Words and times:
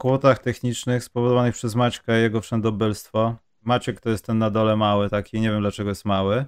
po 0.00 0.02
kłopotach 0.02 0.38
technicznych 0.38 1.04
spowodowanych 1.04 1.54
przez 1.54 1.74
Maćka 1.74 2.18
i 2.18 2.22
jego 2.22 2.40
wszędobylstwo. 2.40 3.36
Maciek 3.62 4.00
to 4.00 4.10
jest 4.10 4.26
ten 4.26 4.38
na 4.38 4.50
dole 4.50 4.76
mały 4.76 5.10
taki, 5.10 5.40
nie 5.40 5.50
wiem 5.50 5.60
dlaczego 5.60 5.88
jest 5.88 6.04
mały. 6.04 6.44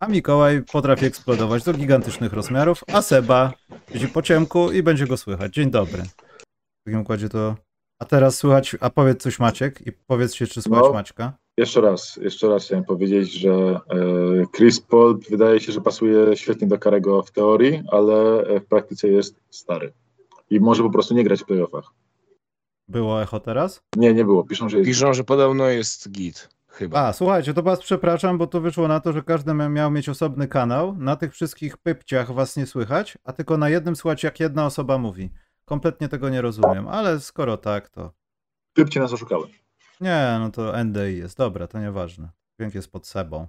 A 0.00 0.08
Mikołaj 0.08 0.62
potrafi 0.72 1.06
eksplodować 1.06 1.64
do 1.64 1.72
gigantycznych 1.72 2.32
rozmiarów, 2.32 2.84
a 2.92 3.02
Seba 3.02 3.52
siedzi 3.92 4.08
po 4.08 4.22
ciemku 4.22 4.72
i 4.72 4.82
będzie 4.82 5.06
go 5.06 5.16
słychać. 5.16 5.54
Dzień 5.54 5.70
dobry. 5.70 6.02
W 6.02 6.84
takim 6.84 7.00
układzie 7.00 7.28
to... 7.28 7.56
A 7.98 8.04
teraz 8.04 8.36
słychać, 8.36 8.76
a 8.80 8.90
powiedz 8.90 9.22
coś 9.22 9.38
Maciek 9.38 9.86
i 9.86 9.92
powiedz 9.92 10.34
się, 10.34 10.46
czy 10.46 10.62
słychać 10.62 10.84
No. 10.84 10.92
Maćka. 10.92 11.32
Jeszcze 11.58 11.80
raz, 11.80 12.16
jeszcze 12.16 12.48
raz 12.48 12.64
chciałem 12.64 12.84
powiedzieć, 12.84 13.32
że 13.32 13.50
e, 13.50 13.80
Chris 14.56 14.80
Paul 14.80 15.20
wydaje 15.30 15.60
się, 15.60 15.72
że 15.72 15.80
pasuje 15.80 16.36
świetnie 16.36 16.68
do 16.68 16.78
Karego 16.78 17.22
w 17.22 17.30
teorii, 17.30 17.82
ale 17.90 18.44
e, 18.44 18.60
w 18.60 18.66
praktyce 18.66 19.08
jest 19.08 19.40
stary. 19.50 19.92
I 20.50 20.60
może 20.60 20.82
po 20.82 20.90
prostu 20.90 21.14
nie 21.14 21.24
grać 21.24 21.42
w 21.42 21.46
playoffach. 21.46 21.92
Było 22.92 23.22
echo 23.22 23.40
teraz? 23.40 23.82
Nie, 23.96 24.14
nie 24.14 24.24
było. 24.24 24.44
Piszą, 24.44 24.68
że 24.68 24.76
jest. 24.78 24.88
Piszą, 24.88 25.14
że 25.14 25.24
podobno 25.24 25.66
jest 25.66 26.10
git. 26.10 26.48
Chyba. 26.68 27.00
A, 27.06 27.12
słuchajcie, 27.12 27.54
to 27.54 27.62
was 27.62 27.80
przepraszam, 27.80 28.38
bo 28.38 28.46
to 28.46 28.60
wyszło 28.60 28.88
na 28.88 29.00
to, 29.00 29.12
że 29.12 29.22
każdy 29.22 29.52
mia- 29.52 29.70
miał 29.70 29.90
mieć 29.90 30.08
osobny 30.08 30.48
kanał. 30.48 30.96
Na 30.96 31.16
tych 31.16 31.32
wszystkich 31.32 31.76
pypciach 31.76 32.32
was 32.32 32.56
nie 32.56 32.66
słychać, 32.66 33.18
a 33.24 33.32
tylko 33.32 33.58
na 33.58 33.68
jednym 33.68 33.96
słychać, 33.96 34.22
jak 34.22 34.40
jedna 34.40 34.66
osoba 34.66 34.98
mówi. 34.98 35.30
Kompletnie 35.64 36.08
tego 36.08 36.28
nie 36.28 36.42
rozumiem, 36.42 36.88
ale 36.88 37.20
skoro 37.20 37.56
tak, 37.56 37.88
to... 37.88 38.12
Typcie 38.72 39.00
nas 39.00 39.12
oszukały. 39.12 39.48
Nie, 40.00 40.36
no 40.40 40.50
to 40.50 40.84
NDI 40.84 41.18
jest. 41.18 41.38
Dobra, 41.38 41.66
to 41.66 41.80
nieważne. 41.80 42.28
Dźwięk 42.58 42.74
jest 42.74 42.92
pod 42.92 43.06
sebą. 43.06 43.46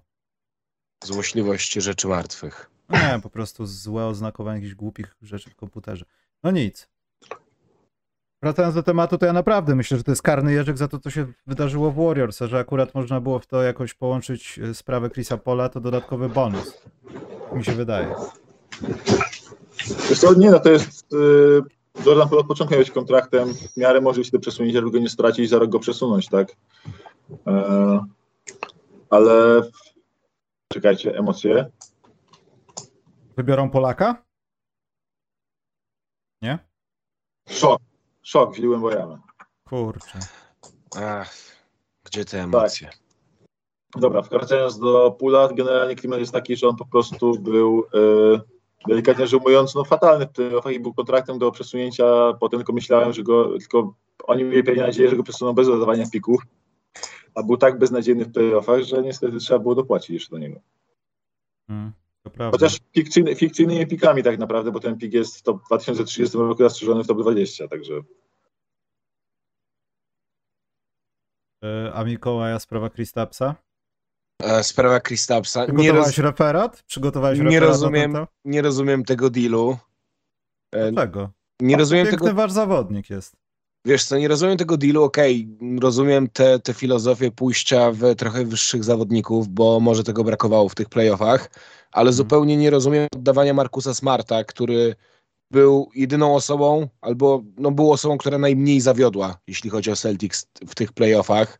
Złośliwość 1.04 1.74
rzeczy 1.74 2.08
martwych. 2.08 2.70
Nie, 2.90 3.20
po 3.24 3.30
prostu 3.30 3.66
złe 3.66 4.06
oznakowanie 4.06 4.56
jakichś 4.60 4.76
głupich 4.76 5.16
rzeczy 5.22 5.50
w 5.50 5.56
komputerze. 5.56 6.06
No 6.44 6.52
nic. 6.52 6.90
Wracając 8.44 8.76
do 8.76 8.84
tematu, 8.84 9.18
to 9.18 9.26
ja 9.26 9.34
naprawdę 9.34 9.76
myślę, 9.76 9.98
że 9.98 10.04
to 10.04 10.12
jest 10.12 10.22
karny 10.22 10.54
jeżyk 10.54 10.78
za 10.78 10.88
to, 10.88 11.00
co 11.00 11.10
się 11.10 11.26
wydarzyło 11.48 11.92
w 11.92 11.96
Warriors, 11.96 12.42
a 12.42 12.48
że 12.48 12.60
akurat 12.60 12.96
można 12.96 13.22
było 13.22 13.40
w 13.40 13.46
to 13.46 13.64
jakoś 13.64 13.94
połączyć 13.94 14.60
e, 14.60 14.74
sprawę 14.74 15.10
Chrisa 15.10 15.38
Pola, 15.38 15.70
to 15.70 15.80
dodatkowy 15.80 16.30
bonus. 16.30 16.84
Mi 17.54 17.66
się 17.66 17.72
wydaje. 17.72 18.16
Wiesz 20.10 20.20
co, 20.20 20.34
nie, 20.34 20.52
no 20.52 20.60
to 20.60 20.70
jest. 20.70 21.14
Y, 21.14 21.62
Jordan 22.06 22.30
Poole 22.30 22.42
od 22.42 22.48
początku 22.48 22.74
miał 22.74 22.84
być 22.84 22.92
kontraktem. 22.92 23.54
W 23.54 23.78
miarę 23.78 24.02
może 24.02 24.24
się 24.24 24.32
do 24.32 24.40
przesunięcia, 24.40 24.80
żeby 24.80 24.92
go 24.92 25.00
nie 25.00 25.10
stracić 25.10 25.46
i 25.46 25.48
za 25.48 25.60
rok 25.60 25.70
go 25.70 25.80
przesunąć, 25.80 26.30
tak? 26.30 26.56
E, 27.48 28.06
ale. 29.10 29.62
Czekajcie, 30.74 31.18
emocje. 31.18 31.66
Wybiorą 33.38 33.70
Polaka? 33.70 34.24
Nie? 36.42 36.60
Szok. 37.50 37.93
Szok, 38.24 38.56
wziąłem 38.56 38.82
Bojana. 38.82 39.22
Kurczę. 39.64 40.20
Ach, 40.96 41.34
gdzie 42.04 42.26
te 42.26 42.42
emocje? 42.42 42.90
Dobra, 43.96 44.22
wracając 44.22 44.80
do 44.80 45.12
Pula, 45.12 45.50
generalnie 45.54 45.96
klimat 45.96 46.20
jest 46.20 46.32
taki, 46.32 46.56
że 46.56 46.68
on 46.68 46.76
po 46.76 46.86
prostu 46.86 47.40
był 47.40 47.86
e, 47.94 48.42
delikatnie 48.88 49.28
rzecz 49.28 49.42
ujmując, 49.42 49.76
no 49.76 49.84
fatalny 49.84 50.26
w 50.26 50.32
playoffach 50.32 50.74
i 50.74 50.80
był 50.80 50.94
kontraktem 50.94 51.40
do 51.40 51.52
przesunięcia, 51.52 52.34
potem 52.40 52.60
tylko 52.60 52.74
myślałem, 52.74 53.14
że 53.14 53.24
go, 53.24 53.58
tylko 53.60 53.94
oni 54.24 54.44
mieli 54.44 54.64
pewnie 54.64 54.82
nadzieję, 54.82 55.10
że 55.10 55.16
go 55.16 55.24
przesuną 55.24 55.54
bez 55.54 55.68
dodawania 55.68 56.10
pików, 56.10 56.42
a 57.36 57.44
był 57.44 57.58
tak 57.58 57.80
beznadziejny 57.80 58.26
w 58.26 58.32
playoffach, 58.32 58.82
że 58.82 59.04
niestety 59.04 59.38
trzeba 59.38 59.60
było 59.60 59.76
dopłacić 59.76 60.10
jeszcze 60.10 60.32
do 60.32 60.38
niego. 60.38 60.60
Mm, 61.70 61.92
to 62.24 62.30
prawda. 62.30 62.58
Chociaż 62.58 62.80
fikcyjny, 62.94 63.36
fikcyjnymi 63.36 63.88
pikami 63.88 64.24
tak 64.24 64.40
naprawdę, 64.40 64.72
bo 64.72 64.80
ten 64.80 64.98
pik 64.98 65.14
jest 65.14 65.38
w 65.38 65.42
top 65.42 65.66
2030 65.66 66.38
roku 66.38 66.64
zastrzeżony 66.64 67.04
w 67.04 67.08
top 67.08 67.22
20, 67.22 67.68
także 67.68 67.94
E, 71.64 71.92
A 71.94 72.04
Mikołaja 72.04 72.60
sprawa 72.60 72.90
Kristapsa? 72.90 73.56
E, 74.42 74.64
Sprawa 74.64 75.00
Kristapsa. 75.00 75.60
Nie, 75.66 75.66
Przygotowałeś 75.74 76.18
roz, 76.18 76.26
referat? 76.26 76.84
Przygotowałeś 76.84 77.40
nie 77.40 77.44
referat 77.46 77.70
rozumiem, 77.70 78.18
nie 78.46 78.62
rozumiem 78.62 79.04
tego 79.04 79.30
dealu. 79.30 79.78
E? 80.72 80.92
Dlaczego? 80.92 81.30
Nie 81.62 81.78
rozumiem 81.78 82.08
Piękny 82.08 82.28
tego. 82.28 82.38
wasz 82.42 82.52
zawodnik 82.52 83.10
jest. 83.10 83.36
Wiesz 83.86 84.06
co, 84.06 84.18
nie 84.18 84.28
rozumiem 84.28 84.58
tego 84.58 84.78
dealu, 84.78 85.04
okej, 85.04 85.48
rozumiem 85.82 86.30
te, 86.30 86.60
te 86.60 86.74
filozofię 86.74 87.32
pójścia 87.32 87.92
w 87.92 88.16
trochę 88.16 88.46
wyższych 88.46 88.84
zawodników, 88.84 89.48
bo 89.48 89.80
może 89.80 90.04
tego 90.04 90.24
brakowało 90.24 90.70
w 90.70 90.76
tych 90.76 90.90
playoffach, 90.90 91.50
ale 91.92 92.10
Mhm. 92.10 92.14
zupełnie 92.14 92.58
nie 92.58 92.70
rozumiem 92.70 93.08
oddawania 93.16 93.54
Markusa 93.54 93.94
Smarta, 93.94 94.44
który 94.44 94.96
był 95.52 95.90
jedyną 95.96 96.36
osobą, 96.36 96.88
albo 97.02 97.44
no, 97.58 97.72
był 97.72 97.92
osobą, 97.92 98.18
która 98.18 98.38
najmniej 98.38 98.82
zawiodła, 98.82 99.38
jeśli 99.48 99.70
chodzi 99.70 99.92
o 99.92 99.96
Celtics 99.96 100.48
w 100.68 100.76
tych 100.76 100.92
playoffach 100.92 101.60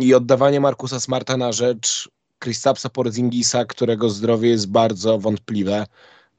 i 0.00 0.14
oddawanie 0.14 0.60
Markusa 0.60 1.00
Smarta 1.00 1.36
na 1.36 1.52
rzecz 1.52 2.10
Kristapsa 2.38 2.88
Porzingisa, 2.88 3.64
którego 3.64 4.10
zdrowie 4.10 4.48
jest 4.48 4.70
bardzo 4.70 5.18
wątpliwe, 5.18 5.86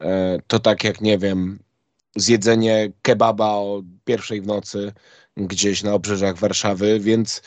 E, 0.02 0.40
to 0.48 0.60
tak 0.60 0.84
jak, 0.84 1.02
nie 1.02 1.18
wiem, 1.18 1.60
zjedzenie 2.16 2.92
kebaba 3.02 3.46
o 3.48 3.82
pierwszej 4.06 4.42
w 4.42 4.48
nocy 4.48 4.94
gdzieś 5.38 5.84
na 5.84 5.94
obrzeżach 5.94 6.38
Warszawy, 6.38 7.00
więc 7.00 7.42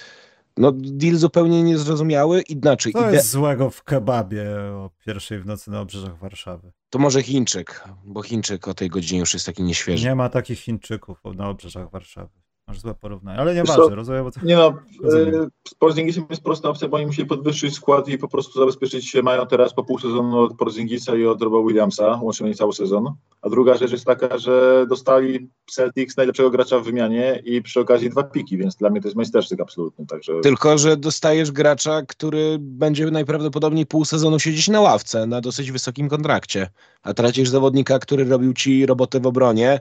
no 0.56 0.72
deal 0.72 1.16
zupełnie 1.16 1.62
niezrozumiały. 1.62 2.42
Inaczej, 2.42 2.92
Co 2.92 3.00
ide- 3.00 3.12
jest 3.12 3.30
złego 3.30 3.70
w 3.70 3.82
kebabie 3.84 4.44
o 4.72 4.90
pierwszej 5.06 5.40
w 5.40 5.46
nocy 5.46 5.70
na 5.70 5.80
obrzeżach 5.80 6.18
Warszawy? 6.18 6.72
to 6.90 6.98
może 6.98 7.22
Chińczyk, 7.22 7.84
bo 8.04 8.22
Chińczyk 8.22 8.68
o 8.68 8.74
tej 8.74 8.88
godzinie 8.88 9.20
już 9.20 9.34
jest 9.34 9.46
taki 9.46 9.62
nieświeży. 9.62 10.04
Nie 10.06 10.14
ma 10.14 10.28
takich 10.28 10.60
Chińczyków 10.60 11.18
na 11.34 11.48
obrzeżach 11.48 11.90
Warszawy. 11.90 12.43
Masz 12.68 12.80
złe 12.80 12.94
porównanie. 12.94 13.38
Ale 13.38 13.54
Wiesz 13.54 13.62
nieważne, 13.62 13.88
co? 13.88 13.94
rozumiem, 13.94 14.24
bo 14.24 14.30
to... 14.30 14.40
Nie 14.42 14.56
no, 14.56 14.74
Rozumiem. 15.02 15.34
e, 15.34 15.46
z 15.68 15.74
Porzingisem 15.74 16.26
jest 16.30 16.42
prosta 16.42 16.68
opcja, 16.68 16.88
bo 16.88 16.96
oni 16.96 17.06
musieli 17.06 17.28
podwyższyć 17.28 17.74
skład 17.74 18.08
i 18.08 18.18
po 18.18 18.28
prostu 18.28 18.58
zabezpieczyć 18.58 19.08
się. 19.08 19.22
Mają 19.22 19.46
teraz 19.46 19.74
po 19.74 19.84
pół 19.84 19.98
sezonu 19.98 20.38
od 20.38 20.56
Porzingisa 20.56 21.16
i 21.16 21.26
od 21.26 21.42
Roba 21.42 21.58
Williamsa, 21.68 22.18
łącznie 22.22 22.44
mieli 22.44 22.56
cały 22.58 22.72
sezon. 22.72 23.14
A 23.42 23.48
druga 23.48 23.74
rzecz 23.76 23.92
jest 23.92 24.04
taka, 24.04 24.38
że 24.38 24.86
dostali 24.88 25.48
Celtics 25.70 26.16
najlepszego 26.16 26.50
gracza 26.50 26.78
w 26.78 26.84
wymianie 26.84 27.42
i 27.44 27.62
przy 27.62 27.80
okazji 27.80 28.10
dwa 28.10 28.22
piki, 28.22 28.58
więc 28.58 28.76
dla 28.76 28.90
mnie 28.90 29.00
to 29.00 29.08
jest 29.08 29.16
majstersztyk 29.16 29.60
absolutny. 29.60 30.06
Także 30.06 30.32
Tylko, 30.40 30.78
że 30.78 30.96
dostajesz 30.96 31.52
gracza, 31.52 32.02
który 32.02 32.56
będzie 32.60 33.10
najprawdopodobniej 33.10 33.86
pół 33.86 34.04
sezonu 34.04 34.38
siedzieć 34.38 34.68
na 34.68 34.80
ławce 34.80 35.26
na 35.26 35.40
dosyć 35.40 35.72
wysokim 35.72 36.08
kontrakcie, 36.08 36.68
a 37.02 37.14
tracisz 37.14 37.48
zawodnika, 37.48 37.98
który 37.98 38.24
robił 38.24 38.52
ci 38.52 38.86
robotę 38.86 39.20
w 39.20 39.26
obronie 39.26 39.80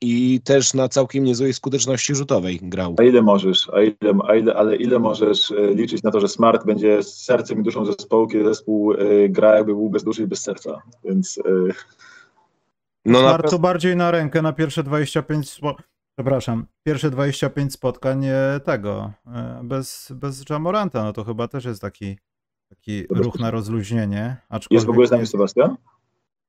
i 0.00 0.40
też 0.40 0.74
na 0.74 0.88
całkiem 0.88 1.24
niezłej 1.24 1.52
skuteczności 1.52 2.14
rzutowej 2.14 2.60
grał. 2.62 2.94
a 2.98 3.02
ile 3.02 3.22
możesz, 3.22 3.70
a 3.72 3.82
ile, 3.82 4.18
a 4.28 4.34
ile, 4.34 4.54
ale 4.54 4.76
ile 4.76 4.98
możesz 4.98 5.50
e, 5.50 5.74
liczyć 5.74 6.02
na 6.02 6.10
to, 6.10 6.20
że 6.20 6.28
Smart 6.28 6.66
będzie 6.66 7.02
z 7.02 7.24
sercem 7.24 7.60
i 7.60 7.62
duszą 7.62 7.84
zespołu, 7.84 8.26
kiedy 8.26 8.44
zespół 8.44 8.92
e, 8.92 9.28
gra 9.28 9.56
jakby 9.56 9.74
był 9.74 9.90
bez 9.90 10.04
duszy 10.04 10.22
i 10.22 10.26
bez 10.26 10.42
serca. 10.42 10.82
Więc 11.04 11.38
e, 11.38 11.72
No 13.04 13.22
na 13.22 13.28
Smart 13.28 13.50
to 13.50 13.58
bardziej 13.58 13.96
na 13.96 14.10
rękę 14.10 14.42
na 14.42 14.52
pierwsze 14.52 14.82
25 14.82 15.50
spo... 15.50 15.76
Przepraszam, 16.16 16.66
pierwsze 16.82 17.10
25 17.10 17.72
spotkań 17.72 18.24
tego, 18.64 19.12
bez, 19.62 20.12
bez 20.14 20.44
Jamoranta, 20.50 21.04
no 21.04 21.12
to 21.12 21.24
chyba 21.24 21.48
też 21.48 21.64
jest 21.64 21.80
taki, 21.80 22.18
taki 22.68 23.06
ruch 23.10 23.38
na 23.40 23.50
rozluźnienie, 23.50 24.36
aczkolwiek 24.48 24.76
jest 24.76 24.86
w 24.86 24.90
ogóle 24.90 25.06
z 25.06 25.10
nami 25.10 25.26
Sebastian? 25.26 25.76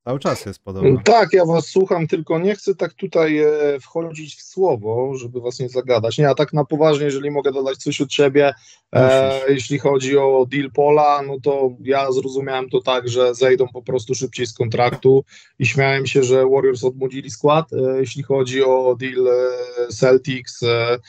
Cały 0.06 0.20
czas 0.20 0.46
jest 0.46 0.60
podobno. 0.60 1.02
Tak, 1.04 1.34
ja 1.34 1.46
was 1.46 1.68
słucham, 1.68 2.08
tylko 2.08 2.40
nie 2.40 2.56
chcę 2.56 2.76
tak 2.76 2.94
tutaj 2.94 3.40
e, 3.40 3.50
wchodzić 3.82 4.36
w 4.36 4.42
słowo, 4.42 5.16
żeby 5.16 5.42
was 5.42 5.60
nie 5.60 5.70
zagadać. 5.70 6.18
Nie, 6.18 6.30
a 6.30 6.36
tak 6.36 6.54
na 6.54 6.66
poważnie, 6.66 7.06
jeżeli 7.06 7.32
mogę 7.32 7.52
dodać 7.52 7.78
coś 7.78 8.02
od 8.02 8.14
siebie, 8.14 8.54
e, 8.94 9.42
jeśli 9.50 9.80
chodzi 9.80 10.18
o 10.18 10.46
deal 10.52 10.72
Pola, 10.72 11.22
no 11.28 11.40
to 11.44 11.70
ja 11.84 12.12
zrozumiałem 12.12 12.70
to 12.70 12.82
tak, 12.82 13.10
że 13.10 13.36
zejdą 13.36 13.68
po 13.74 13.82
prostu 13.82 14.16
szybciej 14.16 14.46
z 14.46 14.54
kontraktu 14.54 15.24
i 15.60 15.66
śmiałem 15.66 16.08
się, 16.08 16.24
że 16.24 16.50
Warriors 16.50 16.84
odmłodzili 16.84 17.30
skład. 17.30 17.74
E, 17.74 18.00
jeśli 18.00 18.24
chodzi 18.24 18.64
o 18.64 18.96
deal 19.00 19.28
e, 19.28 19.88
Celtics, 19.94 20.64
e, 20.64 21.00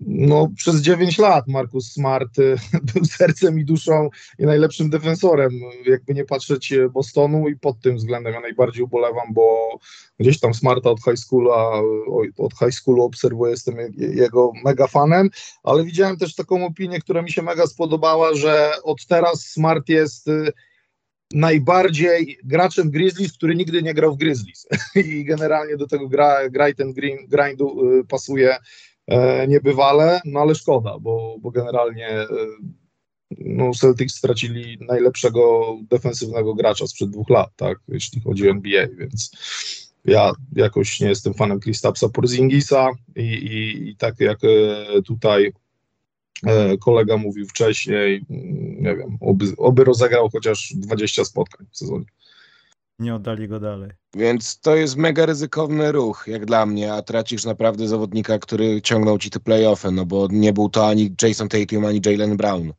no 0.00 0.48
przez 0.56 0.80
9 0.80 1.18
lat 1.18 1.48
Marcus 1.48 1.92
Smart 1.92 2.38
e, 2.38 2.56
był 2.94 3.04
sercem 3.04 3.58
i 3.58 3.64
duszą 3.64 4.08
i 4.38 4.44
najlepszym 4.44 4.90
defensorem, 4.90 5.52
jakby 5.86 6.14
nie 6.14 6.24
patrzeć 6.24 6.72
e, 6.72 6.88
Bostonu 6.88 7.48
i 7.48 7.56
pod 7.56 7.80
tym 7.80 7.96
względem 7.96 8.34
ja 8.34 8.40
najbardziej 8.40 8.82
ubolewam, 8.82 9.34
bo 9.34 9.78
gdzieś 10.18 10.40
tam 10.40 10.54
Smarta 10.54 10.90
od 10.90 11.04
high 11.04 11.18
schoolu, 11.18 11.50
oj, 12.10 12.32
od 12.38 12.52
high 12.58 12.74
schoolu 12.74 13.02
obserwuję, 13.02 13.50
jestem 13.50 13.76
je- 13.78 13.90
jego 13.96 14.52
mega 14.64 14.86
fanem, 14.86 15.30
ale 15.62 15.84
widziałem 15.84 16.16
też 16.16 16.34
taką 16.34 16.66
opinię, 16.66 17.00
która 17.00 17.22
mi 17.22 17.32
się 17.32 17.42
mega 17.42 17.66
spodobała, 17.66 18.34
że 18.34 18.72
od 18.82 19.06
teraz 19.06 19.40
Smart 19.40 19.88
jest 19.88 20.28
y, 20.28 20.52
najbardziej 21.32 22.38
graczem 22.44 22.90
Grizzlies, 22.90 23.32
który 23.32 23.54
nigdy 23.54 23.82
nie 23.82 23.94
grał 23.94 24.14
w 24.14 24.18
Grizzlies. 24.18 24.66
I 25.06 25.24
generalnie 25.24 25.76
do 25.76 25.86
tego 25.86 26.08
gra, 26.08 26.68
i 26.68 26.74
ten 26.74 26.92
green, 26.92 27.18
grindu 27.28 27.98
y, 28.00 28.04
pasuje 28.04 28.56
niebywale, 29.48 30.20
no 30.24 30.40
ale 30.40 30.54
szkoda, 30.54 30.98
bo, 30.98 31.36
bo 31.40 31.50
generalnie 31.50 32.22
y, 32.22 32.26
no 33.30 33.72
Celtics 33.74 34.14
stracili 34.14 34.78
najlepszego 34.80 35.76
defensywnego 35.90 36.54
gracza 36.54 36.86
sprzed 36.86 37.10
dwóch 37.10 37.30
lat, 37.30 37.50
tak, 37.56 37.78
jeśli 37.88 38.20
chodzi 38.20 38.48
o 38.48 38.50
NBA, 38.50 38.86
więc 38.98 39.30
Ja 40.04 40.32
jakoś 40.56 41.00
nie 41.00 41.08
jestem 41.08 41.34
fanem 41.34 41.60
Kristapsa 41.60 42.08
Porzingisa 42.08 42.90
i, 43.16 43.22
i, 43.22 43.88
i 43.88 43.96
tak 43.96 44.20
jak 44.20 44.38
e, 44.44 45.02
tutaj 45.02 45.52
e, 46.46 46.76
kolega 46.78 47.16
mówił 47.16 47.46
wcześniej, 47.46 48.24
mm, 48.30 48.82
nie 48.82 48.96
wiem, 48.96 49.18
oby, 49.20 49.46
oby 49.56 49.84
rozegrał 49.84 50.30
chociaż 50.30 50.72
20 50.76 51.24
spotkań 51.24 51.66
w 51.70 51.78
sezonie. 51.78 52.04
Nie 52.98 53.14
oddali 53.14 53.48
go 53.48 53.60
dalej. 53.60 53.90
Więc 54.14 54.60
to 54.60 54.76
jest 54.76 54.96
mega 54.96 55.26
ryzykowny 55.26 55.92
ruch, 55.92 56.24
jak 56.26 56.46
dla 56.46 56.66
mnie, 56.66 56.92
a 56.92 57.02
tracisz 57.02 57.44
naprawdę 57.44 57.88
zawodnika, 57.88 58.38
który 58.38 58.82
ciągnął 58.82 59.18
ci 59.18 59.30
te 59.30 59.40
playoffy, 59.40 59.90
no 59.90 60.04
bo 60.06 60.28
nie 60.30 60.52
był 60.52 60.68
to 60.68 60.88
ani 60.88 61.14
Jason 61.22 61.48
Tatum, 61.48 61.84
ani 61.84 62.00
Jalen 62.06 62.36
Brown. 62.36 62.72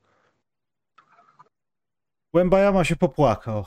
Łębajama 2.33 2.83
się 2.83 2.95
popłakał. 2.95 3.65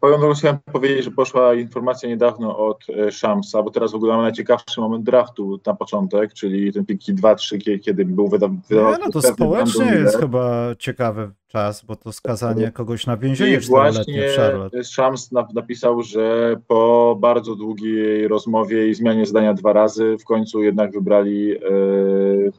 Powiem 0.00 0.20
drogą, 0.20 0.34
chciałem 0.34 0.58
powiedzieć, 0.72 1.04
że 1.04 1.10
poszła 1.10 1.54
informacja 1.54 2.08
niedawno 2.08 2.58
od 2.58 2.84
e, 2.88 3.12
Shamsa, 3.12 3.62
bo 3.62 3.70
teraz 3.70 3.92
w 3.92 3.94
ogóle 3.94 4.12
mamy 4.12 4.22
najciekawszy 4.22 4.80
moment 4.80 5.04
draftu 5.04 5.60
na 5.66 5.74
początek, 5.74 6.32
czyli 6.34 6.72
ten 6.72 6.86
piki 6.86 7.14
2-3, 7.14 7.80
kiedy 7.80 8.04
był 8.04 8.28
wyda- 8.28 8.56
wydawany. 8.68 8.98
no 9.04 9.10
to 9.12 9.22
społecznie 9.22 9.84
jest 9.84 10.16
chyba 10.18 10.74
ciekawy 10.78 11.30
czas, 11.48 11.84
bo 11.84 11.96
to 11.96 12.12
skazanie 12.12 12.70
kogoś 12.70 13.06
na 13.06 13.14
I 13.14 13.18
więzienie 13.18 13.60
czteroletnie 13.60 14.28
właśnie. 14.36 14.84
Shams 14.84 15.32
nap- 15.32 15.54
napisał, 15.54 16.02
że 16.02 16.56
po 16.66 17.16
bardzo 17.20 17.56
długiej 17.56 18.28
rozmowie 18.28 18.88
i 18.88 18.94
zmianie 18.94 19.26
zdania 19.26 19.54
dwa 19.54 19.72
razy, 19.72 20.16
w 20.20 20.24
końcu 20.24 20.62
jednak 20.62 20.92
wybrali, 20.92 21.52
e, 21.56 21.60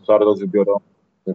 Charlotte 0.07 0.39
wybiorą 0.39 0.77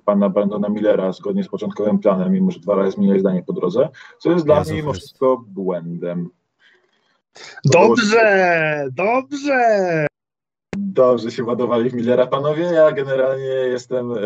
pana 0.04 0.28
Brandona 0.28 0.68
Millera 0.68 1.12
zgodnie 1.12 1.44
z 1.44 1.48
początkowym 1.48 1.98
planem, 1.98 2.32
mimo 2.32 2.50
że 2.50 2.60
dwa 2.60 2.74
razy 2.74 2.90
zmienili 2.90 3.20
zdanie 3.20 3.42
po 3.42 3.52
drodze, 3.52 3.88
co 4.18 4.30
jest 4.30 4.44
dla 4.44 4.58
Jezu 4.58 4.70
mnie 4.70 4.82
mimo 4.82 4.92
wszystko 4.92 5.44
błędem. 5.48 6.30
Dobrze, 7.64 8.84
dobrze! 8.92 10.06
Dobrze 10.76 11.30
się 11.30 11.44
ładowali 11.44 11.90
w 11.90 11.94
Millera. 11.94 12.26
Panowie, 12.26 12.62
ja 12.62 12.92
generalnie 12.92 13.44
jestem. 13.44 14.12
e, 14.12 14.16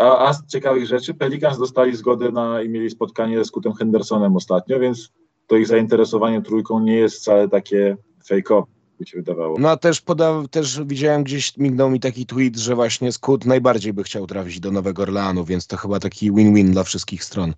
A, 0.00 0.28
a 0.28 0.32
z 0.32 0.46
ciekawych 0.46 0.86
rzeczy, 0.86 1.14
Pelicans 1.14 1.58
dostali 1.58 1.96
zgodę 1.96 2.30
na 2.30 2.62
i 2.62 2.68
mieli 2.68 2.90
spotkanie 2.90 3.44
z 3.44 3.50
Kutem 3.50 3.72
Hendersonem 3.72 4.36
ostatnio, 4.36 4.78
więc 4.78 5.12
to 5.46 5.56
ich 5.56 5.66
zainteresowanie 5.66 6.42
trójką 6.42 6.80
nie 6.80 6.94
jest 6.96 7.16
wcale 7.16 7.48
takie 7.48 7.96
fejkowe, 8.26 8.66
by 8.98 9.06
się 9.06 9.16
wydawało. 9.18 9.56
No 9.58 9.70
a 9.70 9.76
też, 9.76 10.00
poda- 10.00 10.48
też 10.50 10.80
widziałem 10.84 11.24
gdzieś, 11.24 11.56
mignął 11.56 11.90
mi 11.90 12.00
taki 12.00 12.26
tweet, 12.26 12.56
że 12.56 12.74
właśnie 12.74 13.12
Scoot 13.12 13.44
najbardziej 13.44 13.92
by 13.92 14.02
chciał 14.02 14.26
trafić 14.26 14.60
do 14.60 14.70
Nowego 14.70 15.02
Orleanu, 15.02 15.44
więc 15.44 15.66
to 15.66 15.76
chyba 15.76 16.00
taki 16.00 16.32
win-win 16.32 16.72
dla 16.72 16.82
wszystkich 16.84 17.24
stron. 17.24 17.54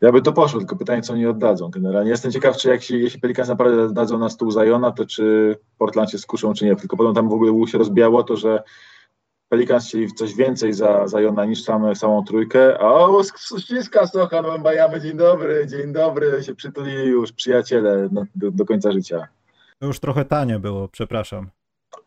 Ja 0.00 0.12
by 0.12 0.22
to 0.22 0.32
poszło, 0.32 0.60
tylko 0.60 0.76
pytanie, 0.76 1.02
co 1.02 1.12
oni 1.12 1.26
oddadzą. 1.26 1.70
Generalnie 1.70 2.10
jestem 2.10 2.32
ciekaw, 2.32 2.56
czy 2.56 2.68
jak 2.68 2.82
się, 2.82 2.96
jeśli 2.96 3.20
Pelicans 3.20 3.48
naprawdę 3.48 3.92
dadzą 3.92 4.18
na 4.18 4.28
stół 4.28 4.50
Zajona, 4.50 4.92
to 4.92 5.06
czy 5.06 5.56
Portland 5.78 6.10
się 6.10 6.18
skuszą, 6.18 6.54
czy 6.54 6.64
nie. 6.64 6.76
Tylko 6.76 6.96
potem 6.96 7.14
tam 7.14 7.28
w 7.28 7.32
ogóle 7.32 7.68
się 7.68 7.78
rozbijało 7.78 8.22
to, 8.22 8.36
że 8.36 8.62
Pelicans 9.48 9.86
chcieli 9.86 10.12
coś 10.12 10.34
więcej 10.34 10.72
za 10.72 11.08
Zajona 11.08 11.44
niż 11.44 11.62
same, 11.62 11.96
samą 11.96 12.24
trójkę. 12.24 12.78
A 12.78 12.92
o, 12.92 13.22
ściska 13.58 14.06
Sochan, 14.06 14.44
Wembajamy, 14.44 15.00
dzień 15.00 15.16
dobry, 15.16 15.66
dzień 15.66 15.92
dobry, 15.92 16.42
się 16.42 16.54
przytulili 16.54 17.06
już 17.08 17.32
przyjaciele 17.32 18.08
no, 18.12 18.24
do, 18.34 18.50
do 18.50 18.64
końca 18.64 18.92
życia. 18.92 19.28
To 19.78 19.86
już 19.86 20.00
trochę 20.00 20.24
tanie 20.24 20.58
było, 20.58 20.88
przepraszam. 20.88 21.50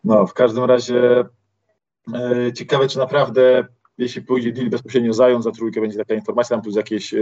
No, 0.03 0.27
w 0.27 0.33
każdym 0.33 0.63
razie 0.63 1.25
e, 2.13 2.53
ciekawe, 2.53 2.87
czy 2.87 2.97
naprawdę, 2.97 3.67
jeśli 3.97 4.21
pójdzie 4.21 4.51
deal 4.51 4.69
bezpośrednio 4.69 5.13
Zion 5.13 5.41
za 5.41 5.51
trójkę, 5.51 5.81
będzie 5.81 5.97
taka 5.97 6.13
informacja 6.13 6.55
tam 6.55 6.63
plus 6.63 6.75
jakieś, 6.75 7.13
e, 7.13 7.19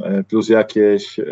e, 0.00 0.24
plus 0.24 0.48
jakieś 0.48 1.18
e, 1.18 1.24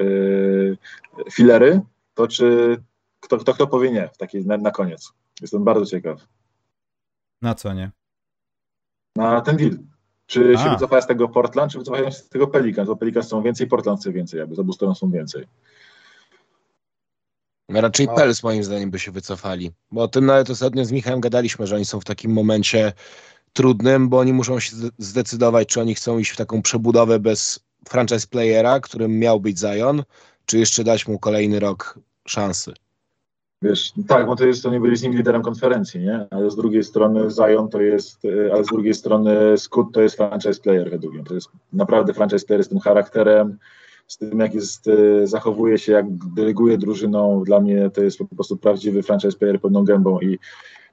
filery, 1.33 1.81
to 2.15 2.29
czy 2.29 2.77
kto, 3.21 3.39
kto, 3.39 3.55
kto 3.55 3.67
powie 3.67 3.91
nie 3.91 4.09
w 4.09 4.17
takiej, 4.17 4.47
na, 4.47 4.57
na 4.57 4.71
koniec? 4.71 5.13
Jestem 5.41 5.65
bardzo 5.65 5.87
ciekaw. 5.87 6.29
Na 7.43 7.55
co 7.55 7.73
nie? 7.73 7.91
Na 9.17 9.41
ten 9.41 9.57
deal. 9.57 9.79
Czy 10.27 10.55
się 10.57 10.71
A. 10.71 10.75
wycofają 10.75 11.03
z 11.03 11.07
tego 11.07 11.29
Portland, 11.29 11.73
czy 11.73 11.79
wycofają 11.79 12.05
się 12.05 12.17
z 12.17 12.29
tego 12.29 12.47
Pelicans? 12.47 12.89
Bo 12.89 12.97
Pelicans 12.97 13.29
są 13.29 13.43
więcej, 13.43 13.67
Portland 13.67 14.01
chce 14.01 14.13
więcej, 14.13 14.41
jakby 14.41 14.55
z 14.55 14.59
obu 14.59 14.73
stron 14.73 14.95
są 14.95 15.11
więcej. 15.11 15.47
Raczej 17.69 18.07
No. 18.07 18.15
Pels 18.15 18.43
moim 18.43 18.65
zdaniem 18.65 18.91
by 18.91 18.99
się 18.99 19.13
wycofali, 19.13 19.71
bo 19.91 20.03
o 20.03 20.09
tym 20.09 20.27
nawet 20.27 20.51
ostatnio 20.51 20.85
z 20.85 20.93
Michałem 20.93 21.21
gadaliśmy, 21.21 21.67
że 21.67 21.77
oni 21.77 21.85
są 21.85 22.01
w 22.01 22.05
takim 22.05 22.33
momencie 22.33 22.93
trudnym, 23.53 24.09
bo 24.09 24.19
oni 24.19 24.33
muszą 24.33 24.61
się 24.61 24.77
zde- 24.77 24.91
zdecydować, 24.99 25.69
czy 25.69 25.81
oni 25.81 25.95
chcą 25.95 26.19
iść 26.19 26.31
w 26.31 26.37
taką 26.37 26.63
przebudowę 26.63 27.19
bez 27.19 27.61
franchise 27.89 28.27
playera, 28.27 28.81
którym 28.81 29.19
miał 29.19 29.41
być 29.41 29.59
Zion, 29.59 30.03
czy 30.47 30.59
jeszcze 30.59 30.85
dać 30.85 31.09
mu 31.09 31.19
kolejny 31.19 31.61
rok 31.61 31.99
szansy. 32.29 32.73
Wiesz, 33.63 33.93
tak, 34.09 34.27
bo 34.27 34.37
to 34.37 34.47
jest, 34.47 34.67
oni 34.67 34.81
byli 34.81 34.97
z 34.97 35.03
nim 35.03 35.13
liderem 35.13 35.43
konferencji, 35.43 36.01
nie? 36.01 36.27
Ale 36.31 36.51
z 36.51 36.57
drugiej 36.57 36.85
strony 36.85 37.31
Zion 37.31 37.69
to 37.69 37.81
jest, 37.81 38.25
e, 38.25 38.53
ale 38.53 38.65
z 38.65 38.67
drugiej 38.67 38.95
strony 38.95 39.59
Scoot 39.59 39.87
to 39.93 40.03
jest 40.03 40.17
franchise 40.17 40.61
player 40.61 40.91
według 40.91 41.15
mnie. 41.15 41.25
To 41.25 41.35
jest 41.35 41.49
naprawdę 41.73 42.15
franchise 42.15 42.47
player 42.47 42.65
z 42.65 42.69
tym 42.69 42.79
charakterem, 42.81 43.59
z 44.07 44.17
tym 44.17 44.39
jak 44.39 44.55
jest, 44.55 44.89
e, 44.89 45.27
zachowuje 45.27 45.79
się, 45.79 45.93
jak 45.93 46.07
dyryguje 46.35 46.79
drużyną. 46.79 47.45
Dla 47.45 47.61
mnie 47.61 47.91
to 47.91 48.03
jest 48.03 48.19
po 48.19 48.27
prostu 48.27 48.57
prawdziwy 48.57 49.03
franchise 49.03 49.39
player 49.39 49.61
pełną 49.61 49.85
gębą 49.85 50.21
i 50.21 50.39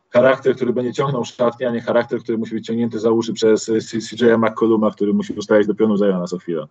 charakter, 0.09 0.55
który 0.55 0.73
będzie 0.73 0.93
ciągnął 0.93 1.25
szatnię, 1.25 1.67
a 1.67 1.71
nie 1.71 1.81
charakter, 1.81 2.19
który 2.19 2.37
musi 2.37 2.55
być 2.55 2.65
ciągnięty 2.65 2.99
za 2.99 3.11
uszy 3.11 3.33
przez 3.33 3.69
e, 3.69 3.79
CJ 3.79 4.25
McColluma, 4.37 4.91
który 4.91 5.13
musi 5.13 5.33
ustawiać 5.33 5.67
do 5.67 5.75
pionu 5.75 5.97
Ziona 5.97 6.27
co 6.27 6.37
chwilę. 6.37 6.67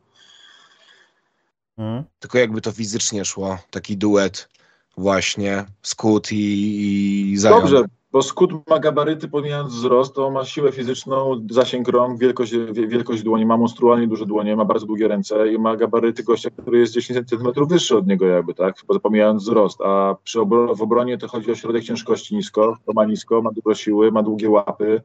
Hmm? 1.76 2.04
Tylko 2.18 2.38
jakby 2.38 2.60
to 2.60 2.72
fizycznie 2.72 3.24
szło, 3.24 3.58
taki 3.70 3.96
duet 3.96 4.48
właśnie, 4.96 5.64
Scoot 5.82 6.32
i, 6.32 7.32
i 7.32 7.38
Zion. 7.38 7.60
Dobrze, 7.60 7.84
bo 8.12 8.22
Skut 8.22 8.50
ma 8.70 8.78
gabaryty, 8.78 9.28
pomijając 9.28 9.74
wzrost, 9.74 10.14
to 10.14 10.30
ma 10.30 10.44
siłę 10.44 10.72
fizyczną, 10.72 11.46
zasięg 11.50 11.88
rąk, 11.88 12.18
wielkość, 12.20 12.52
wie- 12.72 12.86
wielkość 12.88 13.22
dłoni, 13.22 13.46
ma 13.46 13.56
monstrualnie 13.56 14.06
duże 14.08 14.26
dłonie, 14.26 14.56
ma 14.56 14.64
bardzo 14.64 14.86
długie 14.86 15.08
ręce 15.08 15.52
i 15.52 15.58
ma 15.58 15.76
gabaryty 15.76 16.22
gościa, 16.22 16.50
który 16.50 16.78
jest 16.78 16.92
10 16.92 17.28
cm 17.28 17.66
wyższy 17.66 17.96
od 17.96 18.06
niego 18.06 18.26
jakby, 18.26 18.54
tak, 18.54 18.74
pomijając 19.02 19.42
wzrost, 19.42 19.80
a 19.80 20.16
przy 20.24 20.38
obro- 20.38 20.76
w 20.76 20.82
obronie 20.82 21.18
to 21.18 21.28
chodzi 21.28 21.50
o 21.50 21.54
środek 21.54 21.84
ciężkości 21.84 22.36
nisko, 22.36 22.76
to 22.86 22.92
ma 22.92 23.04
nisko, 23.04 23.42
ma 23.42 23.50
dużo 23.52 23.74
siły, 23.74 24.12
ma 24.12 24.22
długie 24.22 24.50
łapy, 24.50 25.02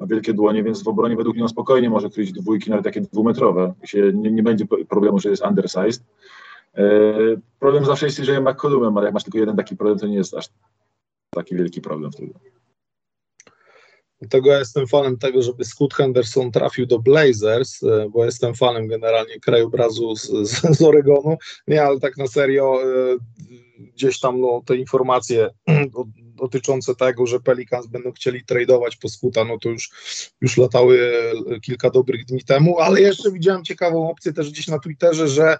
ma 0.00 0.06
wielkie 0.06 0.34
dłonie, 0.34 0.62
więc 0.62 0.82
w 0.82 0.88
obronie 0.88 1.16
według 1.16 1.34
mnie 1.36 1.44
on 1.44 1.48
spokojnie 1.48 1.90
może 1.90 2.10
kryć 2.10 2.32
dwójki, 2.32 2.70
nawet 2.70 2.84
takie 2.84 3.00
dwumetrowe, 3.00 3.74
się 3.84 4.12
nie, 4.14 4.30
nie 4.30 4.42
będzie 4.42 4.66
problemu, 4.88 5.18
że 5.18 5.30
jest 5.30 5.46
undersized. 5.46 6.02
E, 6.76 6.82
problem 7.60 7.84
zawsze 7.84 8.06
jest 8.06 8.18
z 8.18 8.26
CJ 8.26 8.30
McCollumem, 8.40 8.96
ale 8.98 9.06
jak 9.06 9.14
masz 9.14 9.24
tylko 9.24 9.38
jeden 9.38 9.56
taki 9.56 9.76
problem, 9.76 9.98
to 9.98 10.06
nie 10.06 10.16
jest 10.16 10.34
aż 10.34 10.48
taki 11.34 11.56
wielki 11.56 11.80
problem 11.80 12.12
wtedy. 12.12 12.32
Dlatego 14.20 14.50
ja 14.50 14.58
jestem 14.58 14.86
fanem 14.86 15.18
tego, 15.18 15.42
żeby 15.42 15.64
Scott 15.64 15.94
Henderson 15.94 16.52
trafił 16.52 16.86
do 16.86 16.98
Blazers, 16.98 17.82
e, 17.82 18.08
bo 18.10 18.24
jestem 18.24 18.54
fanem 18.54 18.86
generalnie 18.86 19.40
krajobrazu 19.40 20.16
z, 20.16 20.30
z, 20.76 20.82
Oregonu. 20.82 21.36
Nie, 21.68 21.82
ale 21.82 22.00
tak 22.00 22.16
na 22.16 22.26
serio, 22.26 22.78
e, 22.82 22.86
gdzieś 23.94 24.20
tam 24.20 24.40
no, 24.40 24.62
te 24.66 24.76
informacje 24.76 25.50
do- 25.94 26.04
dotyczące 26.18 26.94
tego, 26.94 27.26
że 27.26 27.40
Pelicans 27.40 27.86
będą 27.86 28.12
chcieli 28.12 28.44
tradeować 28.44 28.96
po 28.96 29.08
Scoota, 29.08 29.44
no 29.44 29.58
to 29.58 29.68
już, 29.68 29.90
już 30.40 30.56
latały 30.56 31.12
e, 31.56 31.60
kilka 31.60 31.90
dobrych 31.90 32.24
dni 32.24 32.44
temu, 32.44 32.78
ale 32.78 33.00
jeszcze 33.00 33.32
widziałem 33.32 33.64
ciekawą 33.64 34.10
opcję 34.10 34.32
też 34.32 34.50
gdzieś 34.50 34.68
na 34.68 34.78
Twitterze, 34.78 35.28
że 35.28 35.58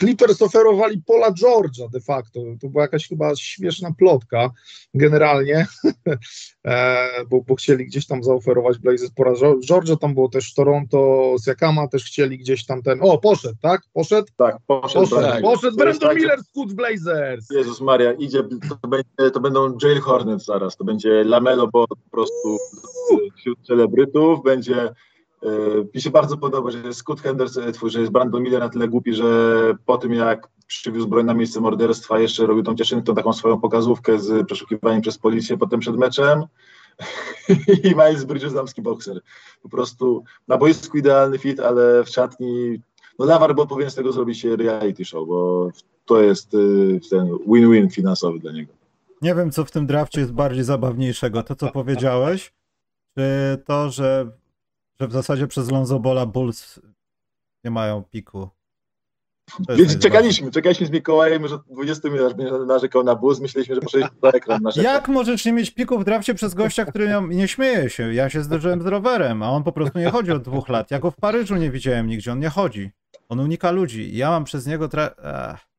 Clippers 0.00 0.42
oferowali 0.42 1.02
Pola 1.06 1.30
George'a 1.30 1.90
de 1.90 2.00
facto. 2.00 2.40
To 2.60 2.68
była 2.68 2.82
jakaś 2.82 3.08
chyba 3.08 3.36
śmieszna 3.36 3.92
plotka 3.98 4.50
generalnie 4.94 5.66
e, 6.66 7.08
bo, 7.30 7.40
bo 7.40 7.54
chcieli 7.54 7.86
gdzieś 7.86 8.06
tam 8.06 8.24
zaoferować 8.24 8.78
Blazers 8.78 9.10
pora 9.10 9.32
Georgia, 9.66 9.96
tam 9.96 10.14
było 10.14 10.28
też 10.28 10.54
Toronto, 10.54 11.34
Siakama 11.44 11.88
też 11.88 12.04
chcieli 12.04 12.38
gdzieś 12.38 12.66
tam 12.66 12.82
ten, 12.82 12.98
o 13.02 13.18
poszedł, 13.18 13.56
tak? 13.62 13.82
Poszedł? 13.92 14.28
Tak, 14.36 14.56
poszedł. 14.66 15.00
Poszedł, 15.00 15.20
Brandon. 15.20 15.42
poszedł 15.42 15.76
Brandon 15.76 16.08
tak, 16.08 16.16
Miller 16.16 16.38
z 16.40 16.74
Blazers! 16.74 17.50
Jezus 17.50 17.80
Maria, 17.80 18.12
idzie, 18.12 18.42
to, 18.82 18.88
będzie, 18.88 19.30
to 19.32 19.40
będą 19.40 19.76
Jail 19.82 20.00
Hornets 20.00 20.44
zaraz, 20.44 20.76
to 20.76 20.84
będzie 20.84 21.24
Lamelo, 21.24 21.68
bo 21.68 21.86
po 21.88 22.10
prostu 22.10 22.58
e, 23.12 23.36
wśród 23.36 23.66
celebrytów 23.66 24.42
będzie, 24.44 24.82
e, 24.82 24.94
mi 25.94 26.00
się 26.00 26.10
bardzo 26.10 26.36
podoba, 26.36 26.70
że 26.70 26.94
Scott 26.94 27.20
Henderson, 27.20 27.72
że 27.84 28.00
jest 28.00 28.12
Brandon 28.12 28.42
Miller 28.42 28.60
na 28.60 28.68
tyle 28.68 28.88
głupi, 28.88 29.14
że 29.14 29.24
po 29.86 29.98
tym 29.98 30.12
jak 30.12 30.48
przywiózł 30.66 31.08
broń 31.08 31.26
na 31.26 31.34
miejsce 31.34 31.60
morderstwa, 31.60 32.18
jeszcze 32.18 32.46
robił 32.46 32.62
tą 32.62 32.74
cieszynkę, 32.74 33.14
taką 33.14 33.32
swoją 33.32 33.60
pokazówkę 33.60 34.18
z 34.18 34.46
przeszukiwaniem 34.46 35.00
przez 35.00 35.18
policję 35.18 35.58
potem 35.58 35.80
przed 35.80 35.96
meczem 35.96 36.44
i 37.84 37.88
Miles 37.88 38.24
Bridges 38.24 38.54
damski 38.54 38.82
bokser. 38.82 39.20
Po 39.62 39.68
prostu 39.68 40.24
na 40.48 40.58
boisku 40.58 40.98
idealny 40.98 41.38
fit, 41.38 41.60
ale 41.60 42.04
w 42.04 42.08
szatni, 42.08 42.80
no 43.18 43.24
Lawar 43.26 43.54
bo 43.54 43.66
powinien 43.66 43.90
z 43.90 43.94
tego 43.94 44.12
zrobić 44.12 44.44
reality 44.44 45.04
show, 45.04 45.28
bo 45.28 45.70
to 46.04 46.22
jest 46.22 46.54
y, 46.54 47.00
ten 47.10 47.38
win-win 47.46 47.90
finansowy 47.90 48.38
dla 48.38 48.52
niego. 48.52 48.72
Nie 49.22 49.34
wiem, 49.34 49.50
co 49.50 49.64
w 49.64 49.70
tym 49.70 49.86
drafcie 49.86 50.20
jest 50.20 50.32
bardziej 50.32 50.64
zabawniejszego. 50.64 51.42
To, 51.42 51.54
co 51.54 51.70
powiedziałeś, 51.70 52.52
czy 53.18 53.58
to, 53.66 53.90
że, 53.90 54.30
że 55.00 55.08
w 55.08 55.12
zasadzie 55.12 55.46
przez 55.46 55.70
Lonzo 55.70 55.98
Bola 55.98 56.26
Bulls 56.26 56.80
nie 57.64 57.70
mają 57.70 58.02
piku. 58.02 58.48
Więc 59.68 59.98
czekaliśmy, 59.98 60.50
czekaliśmy 60.50 60.86
z 60.86 60.90
Mikołajem, 60.90 61.48
że 61.48 61.58
20 61.70 62.08
minut 62.08 62.34
będzie 62.34 62.52
narzekał 62.52 63.04
na 63.04 63.14
bus, 63.14 63.40
myśleliśmy, 63.40 63.74
że 63.74 63.80
poszedł 63.80 64.08
na 64.22 64.30
ekran 64.30 64.62
narzekał. 64.62 64.92
Jak 64.94 65.08
możesz 65.08 65.44
nie 65.44 65.52
mieć 65.52 65.70
piku 65.70 65.98
w 65.98 66.04
drafcie 66.04 66.34
przez 66.34 66.54
gościa, 66.54 66.84
który 66.84 67.08
miał- 67.08 67.26
nie 67.26 67.48
śmieje 67.48 67.90
się? 67.90 68.14
Ja 68.14 68.30
się 68.30 68.42
zderzyłem 68.42 68.82
z 68.82 68.86
rowerem, 68.86 69.42
a 69.42 69.50
on 69.50 69.64
po 69.64 69.72
prostu 69.72 69.98
nie 69.98 70.10
chodzi 70.10 70.32
od 70.32 70.42
dwóch 70.42 70.68
lat. 70.68 70.90
Ja 70.90 70.98
go 70.98 71.10
w 71.10 71.16
Paryżu 71.16 71.56
nie 71.56 71.70
widziałem 71.70 72.06
nigdzie, 72.06 72.32
on 72.32 72.38
nie 72.38 72.48
chodzi. 72.48 72.90
On 73.28 73.40
unika 73.40 73.70
ludzi. 73.70 74.16
Ja 74.16 74.30
mam 74.30 74.44
przez 74.44 74.66
niego 74.66 74.88
tra... 74.88 75.06
Ech. 75.52 75.71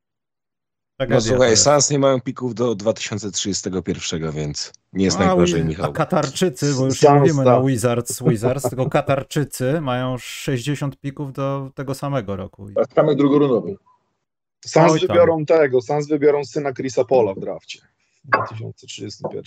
Tragedia 0.98 1.16
No 1.16 1.22
słuchaj. 1.22 1.58
Sans 1.58 1.90
nie 1.90 2.00
mają 2.00 2.22
pików 2.22 2.56
do 2.56 2.76
2031, 2.76 4.32
więc 4.32 4.74
nie 4.94 5.06
jest 5.06 5.18
A, 5.18 5.26
najgorzej, 5.26 5.56
Wiz- 5.60 5.66
A 5.66 5.68
Michał. 5.70 5.94
Katarczycy, 5.94 6.74
bo 6.74 6.86
już 6.86 7.02
nie 7.02 7.10
mówimy 7.10 7.36
tak. 7.38 7.46
na 7.46 7.62
Wizards, 7.62 8.24
Wizards, 8.24 8.70
tylko 8.70 8.90
Katarczycy 8.90 9.82
mają 9.82 10.18
60 10.18 10.98
pików 11.00 11.34
do 11.34 11.72
tego 11.76 11.96
samego 11.96 12.36
roku. 12.36 12.68
A 12.82 12.84
Stramek 12.84 13.18
drugorunowy. 13.18 13.76
Sans 14.66 15.02
wybiorą 15.02 15.46
tego, 15.46 15.82
Sans 15.82 16.08
wybiorą 16.08 16.46
syna 16.46 16.74
Chrisa 16.74 17.04
Pola 17.06 17.34
w 17.34 17.40
drafcie 17.40 17.80
w 18.26 18.30
2031. 18.30 19.44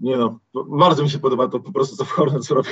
Nie 0.00 0.16
no, 0.16 0.38
bardzo 0.54 1.02
mi 1.02 1.10
się 1.10 1.18
podoba 1.18 1.48
to 1.48 1.60
po 1.60 1.72
prostu, 1.72 1.96
co 1.96 2.04
w 2.04 2.10
Hornets 2.10 2.50
robi. 2.50 2.68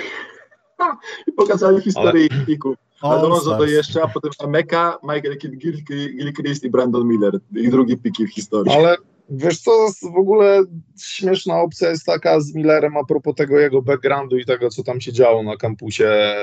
I 1.29 1.33
pokazali 1.33 1.83
historię 1.83 2.27
ich 2.27 2.47
pików. 2.47 2.77
All 3.03 3.19
Alonso 3.19 3.65
jeszcze, 3.65 4.03
a 4.03 4.09
potem 4.09 4.51
Meka, 4.51 4.99
Michael 5.03 5.39
Gil- 5.39 5.57
Gil- 5.59 6.17
Gilchrist 6.17 6.65
i 6.65 6.71
Brandon 6.71 7.09
Miller. 7.09 7.41
Ich 7.57 7.71
drugie 7.71 7.97
piki 7.97 8.27
w 8.27 8.35
historii. 8.35 8.73
Ale 8.73 8.97
wiesz 9.31 9.61
co, 9.61 9.71
w 10.03 10.17
ogóle 10.17 10.63
śmieszna 11.01 11.61
opcja 11.61 11.91
jest 11.91 12.05
taka 12.05 12.41
z 12.41 12.55
Millerem 12.55 12.97
a 12.97 13.05
propos 13.05 13.35
tego 13.35 13.61
jego 13.61 13.83
backgroundu 13.83 14.39
i 14.39 14.45
tego, 14.45 14.71
co 14.71 14.83
tam 14.83 15.01
się 15.01 15.13
działo 15.13 15.43
na 15.43 15.57
kampusie 15.57 16.35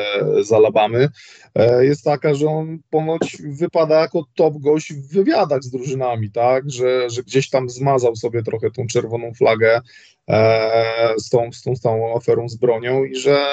z 0.42 0.52
Alabamy, 0.52 1.10
e, 1.56 1.86
jest 1.86 2.04
taka, 2.04 2.34
że 2.34 2.48
on 2.48 2.80
ponoć 2.90 3.38
wypada 3.60 4.00
jako 4.00 4.24
top 4.36 4.58
gość 4.58 4.94
w 4.94 5.14
wywiadach 5.14 5.64
z 5.64 5.70
drużynami, 5.70 6.32
tak, 6.32 6.70
że, 6.70 7.10
że 7.10 7.24
gdzieś 7.24 7.50
tam 7.50 7.70
zmazał 7.70 8.16
sobie 8.16 8.44
trochę 8.44 8.72
tą 8.72 8.88
czerwoną 8.88 9.34
flagę 9.34 9.82
e, 10.30 11.14
z 11.18 11.30
tą, 11.30 11.52
z 11.52 11.62
tą 11.62 11.76
stałą 11.76 12.16
aferą 12.16 12.50
z 12.50 12.56
bronią 12.56 13.04
i 13.04 13.16
że 13.16 13.46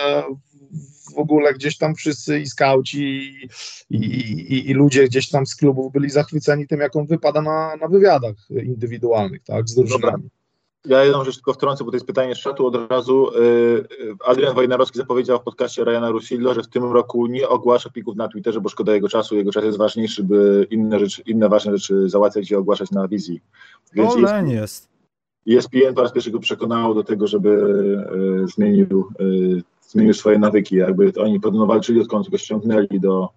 w 1.14 1.18
ogóle 1.18 1.54
gdzieś 1.54 1.78
tam 1.78 1.94
wszyscy 1.94 2.40
i 2.40 2.46
skauci 2.46 3.32
i, 3.90 3.96
i, 3.96 4.70
i 4.70 4.74
ludzie 4.74 5.04
gdzieś 5.04 5.28
tam 5.28 5.46
z 5.46 5.56
klubów 5.56 5.92
byli 5.92 6.10
zachwyceni 6.10 6.66
tym, 6.66 6.80
jak 6.80 6.96
on 6.96 7.06
wypada 7.06 7.42
na, 7.42 7.76
na 7.76 7.88
wywiadach 7.88 8.36
indywidualnych, 8.50 9.44
tak, 9.44 9.68
z 9.68 9.74
drużynami. 9.74 10.28
Ja 10.86 11.04
jedną 11.04 11.24
rzecz 11.24 11.34
tylko 11.34 11.52
wtrącę, 11.52 11.84
bo 11.84 11.90
to 11.90 11.96
jest 11.96 12.06
pytanie 12.06 12.34
z 12.34 12.38
czatu 12.38 12.66
od 12.66 12.90
razu. 12.90 13.30
Yy, 13.34 14.16
Adrian 14.26 14.54
Wojnarowski 14.54 14.98
zapowiedział 14.98 15.38
w 15.38 15.42
podcaście 15.42 15.84
Ryana 15.84 16.10
Rusillo, 16.10 16.54
że 16.54 16.62
w 16.62 16.68
tym 16.68 16.84
roku 16.84 17.26
nie 17.26 17.48
ogłasza 17.48 17.90
pików 17.90 18.16
na 18.16 18.28
Twitterze, 18.28 18.60
bo 18.60 18.68
szkoda 18.68 18.94
jego 18.94 19.08
czasu. 19.08 19.36
Jego 19.36 19.52
czas 19.52 19.64
jest 19.64 19.78
ważniejszy, 19.78 20.24
by 20.24 20.66
inne, 20.70 20.98
rzeczy, 20.98 21.22
inne 21.26 21.48
ważne 21.48 21.72
rzeczy 21.78 22.08
załatwiać 22.08 22.50
i 22.50 22.54
ogłaszać 22.54 22.90
na 22.90 23.08
wizji. 23.08 23.40
Więc 23.94 24.14
jest, 24.14 24.32
Oleń 24.32 24.50
jest. 24.50 24.88
ESPN 25.48 25.94
po 25.94 26.02
raz 26.02 26.12
pierwszy 26.12 26.30
go 26.30 26.38
przekonało 26.38 26.94
do 26.94 27.04
tego, 27.04 27.26
żeby 27.26 27.50
e, 28.44 28.48
zmienił, 28.48 29.08
e, 29.20 29.24
zmienił 29.88 30.14
swoje 30.14 30.38
nawyki. 30.38 30.76
Jakby 30.76 31.12
to 31.12 31.22
oni 31.22 31.40
podobno 31.40 31.66
walczyli, 31.66 32.00
odkąd 32.00 32.30
go 32.30 32.38
ściągnęli 32.38 33.00
do 33.00 33.28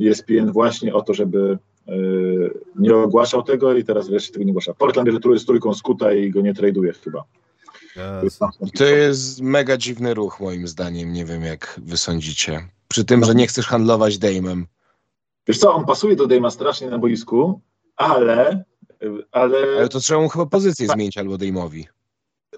ESPN 0.00 0.52
właśnie 0.52 0.94
o 0.94 1.02
to, 1.02 1.14
żeby 1.14 1.58
e, 1.88 1.92
nie 2.76 2.96
ogłaszał 2.96 3.42
tego 3.42 3.74
i 3.74 3.84
teraz 3.84 4.08
wreszcie 4.08 4.32
tego 4.32 4.44
nie 4.44 4.52
ogłasza. 4.52 4.74
Portland 4.74 5.06
bierze 5.06 5.20
trój, 5.20 5.38
z 5.38 5.46
trójką 5.46 5.74
skuta 5.74 6.12
i 6.12 6.30
go 6.30 6.40
nie 6.40 6.54
traduje 6.54 6.92
chyba. 6.92 7.24
Jezu. 8.22 8.44
To 8.74 8.84
jest 8.84 9.40
mega 9.40 9.76
dziwny 9.76 10.14
ruch 10.14 10.40
moim 10.40 10.68
zdaniem, 10.68 11.12
nie 11.12 11.24
wiem 11.24 11.42
jak 11.42 11.80
wy 11.84 11.96
sądzicie. 11.96 12.68
Przy 12.88 13.04
tym, 13.04 13.24
że 13.24 13.34
nie 13.34 13.46
chcesz 13.46 13.66
handlować 13.66 14.18
Dame'em. 14.18 14.64
Wiesz 15.48 15.58
co, 15.58 15.74
on 15.74 15.84
pasuje 15.84 16.16
do 16.16 16.26
Dejma 16.26 16.50
strasznie 16.50 16.90
na 16.90 16.98
boisku, 16.98 17.60
ale, 17.96 18.64
ale 19.32 19.58
Ale 19.78 19.88
to 19.88 20.00
trzeba 20.00 20.20
mu 20.20 20.28
chyba 20.28 20.46
pozycję 20.46 20.86
zmienić 20.86 21.18
albo 21.18 21.34
Dame'owi. 21.34 21.84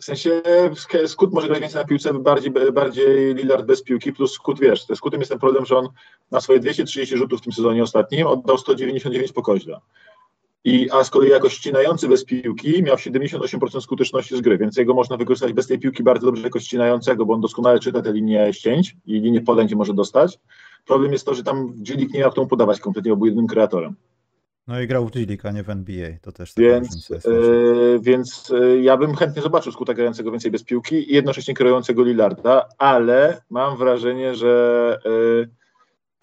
W 0.02 0.04
sensie 0.04 0.42
Sk- 0.74 1.08
Skut 1.08 1.32
może 1.32 1.48
grać 1.48 1.60
więcej 1.60 1.80
na 1.80 1.88
piłce, 1.88 2.14
bardziej, 2.14 2.52
bardziej 2.72 3.34
Lillard 3.34 3.66
bez 3.66 3.82
piłki, 3.82 4.12
plus 4.12 4.32
Skut, 4.32 4.60
wiesz, 4.60 4.86
ze 4.86 4.96
Skutem 4.96 5.20
jest 5.20 5.30
ten 5.30 5.38
problem, 5.38 5.66
że 5.66 5.76
on 5.76 5.88
na 6.30 6.40
swoje 6.40 6.60
230 6.60 7.16
rzutów 7.16 7.40
w 7.40 7.42
tym 7.42 7.52
sezonie 7.52 7.82
ostatnim 7.82 8.26
oddał 8.26 8.58
199 8.58 9.32
po 9.32 9.42
koźle. 9.42 9.80
I, 10.64 10.90
a 10.90 11.04
z 11.04 11.10
kolei 11.10 11.30
jako 11.30 11.48
ścinający 11.48 12.08
bez 12.08 12.24
piłki 12.24 12.82
miał 12.82 12.96
78% 12.96 13.80
skuteczności 13.80 14.36
z 14.36 14.40
gry, 14.40 14.58
więc 14.58 14.76
jego 14.76 14.94
można 14.94 15.16
wykorzystać 15.16 15.52
bez 15.52 15.66
tej 15.66 15.78
piłki 15.78 16.02
bardzo 16.02 16.26
dobrze 16.26 16.42
jako 16.42 16.60
ścinającego, 16.60 17.26
bo 17.26 17.34
on 17.34 17.40
doskonale 17.40 17.80
czyta 17.80 18.02
te 18.02 18.12
linie 18.12 18.52
ścięć 18.52 18.96
i 19.06 19.20
linie 19.20 19.42
gdzie 19.64 19.76
może 19.76 19.94
dostać. 19.94 20.38
Problem 20.86 21.12
jest 21.12 21.26
to, 21.26 21.34
że 21.34 21.42
tam 21.42 21.72
Dzielik 21.76 22.12
nie 22.12 22.20
miał 22.20 22.32
mu 22.36 22.46
podawać 22.46 22.80
kompletnie, 22.80 23.10
bo 23.10 23.16
był 23.16 23.26
jedynym 23.26 23.46
kreatorem. 23.46 23.94
No 24.66 24.80
i 24.80 24.86
grał 24.86 25.06
w 25.06 25.10
G-League, 25.10 25.48
a 25.48 25.50
nie 25.50 25.62
w 25.62 25.70
NBA. 25.70 26.08
To 26.22 26.32
też 26.32 26.52
Więc, 26.56 27.08
jest. 27.08 27.26
e, 27.26 27.30
więc 28.00 28.52
e, 28.60 28.78
ja 28.78 28.96
bym 28.96 29.14
chętnie 29.14 29.42
zobaczył 29.42 29.72
skuta 29.72 29.94
grającego 29.94 30.30
więcej 30.30 30.50
bez 30.50 30.64
piłki 30.64 31.12
i 31.12 31.14
jednocześnie 31.14 31.54
kreującego 31.54 32.04
Lillarda, 32.04 32.68
ale 32.78 33.42
mam 33.50 33.76
wrażenie, 33.76 34.34
że 34.34 34.98
e, 35.04 35.46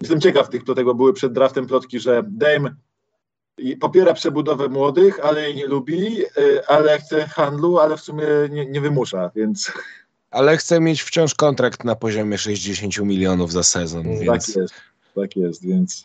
jestem 0.01 0.22
ciekaw 0.22 0.50
tych 0.50 0.63
plotek, 0.63 0.86
bo 0.86 0.96
były 0.96 1.13
przed 1.13 1.34
draftem 1.34 1.67
plotki, 1.67 2.00
że 2.00 2.24
Dame 2.27 2.75
popiera 3.79 4.13
przebudowę 4.13 4.69
młodych, 4.69 5.19
ale 5.25 5.41
jej 5.41 5.55
nie 5.55 5.65
lubi, 5.65 6.24
e, 6.24 6.69
ale 6.69 7.00
chce 7.00 7.27
handlu, 7.27 7.79
ale 7.79 7.98
w 7.98 8.01
sumie 8.01 8.25
nie, 8.50 8.65
nie 8.65 8.81
wymusza, 8.81 9.31
więc 9.36 9.72
Ale 10.31 10.58
chcę 10.58 10.79
mieć 10.79 11.01
wciąż 11.01 11.36
kontrakt 11.36 11.84
na 11.84 11.96
poziomie 11.96 12.38
60 12.38 12.98
milionów 12.98 13.51
za 13.51 13.63
sezon, 13.63 14.03
tak 14.03 14.19
więc 14.19 14.55
jest. 14.55 14.74
Tak 15.15 15.36
jest, 15.36 15.65
więc 15.65 16.03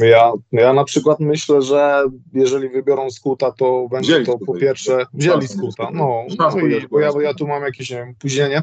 Ja, 0.00 0.32
ja 0.52 0.72
na 0.72 0.84
przykład 0.84 1.20
myślę, 1.20 1.62
że 1.62 2.04
jeżeli 2.32 2.68
wybiorą 2.68 3.10
Skuta, 3.10 3.52
to 3.52 3.88
będzie 3.90 4.12
Wzięli 4.12 4.26
to 4.26 4.38
po 4.46 4.54
pierwsze, 4.54 5.06
wzięli 5.14 5.48
Skuta, 5.48 5.90
no, 5.92 6.24
no 6.38 6.58
i, 6.58 6.88
bo 6.88 7.00
ja, 7.00 7.12
bo 7.12 7.20
ja 7.20 7.34
tu 7.34 7.46
mam 7.46 7.62
jakieś, 7.62 7.90
nie 7.90 7.96
wiem, 7.96 8.10
opóźnienie, 8.10 8.62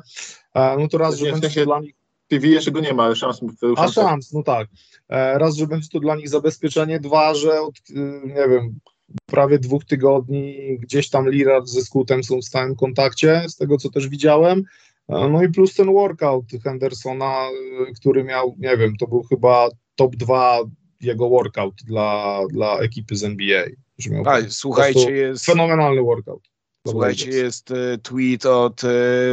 E, 0.53 0.77
no 0.79 0.87
to 0.87 0.97
raz, 0.97 1.15
że 1.15 1.31
będzie 1.31 1.49
to 1.49 1.65
dla 1.65 1.79
nich, 1.79 1.95
PV 2.27 2.47
jeszcze 2.47 2.71
go 2.71 2.79
nie 2.79 2.93
ma, 2.93 3.03
ale 3.03 3.15
szans 3.15 3.41
a 3.77 3.87
szans- 3.87 4.33
no 4.33 4.43
tak, 4.43 4.67
E, 5.09 5.37
raz, 5.37 5.55
że 5.55 5.67
będzie 5.67 5.89
to 5.89 5.99
dla 5.99 6.15
nich 6.15 6.29
zabezpieczenie, 6.29 6.99
dwa, 6.99 7.35
że 7.35 7.61
od, 7.61 7.75
y, 7.89 7.93
nie 8.25 8.47
wiem, 8.49 8.79
prawie 9.25 9.59
dwóch 9.59 9.85
tygodni 9.85 10.77
gdzieś 10.79 11.09
tam 11.09 11.29
Lillard 11.29 11.67
ze 11.67 11.81
Skutem 11.81 12.23
są 12.23 12.37
w 12.37 12.45
stałym 12.45 12.75
kontakcie, 12.75 13.43
z 13.47 13.55
tego 13.55 13.77
co 13.77 13.89
też 13.89 14.09
widziałem, 14.09 14.63
E, 15.09 15.29
no 15.29 15.43
i 15.43 15.49
plus 15.49 15.75
ten 15.75 15.93
workout 15.93 16.45
Hendersona, 16.63 17.49
y, 17.89 17.93
który 17.93 18.23
miał, 18.23 18.55
nie 18.59 18.77
wiem, 18.77 18.95
to 18.99 19.07
był 19.07 19.23
chyba 19.23 19.69
top 19.95 20.15
2 20.15 20.59
jego 21.01 21.29
workout 21.29 21.73
dla, 21.85 22.39
dla 22.49 22.79
ekipy 22.79 23.15
z 23.15 23.23
NBA. 23.23 23.63
A, 24.25 24.37
słuchajcie, 24.49 25.11
jest, 25.11 25.45
Fenomenalny 25.45 26.01
workout. 26.01 26.49
słuchajcie, 26.87 27.29
jest 27.29 27.71
e, 27.71 27.97
tweet 27.97 28.45
od 28.45 28.83
e, 28.83 28.87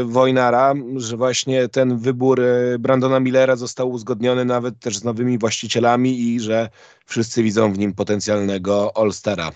Wojnara, 0.05 0.75
że 0.97 1.17
właśnie 1.17 1.69
ten 1.69 1.99
wybór 1.99 2.41
e, 2.41 2.79
Brandona 2.79 3.21
Millera 3.21 3.57
został 3.57 3.91
uzgodniony 3.91 4.45
nawet 4.45 4.79
też 4.81 4.97
z 4.97 5.05
nowymi 5.05 5.39
właścicielami 5.39 6.21
i 6.21 6.41
że 6.41 6.69
wszyscy 7.07 7.43
widzą 7.43 7.73
w 7.73 7.79
nim 7.79 7.95
potencjalnego 7.95 8.97
All-Stara. 8.97 9.53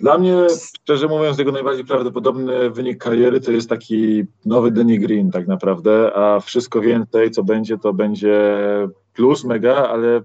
Dla 0.00 0.18
mnie, 0.18 0.46
szczerze 0.82 1.08
mówiąc, 1.08 1.38
jego 1.38 1.52
najbardziej 1.52 1.84
prawdopodobny 1.84 2.70
wynik 2.70 2.98
kariery 2.98 3.40
to 3.40 3.52
jest 3.52 3.68
taki 3.68 4.24
nowy 4.44 4.70
Danny 4.70 4.98
Green 4.98 5.30
tak 5.30 5.46
naprawdę, 5.46 6.12
a 6.16 6.40
wszystko 6.40 6.80
więcej, 6.80 7.30
co 7.30 7.42
będzie, 7.42 7.78
to 7.78 7.92
będzie 7.92 8.58
plus 9.14 9.44
mega, 9.44 9.88
ale 9.88 10.22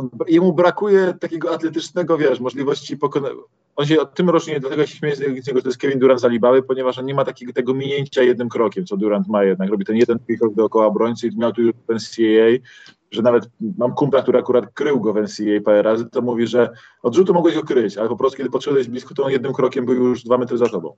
on, 0.00 0.10
jemu 0.28 0.52
brakuje 0.52 1.14
takiego 1.20 1.54
atletycznego, 1.54 2.18
wiesz, 2.18 2.40
możliwości 2.40 2.96
pokonania. 2.96 3.34
On 3.76 3.86
się 3.86 4.00
od 4.00 4.14
tym 4.14 4.30
różni, 4.30 4.60
dlatego 4.60 4.86
się 4.86 4.96
śmieję 4.96 5.16
z 5.16 5.20
niego, 5.20 5.58
że 5.58 5.62
to 5.62 5.68
jest 5.68 5.78
Kevin 5.78 5.98
Durant 5.98 6.20
z 6.20 6.24
Alibały, 6.24 6.62
ponieważ 6.62 6.98
on 6.98 7.06
nie 7.06 7.14
ma 7.14 7.24
takiego 7.24 7.52
tego 7.52 7.74
minięcia 7.74 8.22
jednym 8.22 8.48
krokiem, 8.48 8.86
co 8.86 8.96
Durant 8.96 9.28
ma 9.28 9.44
jednak. 9.44 9.70
Robi 9.70 9.84
ten 9.84 9.96
jeden 9.96 10.18
krok 10.38 10.54
dookoła 10.54 10.86
obrońcy 10.86 11.26
i 11.26 11.36
miał 11.36 11.52
tu 11.52 11.62
już 11.62 11.72
w 11.72 11.92
NCAA, 11.92 12.66
że 13.10 13.22
nawet 13.22 13.50
mam 13.78 13.94
kumpla, 13.94 14.22
który 14.22 14.38
akurat 14.38 14.72
krył 14.74 15.00
go 15.00 15.12
w 15.12 15.16
NCAA 15.16 15.60
parę 15.64 15.82
razy, 15.82 16.10
to 16.10 16.22
mówi, 16.22 16.46
że 16.46 16.70
od 17.02 17.14
rzutu 17.14 17.34
mogłeś 17.34 17.54
go 17.54 17.62
kryć, 17.62 17.98
ale 17.98 18.08
po 18.08 18.16
prostu 18.16 18.36
kiedy 18.36 18.50
podszedłeś 18.50 18.88
blisko, 18.88 19.14
to 19.14 19.24
on 19.24 19.32
jednym 19.32 19.52
krokiem 19.52 19.86
był 19.86 19.94
już 19.94 20.24
dwa 20.24 20.38
metry 20.38 20.58
za 20.58 20.66
tobą. 20.66 20.94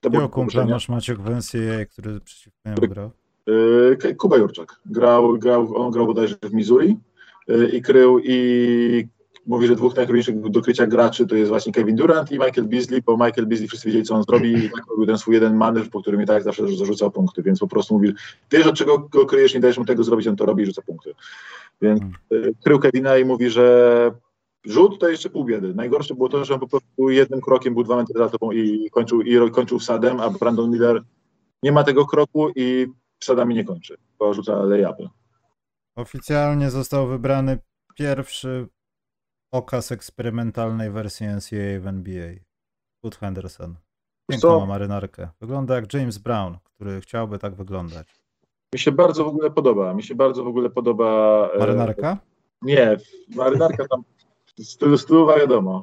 To 0.00 0.08
Jakiego 0.08 0.28
kumpla 0.28 0.66
masz 0.66 0.88
Maciek 0.88 1.18
w 1.18 1.30
NCAA, 1.30 1.84
który 1.86 2.20
przeciwko 2.20 2.58
niemu 2.66 2.80
grał? 2.80 3.10
Yy, 3.46 4.14
Kuba 4.14 4.36
Jurczak. 4.36 4.80
Grał, 4.86 5.38
grał, 5.38 5.76
on 5.76 5.90
grał 5.90 6.06
bodajże 6.06 6.36
w 6.42 6.52
Missouri 6.54 6.96
i 7.72 7.82
krył 7.82 8.20
i 8.24 9.08
mówi, 9.46 9.66
że 9.66 9.76
dwóch 9.76 9.96
najtrudniejszych 9.96 10.50
do 10.50 10.62
krycia 10.62 10.86
graczy 10.86 11.26
to 11.26 11.36
jest 11.36 11.48
właśnie 11.48 11.72
Kevin 11.72 11.96
Durant 11.96 12.32
i 12.32 12.34
Michael 12.34 12.68
Beasley, 12.68 13.02
bo 13.02 13.12
Michael 13.12 13.46
Beasley 13.46 13.68
wszyscy 13.68 13.86
wiedzieli, 13.86 14.04
co 14.04 14.14
on 14.14 14.22
zrobi 14.22 14.52
i 14.52 14.70
tak 14.70 14.86
robił 14.90 15.06
ten 15.06 15.18
swój 15.18 15.34
jeden 15.34 15.56
manewr, 15.56 15.90
po 15.90 16.00
którym 16.00 16.22
i 16.22 16.26
tak 16.26 16.42
zawsze 16.42 16.76
zarzucał 16.76 17.10
punkty, 17.10 17.42
więc 17.42 17.58
po 17.58 17.68
prostu 17.68 17.94
mówi, 17.94 18.12
wiesz 18.50 18.66
od 18.66 18.74
czego 18.74 18.98
go 18.98 19.26
kryjesz, 19.26 19.54
nie 19.54 19.60
dajesz 19.60 19.78
mu 19.78 19.84
tego 19.84 20.04
zrobić, 20.04 20.26
on 20.26 20.36
to 20.36 20.46
robi 20.46 20.62
i 20.62 20.66
rzuca 20.66 20.82
punkty. 20.82 21.14
Więc 21.82 22.00
yy, 22.30 22.52
krył 22.64 22.78
Kevina 22.78 23.18
i 23.18 23.24
mówi, 23.24 23.50
że 23.50 24.12
rzut 24.64 24.98
to 24.98 25.08
jeszcze 25.08 25.30
pół 25.30 25.44
biedy. 25.44 25.74
Najgorsze 25.74 26.14
było 26.14 26.28
to, 26.28 26.44
że 26.44 26.54
on 26.54 26.60
po 26.60 26.68
prostu 26.68 27.10
jednym 27.10 27.40
krokiem 27.40 27.74
był 27.74 27.84
dwa 27.84 27.96
metry 27.96 28.18
za 28.18 28.28
tobą 28.28 28.52
i 28.52 28.90
kończył, 28.90 29.22
i 29.22 29.50
kończył 29.50 29.78
wsadem, 29.78 30.20
a 30.20 30.30
Brandon 30.30 30.70
Miller 30.70 31.02
nie 31.62 31.72
ma 31.72 31.84
tego 31.84 32.06
kroku 32.06 32.48
i 32.56 32.86
przesadami 33.18 33.54
nie 33.54 33.64
kończy, 33.64 33.96
bo 34.18 34.34
rzuca 34.34 34.62
layupy. 34.62 35.08
Oficjalnie 36.00 36.70
został 36.70 37.06
wybrany 37.06 37.58
pierwszy 37.94 38.68
okaz 39.52 39.92
eksperymentalnej 39.92 40.90
wersji 40.90 41.26
NCAA 41.26 41.80
w 41.80 41.86
NBA. 41.86 42.32
Wood 43.02 43.16
Henderson. 43.16 43.74
Piękną 44.30 44.66
marynarkę. 44.66 45.28
Wygląda 45.40 45.74
jak 45.74 45.94
James 45.94 46.18
Brown, 46.18 46.56
który 46.64 47.00
chciałby 47.00 47.38
tak 47.38 47.54
wyglądać. 47.54 48.08
Mi 48.74 48.78
się 48.80 48.92
bardzo 48.92 49.24
w 49.24 49.28
ogóle 49.28 49.50
podoba, 49.50 49.94
mi 49.94 50.02
się 50.02 50.14
bardzo 50.14 50.44
w 50.44 50.46
ogóle 50.46 50.70
podoba... 50.70 51.50
e, 51.54 51.58
Marynarka? 51.58 52.18
Nie, 52.62 52.96
marynarka 53.36 53.88
tam 53.88 54.02
stylu, 54.62 54.98
stylowa 54.98 55.38
wiadomo. 55.38 55.82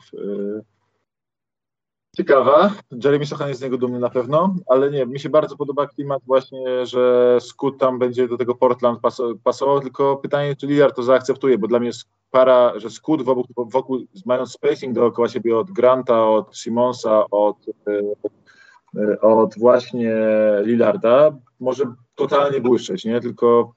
Ciekawa. 2.17 2.71
Jeremy 3.03 3.25
Sochan 3.25 3.47
jest 3.47 3.59
z 3.59 3.63
niego 3.63 3.77
dumny 3.77 3.99
na 3.99 4.09
pewno, 4.09 4.55
ale 4.67 4.91
nie, 4.91 5.05
mi 5.05 5.19
się 5.19 5.29
bardzo 5.29 5.57
podoba 5.57 5.87
klimat 5.87 6.21
właśnie, 6.25 6.85
że 6.85 7.37
Scoot 7.41 7.77
tam 7.77 7.99
będzie 7.99 8.27
do 8.27 8.37
tego 8.37 8.55
Portland 8.55 8.99
pas 8.99 9.21
pasował, 9.43 9.79
tylko 9.79 10.17
pytanie, 10.17 10.55
czy 10.55 10.67
Lillard 10.67 10.95
to 10.95 11.03
zaakceptuje, 11.03 11.57
bo 11.57 11.67
dla 11.67 11.79
mnie 11.79 11.91
para, 12.31 12.79
że 12.79 12.89
Scoot 12.89 13.21
wokół, 13.21 13.45
wokół 13.57 13.99
mając 14.25 14.51
spacing 14.51 14.95
dookoła 14.95 15.29
siebie 15.29 15.57
od 15.57 15.71
Granta, 15.71 16.27
od 16.27 16.57
Simonsa, 16.57 17.25
od, 17.31 17.57
e, 18.97 19.21
od 19.21 19.59
właśnie 19.59 20.15
Lillarda, 20.61 21.31
może 21.59 21.83
totalnie 22.15 22.61
błyszczeć, 22.61 23.05
nie? 23.05 23.21
Tylko 23.21 23.73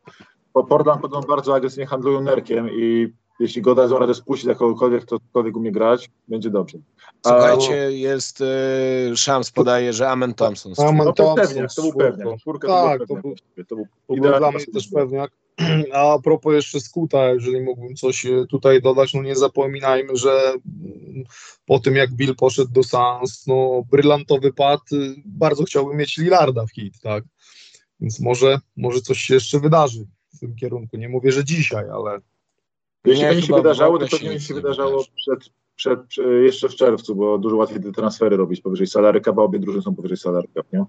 Portland 0.52 1.02
podobno 1.02 1.28
bardzo 1.28 1.54
agresywnie 1.54 1.86
handlują 1.86 2.20
nerkiem 2.20 2.70
i 2.70 3.12
jeśli 3.40 3.62
go 3.62 3.74
da 3.74 3.98
radę 3.98 4.14
spuścić 4.14 4.44
dla 4.44 4.54
kogokolwiek, 4.54 5.02
kto 5.02 5.18
cokolwiek 5.18 5.56
umie 5.56 5.72
grać, 5.72 6.10
będzie 6.28 6.50
dobrze. 6.50 6.78
A- 7.24 7.28
Słuchajcie, 7.28 7.92
jest 7.92 8.40
y, 8.40 9.16
Shams 9.16 9.50
podaje, 9.50 9.92
że 9.92 10.08
Amen 10.08 10.34
Thompson. 10.34 10.72
Amen 10.78 10.96
No 10.96 11.04
to 11.04 11.12
Thompson 11.12 11.46
pewnie, 11.46 11.66
to 11.76 11.82
był. 12.22 12.38
Czwórka 12.38 12.68
Tak, 12.68 13.00
to 13.00 13.06
to 13.06 13.14
był. 13.14 13.34
To 13.68 13.76
był 13.76 13.86
to 14.08 14.14
był 14.14 14.38
dla 14.38 14.50
mnie 14.50 14.66
też 14.66 14.88
pewniak. 14.88 15.30
A 15.92 16.18
propos 16.24 16.54
jeszcze 16.54 16.80
Skuta, 16.80 17.30
jeżeli 17.30 17.60
mógłbym 17.60 17.96
coś 17.96 18.26
e, 18.26 18.46
tutaj 18.46 18.82
dodać, 18.82 19.14
no 19.14 19.22
nie 19.22 19.36
zapominajmy, 19.36 20.16
że 20.16 20.30
mm, 20.30 21.24
po 21.66 21.78
tym 21.78 21.96
jak 21.96 22.12
Bill 22.12 22.36
poszedł 22.36 22.70
do 22.72 22.82
Suns, 22.82 23.46
no 23.46 23.82
brylantowy 23.90 24.52
pad, 24.52 24.80
y, 24.92 25.14
bardzo 25.26 25.64
chciałbym 25.64 25.96
mieć 25.96 26.16
Lillarda 26.16 26.66
w 26.66 26.70
hit, 26.70 27.00
tak? 27.02 27.24
Więc 28.00 28.20
może, 28.20 28.58
może 28.76 29.00
coś 29.00 29.18
się 29.18 29.34
jeszcze 29.34 29.60
wydarzy 29.60 30.06
w 30.34 30.38
tym 30.38 30.56
kierunku. 30.56 30.96
Nie 30.96 31.08
mówię, 31.08 31.32
że 31.32 31.44
dzisiaj, 31.44 31.84
ale 31.90 32.20
Jeśli 33.04 33.22
Nie, 33.22 33.30
będzie 33.30 33.46
się 33.46 33.54
wydarzało, 33.54 33.98
to 33.98 34.06
się 34.06 34.16
pewnie 34.16 34.40
się 34.40 34.54
nie 34.54 34.60
wydarzało 34.60 35.04
przed, 35.16 35.50
przed, 35.76 36.06
przed, 36.06 36.26
jeszcze 36.42 36.68
w 36.68 36.74
czerwcu, 36.74 37.14
bo 37.14 37.38
dużo 37.38 37.56
łatwiej 37.56 37.82
te 37.82 37.92
transfery 37.92 38.36
robić 38.36 38.60
powyżej 38.60 38.86
salary 38.86 39.20
cap, 39.20 39.34
bo 39.34 39.44
obie 39.44 39.58
drużyny 39.58 39.82
są 39.82 39.94
powyżej 39.94 40.16
salary 40.16 40.48
cap, 40.54 40.66
nie? 40.72 40.84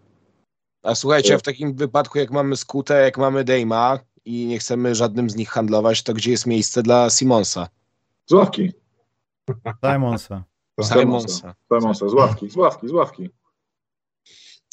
A 0.84 0.96
słuchajcie, 0.96 1.36
a 1.36 1.38
w 1.38 1.42
takim 1.42 1.76
wypadku, 1.76 2.20
jak 2.20 2.32
mamy 2.32 2.58
Skutę, 2.58 3.02
jak 3.02 3.18
mamy 3.18 3.44
Dejma 3.44 4.00
i 4.26 4.46
nie 4.46 4.60
chcemy 4.60 4.96
żadnym 4.96 5.30
z 5.30 5.36
nich 5.36 5.50
handlować, 5.50 6.04
to 6.04 6.14
gdzie 6.14 6.32
jest 6.32 6.46
miejsce 6.46 6.84
dla 6.84 7.10
Simonsa? 7.10 7.68
Z 8.26 8.34
ławki, 8.34 8.72
Simonsa. 9.94 10.44
Simonsa. 10.82 11.56
Simonsa, 11.74 12.10
z 12.10 12.14
ławki, 12.14 12.50
z 12.50 12.56
ławki, 12.56 12.88
z 12.88 12.92
ławki. 12.92 13.30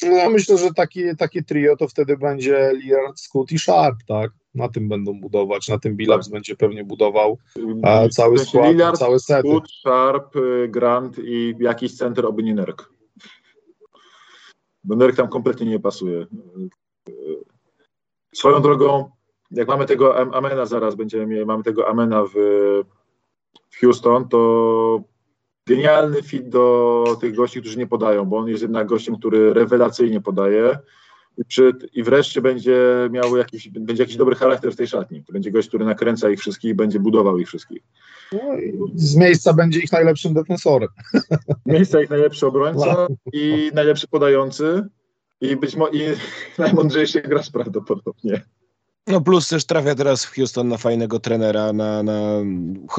no, 0.01 0.11
ja 0.11 0.29
myślę, 0.29 0.57
że 0.57 0.73
taki, 0.73 1.15
takie 1.17 1.43
trio 1.43 1.77
to 1.77 1.87
wtedy 1.87 2.17
będzie 2.17 2.71
Lillard, 2.75 3.19
Scoot 3.19 3.51
i 3.51 3.59
Sharp, 3.59 3.97
tak? 4.07 4.31
Na 4.55 4.69
tym 4.69 4.89
będą 4.89 5.19
budować, 5.19 5.67
na 5.67 5.79
tym 5.79 5.95
Billups 5.95 6.27
będzie 6.27 6.55
pewnie 6.55 6.83
budował 6.83 7.37
a, 7.83 8.09
cały 8.09 8.37
skład, 8.37 8.71
Lillard, 8.71 8.97
całe 8.99 9.19
sety. 9.19 9.49
Wood, 9.49 9.71
Sharp, 9.71 10.35
y, 10.35 10.67
Grant 10.67 11.19
i 11.23 11.55
jakiś 11.59 11.97
center, 11.97 12.25
oby 12.25 12.43
nie 12.43 12.53
Nerk. 12.55 12.89
Bo 14.83 14.95
Nerk 14.95 15.15
tam 15.15 15.27
kompletnie 15.27 15.65
nie 15.65 15.79
pasuje. 15.79 16.27
Y, 17.09 17.13
Swoją 18.33 18.61
drogą, 18.61 19.09
jak 19.51 19.67
mamy 19.67 19.85
tego 19.85 20.17
Am- 20.17 20.33
Amena 20.33 20.65
zaraz, 20.65 20.95
będziemy 20.95 21.25
mieli, 21.25 21.45
mamy 21.45 21.63
tego 21.63 21.87
Amena 21.87 22.23
w, 22.25 22.33
w 23.69 23.79
Houston, 23.81 24.27
to 24.27 25.01
genialny 25.67 26.23
fit 26.23 26.49
do 26.49 27.03
tych 27.21 27.35
gości, 27.35 27.59
którzy 27.59 27.77
nie 27.77 27.87
podają, 27.87 28.25
bo 28.25 28.37
on 28.37 28.47
jest 28.47 28.61
jednak 28.61 28.87
gościem, 28.87 29.15
który 29.15 29.53
rewelacyjnie 29.53 30.21
podaje. 30.21 30.79
I, 31.93 32.03
wreszcie 32.03 32.41
będzie 32.41 32.77
miał 33.11 33.37
jakiś, 33.37 33.69
będzie 33.69 34.03
jakiś 34.03 34.15
dobry 34.17 34.35
charakter 34.35 34.73
w 34.73 34.75
tej 34.75 34.87
szatni. 34.87 35.23
To 35.23 35.33
będzie 35.33 35.51
gość, 35.51 35.67
który 35.67 35.85
nakręca 35.85 36.29
ich 36.29 36.39
wszystkich 36.39 36.71
i 36.71 36.73
będzie 36.73 36.99
budował 36.99 37.37
ich 37.37 37.47
wszystkich. 37.47 37.83
No 38.31 38.39
z 38.95 39.15
miejsca 39.15 39.53
będzie 39.53 39.79
ich 39.79 39.91
najlepszym 39.91 40.33
defensorem. 40.33 40.89
Miejsca 41.65 42.01
ich 42.01 42.09
najlepszy 42.09 42.47
obrońca 42.47 43.07
i 43.33 43.71
najlepszy 43.73 44.07
podający 44.07 44.87
i 45.41 45.55
być 45.55 45.75
może 45.75 45.91
i 45.91 46.01
najmądrzejszy 46.57 47.21
gracz 47.21 47.51
prawdopodobnie. 47.51 48.41
No 49.07 49.21
plus 49.21 49.49
też 49.49 49.65
trafia 49.65 49.95
teraz 49.95 50.25
w 50.25 50.35
Houston 50.35 50.67
na 50.67 50.77
fajnego 50.77 51.19
trenera, 51.19 51.73
na, 51.73 52.03
na 52.03 52.21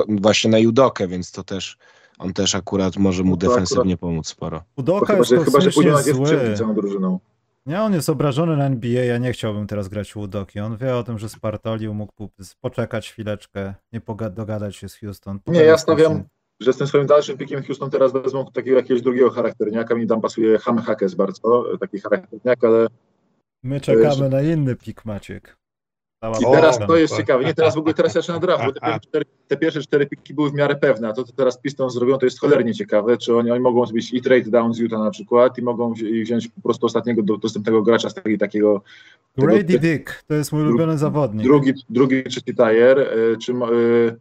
właśnie 0.09 0.51
na 0.51 0.59
Judokę, 0.59 1.09
więc 1.09 1.33
to 1.33 1.45
też 1.45 1.77
on 2.19 2.33
też 2.33 2.55
akurat 2.55 2.97
może 2.97 3.23
mu 3.23 3.31
No 3.31 3.37
defensywnie 3.37 3.97
pomóc 3.97 4.29
sporo. 4.29 4.63
Udoka 4.77 5.07
chyba, 5.07 5.19
jest 5.19 5.31
że, 5.31 5.45
chyba, 5.45 5.61
że 5.61 5.71
pójdzie 5.71 5.93
na 5.93 6.03
dziewczynki 6.03 6.59
całą 6.59 6.75
drużyną. 6.75 7.21
Nie, 7.67 7.83
on 7.83 7.93
jest 7.93 8.11
obrażony 8.11 8.57
na 8.57 8.67
NBA, 8.67 9.05
ja 9.05 9.19
nie 9.19 9.33
chciałbym 9.33 9.67
teraz 9.67 9.89
grać 9.89 10.17
u 10.17 10.21
Udoki. 10.21 10.61
On 10.61 10.77
wie 10.77 10.97
o 10.97 11.03
tym, 11.03 11.19
że 11.19 11.29
spartolił, 11.29 11.95
mógł 11.95 12.13
po- 12.13 12.29
poczekać 12.61 13.11
chwileczkę, 13.11 13.75
nie 13.93 14.01
dogadać 14.31 14.77
się 14.77 14.89
z 14.89 14.97
Houston. 14.97 15.41
Nie, 15.47 15.61
ja 15.61 15.79
stawiam, 15.79 16.25
że 16.61 16.73
z 16.73 16.77
tym 16.77 16.87
swoim 16.87 17.07
dalszym 17.07 17.39
pikiem 17.39 17.63
Houston 17.63 17.91
teraz 17.91 18.13
wezmą 18.13 18.47
takiego 18.53 18.77
jakiegoś 18.77 19.03
drugiego 19.03 19.31
charakterniaka. 19.31 19.95
Mi 19.95 20.07
tam 20.07 20.21
pasuje 20.21 20.59
Ham 20.59 20.79
Hackes 20.79 21.15
bardzo, 21.15 21.65
taki 21.81 22.01
charakterniak, 22.01 22.65
ale 22.65 22.87
My 23.63 23.81
czekamy 23.81 24.29
na 24.29 24.43
inny 24.43 24.77
pik, 24.77 25.05
Maciek. 25.05 25.57
I 26.41 26.45
teraz 26.53 26.79
to 26.79 26.97
jest 26.97 27.17
ciekawe. 27.17 27.45
Nie, 27.45 27.55
teraz 27.55 27.75
w 27.75 27.79
ogóle 27.79 27.95
teraz 27.95 28.13
zaczyna 28.13 28.39
draft, 28.39 28.65
bo 28.65 28.73
te 28.73 28.81
pierwsze, 28.81 29.01
cztery, 29.09 29.25
te 29.49 29.57
pierwsze 29.57 29.81
cztery 29.81 30.07
piki 30.07 30.35
były 30.35 30.51
w 30.51 30.55
miarę 30.55 30.77
pewne, 30.77 31.09
a 31.09 31.13
to, 31.13 31.25
co 31.25 31.33
teraz 31.33 31.59
Pistons 31.61 31.95
zrobią, 31.95 32.19
to 32.19 32.27
jest 32.27 32.41
cholernie 32.41 32.75
ciekawe. 32.75 33.17
Czy 33.19 33.37
oni, 33.37 33.51
oni 33.51 33.61
mogą 33.61 33.87
zrobić 33.87 34.13
i 34.13 34.21
trade 34.23 34.51
down 34.51 34.75
z 34.75 34.79
Utah 34.79 34.99
na 35.01 35.11
przykład 35.11 35.59
i 35.59 35.63
mogą 35.63 35.93
wzi- 35.93 36.23
wziąć 36.23 36.49
po 36.49 36.61
prostu 36.61 36.87
ostatniego 36.87 37.23
do, 37.23 37.37
dostępnego 37.37 37.83
gracza 37.83 38.11
z 38.11 38.15
takiego, 38.15 38.39
takiego 38.39 38.83
Grady 39.37 39.65
tego- 39.65 39.79
Dick, 39.79 40.23
to 40.27 40.35
jest 40.35 40.53
mój 40.53 40.63
ulubiony 40.63 40.99
zawodnik. 40.99 41.43
drugi, 41.47 41.73
drugi, 41.91 42.25
trzeci 42.25 42.55
tier. 42.55 42.99
y, 42.99 43.37
Czy, 43.39 43.53
y, 43.53 44.17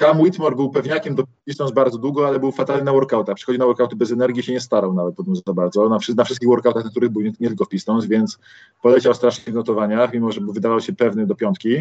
Cam 0.00 0.20
Whitmore 0.20 0.56
był 0.56 0.70
pewniakiem 0.70 1.14
do 1.14 1.24
Pistons 1.44 1.72
bardzo 1.72 1.98
długo, 1.98 2.26
ale 2.26 2.40
był 2.40 2.52
fatalny 2.52 2.84
na 2.84 2.92
workoutach. 2.92 3.36
Przychodzi 3.36 3.58
na 3.58 3.66
workouty 3.66 3.96
bez 3.96 4.12
energii, 4.12 4.42
się 4.42 4.52
nie 4.52 4.60
starał 4.60 4.94
nawet 4.94 5.14
za 5.46 5.52
bardzo. 5.52 5.88
Na, 5.88 5.98
na 6.16 6.24
wszystkich 6.24 6.48
workoutach, 6.48 6.84
na 6.84 6.90
których 6.90 7.10
był, 7.10 7.22
nie, 7.22 7.32
nie 7.40 7.48
tylko 7.48 7.64
w 7.64 7.68
Pistons, 7.68 8.06
więc 8.06 8.38
poleciał 8.82 9.14
strasznie 9.14 9.52
w 9.52 9.56
notowaniach, 9.56 10.12
mimo 10.12 10.32
że 10.32 10.40
wydawał 10.40 10.80
się 10.80 10.92
pewny 10.92 11.26
do 11.26 11.34
piątki. 11.34 11.76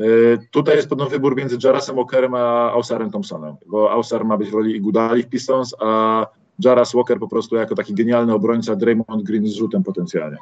Y, 0.00 0.38
Tutaj 0.50 0.76
jest 0.76 0.88
podobno 0.88 1.10
wybór 1.10 1.36
między 1.36 1.58
Jarasem 1.64 1.96
Walkerem 1.96 2.34
a 2.34 2.72
Ausarem 2.72 3.10
Thompsonem, 3.10 3.54
bo 3.66 3.90
Ausar 3.90 4.24
ma 4.24 4.36
być 4.38 4.50
w 4.50 4.54
roli 4.54 4.76
Igudali 4.76 5.22
w 5.22 5.28
Pistons, 5.28 5.74
a 5.80 6.26
Jaras 6.64 6.92
Walker 6.94 7.18
po 7.18 7.28
prostu 7.28 7.56
jako 7.56 7.74
taki 7.74 7.94
genialny 7.94 8.34
obrońca 8.34 8.76
Draymond 8.76 9.22
Green 9.22 9.46
z 9.46 9.54
rzutem 9.54 9.82
potencjalnie. 9.82 10.36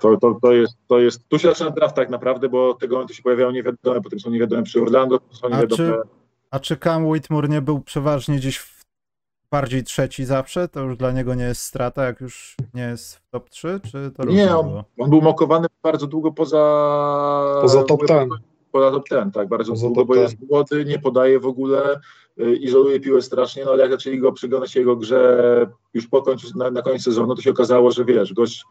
To, 0.00 0.16
to, 0.16 0.38
to, 0.42 0.52
jest, 0.52 0.76
to 0.88 0.98
jest, 0.98 1.28
tu 1.28 1.38
się 1.38 1.48
zaczyna 1.48 1.70
draft 1.70 1.96
tak 1.96 2.10
naprawdę, 2.10 2.48
bo 2.48 2.74
tego 2.74 2.94
momentu 2.94 3.14
się 3.14 3.22
pojawiają 3.22 3.50
niewiadome, 3.50 4.00
potem 4.00 4.20
są 4.20 4.30
niewiadome 4.30 4.62
przy 4.62 4.82
Orlando, 4.82 5.20
są 5.30 5.46
A 5.46 5.50
niewiadome. 5.50 5.76
czy, 5.76 5.94
a 6.50 6.60
czy 6.60 6.76
Cam 6.76 7.06
Whitmore 7.06 7.48
nie 7.48 7.62
był 7.62 7.80
przeważnie 7.80 8.36
gdzieś 8.36 8.58
w 8.58 8.78
bardziej 9.50 9.84
trzeci 9.84 10.24
zawsze? 10.24 10.68
To 10.68 10.80
już 10.80 10.96
dla 10.96 11.12
niego 11.12 11.34
nie 11.34 11.44
jest 11.44 11.60
strata, 11.60 12.04
jak 12.04 12.20
już 12.20 12.56
nie 12.74 12.82
jest 12.82 13.16
w 13.16 13.30
top 13.30 13.50
3? 13.50 13.80
Czy 13.92 14.10
to 14.16 14.24
Nie, 14.24 14.56
on, 14.56 14.82
on 14.98 15.10
był 15.10 15.22
mokowany 15.22 15.66
bardzo 15.82 16.06
długo 16.06 16.32
poza... 16.32 17.58
Poza 17.62 17.82
top 17.82 18.00
10. 18.08 18.32
Poza 18.72 18.90
top 18.90 19.08
10, 19.08 19.34
tak, 19.34 19.48
bardzo 19.48 19.72
Poza 19.72 19.86
długo, 19.86 20.04
bo 20.04 20.14
10. 20.14 20.32
jest 20.32 20.50
młody, 20.50 20.84
nie 20.84 20.98
podaje 20.98 21.40
w 21.40 21.46
ogóle, 21.46 22.00
y, 22.40 22.56
izoluje 22.56 23.00
piłę 23.00 23.22
strasznie, 23.22 23.64
no 23.64 23.70
ale 23.70 23.82
jak 23.82 23.92
zaczęli 23.92 24.18
go 24.18 24.32
przyglądać 24.32 24.72
się 24.72 24.80
jego 24.80 24.96
grze 24.96 25.66
już 25.94 26.06
po 26.06 26.22
końcu, 26.22 26.58
na, 26.58 26.70
na 26.70 26.82
koniec 26.82 27.02
sezonu, 27.02 27.34
to 27.34 27.42
się 27.42 27.50
okazało, 27.50 27.90
że 27.90 28.04
wiesz, 28.04 28.34
gość 28.34 28.64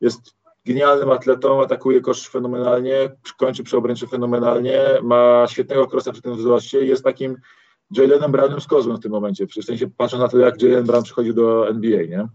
jest 0.00 0.34
genialnym 0.66 1.10
atletą, 1.10 1.62
atakuje 1.62 2.00
kosz 2.00 2.28
fenomenalnie, 2.28 3.10
kończy 3.38 3.64
przy 3.64 3.76
obręczy 3.76 4.06
fenomenalnie, 4.06 4.80
ma 5.02 5.46
świetnego 5.48 5.86
krosa 5.86 6.12
przy 6.12 6.22
tym 6.22 6.36
wzroście 6.36 6.84
i 6.84 6.88
jest 6.88 7.04
takim 7.04 7.36
Jalenem 7.90 8.32
Brownem 8.32 8.60
z 8.60 8.66
kozłem 8.66 8.96
w 8.96 9.00
tym 9.00 9.12
momencie, 9.12 9.46
w 9.46 9.64
sensie 9.64 9.90
patrząc 9.96 10.22
na 10.22 10.28
to, 10.28 10.38
jak 10.38 10.62
Jalen 10.62 10.84
Brown 10.84 11.04
przychodził 11.04 11.34
do 11.34 11.68
NBA, 11.68 12.02
nie? 12.02 12.28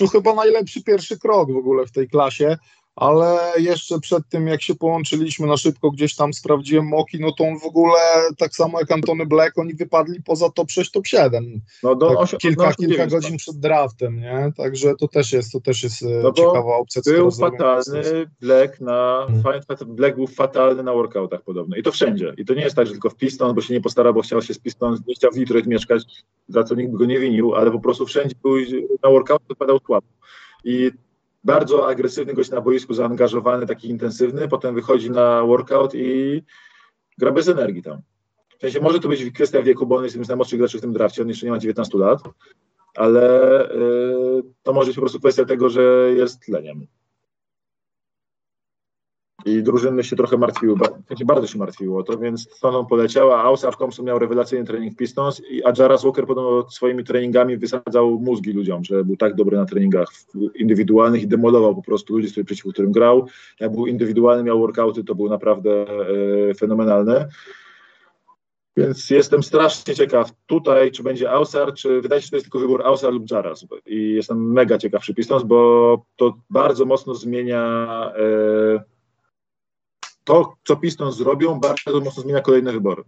to 0.00 0.06
chyba 0.06 0.34
najlepszy 0.34 0.82
pierwszy 0.82 1.18
krok 1.18 1.52
w 1.52 1.56
ogóle 1.56 1.86
w 1.86 1.92
tej 1.92 2.08
klasie, 2.08 2.56
ale 3.00 3.38
jeszcze 3.58 4.00
przed 4.00 4.28
tym, 4.28 4.46
jak 4.46 4.62
się 4.62 4.74
połączyliśmy 4.74 5.46
na 5.46 5.56
szybko, 5.56 5.90
gdzieś 5.90 6.16
tam 6.16 6.34
sprawdziłem 6.34 6.86
moki, 6.86 7.20
no 7.20 7.32
to 7.32 7.44
on 7.44 7.58
w 7.58 7.64
ogóle, 7.64 7.98
tak 8.38 8.54
samo 8.54 8.80
jak 8.80 8.90
Antony 8.90 9.26
Black, 9.26 9.58
oni 9.58 9.74
wypadli 9.74 10.22
poza 10.22 10.50
top 10.50 10.70
6, 10.70 10.90
top 10.90 11.06
7. 11.06 11.60
No, 11.82 11.94
do 11.94 12.08
Tak, 12.08 12.18
osi- 12.18 12.36
kilka, 12.36 12.66
no, 12.68 12.74
kilka 12.74 12.92
dziewięć, 12.92 13.12
godzin 13.12 13.36
przed 13.36 13.56
draftem, 13.56 14.20
nie? 14.20 14.52
Także 14.56 14.94
to 14.94 15.08
też 15.08 15.32
jest, 15.32 15.52
to 15.52 15.60
też 15.60 15.82
jest 15.82 16.02
e, 16.02 16.06
No 16.22 16.32
ciekawa 16.32 16.76
opcja. 16.76 17.02
Był 17.04 17.30
fatalny. 17.30 18.02
Black 18.40 18.80
na. 18.80 19.26
Hmm. 19.44 19.60
Black 19.86 20.16
był 20.16 20.26
fatalny 20.26 20.82
na 20.82 20.92
workoutach 20.92 21.42
podobno. 21.42 21.76
I 21.76 21.82
to 21.82 21.92
wszędzie. 21.92 22.34
I 22.36 22.44
to 22.44 22.54
nie 22.54 22.62
jest 22.62 22.76
tak, 22.76 22.86
że 22.86 22.92
tylko 22.92 23.10
w 23.10 23.16
Pistons, 23.16 23.54
bo 23.54 23.60
się 23.60 23.74
nie 23.74 23.80
postarał, 23.80 24.14
bo 24.14 24.22
chciał 24.22 24.42
się 24.42 24.54
z 24.54 24.58
Pistons, 24.58 25.00
nie 25.06 25.14
chciał 25.14 25.30
w 25.32 25.38
Detroit 25.38 25.66
mieszkać, 25.66 26.04
za 26.48 26.64
co 26.64 26.74
nikt 26.74 26.92
by 26.92 26.98
go 26.98 27.04
nie 27.04 27.18
winił, 27.18 27.54
ale 27.54 27.70
po 27.70 27.80
prostu 27.80 28.06
wszędzie 28.06 28.34
był 28.42 28.54
na 29.02 29.10
workout 29.10 29.42
wypadał 29.48 29.78
słabo. 29.86 30.06
i 30.64 30.90
bardzo 31.44 31.88
agresywny 31.88 32.34
gość 32.34 32.50
na 32.50 32.60
boisku, 32.60 32.94
zaangażowany, 32.94 33.66
taki 33.66 33.88
intensywny, 33.88 34.48
potem 34.48 34.74
wychodzi 34.74 35.10
na 35.10 35.44
workout 35.44 35.94
i 35.94 36.42
gra 37.18 37.32
bez 37.32 37.48
energii 37.48 37.82
tam. 37.82 38.00
W 38.58 38.60
sensie 38.60 38.80
może 38.80 39.00
to 39.00 39.08
być 39.08 39.30
kwestia 39.30 39.62
wieku, 39.62 39.86
bo 39.86 39.96
on 39.96 40.02
jest 40.02 40.14
jednym 40.14 40.24
z 40.24 40.28
najmłodszych 40.28 40.58
graczy 40.58 40.78
w 40.78 40.80
tym 40.80 40.92
drafcie, 40.92 41.22
on 41.22 41.28
jeszcze 41.28 41.46
nie 41.46 41.52
ma 41.52 41.58
19 41.58 41.98
lat, 41.98 42.20
ale 42.96 43.64
y, 43.70 44.42
to 44.62 44.72
może 44.72 44.86
być 44.86 44.96
po 44.96 45.02
prostu 45.02 45.18
kwestia 45.18 45.44
tego, 45.44 45.68
że 45.68 46.12
jest 46.16 46.48
leniem. 46.48 46.86
I 49.44 49.62
drużyny 49.62 50.04
się 50.04 50.16
trochę 50.16 50.36
martwiły, 50.36 50.74
bardzo 51.24 51.46
się 51.46 51.58
martwiło 51.58 52.02
to, 52.02 52.18
więc 52.18 52.50
Stoną 52.50 52.86
poleciał, 52.86 53.32
a 53.32 53.42
Ausar 53.42 53.76
Thompson 53.76 54.06
miał 54.06 54.18
rewelacyjny 54.18 54.64
trening 54.66 54.96
Pistons, 54.96 55.42
i- 55.50 55.64
a 55.64 55.72
Jarras 55.78 56.04
Walker 56.04 56.26
podobno 56.26 56.70
swoimi 56.70 57.04
treningami 57.04 57.56
wysadzał 57.56 58.18
mózgi 58.20 58.52
ludziom, 58.52 58.84
że 58.84 59.04
był 59.04 59.16
tak 59.16 59.34
dobry 59.34 59.56
na 59.56 59.64
treningach 59.66 60.08
indywidualnych 60.54 61.22
i 61.22 61.26
demolował 61.26 61.74
po 61.74 61.82
prostu 61.82 62.12
ludzi, 62.16 62.28
którymi- 62.28 62.46
przeciwko 62.46 62.70
którym 62.72 62.92
grał. 62.92 63.28
Jak 63.60 63.72
był 63.72 63.86
indywidualny, 63.86 64.44
miał 64.44 64.60
workouty, 64.60 65.04
to 65.04 65.14
był 65.14 65.28
naprawdę 65.28 65.70
e, 66.50 66.54
fenomenalny. 66.54 67.26
Więc 68.76 69.10
jestem 69.10 69.42
strasznie 69.42 69.94
ciekaw 69.94 70.30
tutaj, 70.46 70.90
czy 70.90 71.02
będzie 71.02 71.30
Ausar, 71.30 71.74
czy 71.74 72.00
wydaje 72.00 72.20
się, 72.20 72.24
że 72.24 72.30
to 72.30 72.36
jest 72.36 72.46
tylko 72.46 72.58
wybór 72.58 72.82
Ausar 72.86 73.12
lub 73.12 73.30
Jarras. 73.30 73.66
I 73.86 74.10
jestem 74.10 74.52
mega 74.52 74.78
ciekaw 74.78 75.02
przy 75.02 75.14
Pistons, 75.14 75.42
bo 75.42 76.02
to 76.16 76.34
bardzo 76.50 76.84
mocno 76.84 77.14
zmienia 77.14 77.62
e, 78.16 78.99
to, 80.30 80.56
co 80.64 80.76
Pistons 80.76 81.16
zrobią, 81.16 81.60
bardzo 81.60 82.00
mocno 82.00 82.22
zmienia 82.22 82.40
kolejne 82.40 82.72
wybory. 82.72 83.02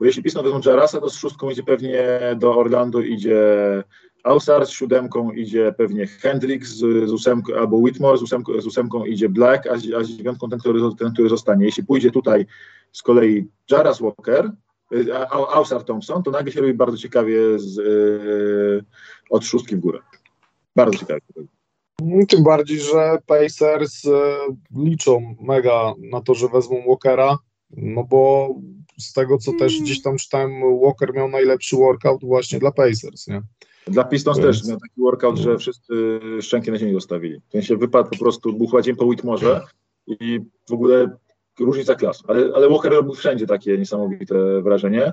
Bo 0.00 0.06
jeśli 0.06 0.22
Pistons 0.22 0.44
wezmą 0.44 0.60
Jarrasa, 0.66 1.00
to 1.00 1.10
z 1.10 1.16
szóstką 1.16 1.50
idzie 1.50 1.62
pewnie 1.62 2.20
do 2.36 2.56
Orlando 2.56 3.00
idzie 3.00 3.36
Ausar, 4.24 4.66
z 4.66 4.70
siódemką 4.70 5.30
idzie 5.30 5.74
pewnie 5.78 6.06
Hendricks, 6.06 6.68
z, 6.68 7.08
z 7.08 7.12
ósemką, 7.12 7.54
albo 7.54 7.76
Whitmore, 7.76 8.18
z 8.18 8.22
ósemką, 8.22 8.60
z 8.60 8.66
ósemką 8.66 9.04
idzie 9.04 9.28
Black, 9.28 9.66
a 9.66 9.78
z, 9.78 9.92
a 9.92 10.04
z 10.04 10.08
dziewiątką 10.08 10.48
ten 10.48 10.58
który, 10.58 10.80
ten, 10.98 11.12
który 11.12 11.28
zostanie. 11.28 11.64
Jeśli 11.64 11.84
pójdzie 11.84 12.10
tutaj 12.10 12.46
z 12.92 13.02
kolei 13.02 13.48
Jarras 13.70 14.00
Walker, 14.00 14.50
y, 14.94 15.16
Ausar 15.30 15.84
Thompson, 15.84 16.22
to 16.22 16.30
nagle 16.30 16.52
się 16.52 16.60
robi 16.60 16.74
bardzo 16.74 16.96
ciekawie 16.96 17.58
z, 17.58 17.78
y, 17.78 18.84
od 19.30 19.44
szóstki 19.44 19.76
w 19.76 19.80
górę. 19.80 19.98
Bardzo 20.76 20.98
ciekawie. 20.98 21.22
No, 22.00 22.26
Tym 22.28 22.44
bardziej, 22.44 22.80
że 22.80 23.18
Pacers 23.26 24.06
e, 24.06 24.10
liczą 24.76 25.36
mega 25.40 25.94
na 25.98 26.20
to, 26.20 26.34
że 26.34 26.48
wezmą 26.48 26.82
Walkera, 26.88 27.38
no 27.70 28.04
bo 28.04 28.54
z 28.98 29.12
tego, 29.12 29.38
co 29.38 29.52
też 29.58 29.80
gdzieś 29.80 30.02
tam 30.02 30.16
czytałem, 30.16 30.52
Walker 30.82 31.14
miał 31.14 31.28
najlepszy 31.28 31.76
workout 31.76 32.24
właśnie 32.24 32.58
dla 32.58 32.72
Pacers, 32.72 33.28
nie? 33.28 33.42
Dla 33.86 34.04
Pistons 34.04 34.38
Więc- 34.38 34.60
też 34.60 34.68
miał 34.68 34.80
taki 34.80 35.00
workout, 35.00 35.38
że 35.38 35.58
wszyscy 35.58 36.20
szczęki 36.40 36.70
na 36.70 36.78
ziemi 36.78 36.92
zostawili. 36.92 37.40
W 37.48 37.52
sensie 37.52 37.76
wypadł 37.76 38.10
po 38.10 38.18
prostu, 38.18 38.52
był 38.52 38.80
dzień 38.80 38.96
po 38.96 39.04
Whitmorze 39.04 39.60
i 40.06 40.40
w 40.68 40.72
ogóle 40.72 41.16
różnica 41.60 41.94
klas. 41.94 42.22
Ale, 42.28 42.52
ale 42.54 42.68
Walker 42.68 42.92
robił 42.92 43.14
wszędzie 43.14 43.46
takie 43.46 43.78
niesamowite 43.78 44.62
wrażenie. 44.62 45.12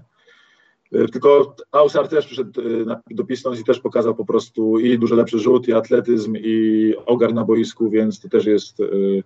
Y, 0.95 1.10
Tylko 1.12 1.56
Ausar 1.71 2.08
też 2.08 2.25
przyszedł 2.25 2.62
na, 2.86 3.02
do 3.12 3.23
Pistons 3.23 3.60
i 3.60 3.63
też 3.63 3.80
pokazał 3.80 4.15
po 4.15 4.25
prostu 4.25 4.80
i 4.80 4.99
dużo 4.99 5.15
lepszy 5.15 5.39
rzut, 5.39 5.67
i 5.67 5.73
atletyzm, 5.73 6.34
i 6.38 6.93
ogar 7.06 7.34
na 7.34 7.45
boisku, 7.45 7.89
więc 7.89 8.19
to 8.19 8.30
też 8.30 8.45
jest 8.45 8.80
y, 8.80 9.23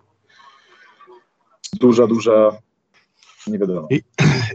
duża, 1.80 2.06
duża 2.06 2.58
nie 3.46 3.58
wiadomo. 3.58 3.88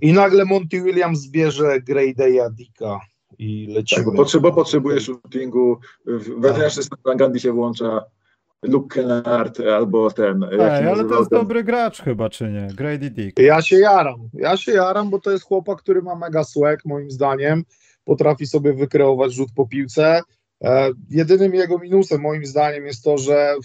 I 0.02 0.14
nagle 0.14 0.46
Monty 0.46 0.82
Williams 0.84 1.20
zbierze 1.20 1.82
Graydaya 1.82 2.50
Dicka 2.50 3.00
i 3.40 3.68
lecimy. 3.68 4.06
Tak, 4.06 4.14
bo, 4.16 4.24
potrze- 4.24 4.40
bo 4.42 4.52
potrzebuje 4.52 5.00
shootingu, 5.02 5.78
wewnętrzny 6.38 6.84
stan 6.84 7.18
Gandhi 7.18 7.40
się 7.40 7.52
włącza, 7.52 8.02
Luke 8.64 8.96
Kennard 8.96 9.60
albo 9.60 10.12
ten. 10.12 10.44
Ej, 10.44 10.88
ale 10.88 11.06
to 11.06 11.18
jest 11.18 11.30
ten- 11.30 11.40
dobry 11.40 11.64
gracz 11.64 12.02
chyba, 12.02 12.30
czy 12.30 12.50
nie? 12.52 12.68
Grady 12.76 13.10
Dick. 13.10 13.40
Ja 13.40 13.62
się 13.62 13.78
jaram. 13.80 14.30
Ja 14.34 14.58
się 14.58 14.72
jaram, 14.72 15.10
bo 15.10 15.20
to 15.20 15.32
jest 15.32 15.44
chłopak, 15.44 15.78
który 15.78 16.02
ma 16.02 16.16
mega 16.16 16.44
swag, 16.44 16.86
moim 16.86 17.12
zdaniem. 17.12 17.64
Potrafi 18.04 18.48
sobie 18.48 18.74
wykreować 18.74 19.34
rzut 19.34 19.50
po 19.56 19.68
piłce. 19.68 20.22
E, 20.64 20.92
jedynym 21.10 21.54
jego 21.54 21.80
minusem, 21.80 22.22
moim 22.22 22.46
zdaniem, 22.46 22.86
jest 22.86 23.04
to, 23.04 23.18
że 23.18 23.56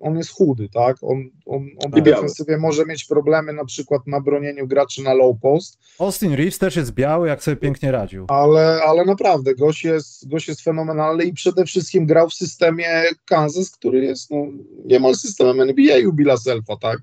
on 0.00 0.16
jest 0.16 0.30
chudy, 0.30 0.68
tak? 0.68 0.96
On, 1.02 1.30
on, 1.46 1.68
on 1.84 1.90
w 1.90 1.94
biały. 1.94 2.02
defensywie 2.02 2.58
może 2.58 2.86
mieć 2.86 3.04
problemy 3.04 3.52
na 3.52 3.64
przykład 3.64 4.06
na 4.06 4.20
bronieniu 4.20 4.66
graczy 4.66 5.02
na 5.02 5.14
low 5.14 5.36
post, 5.42 5.78
Austin 5.98 6.34
Reeves 6.34 6.58
też 6.58 6.76
jest 6.76 6.92
biały, 6.92 7.28
jak 7.28 7.42
sobie 7.42 7.56
pięknie 7.56 7.92
radził. 7.92 8.26
ale, 8.28 8.82
ale 8.82 9.04
naprawdę 9.04 9.54
gość 9.54 9.84
jest, 9.84 10.28
gość 10.28 10.48
jest 10.48 10.60
fenomenalny 10.60 11.24
i 11.24 11.32
przede 11.32 11.64
wszystkim 11.64 12.06
grał 12.06 12.28
w 12.28 12.34
systemie 12.34 13.04
Kansas, 13.24 13.70
który 13.70 14.04
jest 14.04 14.30
no, 14.30 14.46
niemal 14.84 15.14
systemem 15.14 15.60
NBA 15.60 16.08
u 16.08 16.12
Billa 16.12 16.36
Selfa, 16.36 16.76
tak? 16.76 16.98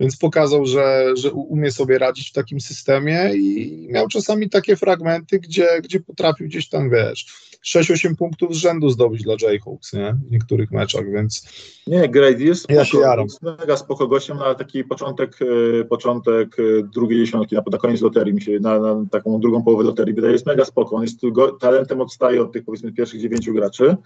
Więc 0.00 0.16
pokazał, 0.16 0.66
że, 0.66 1.12
że 1.16 1.32
umie 1.32 1.72
sobie 1.72 1.98
radzić 1.98 2.30
w 2.30 2.32
takim 2.32 2.60
systemie 2.60 3.30
i 3.34 3.86
miał 3.90 4.08
czasami 4.08 4.50
takie 4.50 4.76
fragmenty, 4.76 5.38
gdzie, 5.38 5.68
gdzie 5.82 6.00
potrafił 6.00 6.46
gdzieś 6.46 6.68
tam, 6.68 6.90
wiesz, 6.90 7.26
6-8 7.66 8.16
punktów 8.16 8.54
z 8.54 8.58
rzędu 8.58 8.90
zdobyć 8.90 9.22
dla 9.22 9.34
Jayhawks, 9.42 9.92
nie? 9.92 10.16
W 10.28 10.30
niektórych 10.30 10.70
meczach, 10.70 11.10
więc 11.12 11.48
Nie, 11.86 12.08
Grady 12.08 12.44
jest 12.44 12.70
Ja 12.70 12.84
się 12.84 12.98
jaram. 12.98 13.24
jest 13.24 13.42
mega 13.42 13.76
spoko 13.76 14.06
gościem, 14.06 14.38
ale 14.38 14.54
taki 14.54 14.84
początek, 14.84 15.38
e, 15.80 15.84
początek 15.84 16.56
e, 16.58 16.62
drugiej 16.82 17.18
dziesiątki, 17.18 17.54
na, 17.54 17.62
na 17.72 17.78
koniec 17.78 18.00
loterii 18.00 18.34
mi 18.34 18.42
się, 18.42 18.60
na, 18.60 18.78
na 18.78 19.04
taką 19.10 19.40
drugą 19.40 19.62
połowę 19.62 19.84
loterii 19.84 20.14
wydaje, 20.14 20.32
jest 20.32 20.46
mega 20.46 20.64
spoko. 20.64 20.96
On 20.96 21.02
jest 21.02 21.28
go, 21.32 21.52
talentem 21.52 22.00
odstaje 22.00 22.42
od 22.42 22.52
tych 22.52 22.64
powiedzmy 22.64 22.92
pierwszych 22.92 23.20
dziewięciu 23.20 23.54
graczy, 23.54 23.96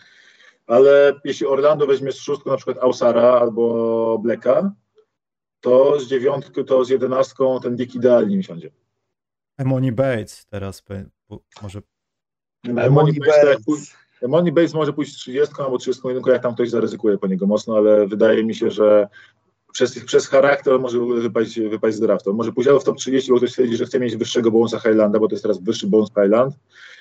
ale 0.66 1.20
jeśli 1.24 1.46
Orlando 1.46 1.86
weźmie 1.86 2.12
z 2.12 2.16
szóstką 2.16 2.50
na 2.50 2.56
przykład 2.56 2.78
Ausara 2.78 3.32
albo 3.40 4.18
Blacka, 4.22 4.72
to 5.60 6.00
z 6.00 6.08
dziewiątką, 6.08 6.64
to 6.64 6.84
z 6.84 6.88
jedenastką 6.88 7.60
ten 7.60 7.76
Dick 7.76 7.94
idealnie 7.94 8.36
mi 8.36 8.44
siądzie. 8.44 8.70
Emoni 9.58 9.92
Bates 9.92 10.46
teraz 10.46 10.84
może. 11.62 11.82
Money 12.72 13.12
Bates. 13.20 13.96
Money 14.28 14.52
może 14.74 14.92
pójść 14.92 15.12
z 15.12 15.16
30 15.16 15.54
albo 15.58 15.78
31, 15.78 16.32
jak 16.32 16.42
tam 16.42 16.54
ktoś 16.54 16.70
zaryzykuje 16.70 17.18
po 17.18 17.26
niego 17.26 17.46
mocno, 17.46 17.76
ale 17.76 18.06
wydaje 18.06 18.44
mi 18.44 18.54
się, 18.54 18.70
że 18.70 19.08
przez, 19.72 20.04
przez 20.04 20.28
charakter 20.28 20.80
może 20.80 20.98
wypaść, 21.00 21.60
wypaść 21.60 21.96
z 21.96 22.00
draftu. 22.00 22.34
Może 22.34 22.52
pójść 22.52 22.68
albo 22.68 22.80
w 22.80 22.84
top 22.84 22.96
30, 22.96 23.30
bo 23.30 23.36
ktoś 23.36 23.50
stwierdzi, 23.50 23.76
że 23.76 23.86
chce 23.86 24.00
mieć 24.00 24.16
wyższego 24.16 24.50
Bonesa 24.50 24.80
Highlanda, 24.80 25.18
bo 25.18 25.28
to 25.28 25.34
jest 25.34 25.42
teraz 25.42 25.62
wyższy 25.62 25.86
Bones 25.86 26.08
Highland, 26.08 26.54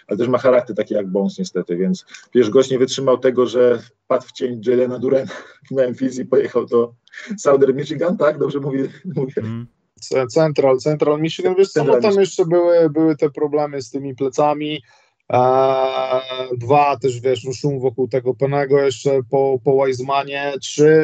ale 0.08 0.18
też 0.18 0.28
ma 0.28 0.38
charakter 0.38 0.76
taki 0.76 0.94
jak 0.94 1.08
Bones 1.08 1.38
niestety, 1.38 1.78
więc 1.78 2.06
wiesz, 2.36 2.50
gość 2.50 2.72
nie 2.72 2.80
wytrzymał 2.80 3.18
tego, 3.18 3.48
że 3.48 3.80
wpadł 4.06 4.28
w 4.28 4.32
cień 4.32 4.62
Jelena 4.66 5.00
Durena 5.00 5.32
w 5.70 5.72
Memphis 5.72 6.20
i 6.20 6.26
pojechał 6.26 6.66
do 6.66 6.94
Southern 7.38 7.76
Michigan, 7.78 8.18
tak? 8.18 8.38
Dobrze 8.38 8.60
mówię? 8.60 8.88
mówię. 9.16 9.34
Mm. 9.38 9.68
Ce- 10.02 10.28
Central, 10.28 10.78
Central 10.78 11.22
Michigan, 11.22 11.56
wiesz 11.58 11.70
co, 11.72 11.84
no 11.84 12.00
tam 12.00 12.20
jeszcze 12.20 12.46
były, 12.46 12.90
były 12.90 13.16
te 13.16 13.30
problemy 13.30 13.82
z 13.82 13.92
tymi 13.92 14.16
plecami, 14.16 14.82
Eee, 15.30 16.58
dwa 16.58 16.98
też, 16.98 17.22
wiesz, 17.22 17.44
no 17.44 17.54
szum 17.54 17.80
wokół 17.80 18.08
tego 18.08 18.34
Penego 18.34 18.82
jeszcze 18.82 19.20
po, 19.30 19.60
po 19.64 19.86
Wisemanie, 19.86 20.54
trzy 20.62 21.04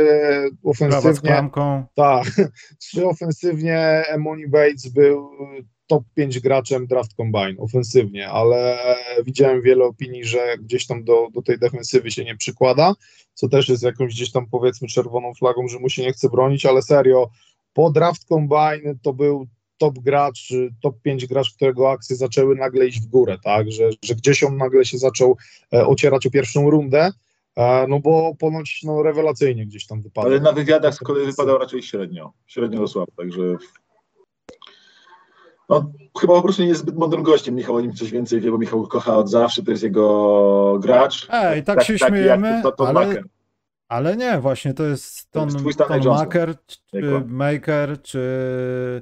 ofensywnie, 0.63 1.49
tak, 1.95 2.25
trzy 2.81 3.07
ofensywnie 3.07 4.03
Emoni 4.07 4.47
Bates 4.47 4.87
był 4.87 5.29
top 5.87 6.03
5 6.15 6.39
graczem 6.39 6.87
draft 6.87 7.13
combine, 7.13 7.55
ofensywnie, 7.57 8.29
ale 8.29 8.77
widziałem 9.25 9.61
wiele 9.61 9.85
opinii, 9.85 10.25
że 10.25 10.57
gdzieś 10.61 10.87
tam 10.87 11.03
do, 11.03 11.27
do 11.33 11.41
tej 11.41 11.59
defensywy 11.59 12.11
się 12.11 12.25
nie 12.25 12.37
przykłada, 12.37 12.93
co 13.33 13.49
też 13.49 13.69
jest 13.69 13.83
jakąś 13.83 14.13
gdzieś 14.13 14.31
tam 14.31 14.47
powiedzmy 14.51 14.87
czerwoną 14.87 15.33
flagą, 15.33 15.67
że 15.67 15.79
mu 15.79 15.89
się 15.89 16.01
nie 16.01 16.13
chce 16.13 16.29
bronić, 16.29 16.65
ale 16.65 16.81
serio, 16.81 17.29
po 17.73 17.91
draft 17.91 18.25
combine 18.25 18.99
to 19.01 19.13
był 19.13 19.47
top 19.81 19.99
gracz, 19.99 20.51
y, 20.51 20.73
top 20.81 21.01
5 21.01 21.27
gracz, 21.27 21.53
którego 21.53 21.91
akcje 21.91 22.15
zaczęły 22.15 22.55
nagle 22.55 22.87
iść 22.87 23.01
w 23.01 23.07
górę, 23.07 23.37
tak, 23.43 23.71
że, 23.71 23.89
że 24.03 24.15
gdzieś 24.15 24.43
on 24.43 24.57
nagle 24.57 24.85
się 24.85 24.97
zaczął 24.97 25.37
e, 25.73 25.87
ocierać 25.87 26.25
o 26.25 26.31
pierwszą 26.31 26.69
rundę, 26.69 27.11
e, 27.55 27.87
no 27.87 27.99
bo 27.99 28.35
ponoć 28.39 28.81
no, 28.83 29.03
rewelacyjnie 29.03 29.65
gdzieś 29.65 29.87
tam 29.87 30.01
wypadał. 30.01 30.31
Ale 30.31 30.39
na 30.39 30.51
wywiadach 30.51 30.93
z 30.93 30.99
kolei 30.99 31.25
wypadał 31.25 31.57
raczej 31.57 31.83
średnio, 31.83 32.33
średnio 32.47 32.79
do 32.79 32.87
słabo, 32.87 33.11
także 33.17 33.41
no, 35.69 35.91
chyba 36.19 36.33
po 36.33 36.41
prostu 36.41 36.61
nie 36.61 36.67
jest 36.67 36.81
zbyt 36.81 36.95
mądrym 36.95 37.23
gościem. 37.23 37.55
Michał 37.55 37.75
o 37.75 37.81
nim 37.81 37.93
coś 37.93 38.11
więcej 38.11 38.41
wie, 38.41 38.51
bo 38.51 38.57
Michał 38.57 38.81
go 38.81 38.87
kocha 38.87 39.17
od 39.17 39.29
zawsze, 39.29 39.63
to 39.63 39.71
jest 39.71 39.83
jego 39.83 40.79
gracz. 40.79 41.27
Ej, 41.31 41.63
tak 41.63 41.83
się 41.83 41.97
taki 41.97 42.11
śmiejemy, 42.11 42.49
jak 42.49 42.63
to, 42.63 42.71
to 42.71 42.87
ale- 42.87 43.07
Maker. 43.07 43.23
Ale 43.87 44.17
nie, 44.17 44.39
właśnie 44.39 44.73
to 44.73 44.83
jest 44.83 45.31
To 45.31 45.39
Ton, 45.39 45.47
jest 45.47 45.57
twój 45.57 45.73
Stanley 45.73 46.01
ton. 46.01 46.17
Maker, 46.17 46.55
czy. 46.65 47.01
Maker, 47.27 48.01
czy, 48.01 49.01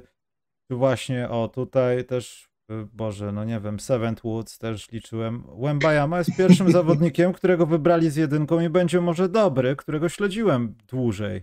czy 0.70 0.76
właśnie, 0.76 1.28
o 1.28 1.48
tutaj 1.48 2.04
też, 2.04 2.48
y, 2.70 2.86
Boże, 2.92 3.32
no 3.32 3.44
nie 3.44 3.60
wiem, 3.60 3.80
Seventh 3.80 4.22
Woods 4.22 4.58
też 4.58 4.90
liczyłem. 4.90 5.44
Wembayama 5.62 6.18
jest 6.18 6.36
pierwszym 6.36 6.72
zawodnikiem, 6.80 7.32
którego 7.32 7.66
wybrali 7.66 8.10
z 8.10 8.16
jedynką 8.16 8.60
i 8.60 8.68
będzie 8.68 9.00
może 9.00 9.28
dobry, 9.28 9.76
którego 9.76 10.08
śledziłem 10.08 10.74
dłużej. 10.88 11.42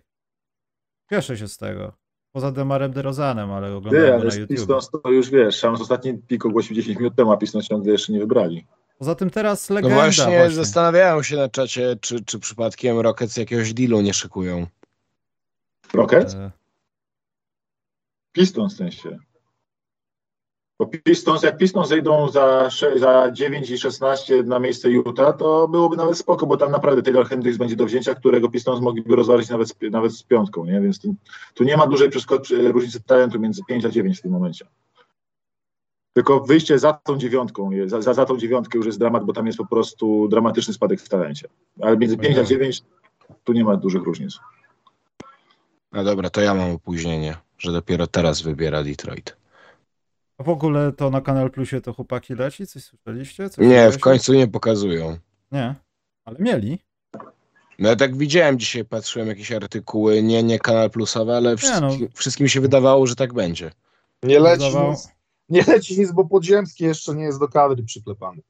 Cieszę 1.10 1.38
się 1.38 1.48
z 1.48 1.58
tego. 1.58 1.94
Poza 2.32 2.52
Demarem 2.52 2.92
DeRozanem, 2.92 3.52
ale 3.52 3.68
Ty, 3.68 3.76
oglądałem 3.76 4.08
go 4.10 4.16
ale 4.16 4.26
na 4.26 4.32
z 4.32 4.36
YouTube. 4.36 4.58
Pistons 4.58 4.90
to 5.04 5.12
już 5.12 5.30
wiesz, 5.30 5.56
Shams 5.56 5.82
ostatni 5.82 6.18
pik 6.18 6.46
ogłosił 6.46 6.76
10 6.76 6.98
minut 6.98 7.16
temu, 7.16 7.32
a 7.32 7.38
Pistons 7.38 7.68
ciągle 7.68 7.92
jeszcze 7.92 8.14
nie 8.14 8.20
wybrali. 8.20 8.66
Poza 8.98 9.16
tym 9.16 9.30
teraz 9.30 9.70
No 9.70 9.76
legenda 9.76 9.96
właśnie, 9.96 10.26
właśnie. 10.26 10.52
zastanawiają 10.52 11.24
się 11.24 11.36
na 11.36 11.50
czacie, 11.50 11.96
czy, 12.02 12.26
czy 12.26 12.40
przypadkiem 12.40 13.00
Rockets 13.00 13.38
jakiegoś 13.38 13.74
dealu 13.74 14.02
nie 14.02 14.14
szykują. 14.14 14.68
Rockets? 15.94 16.34
E, 16.36 16.52
Pistons 18.38 18.74
w 18.74 18.78
sensie. 18.78 19.18
Bo 20.80 20.86
Pistons, 20.86 21.44
jak 21.44 21.58
Pistons 21.58 21.88
zejdą 21.88 22.30
za, 22.30 22.70
za 22.96 23.32
9 23.32 23.70
i 23.70 23.78
16 23.78 24.44
na 24.44 24.60
miejsce 24.60 24.90
Utah, 24.90 25.38
to 25.38 25.68
byłoby 25.68 25.98
nawet 25.98 26.18
spoko, 26.18 26.46
bo 26.46 26.58
tam 26.58 26.72
naprawdę 26.72 27.02
Taylor 27.02 27.28
Hendricks 27.28 27.58
będzie 27.58 27.76
do 27.76 27.86
wzięcia, 27.86 28.16
którego 28.16 28.50
Pistons 28.50 28.82
mogliby 28.82 29.16
rozważyć 29.16 29.50
nawet 29.50 29.68
z, 29.68 29.76
nawet 29.92 30.14
z 30.14 30.24
piątką, 30.24 30.66
nie? 30.66 30.82
Więc 30.82 31.00
tu, 31.00 31.16
tu 31.54 31.64
nie 31.64 31.78
ma 31.78 31.88
dużej 31.88 32.10
różnicy 32.72 33.04
talentu 33.04 33.40
między 33.40 33.62
5 33.68 33.86
a 33.86 33.90
9 33.90 34.20
w 34.20 34.22
tym 34.22 34.32
momencie. 34.32 34.66
Tylko 36.14 36.40
wyjście 36.40 36.80
za 36.80 36.94
tą 36.94 37.18
dziewiątką, 37.18 37.70
za, 37.86 38.02
za, 38.02 38.14
za 38.14 38.26
tą 38.26 38.38
dziewiątkę 38.38 38.78
już 38.78 38.86
jest 38.86 39.00
dramat, 39.00 39.26
bo 39.26 39.34
tam 39.34 39.46
jest 39.46 39.58
po 39.58 39.66
prostu 39.66 40.28
dramatyczny 40.28 40.74
spadek 40.74 41.02
w 41.02 41.10
talencie. 41.10 41.48
Ale 41.82 41.98
między 41.98 42.18
5 42.18 42.38
a 42.38 42.44
9 42.44 42.84
tu 43.44 43.54
nie 43.54 43.64
ma 43.64 43.78
dużych 43.78 44.04
różnic. 44.04 44.40
No 45.92 46.04
dobra, 46.04 46.30
to 46.30 46.42
ja 46.42 46.54
mam 46.54 46.72
opóźnienie, 46.72 47.38
że 47.58 47.72
dopiero 47.72 48.08
teraz 48.08 48.42
wybiera 48.42 48.84
Detroit. 48.84 49.38
A 50.38 50.44
w 50.44 50.50
ogóle 50.50 50.92
to 50.92 51.10
na 51.10 51.22
Kanal 51.22 51.52
Plusie 51.52 51.82
to 51.82 51.94
chłopaki 51.94 52.36
leci? 52.36 52.68
Coś 52.68 52.84
słyszeliście? 52.84 53.50
Coś 53.50 53.68
Nie, 53.68 53.92
w 53.92 54.00
końcu 54.00 54.34
nie 54.34 54.48
pokazują. 54.48 55.18
Nie, 55.52 55.76
ale 56.26 56.40
mieli. 56.40 56.80
No 57.80 57.90
ja 57.90 57.96
tak 57.96 58.18
widziałem 58.18 58.60
dzisiaj, 58.60 58.86
patrzyłem 58.86 59.28
jakieś 59.28 59.52
artykuły, 59.52 60.24
nie, 60.24 60.44
nie 60.44 60.60
Kanal 60.60 60.90
Plusowe, 60.90 61.38
ale 61.38 61.58
wszystkim, 61.58 62.02
no. 62.02 62.08
wszystkim 62.14 62.44
mi 62.44 62.50
się 62.50 62.62
wydawało, 62.62 63.08
że 63.08 63.16
tak 63.16 63.34
będzie. 63.34 63.72
Nie 64.24 64.40
leci 64.40 64.78
nic, 64.90 65.08
nie 65.50 65.64
leci 65.68 66.00
nic, 66.00 66.12
bo 66.12 66.26
podziemski 66.26 66.84
jeszcze 66.84 67.16
nie 67.16 67.24
jest 67.24 67.40
do 67.40 67.48
kadry 67.48 67.84
przyklepany. 67.84 68.42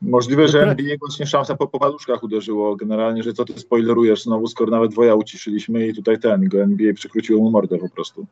Możliwe, 0.00 0.48
że. 0.48 0.62
NBA 0.62 0.96
właśnie 1.00 1.26
szansa 1.26 1.56
po, 1.56 1.68
po 1.68 1.78
paluszkach 1.78 2.22
uderzyło 2.22 2.76
generalnie, 2.76 3.22
że 3.22 3.32
co 3.32 3.44
ty 3.44 3.60
spoilerujesz 3.60 4.22
znowu, 4.22 4.46
skoro 4.46 4.70
nawet 4.70 4.90
dwoja 4.90 5.14
uciszyliśmy 5.14 5.86
i 5.86 5.94
tutaj 5.94 6.20
ten, 6.20 6.48
go 6.48 6.62
NBA 6.62 6.94
przykróciło 6.94 7.42
mu 7.42 7.50
mordę 7.50 7.78
po 7.78 7.88
prostu. 7.88 8.26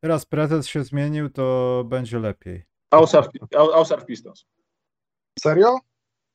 Teraz 0.00 0.26
prezes 0.26 0.66
się 0.66 0.84
zmienił, 0.84 1.30
to 1.30 1.84
będzie 1.86 2.18
lepiej. 2.18 2.64
Ausar, 3.50 4.06
Pistons. 4.06 4.46
Serio? 5.38 5.78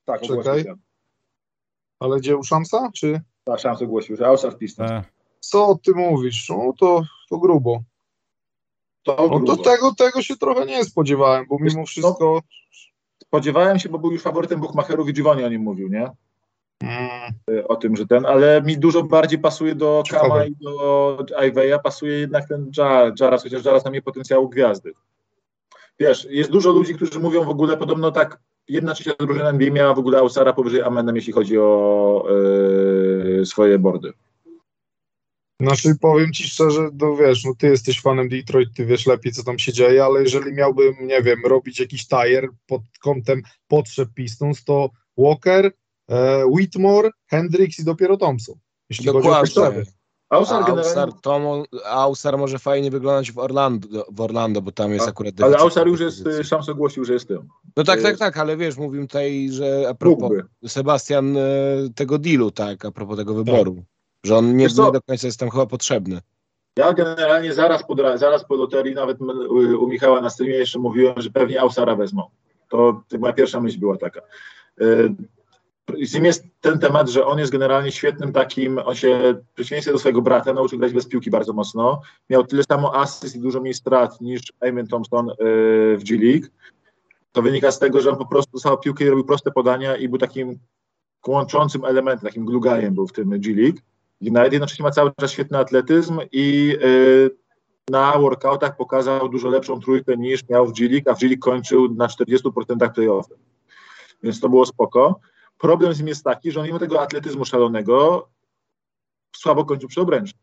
Tak, 0.05 0.21
Czekaj. 0.21 0.65
Ale 1.99 2.17
gdzie 2.17 2.37
u 2.37 2.43
Szamsa? 2.43 2.89
Czy 2.95 3.21
Ta 3.43 3.57
szansę 3.57 3.85
ogłosił, 3.85 4.15
że 4.15 4.27
Ausar 4.27 4.53
w 4.53 4.57
Pistons. 4.57 4.91
E, 4.91 5.03
co 5.39 5.79
ty 5.83 5.91
mówisz? 5.95 6.49
No 6.49 6.73
to, 6.79 7.03
to 7.29 7.37
grubo. 7.37 7.83
To 9.03 9.15
No 9.15 9.29
to 9.29 9.39
grubo. 9.39 9.57
tego, 9.57 9.95
tego 9.95 10.21
się 10.21 10.37
trochę 10.37 10.65
nie 10.65 10.85
spodziewałem, 10.85 11.45
bo 11.49 11.57
mimo 11.59 11.85
wszystko. 11.85 12.41
Spodziewałem 13.29 13.79
się, 13.79 13.89
bo 13.89 13.99
był 13.99 14.11
już 14.11 14.21
faworytem 14.21 14.59
Buchmacherów 14.59 15.09
i 15.09 15.13
Giovanni 15.13 15.43
o 15.43 15.49
nim 15.49 15.61
mówił, 15.61 15.89
nie? 15.89 16.11
Mm, 16.83 17.33
O 17.67 17.75
tym, 17.75 17.95
że 17.95 18.07
ten, 18.07 18.25
ale 18.25 18.61
mi 18.61 18.77
dużo 18.77 19.03
bardziej 19.03 19.39
pasuje 19.39 19.75
do 19.75 20.03
Ciekawe. 20.05 20.27
Kama 20.29 20.45
i 20.45 20.55
do 20.61 21.25
Iveya, 21.47 21.79
pasuje 21.83 22.19
jednak 22.19 22.47
ten 22.47 22.71
Jar, 22.77 23.13
Jaras, 23.19 23.43
chociaż 23.43 23.65
Jaras 23.65 23.85
na 23.85 23.91
mnie 23.91 24.01
potencjału 24.01 24.49
gwiazdy. 24.49 24.93
Wiesz, 25.99 26.27
jest 26.29 26.51
dużo 26.51 26.71
ludzi, 26.71 26.95
którzy 26.95 27.19
mówią 27.19 27.43
w 27.43 27.49
ogóle 27.49 27.77
podobno 27.77 28.11
tak, 28.11 28.39
jedna 28.67 28.93
trzecia 28.93 29.13
drużyna 29.19 29.49
NBA 29.49 29.71
miała 29.71 29.93
w 29.93 29.99
ogóle 29.99 30.17
Ausara 30.19 30.53
powyżej 30.53 30.81
Amenem, 30.81 31.15
jeśli 31.15 31.33
chodzi 31.33 31.57
o 31.59 32.25
e, 33.41 33.45
swoje 33.45 33.79
bordy. 33.79 34.13
Znaczy 35.61 35.95
powiem 36.01 36.33
ci 36.33 36.43
szczerze, 36.43 36.89
no 37.01 37.15
wiesz, 37.15 37.45
no 37.45 37.53
ty 37.57 37.67
jesteś 37.67 38.01
fanem 38.01 38.29
Detroit, 38.29 38.69
ty 38.75 38.85
wiesz 38.85 39.05
lepiej 39.07 39.31
co 39.31 39.43
tam 39.43 39.59
się 39.59 39.73
dzieje, 39.73 40.05
ale 40.05 40.21
jeżeli 40.21 40.53
miałbym, 40.53 40.93
nie 41.01 41.21
wiem, 41.21 41.39
robić 41.45 41.79
jakiś 41.79 42.07
tire 42.07 42.47
pod 42.67 42.81
kątem 43.01 43.41
potrzeb 43.67 44.09
Pistons, 44.15 44.63
to 44.63 44.89
Walker, 45.17 45.71
e, 46.09 46.45
Whitmore, 46.45 47.09
Hendricks 47.27 47.79
i 47.79 47.83
dopiero 47.83 48.17
Thompson. 48.17 48.55
Jeśli 48.89 49.05
chodzi 49.05 49.17
o 49.17 49.21
Dokładnie. 49.21 49.83
Ausar 50.29 50.63
A 50.63 50.65
generalnie, 50.65 50.81
Ausar, 50.81 51.13
to, 51.21 51.63
Ausar 51.85 52.37
może 52.37 52.59
fajnie 52.59 52.91
wyglądać 52.91 53.31
w 53.31 53.37
Orlando, 53.37 54.05
w 54.11 54.21
Orlando 54.21 54.61
bo 54.61 54.71
tam 54.71 54.91
jest 54.93 55.05
A- 55.05 55.09
akurat 55.09 55.41
ale 55.41 55.57
Ausar 55.57 55.87
już 55.87 55.99
jest. 55.99 56.23
Szams 56.43 56.69
ogłosił, 56.69 57.05
że 57.05 57.13
jest 57.13 57.27
tym. 57.27 57.47
No 57.77 57.83
tak, 57.83 57.99
y- 57.99 58.03
tak, 58.03 58.17
tak, 58.17 58.37
ale 58.37 58.57
wiesz, 58.57 58.77
mówimy 58.77 59.07
tutaj, 59.07 59.49
że 59.51 59.85
a 59.89 59.93
propos 59.93 60.21
Mógłby. 60.21 60.43
Sebastian 60.67 61.37
e, 61.37 61.41
tego 61.95 62.17
dealu, 62.17 62.51
tak, 62.51 62.85
a 62.85 62.91
propos 62.91 63.17
tego 63.17 63.33
wyboru, 63.33 63.83
że 64.25 64.37
on 64.37 64.57
nie, 64.57 64.65
nie 64.65 64.69
do 64.91 65.01
końca 65.01 65.27
jest 65.27 65.39
tam 65.39 65.49
chyba 65.49 65.65
potrzebny. 65.65 66.19
Ja 66.77 66.93
generalnie 66.93 67.53
zaraz 67.53 67.83
po, 67.87 67.95
zaraz 68.17 68.45
po 68.45 68.55
loterii, 68.55 68.95
nawet 68.95 69.21
u- 69.21 69.87
Michała 69.87 70.21
na 70.21 70.29
streamie 70.29 70.55
jeszcze 70.55 70.79
mówiłem, 70.79 71.13
że 71.21 71.29
pewnie 71.29 71.61
Ausara 71.61 71.95
wezmą. 71.95 72.23
To, 72.69 73.01
moja 73.19 73.33
pierwsza 73.33 73.59
myśl 73.61 73.79
była 73.79 73.97
taka. 73.97 74.21
Y, 74.81 75.15
Z 76.03 76.13
nim 76.13 76.25
jest 76.25 76.45
ten 76.61 76.79
temat, 76.79 77.09
że 77.09 77.25
on 77.25 77.39
jest 77.39 77.51
generalnie 77.51 77.91
świetnym 77.91 78.33
takim, 78.33 78.77
on 78.85 78.95
się 78.95 79.33
w 79.51 79.53
przeciwieństwie 79.53 79.91
do 79.93 79.99
swojego 79.99 80.21
brata 80.21 80.53
nauczył 80.53 80.79
grać 80.79 80.93
bez 80.93 81.07
piłki 81.07 81.29
bardzo 81.29 81.53
mocno. 81.53 82.01
Miał 82.29 82.43
tyle 82.43 82.63
samo 82.63 82.95
asyst 82.95 83.35
i 83.35 83.39
dużo 83.39 83.61
mniej 83.61 83.73
strat 83.73 84.21
niż 84.21 84.41
Eamon 84.61 84.87
Thompson 84.87 85.29
y, 85.29 85.33
w 85.97 86.03
G 86.03 86.17
League. 86.17 86.47
To 87.31 87.41
wynika 87.41 87.71
z 87.71 87.79
tego, 87.79 88.01
że 88.01 88.09
on 88.11 88.17
po 88.17 88.25
prostu 88.25 88.51
dostał 88.51 88.79
piłkę 88.79 89.05
i 89.05 89.09
robił 89.09 89.25
proste 89.25 89.51
podania 89.51 89.95
i 89.95 90.09
był 90.09 90.17
takim 90.17 90.59
łączącym 91.27 91.85
elementem, 91.85 92.29
takim 92.29 92.45
glugajem 92.45 92.93
był 92.93 93.07
w 93.07 93.13
tym 93.13 93.29
G 93.29 93.53
Nawet 94.21 94.53
jednocześnie 94.53 94.83
ma 94.83 94.91
cały 94.91 95.11
czas 95.19 95.31
świetny 95.31 95.57
atletyzm 95.57 96.19
i 96.31 96.75
y, 96.83 97.29
na 97.89 98.19
workoutach 98.19 98.77
pokazał 98.77 99.29
dużo 99.29 99.49
lepszą 99.49 99.79
trójkę 99.79 100.17
niż 100.17 100.49
miał 100.49 100.67
w 100.67 100.73
G 100.73 101.01
a 101.05 101.13
w 101.13 101.19
G 101.19 101.37
kończył 101.37 101.95
na 101.95 102.07
40% 102.07 102.93
playoffy. 102.93 103.35
Więc 104.23 104.39
to 104.39 104.49
było 104.49 104.65
spoko. 104.65 105.19
Problem 105.57 105.93
z 105.93 105.99
nim 105.99 106.07
jest 106.07 106.23
taki, 106.23 106.51
że 106.51 106.59
on 106.59 106.65
mimo 106.65 106.79
tego 106.79 107.01
atletyzmu 107.01 107.45
szalonego 107.45 108.27
słabo 109.35 109.65
kończył 109.65 109.89
przy 109.89 110.01
obręczy. 110.01 110.33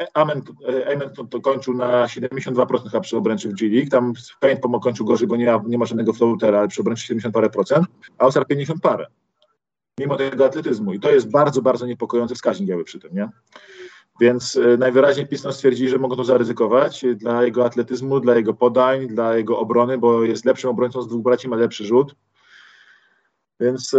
E- 0.00 0.16
Amen, 0.16 0.42
e, 0.68 0.92
Amen 0.92 1.10
to, 1.10 1.24
to 1.24 1.40
kończył 1.40 1.74
na 1.74 2.06
72% 2.06 2.82
chyba 2.82 3.00
przy 3.00 3.16
obręczy 3.16 3.48
w 3.48 3.52
G 3.52 3.68
League, 3.68 3.90
tam 3.90 4.12
Paint 4.40 4.60
pomo 4.60 4.80
kończył 4.80 5.06
gorzej, 5.06 5.28
bo 5.28 5.36
nie 5.36 5.46
ma, 5.46 5.62
nie 5.66 5.78
ma 5.78 5.84
żadnego 5.84 6.12
floatera, 6.12 6.58
ale 6.58 6.68
przy 6.68 6.80
obręczy 6.80 7.02
70 7.02 7.34
parę 7.34 7.50
procent, 7.50 7.86
a 8.18 8.26
Oscar 8.26 8.46
50 8.46 8.80
parę. 8.82 9.06
Mimo 10.00 10.16
tego 10.16 10.44
atletyzmu. 10.44 10.92
I 10.92 11.00
to 11.00 11.10
jest 11.10 11.30
bardzo, 11.30 11.62
bardzo 11.62 11.86
niepokojący 11.86 12.34
wskaźnik 12.34 12.68
jakby 12.68 12.84
przy 12.84 13.00
tym, 13.00 13.14
nie? 13.14 13.28
Więc 14.20 14.56
e, 14.56 14.76
najwyraźniej 14.76 15.26
Pistons 15.26 15.56
stwierdzili, 15.56 15.88
że 15.88 15.98
mogą 15.98 16.16
to 16.16 16.24
zaryzykować 16.24 17.04
e, 17.04 17.14
dla 17.14 17.44
jego 17.44 17.64
atletyzmu, 17.64 18.20
dla 18.20 18.36
jego 18.36 18.54
podań, 18.54 19.06
dla 19.06 19.36
jego 19.36 19.58
obrony, 19.58 19.98
bo 19.98 20.22
jest 20.22 20.44
lepszym 20.44 20.70
obrońcą 20.70 21.02
z 21.02 21.08
dwóch 21.08 21.22
braci, 21.22 21.48
ma 21.48 21.56
lepszy 21.56 21.84
rzut. 21.84 22.14
Więc 23.60 23.94
e, 23.94 23.98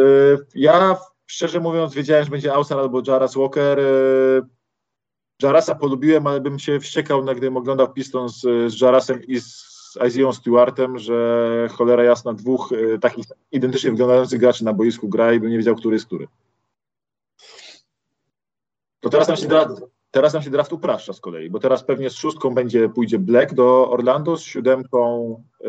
ja 0.55 0.97
szczerze 1.25 1.59
mówiąc 1.59 1.93
wiedziałem, 1.93 2.25
że 2.25 2.31
będzie 2.31 2.53
Ausar 2.53 2.79
albo 2.79 3.01
Jaras 3.07 3.35
Walker. 3.35 3.79
Jarasa 5.41 5.75
polubiłem, 5.75 6.27
ale 6.27 6.41
bym 6.41 6.59
się 6.59 6.79
wściekał, 6.79 7.23
gdybym 7.23 7.57
oglądał 7.57 7.93
Pistons 7.93 8.41
z 8.67 8.81
Jarasem 8.81 9.23
i 9.23 9.41
z 9.41 9.72
Isaiah 10.07 10.33
Stewartem, 10.35 10.97
że 10.99 11.67
cholera 11.71 12.03
jasna 12.03 12.33
dwóch 12.33 12.69
e, 12.95 12.99
takich 12.99 13.25
identycznie 13.51 13.91
wyglądających 13.91 14.39
graczy 14.39 14.65
na 14.65 14.73
boisku 14.73 15.09
gra 15.09 15.33
i 15.33 15.39
bym 15.39 15.49
nie 15.51 15.57
wiedział, 15.57 15.75
który 15.75 15.95
jest 15.95 16.05
który. 16.05 16.27
To 18.99 19.09
teraz 19.09 19.27
nam 19.27 19.37
się, 19.37 19.47
dra- 19.47 19.75
teraz 20.11 20.33
nam 20.33 20.43
się 20.43 20.49
draft 20.49 20.73
upraszcza 20.73 21.13
z 21.13 21.19
kolei, 21.19 21.49
bo 21.49 21.59
teraz 21.59 21.83
pewnie 21.83 22.09
z 22.09 22.13
szóstką 22.13 22.53
będzie, 22.53 22.89
pójdzie 22.89 23.19
Black 23.19 23.53
do 23.53 23.89
Orlando, 23.91 24.37
z 24.37 24.41
siódemką 24.43 25.33
y, 25.61 25.67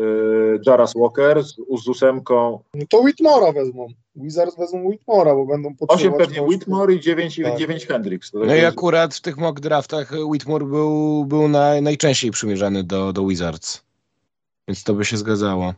Jaras 0.65 0.93
Walker, 0.95 1.43
z, 1.43 1.55
z 1.83 1.87
ósemką 1.87 2.59
No 2.73 2.85
to 2.89 2.97
Whitmora 3.01 3.51
wezmą. 3.51 3.87
Wizards 4.15 4.57
wezmą 4.57 4.83
Whitmora, 4.85 5.35
bo 5.35 5.45
będą 5.45 5.69
osiem 5.69 5.87
potrzebować... 5.87 6.27
pewnie 6.27 6.41
Whitmore 6.41 6.93
i 6.93 6.99
dziewięć, 6.99 7.41
Tak. 7.43 7.57
dziewięć 7.57 7.85
Hendricks. 7.85 8.33
No 8.33 8.39
tak 8.39 8.49
i 8.49 8.53
jest- 8.53 8.77
akurat 8.77 9.15
w 9.15 9.21
tych 9.21 9.37
mock 9.37 9.59
draftach 9.59 10.11
Whitmore 10.25 10.65
był, 10.65 11.25
był 11.25 11.47
na, 11.47 11.81
najczęściej 11.81 12.31
przymierzany 12.31 12.83
do, 12.83 13.13
do 13.13 13.27
Wizards. 13.27 13.84
Więc 14.67 14.83
to 14.83 14.93
by 14.93 15.05
się 15.05 15.17
zgadzało. 15.17 15.73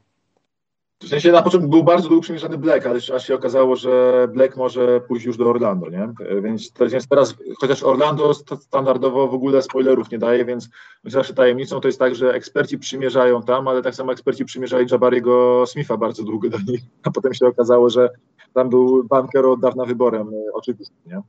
W 1.04 1.08
sensie 1.08 1.32
na 1.32 1.42
początku 1.42 1.70
był 1.70 1.84
bardzo 1.84 2.08
długo 2.08 2.22
przymierzany 2.22 2.58
Black, 2.58 2.86
ale 2.86 3.00
aż 3.16 3.28
się 3.28 3.36
okazało, 3.36 3.76
że 3.76 4.28
Black 4.34 4.58
może 4.58 5.02
pójść 5.02 5.26
już 5.26 5.38
do 5.38 5.50
Orlando, 5.50 5.90
nie? 5.90 6.14
Więc, 6.42 6.74
teraz, 7.10 7.36
chociaż 7.60 7.84
Orlando 7.84 8.34
st- 8.34 8.64
standardowo 8.64 9.28
w 9.28 9.34
ogóle 9.34 9.62
spoilerów 9.62 10.12
nie 10.12 10.18
daje, 10.18 10.46
więc 10.46 10.70
zawsze 11.04 11.34
tajemnicą 11.34 11.80
to 11.80 11.88
jest 11.88 12.00
tak, 12.00 12.16
że 12.16 12.34
eksperci 12.34 12.78
przymierzają 12.78 13.42
tam, 13.42 13.68
ale 13.68 13.82
tak 13.82 13.96
samo 13.96 14.12
eksperci 14.12 14.46
przymierzali 14.46 14.88
Jabariego 14.92 15.64
Smitha 15.68 15.98
bardzo 15.98 16.24
długo 16.24 16.50
do 16.50 16.58
nich, 16.68 16.82
a 17.04 17.12
potem 17.12 17.34
się 17.34 17.48
okazało, 17.48 17.90
że 17.90 18.10
tam 18.54 18.70
był 18.70 19.04
banker 19.04 19.46
od 19.46 19.60
dawna 19.60 19.86
wyborem 19.86 20.28
e, 20.28 20.54
oczywistym, 20.54 20.98
nie? 21.06 21.22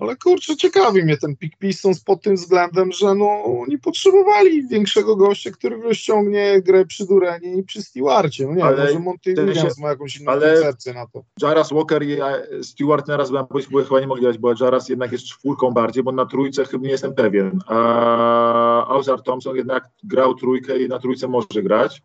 Ale 0.00 0.16
kurczę, 0.16 0.56
ciekawi 0.56 1.02
mnie 1.02 1.16
ten 1.16 1.36
Pick 1.36 1.58
Pistons 1.58 2.00
pod 2.00 2.22
tym 2.22 2.34
względem, 2.34 2.92
że 2.92 3.14
no 3.14 3.42
nie 3.68 3.78
potrzebowali 3.78 4.68
większego 4.68 5.16
gościa, 5.16 5.50
który 5.50 5.82
rozciągnie 5.82 6.62
grę 6.62 6.86
przy 6.86 7.06
Durenie 7.06 7.54
i 7.54 7.62
przy 7.62 7.82
Stewarcie. 7.82 8.46
No 8.46 8.54
nie, 8.54 8.64
Ale 8.64 8.84
może 8.84 8.98
Monty 8.98 9.34
Williams 9.34 9.78
ma 9.78 9.88
jakąś 9.88 10.16
inną 10.20 10.32
ale- 10.32 10.54
koncepcję 10.54 10.94
na 10.94 11.06
to. 11.06 11.22
Jaras 11.42 11.72
Walker 11.72 12.02
i 12.02 12.12
e, 12.20 12.42
Stewart 12.62 13.08
naraz 13.08 13.30
byłem 13.30 13.46
powiedzieć, 13.46 13.72
bo 13.72 13.84
chyba 13.84 14.00
nie 14.00 14.06
mogli 14.06 14.22
grać, 14.24 14.38
bo 14.38 14.52
Jaras 14.60 14.88
jednak 14.88 15.12
jest 15.12 15.24
czwórką 15.24 15.70
bardziej, 15.70 16.02
bo 16.02 16.12
na 16.12 16.26
trójce 16.26 16.64
chyba 16.64 16.84
nie 16.84 16.90
jestem 16.90 17.14
pewien. 17.14 17.58
A 17.66 18.86
Ausar 18.88 19.22
Thompson 19.22 19.56
jednak 19.56 19.88
grał 20.04 20.34
trójkę 20.34 20.78
i 20.82 20.88
na 20.88 20.98
trójce 20.98 21.28
może 21.28 21.62
grać. 21.62 22.02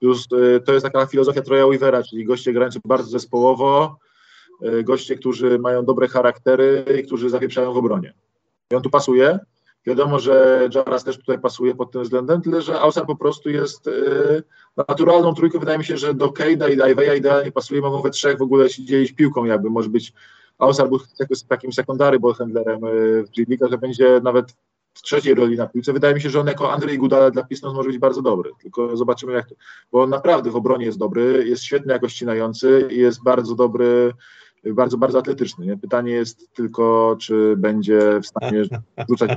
Plus 0.00 0.26
y, 0.32 0.60
to 0.60 0.72
jest 0.72 0.84
taka 0.86 1.06
filozofia 1.06 1.42
Troja 1.42 1.66
Weavera, 1.66 2.02
czyli 2.02 2.24
goście 2.24 2.52
grający 2.52 2.80
bardzo 2.84 3.10
zespołowo, 3.10 3.96
goście, 4.84 5.16
którzy 5.16 5.58
mają 5.58 5.84
dobre 5.84 6.08
charaktery 6.08 6.84
i 7.00 7.06
którzy 7.06 7.30
zawieprzają 7.30 7.72
w 7.72 7.76
obronie. 7.76 8.14
I 8.70 8.74
on 8.74 8.82
tu 8.82 8.90
pasuje. 8.90 9.38
Wiadomo, 9.86 10.18
że 10.18 10.68
Jaras 10.74 11.04
też 11.04 11.18
tutaj 11.18 11.38
pasuje 11.38 11.74
pod 11.74 11.90
tym 11.90 12.02
względem, 12.02 12.42
tyle 12.42 12.62
że 12.62 12.80
Ausar 12.80 13.06
po 13.06 13.16
prostu 13.16 13.50
jest 13.50 13.86
y, 13.86 14.42
naturalną 14.88 15.34
trójką. 15.34 15.58
Wydaje 15.58 15.78
mi 15.78 15.84
się, 15.84 15.96
że 15.96 16.14
do 16.14 16.32
Kejda 16.32 16.68
i 16.68 16.72
Iveya 16.72 17.18
idealnie 17.18 17.52
pasuje. 17.52 17.80
Mogą 17.80 18.02
we 18.02 18.10
trzech 18.10 18.38
w 18.38 18.42
ogóle 18.42 18.68
się 18.68 18.84
dzielić 18.84 19.12
piłką 19.12 19.44
jakby. 19.44 19.70
Może 19.70 19.88
być 19.88 20.12
Ausar 20.58 20.88
był 20.88 20.98
takim 21.48 21.72
sekundary 21.72 22.20
ballhandlerem 22.20 22.84
y, 22.84 23.24
w 23.24 23.30
G 23.30 23.68
że 23.70 23.78
będzie 23.78 24.20
nawet 24.22 24.54
w 24.94 25.02
trzeciej 25.02 25.34
roli 25.34 25.56
na 25.56 25.66
piłce. 25.66 25.92
Wydaje 25.92 26.14
mi 26.14 26.20
się, 26.20 26.30
że 26.30 26.40
on 26.40 26.46
jako 26.46 26.72
Andrzej 26.72 26.98
Gudala 26.98 27.30
dla 27.30 27.44
Pistons 27.44 27.74
może 27.74 27.88
być 27.88 27.98
bardzo 27.98 28.22
dobry. 28.22 28.50
Tylko 28.62 28.96
zobaczymy 28.96 29.32
jak 29.32 29.48
to, 29.48 29.54
bo 29.92 30.02
on 30.02 30.10
naprawdę 30.10 30.50
w 30.50 30.56
obronie 30.56 30.86
jest 30.86 30.98
dobry, 30.98 31.44
jest 31.48 31.62
świetny 31.62 31.92
jako 31.92 32.08
ścinający 32.08 32.88
i 32.90 32.96
jest 32.98 33.22
bardzo 33.22 33.54
dobry, 33.54 34.12
bardzo, 34.74 34.98
bardzo 34.98 35.18
atletyczny. 35.18 35.66
Nie? 35.66 35.76
Pytanie 35.76 36.12
jest 36.12 36.52
tylko, 36.54 37.16
czy 37.20 37.54
będzie 37.56 38.20
w 38.22 38.26
stanie 38.26 38.64
rzucać 39.08 39.30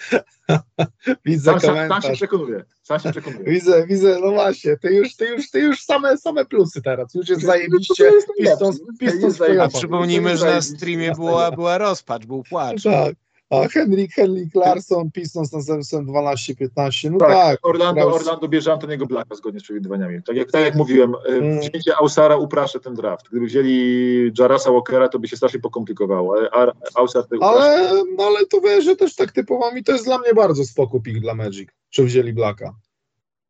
Widzę 1.24 1.50
sam, 1.50 1.60
sam, 1.60 1.88
sam 1.88 2.02
się 2.02 2.12
przekonuje. 2.12 2.64
Sam 2.82 3.00
się 3.00 3.10
przekonuje. 3.10 3.44
Widzę, 3.44 3.86
widzę, 3.86 4.18
no 4.20 4.30
właśnie, 4.30 4.76
ty 4.76 4.94
już, 4.94 5.16
ty 5.16 5.26
już, 5.26 5.50
ty 5.50 5.60
już 5.60 5.82
same, 5.82 6.16
same 6.18 6.44
plusy 6.44 6.82
teraz, 6.82 7.14
już 7.14 7.28
jest 7.28 7.42
zajebiście, 7.42 8.10
A 9.26 9.30
zajebiście. 9.30 9.78
przypomnijmy, 9.78 10.28
że 10.36 10.44
na 10.44 10.50
Zajebiście. 10.50 10.76
streamie 10.76 11.12
była, 11.12 11.50
była 11.52 11.78
rozpacz, 11.78 12.26
był 12.26 12.42
płacz. 12.42 12.82
Tak, 12.82 13.14
a 13.50 13.68
Henrik, 13.68 14.12
Henrik 14.14 14.54
Larsson, 14.54 15.10
Pistons 15.10 15.52
następstwem 15.52 16.06
12-15, 16.06 17.10
no 17.10 17.18
Tak, 17.18 17.28
tak. 17.30 17.58
Orlando, 17.66 18.10
z- 18.10 18.14
Orlando 18.14 18.48
bierze 18.48 18.72
Antoniego 18.72 19.06
Blacka 19.06 19.34
zgodnie 19.34 19.60
z 19.60 19.62
przewidywaniami. 19.62 20.22
Tak 20.22 20.36
jak, 20.36 20.50
tak 20.52 20.64
jak 20.64 20.74
mówiłem, 20.74 21.14
Mm. 21.28 21.42
mm. 21.44 21.58
wzięcie 21.60 21.96
Ausara 21.96 22.36
upraszcza 22.36 22.78
ten 22.78 22.94
draft. 22.94 23.28
Gdyby 23.30 23.46
wzięli 23.46 24.32
Jarasa 24.38 24.72
Walkera, 24.72 25.08
to 25.08 25.18
by 25.18 25.28
się 25.28 25.36
strasznie 25.36 25.60
pokomplikowało, 25.60 26.34
ale 26.38 26.50
Ar- 26.50 26.76
Ausar 26.94 27.24
upraszcza. 27.24 27.46
Ale, 27.60 27.90
no 28.18 28.24
ale 28.24 28.46
to 28.46 28.60
wiesz, 28.60 28.84
że 28.84 28.96
też 28.96 29.14
tak 29.14 29.32
typowo 29.32 29.72
mi 29.72 29.84
to 29.84 29.92
jest 29.92 30.04
dla 30.04 30.18
mnie 30.18 30.34
bardzo 30.34 30.64
spoko 30.64 31.00
pick 31.00 31.20
dla 31.20 31.34
Magic, 31.34 31.68
że 31.90 32.02
wzięli 32.02 32.32
Blacka. 32.32 32.74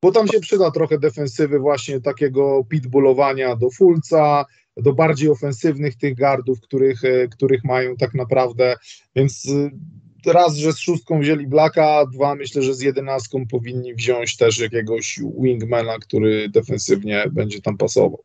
Bo 0.03 0.13
tam 0.13 0.29
się 0.29 0.41
przyda 0.41 0.71
trochę 0.71 0.99
defensywy 0.99 1.59
właśnie 1.59 2.01
takiego 2.01 2.65
pitbullowania 2.69 3.57
do 3.57 3.71
Fulca, 3.71 4.45
do 4.77 4.93
bardziej 4.93 5.29
ofensywnych 5.29 5.97
tych 5.97 6.15
gardów, 6.15 6.61
których, 6.61 7.05
e, 7.05 7.29
których 7.29 7.65
mają 7.65 7.97
tak 7.97 8.15
naprawdę, 8.15 8.77
więc 9.17 9.45
y, 9.45 9.71
raz, 10.27 10.57
że 10.57 10.73
z 10.73 10.79
szóstką 10.79 11.21
wzięli 11.21 11.47
Blacka, 11.47 12.07
dwa, 12.07 12.35
myślę, 12.35 12.63
że 12.63 12.75
z 12.75 12.81
jedenastką 12.81 13.47
powinni 13.47 13.95
wziąć 13.95 14.37
też 14.37 14.59
jakiegoś 14.59 15.21
wingmana, 15.39 15.99
który 15.99 16.49
defensywnie 16.49 17.25
będzie 17.33 17.63
tam 17.63 17.77
pasował. 17.77 18.25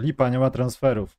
Lipa 0.00 0.28
nie 0.28 0.38
ma 0.38 0.50
transferów. 0.50 1.18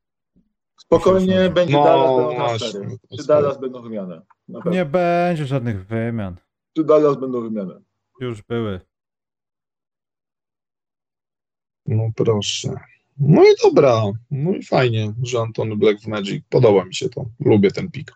Spokojnie 0.80 1.28
Myślę, 1.28 1.50
będzie 1.50 1.74
No, 1.74 1.84
Dallas 1.84 2.18
będą 2.18 2.36
właśnie. 2.36 2.72
transfery. 2.72 2.98
Czy 3.20 3.28
Dallas 3.28 3.60
będą 3.60 3.82
wymiany? 3.82 4.22
Nie 4.66 4.86
będzie 4.86 5.46
żadnych 5.46 5.86
wymian. 5.86 6.36
Czy 6.78 6.84
Dallas 6.84 7.20
będą 7.20 7.42
wymiany? 7.42 7.74
Już 8.20 8.42
były. 8.42 8.80
No 11.86 12.10
proszę. 12.16 12.76
No 13.20 13.44
i 13.44 13.48
dobra, 13.64 14.02
no 14.32 14.52
i 14.52 14.64
fajnie, 14.64 15.14
że 15.24 15.40
Antony 15.40 15.76
Black 15.76 16.02
w 16.02 16.08
Magic, 16.08 16.44
podoba 16.50 16.86
mi 16.86 16.96
się 16.96 17.10
to, 17.10 17.26
lubię 17.46 17.72
ten 17.72 17.92
pik. 17.92 18.12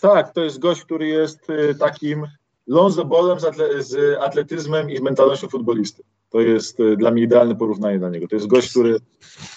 Tak, 0.00 0.32
to 0.32 0.44
jest 0.44 0.58
gość, 0.58 0.82
który 0.84 1.06
jest 1.08 1.50
y, 1.50 1.74
takim 1.74 2.26
Lonzo 2.66 3.04
Ballem 3.04 3.40
z, 3.40 3.42
atle- 3.44 3.82
z 3.82 4.18
atletyzmem 4.20 4.90
i 4.90 4.96
z 4.96 5.00
mentalnością 5.00 5.48
futbolisty. 5.48 6.02
To 6.30 6.40
jest 6.40 6.80
y, 6.80 6.96
dla 6.96 7.10
mnie 7.10 7.22
idealne 7.22 7.54
porównanie 7.56 7.98
dla 7.98 8.08
niego. 8.10 8.28
To 8.28 8.34
jest 8.36 8.46
gość, 8.46 8.70
który 8.70 8.96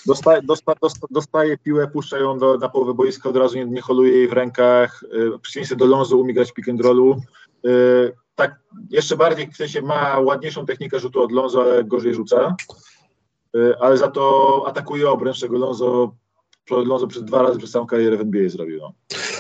dostaje, 0.06 0.42
dosta, 0.42 0.74
dosta, 0.82 1.08
dostaje 1.12 1.58
piłę, 1.58 1.88
puszcza 1.88 2.18
ją 2.18 2.38
do, 2.40 2.58
na 2.58 2.70
połowę 2.70 2.94
boiska, 2.94 3.30
od 3.30 3.38
razu 3.38 3.56
nie, 3.58 3.66
nie 3.66 3.82
holuje 3.82 4.18
jej 4.18 4.28
w 4.28 4.34
rękach. 4.34 5.04
y, 5.36 5.40
przeciwieństwie 5.40 5.76
do 5.76 5.86
Lonzo 5.86 6.18
umie 6.18 6.34
grać 6.34 6.52
pick 6.52 6.70
and 6.70 6.82
rollu. 6.82 7.22
Y, 7.66 8.12
Tak, 8.36 8.60
jeszcze 8.90 9.18
bardziej 9.18 9.52
w 9.52 9.56
sensie 9.56 9.82
ma 9.82 10.20
ładniejszą 10.20 10.66
technikę 10.66 11.00
rzutu 11.00 11.22
od 11.22 11.32
Lonzo, 11.32 11.62
ale 11.62 11.84
gorzej 11.84 12.14
rzuca. 12.14 12.56
Y, 13.56 13.74
Ale 13.80 13.98
za 13.98 14.08
to 14.08 14.64
atakuje 14.68 15.10
obręcz, 15.10 15.40
czego 15.40 15.58
Lonzo, 15.58 16.16
Lonzo 16.72 17.08
przez 17.08 17.24
dwa 17.24 17.42
razy 17.42 17.58
przez 17.58 17.72
całą 17.72 17.86
karierę 17.86 18.18
w 18.18 18.22
NBA 18.22 18.50
zrobił. 18.50 18.80
No. 18.80 18.94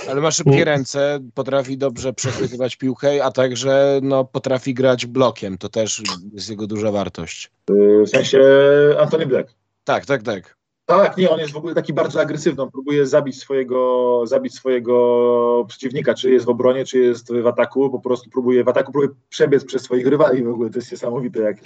Ale 0.09 0.21
ma 0.21 0.31
szybkie 0.31 0.65
ręce, 0.65 1.19
potrafi 1.33 1.77
dobrze 1.77 2.13
przechwytywać 2.13 2.75
piłkę, 2.75 3.25
a 3.25 3.31
także 3.31 3.99
no, 4.03 4.25
potrafi 4.25 4.73
grać 4.73 5.05
blokiem. 5.05 5.57
To 5.57 5.69
też 5.69 6.03
jest 6.33 6.49
jego 6.49 6.67
duża 6.67 6.91
wartość. 6.91 7.51
Y, 7.71 8.03
W 8.05 8.09
sensie 8.09 8.41
Anthony 8.99 9.25
Black. 9.25 9.55
Tak, 9.83 10.05
tak, 10.05 10.23
tak. 10.23 10.59
Tak, 10.85 11.17
nie, 11.17 11.29
on 11.29 11.39
jest 11.39 11.51
w 11.51 11.57
ogóle 11.57 11.75
taki 11.75 11.93
bardzo 11.93 12.21
agresywny. 12.21 12.63
On 12.63 12.71
próbuje 12.71 13.05
zabić 13.05 13.39
swojego, 13.39 14.21
zabić 14.25 14.53
swojego 14.53 15.65
przeciwnika, 15.67 16.13
czy 16.13 16.31
jest 16.31 16.45
w 16.45 16.49
obronie, 16.49 16.85
czy 16.85 16.99
jest 16.99 17.33
w 17.33 17.47
ataku. 17.47 17.89
Po 17.89 17.99
prostu 17.99 18.29
próbuje 18.29 18.63
w 18.63 18.69
ataku 18.69 18.91
próbuje 18.91 19.13
przebiec 19.29 19.65
przez 19.65 19.81
swoich 19.81 20.07
rywali. 20.07 20.43
W 20.43 20.49
ogóle 20.49 20.69
to 20.69 20.77
jest 20.77 20.91
niesamowite, 20.91 21.39
jak, 21.39 21.57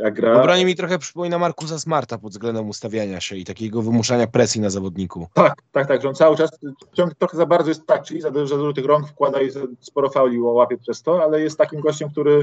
jak 0.00 0.14
W 0.14 0.16
gra. 0.16 0.40
obronie 0.40 0.64
mi 0.64 0.74
trochę 0.76 0.98
przypomina 0.98 1.38
Markusa 1.38 1.78
Smarta 1.78 2.18
pod 2.18 2.32
względem 2.32 2.68
ustawiania 2.68 3.20
się 3.20 3.36
i 3.36 3.44
takiego 3.44 3.82
wymuszania 3.82 4.26
presji 4.26 4.60
na 4.60 4.70
zawodniku. 4.70 5.26
Tak, 5.34 5.62
tak, 5.72 5.88
tak, 5.88 6.02
że 6.02 6.08
on 6.08 6.14
cały 6.14 6.36
czas 6.36 6.50
ciąg, 6.92 7.14
trochę 7.14 7.36
za 7.36 7.46
bardzo 7.46 7.70
jest 7.70 7.86
tak, 7.86 8.02
czyli 8.02 8.20
za 8.20 8.30
dużo, 8.30 8.46
za 8.46 8.56
dużo 8.56 8.72
tych 8.72 8.84
rąk 8.84 9.08
wkłada 9.08 9.42
i 9.42 9.50
sporo 9.80 10.10
fauli 10.10 10.40
łapie 10.40 10.78
przez 10.78 11.02
to, 11.02 11.22
ale 11.22 11.40
jest 11.40 11.58
takim 11.58 11.80
gościem, 11.80 12.10
który. 12.10 12.42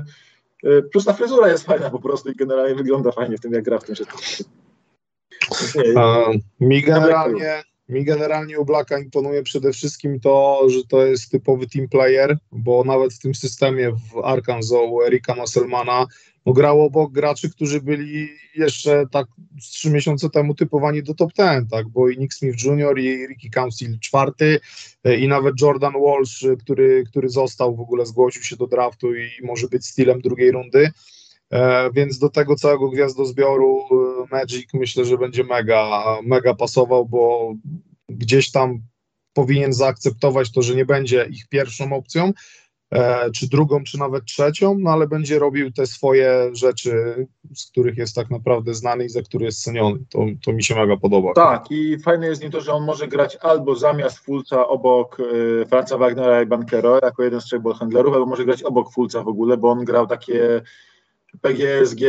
y, 0.63 0.83
Plus 0.91 1.05
ta 1.05 1.13
fryzura 1.13 1.49
jest 1.49 1.65
fajna 1.65 1.89
po 1.89 1.99
prostu 1.99 2.29
i 2.31 2.35
generalnie 2.35 2.75
wygląda 2.75 3.11
fajnie 3.11 3.37
w 3.37 3.41
tym, 3.41 3.53
jak 3.53 3.63
gra 3.63 3.79
w 3.79 3.83
tym 3.83 3.95
wszystkim. 3.95 4.47
A, 5.97 6.25
mi 6.59 6.81
generalnie, 6.81 7.63
mi 7.89 8.03
generalnie 8.05 8.59
u 8.59 8.65
Blacka 8.65 8.99
imponuje 8.99 9.43
przede 9.43 9.73
wszystkim 9.73 10.19
to, 10.19 10.61
że 10.69 10.83
to 10.89 11.05
jest 11.05 11.31
typowy 11.31 11.67
team 11.67 11.87
player, 11.89 12.37
bo 12.51 12.83
nawet 12.83 13.13
w 13.13 13.19
tym 13.19 13.35
systemie 13.35 13.91
w 13.91 14.17
Arkansas 14.23 14.79
u 14.91 15.01
Erika 15.01 15.35
Musselmana 15.35 16.05
no, 16.45 16.53
grał 16.53 16.82
obok 16.82 17.12
graczy, 17.12 17.49
którzy 17.49 17.82
byli 17.82 18.29
jeszcze 18.56 19.06
tak 19.12 19.27
trzy 19.62 19.91
miesiące 19.91 20.29
temu 20.29 20.56
typowani 20.56 21.03
do 21.03 21.13
top 21.13 21.34
10, 21.34 21.69
tak, 21.71 21.89
bo 21.89 22.10
i 22.10 22.17
Nick 22.17 22.34
Smith 22.34 22.63
Jr. 22.63 22.99
i 22.99 23.27
Ricky 23.27 23.49
Council 23.49 23.99
czwarty 23.99 24.60
e, 25.03 25.17
i 25.17 25.27
nawet 25.27 25.62
Jordan 25.62 25.93
Walsh, 26.06 26.43
e, 26.43 26.56
który, 26.56 27.03
który 27.10 27.29
został 27.29 27.75
w 27.75 27.79
ogóle, 27.79 28.06
zgłosił 28.06 28.43
się 28.43 28.56
do 28.56 28.67
draftu 28.67 29.15
i 29.15 29.29
może 29.43 29.67
być 29.67 29.86
stylem 29.86 30.21
drugiej 30.21 30.51
rundy. 30.51 30.91
E, 31.51 31.89
Więc 31.93 32.19
do 32.19 32.29
tego 32.29 32.56
całego 32.56 32.89
gwiazdozbioru 32.89 33.79
e, 33.79 34.36
Magic 34.36 34.73
myślę, 34.73 35.06
że 35.06 35.17
będzie 35.17 35.43
mega, 35.43 36.03
mega 36.23 36.53
pasował, 36.53 37.06
bo 37.06 37.53
gdzieś 38.10 38.51
tam 38.51 38.82
powinien 39.34 39.73
zaakceptować 39.73 40.51
to, 40.51 40.62
że 40.62 40.75
nie 40.75 40.86
będzie 40.86 41.27
ich 41.29 41.47
pierwszą 41.47 41.93
opcją, 41.93 42.34
czy 43.36 43.49
drugą, 43.49 43.84
czy 43.84 43.99
nawet 43.99 44.25
trzecią, 44.25 44.77
no 44.79 44.91
ale 44.91 45.08
będzie 45.08 45.39
robił 45.39 45.71
te 45.71 45.88
swoje 45.88 46.49
rzeczy, 46.53 47.27
z 47.56 47.65
których 47.71 47.97
jest 47.97 48.15
tak 48.15 48.29
naprawdę 48.29 48.73
znany 48.73 49.06
i 49.06 49.10
za 49.10 49.21
które 49.21 49.45
jest 49.45 49.63
ceniony. 49.63 49.99
To, 50.10 50.19
to 50.45 50.53
mi 50.53 50.63
się 50.63 50.75
mega 50.75 50.97
podoba. 50.97 51.34
Tak, 51.34 51.71
i 51.71 51.99
fajne 51.99 52.27
jest 52.27 52.41
w 52.41 52.43
nim 52.43 52.51
to, 52.51 52.62
że 52.62 52.73
on 52.73 52.86
może 52.86 53.08
grać 53.08 53.38
albo 53.41 53.75
zamiast 53.75 54.19
Fulca 54.19 54.67
obok 54.67 55.19
y, 55.19 55.65
Franza 55.70 55.97
Wagnera 55.97 56.41
i 56.41 56.45
Bankero 56.45 56.99
jako 57.03 57.24
jeden 57.24 57.41
z 57.41 57.45
trzech 57.45 57.61
ballhandlerów, 57.61 58.13
albo 58.13 58.26
może 58.26 58.45
grać 58.45 58.63
obok 58.63 58.93
Fulca 58.93 59.24
w 59.24 59.28
ogóle, 59.28 59.57
bo 59.57 59.70
on 59.70 59.86
grał 59.86 60.07
takie 60.07 60.61
PGSG 61.41 62.01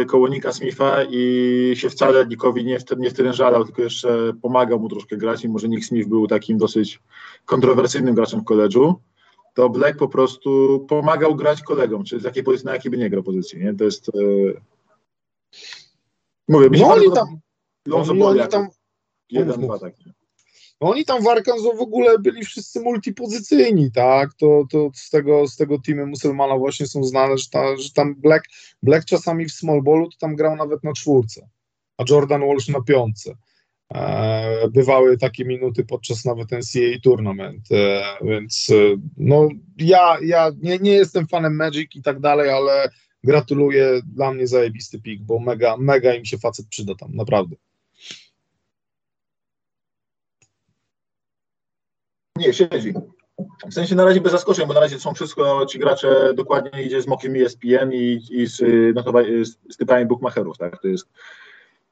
y, 0.00 0.06
koło 0.06 0.28
Nika 0.28 0.52
Smitha 0.52 0.96
i 1.10 1.72
się 1.76 1.90
wcale 1.90 2.26
Nikowi 2.26 2.64
nie, 2.64 2.78
nie 2.98 3.10
wtrężalał, 3.10 3.64
tylko 3.64 3.82
jeszcze 3.82 4.32
pomagał 4.42 4.80
mu 4.80 4.88
troszkę 4.88 5.16
grać 5.16 5.44
i 5.44 5.48
może 5.48 5.68
Nick 5.68 5.84
Smith 5.84 6.08
był 6.08 6.26
takim 6.26 6.58
dosyć 6.58 7.00
kontrowersyjnym 7.44 8.14
graczem 8.14 8.40
w 8.40 8.44
koledżu. 8.44 9.00
To 9.58 9.68
Black 9.68 9.98
po 9.98 10.08
prostu 10.08 10.80
pomagał 10.88 11.36
grać 11.36 11.62
kolegom, 11.62 12.04
czy 12.04 12.20
z 12.20 12.24
jakiej 12.24 12.42
pozycji, 12.42 12.66
na 12.66 12.72
jakiej 12.72 12.90
by 12.90 12.96
nie 12.96 13.10
grał 13.10 13.22
pozycji, 13.22 13.58
nie? 13.58 13.74
To 13.74 13.84
jest... 13.84 14.08
Y... 14.08 14.60
Mówię, 16.48 16.70
mi 16.70 16.78
się 16.78 16.84
No 16.84 16.92
oni 16.92 17.12
tam, 17.14 17.40
Lonzo 17.86 18.12
oni, 18.12 18.20
Ball 18.20 18.40
oni 18.40 18.50
tam 18.50 18.68
jeden, 19.30 19.60
dwa 19.60 19.78
takie. 19.78 20.04
No 20.80 20.90
oni 20.90 21.04
tam 21.04 21.22
w 21.22 21.28
Arkansas 21.28 21.76
w 21.78 21.80
ogóle 21.80 22.18
byli 22.18 22.44
wszyscy 22.44 22.80
multipozycyjni, 22.80 23.92
tak? 23.92 24.34
To, 24.34 24.64
to 24.70 24.90
z, 24.94 25.10
tego, 25.10 25.48
z 25.48 25.56
tego 25.56 25.78
teamu 25.86 26.06
musulmana 26.06 26.58
właśnie 26.58 26.86
są 26.86 27.04
znane, 27.04 27.38
że, 27.38 27.50
ta, 27.50 27.76
że 27.76 27.92
tam 27.92 28.14
Black, 28.14 28.44
Black 28.82 29.04
czasami 29.04 29.46
w 29.46 29.52
small 29.52 29.82
ballu 29.82 30.10
to 30.10 30.16
tam 30.18 30.36
grał 30.36 30.56
nawet 30.56 30.84
na 30.84 30.92
czwórce, 30.92 31.48
a 31.96 32.04
Jordan 32.10 32.40
Walsh 32.40 32.68
na 32.68 32.80
piątce. 32.82 33.36
E, 33.94 34.68
bywały 34.68 35.18
takie 35.18 35.44
minuty 35.44 35.84
podczas 35.84 36.24
nawet 36.24 36.52
NCAA 36.52 37.00
tournament, 37.02 37.72
e, 37.72 38.02
więc 38.22 38.70
e, 38.70 38.74
no 39.16 39.48
ja, 39.78 40.16
ja 40.22 40.50
nie, 40.62 40.78
nie 40.78 40.92
jestem 40.92 41.26
fanem 41.26 41.56
Magic 41.56 41.96
i 41.96 42.02
tak 42.02 42.20
dalej, 42.20 42.50
ale 42.50 42.90
gratuluję, 43.24 44.00
dla 44.14 44.32
mnie 44.32 44.46
zajebisty 44.46 45.00
pik, 45.00 45.22
bo 45.22 45.38
mega, 45.38 45.76
mega 45.76 46.14
im 46.14 46.24
się 46.24 46.38
facet 46.38 46.66
przyda 46.68 46.94
tam, 46.94 47.14
naprawdę. 47.14 47.56
Nie, 52.36 52.52
siedzi. 52.52 52.94
W 53.70 53.74
sensie 53.74 53.94
na 53.94 54.04
razie 54.04 54.20
bez 54.20 54.32
zaskoczeń, 54.32 54.68
bo 54.68 54.74
na 54.74 54.80
razie 54.80 55.00
są 55.00 55.14
wszystko 55.14 55.66
ci 55.66 55.78
gracze 55.78 56.34
dokładnie 56.34 56.82
idzie 56.82 57.02
z 57.02 57.06
mokiem 57.06 57.36
ESPN 57.36 57.92
i, 57.92 58.20
i 58.30 58.46
z, 58.46 58.60
y, 58.60 58.92
notowa- 58.96 59.44
z, 59.44 59.74
z 59.74 59.76
typami 59.76 60.06
bookmacherów, 60.06 60.58
tak? 60.58 60.82
To 60.82 60.88
jest 60.88 61.08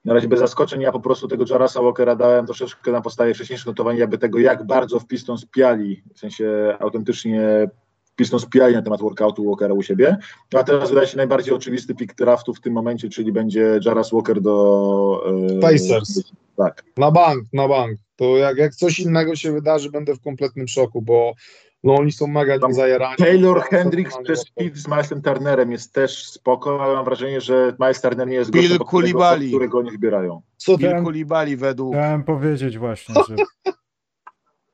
na 0.07 0.15
razie 0.15 0.29
bez 0.29 0.41
zaskoczeń. 0.41 0.81
Ja 0.81 0.93
po 0.93 1.01
prostu 1.01 1.29
tego 1.29 1.45
Jarasa 1.51 1.83
Walkera 1.83 2.17
dałem 2.17 2.47
troszeczkę 2.47 2.93
na 2.93 3.01
podstawie 3.01 3.35
wcześniejszych 3.35 3.67
notowań, 3.67 3.97
jakby 3.97 4.19
tego, 4.19 4.39
jak 4.39 4.67
bardzo 4.67 5.01
w 5.01 5.07
Pistons 5.07 5.47
piali, 5.47 6.03
w 6.15 6.19
sensie 6.19 6.77
autentycznie 6.81 7.71
Pistons 8.17 8.47
piali 8.47 8.75
na 8.75 8.83
temat 8.83 9.01
workoutu 9.01 9.45
Walkera 9.45 9.75
u 9.75 9.83
siebie. 9.83 10.17
A 10.55 10.65
teraz 10.65 10.89
wydaje 10.89 11.07
się 11.07 11.17
najbardziej 11.17 11.55
oczywisty 11.55 11.95
pick 11.95 12.15
draftu 12.15 12.55
w 12.55 12.61
tym 12.61 12.73
momencie, 12.73 13.09
czyli 13.09 13.33
będzie 13.33 13.81
Jaras 13.85 14.13
Walker 14.13 14.41
do... 14.41 15.25
y, 15.57 15.61
Pacers. 15.61 16.23
Tak. 16.57 16.85
Na 16.97 17.11
bank, 17.11 17.45
na 17.53 17.69
bank. 17.69 17.99
To 18.17 18.37
jak, 18.37 18.57
jak 18.57 18.75
coś 18.75 18.99
innego 18.99 19.37
się 19.37 19.53
wydarzy, 19.53 19.91
będę 19.91 20.15
w 20.15 20.21
kompletnym 20.21 20.69
szoku, 20.69 21.03
bo 21.03 21.35
no 21.85 21.95
oni 21.95 22.13
są 22.13 22.27
mega 22.27 22.59
Tam 22.59 22.75
zajarani. 22.75 23.17
Taylor 23.17 23.61
Hendricks 23.63 24.17
przez 24.25 24.45
fit 24.61 24.77
z 24.77 24.89
Milesem 24.89 25.23
Turnerem 25.23 25.73
jest 25.73 25.93
też 25.93 26.27
spoko, 26.27 26.85
ale 26.85 26.95
mam 26.95 27.05
wrażenie, 27.05 27.41
że 27.41 27.77
Miles 27.81 28.01
Turner 28.01 28.27
nie 28.29 28.35
jest 28.35 28.51
Bill 28.51 28.63
gościem, 28.63 28.79
pod 28.79 28.89
którego- 28.89 29.49
którego 29.49 29.79
oni 29.79 29.91
wybierają. 29.91 30.43
Co 30.57 30.77
Bill 30.79 30.91
ten? 30.91 31.05
Koulibaly 31.05 31.57
według, 31.57 31.95
Chciałem 31.95 32.25
powiedzieć 32.25 32.79
właśnie, 32.79 33.15
że 33.29 33.35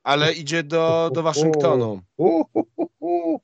ale 0.03 0.32
idzie 0.32 0.62
do, 0.62 1.11
do 1.14 1.22
Waszyngtonu. 1.22 2.00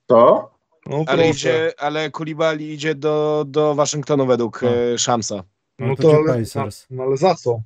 To? 0.06 0.50
No 0.86 1.04
Ale 1.06 1.28
idzie, 1.30 1.72
ale 1.78 2.11
Koulibaly 2.11 2.62
idzie 2.64 2.94
do, 2.94 3.44
do 3.48 3.74
Waszyngtonu 3.74 4.26
według 4.26 4.62
No. 4.62 4.68
e, 4.74 4.98
Szamsa. 4.98 5.34
no 5.78 5.86
No 5.86 5.96
to, 5.96 6.09
ale, 6.11 6.42
no, 6.90 7.02
ale 7.02 7.16
za 7.16 7.34
co? 7.34 7.61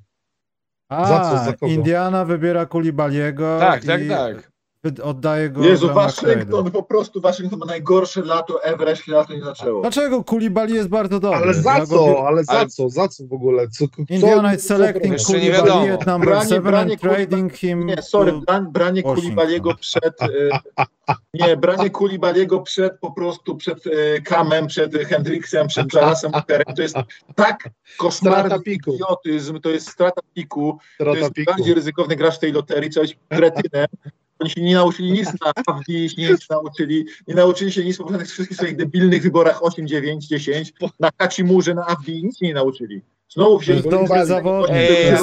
A, 0.88 1.06
Za 1.06 1.20
co, 1.20 1.66
za? 1.66 1.66
Indiana 1.74 2.24
wybiera 2.24 2.66
Kulibaliego 2.66 3.58
Tak, 3.58 3.84
tak, 3.84 4.00
tak. 4.08 4.51
Oddaje 5.02 5.50
go 5.50 5.64
Jezu, 5.64 5.94
Waszyngton, 5.94 6.70
po 6.70 6.82
prostu 6.82 7.20
Waszyngton 7.20 7.58
ma 7.58 7.66
najgorsze 7.66 8.22
lato 8.22 8.64
ever, 8.64 8.98
się 8.98 9.12
lato 9.12 9.34
nie 9.34 9.42
zaczęło. 9.44 9.80
Dlaczego 9.80 10.24
Kulibali 10.24 10.74
jest 10.74 10.88
bardzo 10.88 11.20
dobry? 11.20 11.38
Ale 11.38 11.54
za 11.54 11.80
go 11.80 11.86
co? 11.86 12.26
Ale 12.26 12.44
za 12.44 12.52
ale- 12.52 12.66
co? 12.68 12.88
Za 12.88 13.08
co 13.08 13.24
w 13.26 13.32
ogóle? 13.32 13.68
Co, 13.68 13.84
co, 13.88 14.02
Indiana 14.14 14.54
is 14.54 14.62
co- 14.62 14.68
selecting 14.68 15.16
Kulibali 15.26 15.90
at 15.90 16.06
number 16.06 16.28
Branie- 16.28 16.48
7 16.48 16.62
branie 16.62 16.96
trading 16.98 17.52
him 17.52 17.86
Nie, 17.86 18.02
sorry, 18.02 18.32
to... 18.32 18.38
bra- 18.38 18.70
branie 18.70 19.02
Washington. 19.02 19.14
Kulibaliego 19.24 19.74
przed... 19.74 20.22
y, 20.22 20.50
nie, 21.34 21.56
branie 21.56 21.90
Kulibaliego 21.90 22.60
przed 22.60 22.98
po 23.00 23.12
prostu, 23.12 23.56
przed 23.56 23.86
y, 23.86 24.22
Kamem, 24.24 24.66
przed 24.66 24.94
Hendricksem, 24.94 25.66
przed 25.66 25.94
Jarasem 25.94 26.32
to 26.76 26.82
jest 26.82 26.96
tak 27.34 27.68
koszmarny 27.98 28.60
piku. 28.60 28.94
idiotyzm, 28.94 29.60
to 29.60 29.70
jest 29.70 29.88
strata 29.90 30.20
piku, 30.34 30.72
to 30.72 30.94
Strata 30.94 31.18
jest 31.18 31.32
piku. 31.32 31.52
bardziej 31.52 31.74
ryzykowny 31.74 32.16
gracz 32.16 32.34
w 32.36 32.38
tej 32.38 32.52
loterii, 32.52 32.90
coś 32.90 33.16
kretynem. 33.28 33.86
Oni 34.42 34.50
się 34.50 34.60
nie 34.60 34.74
nauczyli 34.74 35.12
nic 35.12 35.28
na 35.40 35.52
AFDI, 35.66 36.10
się 36.10 36.22
nic 36.32 36.50
nauczyli, 36.50 37.06
nie 37.28 37.34
nauczyli 37.34 37.72
się 37.72 37.84
nic 37.84 37.98
po 37.98 38.04
tych 38.04 38.28
wszystkich 38.30 38.56
swoich 38.56 38.76
debilnych 38.76 39.22
wyborach 39.22 39.62
8, 39.62 39.88
9, 39.88 40.26
10, 40.26 40.72
na 41.00 41.10
Hachimurze, 41.18 41.74
na 41.74 41.86
AFDI, 41.86 42.24
nic 42.24 42.40
nie 42.40 42.54
nauczyli. 42.54 43.02
Znowu 43.28 43.58
wzięli 43.58 43.82
Kulibali. 43.82 44.26
zawodnik, 44.28 44.76
Ej, 44.76 45.16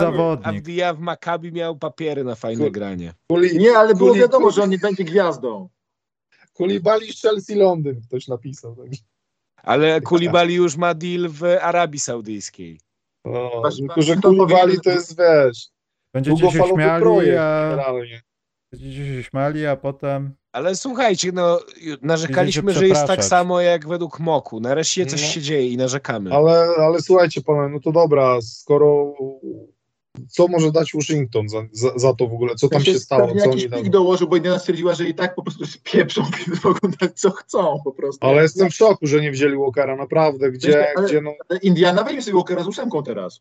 zawodnik. 0.00 0.46
Avdia 0.46 0.94
w 0.94 0.98
Maccabi 1.00 1.52
miał 1.52 1.76
papiery 1.76 2.24
na 2.24 2.34
fajne 2.34 2.70
granie. 2.70 3.12
Kuli, 3.30 3.58
Nie, 3.58 3.78
ale 3.78 3.94
było 3.94 4.10
Kuli- 4.10 4.20
wiadomo, 4.20 4.50
że 4.50 4.62
on 4.62 4.70
nie 4.70 4.78
będzie 4.78 5.04
gwiazdą. 5.04 5.68
Kulibali 6.52 7.12
z 7.12 7.22
Chelsea 7.22 7.54
Londyn, 7.54 8.00
ktoś 8.08 8.28
napisał. 8.28 8.76
Tak. 8.76 8.86
Ale 9.56 10.00
Koulibaly 10.00 10.52
już 10.52 10.76
ma 10.76 10.94
deal 10.94 11.28
w 11.28 11.44
Arabii 11.60 12.00
Saudyjskiej. 12.00 12.80
No, 13.24 13.50
Masz- 13.62 13.76
tylko, 13.76 14.02
że 14.02 14.16
Kulibali 14.16 14.80
to 14.80 14.90
jest, 14.90 15.18
wiesz, 15.18 15.68
Będziecie 16.14 16.50
się 16.50 16.62
śmiali, 16.74 17.02
projekt 17.02 17.38
a... 17.38 17.76
Będziecie 18.72 19.06
się 19.06 19.22
śmiali, 19.22 19.66
a 19.66 19.76
potem... 19.76 20.34
Ale 20.52 20.76
słuchajcie, 20.76 21.32
no 21.32 21.60
narzekaliśmy, 22.02 22.72
że 22.72 22.88
jest 22.88 23.06
tak 23.06 23.24
samo 23.24 23.60
jak 23.60 23.88
według 23.88 24.20
Moku. 24.20 24.60
Nareszcie 24.60 25.06
coś 25.06 25.22
No. 25.22 25.28
się 25.28 25.40
dzieje 25.40 25.68
i 25.68 25.76
narzekamy. 25.76 26.32
Ale, 26.32 26.66
ale 26.78 27.00
słuchajcie 27.00 27.40
panowie, 27.40 27.68
no 27.68 27.80
to 27.80 27.92
dobra, 27.92 28.40
skoro 28.42 29.14
co 30.28 30.48
może 30.48 30.72
dać 30.72 30.92
Washington 30.94 31.48
za, 31.48 31.62
za, 31.72 31.98
za 31.98 32.14
to 32.14 32.28
w 32.28 32.32
ogóle, 32.32 32.54
co 32.54 32.68
tam 32.68 32.84
się 32.84 32.98
stało, 32.98 33.28
co 33.28 33.46
jakiś 33.48 33.72
oni 33.72 33.90
dołożył, 33.90 34.28
bo 34.28 34.36
Indiana 34.36 34.58
stwierdziła, 34.58 34.94
że 34.94 35.08
i 35.08 35.14
tak 35.14 35.34
po 35.34 35.42
prostu 35.42 35.66
spieprzą, 35.76 36.22
więc 36.46 36.64
mogą 36.64 36.78
dać 37.00 37.20
co 37.20 37.30
chcą 37.30 37.80
po 37.84 37.92
prostu. 37.92 38.26
Ale 38.26 38.42
jestem 38.42 38.70
w 38.70 38.74
szoku, 38.74 39.06
że 39.06 39.20
nie 39.20 39.30
wzięli 39.30 39.56
Walkera, 39.56 39.96
naprawdę, 39.96 40.50
gdzie, 40.50 40.92
Ale- 40.96 41.06
gdzie 41.06 41.20
no... 41.20 41.32
Indiana 41.62 42.04
weźmie 42.04 42.22
sobie 42.22 42.34
Walkera 42.34 42.62
z 42.62 42.66
ósemką 42.66 43.02
teraz. 43.02 43.40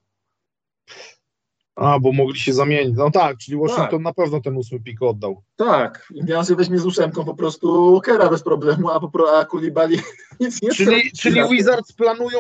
A, 1.75 1.99
bo 1.99 2.11
mogli 2.11 2.39
się 2.39 2.53
zamienić. 2.53 2.95
No 2.97 3.11
tak, 3.11 3.37
czyli 3.37 3.57
Washington 3.57 3.89
Tak. 3.89 4.01
na 4.01 4.13
pewno 4.13 4.41
ten 4.41 4.57
ósmy 4.57 4.79
pik 4.79 5.01
oddał. 5.01 5.41
Tak, 5.55 6.07
Indiana 6.15 6.43
sobie 6.43 6.57
weźmie 6.57 6.79
z 6.79 6.85
ósemką 6.85 7.25
po 7.25 7.33
prostu 7.35 7.91
Walkera 7.91 8.29
bez 8.29 8.43
problemu, 8.43 8.89
a, 8.89 8.99
po, 8.99 9.09
pro- 9.09 9.37
a 9.39 9.45
Kulibali 9.45 9.97
nic 10.39 10.61
nie 10.61 10.71
Czyli, 10.71 11.11
czyli 11.11 11.35
tym. 11.35 11.49
Wizards 11.49 11.91
planują 11.93 12.39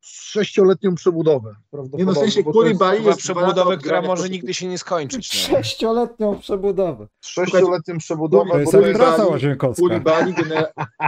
sześcioletnią 0.00 0.94
przebudowę. 0.94 1.54
Nie 1.92 2.04
no, 2.04 2.12
w 2.12 2.18
sensie 2.18 2.42
Kulibali 2.42 3.04
jest 3.04 3.18
przebudowę, 3.18 3.76
która 3.76 4.02
może 4.02 4.28
nigdy 4.28 4.54
się 4.54 4.66
nie 4.66 4.78
skończyć. 4.78 5.48
No. 5.50 5.56
Sześcioletnią 5.56 6.38
przebudowę. 6.38 7.06
Sześcioletnią 7.20 7.98
przebudowę. 7.98 8.50
To 8.50 8.58
jest 8.58 8.72
Kulibali- 8.72 9.30
łazienkowska. 9.30 9.82
Kulibali, 9.82 10.34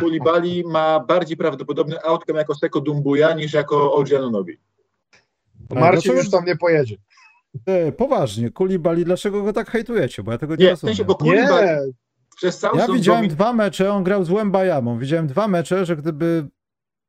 Kulibali 0.00 0.64
ma 0.66 1.00
bardziej 1.00 1.36
prawdopodobny 1.36 2.02
outcome 2.02 2.38
jako 2.38 2.54
Seko 2.54 2.80
Dumbuya 2.80 3.34
niż 3.36 3.52
jako 3.52 3.92
OG 3.94 4.12
Anunobi. 4.18 4.58
Marcin 5.70 5.92
Dlaczego- 5.92 6.18
już 6.18 6.30
tam 6.30 6.44
nie 6.44 6.56
pojedzie. 6.56 6.96
Ty, 7.66 7.92
poważnie, 7.92 8.50
Kulibali, 8.50 9.04
dlaczego 9.04 9.42
go 9.42 9.52
tak 9.52 9.70
hejtujecie? 9.70 10.22
Bo 10.22 10.32
ja 10.32 10.38
tego 10.38 10.56
nie, 10.56 10.64
Nie, 10.64 10.68
w 10.70 10.70
rozumiem. 10.70 10.96
sensie, 10.96 11.04
bo 11.04 11.18
Nie, 11.24 11.48
przez 12.36 12.58
cały 12.58 12.78
Ja 12.78 12.86
widziałem 12.88 13.24
domin- 13.24 13.28
dwa 13.30 13.52
mecze, 13.52 13.92
on 13.92 14.04
grał 14.04 14.24
z 14.24 14.30
Łębajamą. 14.30 14.98
Widziałem 14.98 15.26
dwa 15.26 15.48
mecze, 15.48 15.86
że 15.86 15.96
gdyby 15.96 16.46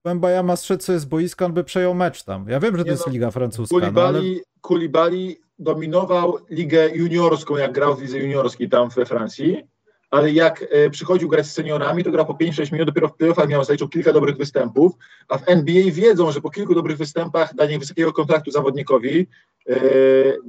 Łębajama 0.05 0.55
zszedł 0.55 0.83
sobie 0.83 0.99
z 0.99 1.05
boiska, 1.05 1.45
on 1.45 1.53
by 1.53 1.63
przejął 1.63 1.93
mecz 1.93 2.23
tam. 2.23 2.45
Ja 2.49 2.59
wiem, 2.59 2.77
że 2.77 2.83
to 2.85 2.91
jest 2.91 3.07
no, 3.07 3.13
liga 3.13 3.31
francuska, 3.31 3.75
no, 3.77 3.83
ale 3.83 3.91
Kulibali, 3.93 4.39
Kulibali 4.61 5.37
dominował 5.59 6.37
ligę 6.49 6.89
juniorską, 6.95 7.57
jak 7.57 7.71
grał 7.71 7.95
w 7.95 8.01
lidze 8.01 8.17
juniorskiej 8.17 8.69
tam 8.69 8.89
we 8.89 9.05
Francji, 9.05 9.63
ale 10.11 10.31
jak 10.31 10.65
e, 10.69 10.89
przychodził 10.89 11.29
grać 11.29 11.45
z 11.45 11.53
seniorami, 11.53 12.03
to 12.03 12.11
grał 12.11 12.25
po 12.25 12.33
5-6 12.33 12.71
minut, 12.71 12.87
dopiero 12.87 13.07
w 13.07 13.15
playoffach 13.15 13.49
miał 13.49 13.63
zaliczył 13.63 13.89
kilka 13.89 14.13
dobrych 14.13 14.37
występów, 14.37 14.93
a 15.27 15.37
w 15.37 15.49
NBA 15.49 15.91
wiedzą, 15.91 16.31
że 16.31 16.41
po 16.41 16.49
kilku 16.49 16.75
dobrych 16.75 16.97
występach 16.97 17.55
danie 17.55 17.79
wysokiego 17.79 18.13
kontraktu 18.13 18.51
zawodnikowi, 18.51 19.27
e, 19.69 19.75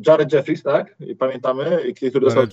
Jared 0.07 0.33
Jeffries, 0.33 0.63
tak? 0.63 0.97
Pamiętamy, 1.19 1.93
który 2.11 2.21
dostał 2.21 2.47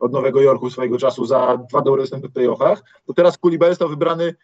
od 0.00 0.12
Nowego 0.12 0.40
Jorku 0.40 0.70
swojego 0.70 0.98
czasu 0.98 1.26
za 1.26 1.58
dwa 1.68 1.82
dobre 1.82 2.02
występy 2.02 2.28
w 2.28 2.32
playoffach, 2.32 2.82
to 3.06 3.14
teraz 3.14 3.38
Kulibali 3.38 3.72
został 3.72 3.88
wybrany 3.88 4.34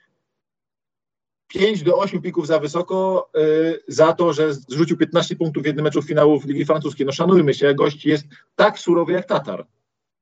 5 1.48 1.82
do 1.82 1.98
8 1.98 2.22
pików 2.22 2.46
za 2.46 2.58
wysoko 2.58 3.30
y, 3.36 3.82
za 3.88 4.12
to, 4.12 4.32
że 4.32 4.54
zrzucił 4.54 4.96
15 4.96 5.36
punktów 5.36 5.62
w 5.62 5.66
jednym 5.66 5.84
meczu 5.84 6.02
finałów 6.02 6.44
Ligi 6.44 6.64
Francuskiej. 6.64 7.06
No 7.06 7.12
szanujmy 7.12 7.54
się, 7.54 7.74
gość 7.74 8.06
jest 8.06 8.26
tak 8.56 8.78
surowy 8.78 9.12
jak 9.12 9.26
Tatar. 9.26 9.66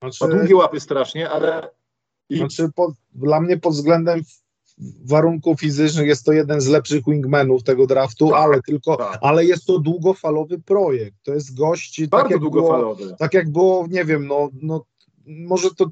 Ma 0.03 0.11
znaczy, 0.11 0.37
długie 0.37 0.57
łapy 0.57 0.81
strasznie, 0.81 1.31
ale 1.31 1.71
i 2.29 2.39
znaczy 2.39 2.69
pod, 2.75 2.95
dla 3.15 3.41
mnie 3.41 3.59
pod 3.59 3.73
względem 3.73 4.23
warunków 5.05 5.61
fizycznych 5.61 6.07
jest 6.07 6.25
to 6.25 6.33
jeden 6.33 6.61
z 6.61 6.67
lepszych 6.69 7.05
wingmenów 7.05 7.63
tego 7.63 7.87
draftu, 7.87 8.29
Tak, 8.29 8.39
ale 8.39 8.63
tylko, 8.63 8.97
tak. 8.97 9.19
ale 9.23 9.45
jest 9.45 9.67
to 9.67 9.79
długofalowy 9.79 10.59
projekt. 10.59 11.17
To 11.23 11.35
jest 11.35 11.57
gość, 11.57 12.01
tak 12.01 12.09
bardzo 12.09 12.39
było, 12.39 12.41
długofalowy. 12.51 13.17
tak 13.19 13.35
jak 13.35 13.51
było, 13.51 13.87
nie 13.91 14.05
wiem, 14.05 14.27
no, 14.27 14.49
no 14.63 14.85
może 15.27 15.69
to, 15.77 15.87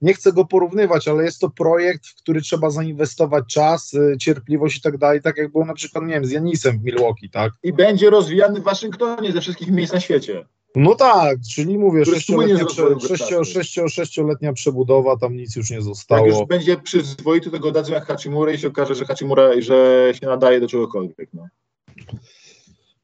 nie 0.00 0.14
chcę 0.14 0.32
go 0.32 0.44
porównywać, 0.44 1.08
ale 1.08 1.24
jest 1.24 1.40
to 1.40 1.50
projekt, 1.50 2.06
w 2.06 2.14
który 2.14 2.40
trzeba 2.40 2.70
zainwestować 2.70 3.44
czas, 3.46 3.94
y, 3.94 4.16
cierpliwość 4.20 4.78
i 4.78 4.80
tak 4.80 4.98
dalej, 4.98 5.22
tak 5.22 5.36
jak 5.36 5.52
było 5.52 5.64
na 5.64 5.74
przykład, 5.74 6.04
nie 6.04 6.14
wiem, 6.14 6.24
z 6.24 6.30
Janisem 6.30 6.78
w 6.78 6.84
Milwaukee, 6.84 7.30
tak? 7.30 7.52
I 7.62 7.72
będzie 7.72 8.10
rozwijany 8.10 8.60
w 8.60 8.64
Waszyngtonie 8.64 9.32
ze 9.32 9.40
wszystkich 9.40 9.70
miejsc 9.70 9.92
na 9.92 10.00
świecie. 10.00 10.46
No 10.76 10.94
tak, 10.94 11.38
czyli 11.54 11.78
mówię, 11.78 12.04
sześcioletnia, 12.04 12.64
prze, 12.64 13.00
sześcio, 13.00 13.44
sześcio, 13.44 13.88
sześcioletnia 13.88 14.52
przebudowa, 14.52 15.16
tam 15.16 15.36
nic 15.36 15.56
już 15.56 15.70
nie 15.70 15.76
Jak 15.76 15.84
zostało. 15.84 16.26
już 16.26 16.46
będzie 16.48 16.76
przyzwoity, 16.76 17.50
to 17.50 17.58
go 17.58 17.72
dadzą 17.72 17.92
jak 17.92 18.06
Hachimura 18.06 18.52
i 18.52 18.58
się 18.58 18.68
okaże, 18.68 18.94
że 18.94 19.04
Hachimura 19.04 19.60
że 19.60 20.12
się 20.20 20.26
nadaje 20.26 20.60
do 20.60 20.68
czegokolwiek. 20.68 21.28
No. 21.34 21.46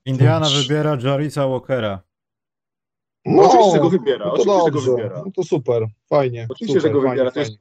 Indiana 0.07 0.49
wybiera 0.49 0.97
Jarisa 1.05 1.49
Walkera. 1.49 2.03
No, 3.27 3.43
oczywiście, 3.43 3.73
że 3.73 3.79
go 3.81 3.91
wybiera. 3.91 4.25
no 4.27 4.45
to 4.45 4.65
oczywiście, 4.65 4.81
że 4.81 4.91
go 4.91 4.97
wybiera. 4.97 5.23
no 5.27 5.31
to 5.37 5.45
super, 5.45 5.87
fajnie. 6.09 6.47
Oczywiście, 6.51 6.81
super, 6.81 6.83
że 6.83 6.95
go 6.95 7.03
fajnie, 7.09 7.25
wybiera. 7.25 7.31
Fajnie. 7.45 7.57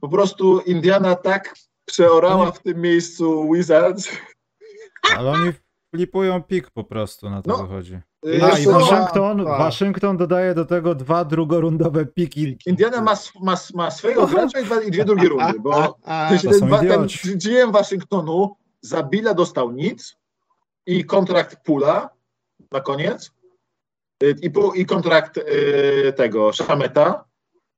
Po 0.00 0.08
prostu 0.08 0.60
Indiana 0.60 1.14
tak 1.14 1.54
przeorała 1.84 2.52
w 2.52 2.62
tym 2.62 2.80
miejscu 2.80 3.52
Wizards. 3.52 4.08
Ale 5.16 5.30
oni 5.30 5.52
flipują 5.94 6.42
pik 6.42 6.70
po 6.70 6.84
prostu, 6.84 7.30
na 7.30 7.42
to 7.42 7.50
No. 7.50 7.62
wychodzi. 7.66 8.00
Y, 8.26 8.42
A 8.44 8.58
i? 8.58 8.66
Waszyngton, 8.66 9.44
Tak. 9.44 9.58
Waszyngton 9.58 10.16
dodaje 10.16 10.54
do 10.54 10.64
tego 10.64 10.94
dwa 10.94 11.24
drugorundowe 11.24 12.06
piki. 12.06 12.58
Indiana 12.66 13.00
ma, 13.00 13.14
ma, 13.40 13.56
ma 13.74 13.90
swojego 13.90 14.26
gracza 14.26 14.60
i, 14.60 14.64
dwa, 14.64 14.80
i 14.82 14.90
dwie 14.90 15.04
drugie 15.04 15.28
rundy, 15.28 15.60
bo 15.60 15.98
A, 16.04 16.30
to 16.42 16.50
ten, 16.50 16.60
ten 16.70 16.78
idioci. 16.78 17.36
GM 17.38 17.72
Waszyngtonu 17.72 18.56
za 18.80 19.02
Billa 19.02 19.34
dostał 19.34 19.72
nic 19.72 20.16
i 20.86 21.04
kontrakt 21.04 21.56
Pula 21.64 22.08
na 22.72 22.80
koniec 22.80 23.30
y, 24.22 24.34
i, 24.42 24.50
pół- 24.50 24.74
i 24.76 24.86
kontrakt 24.86 25.38
y, 25.38 26.12
tego 26.16 26.52
Szameta. 26.52 27.24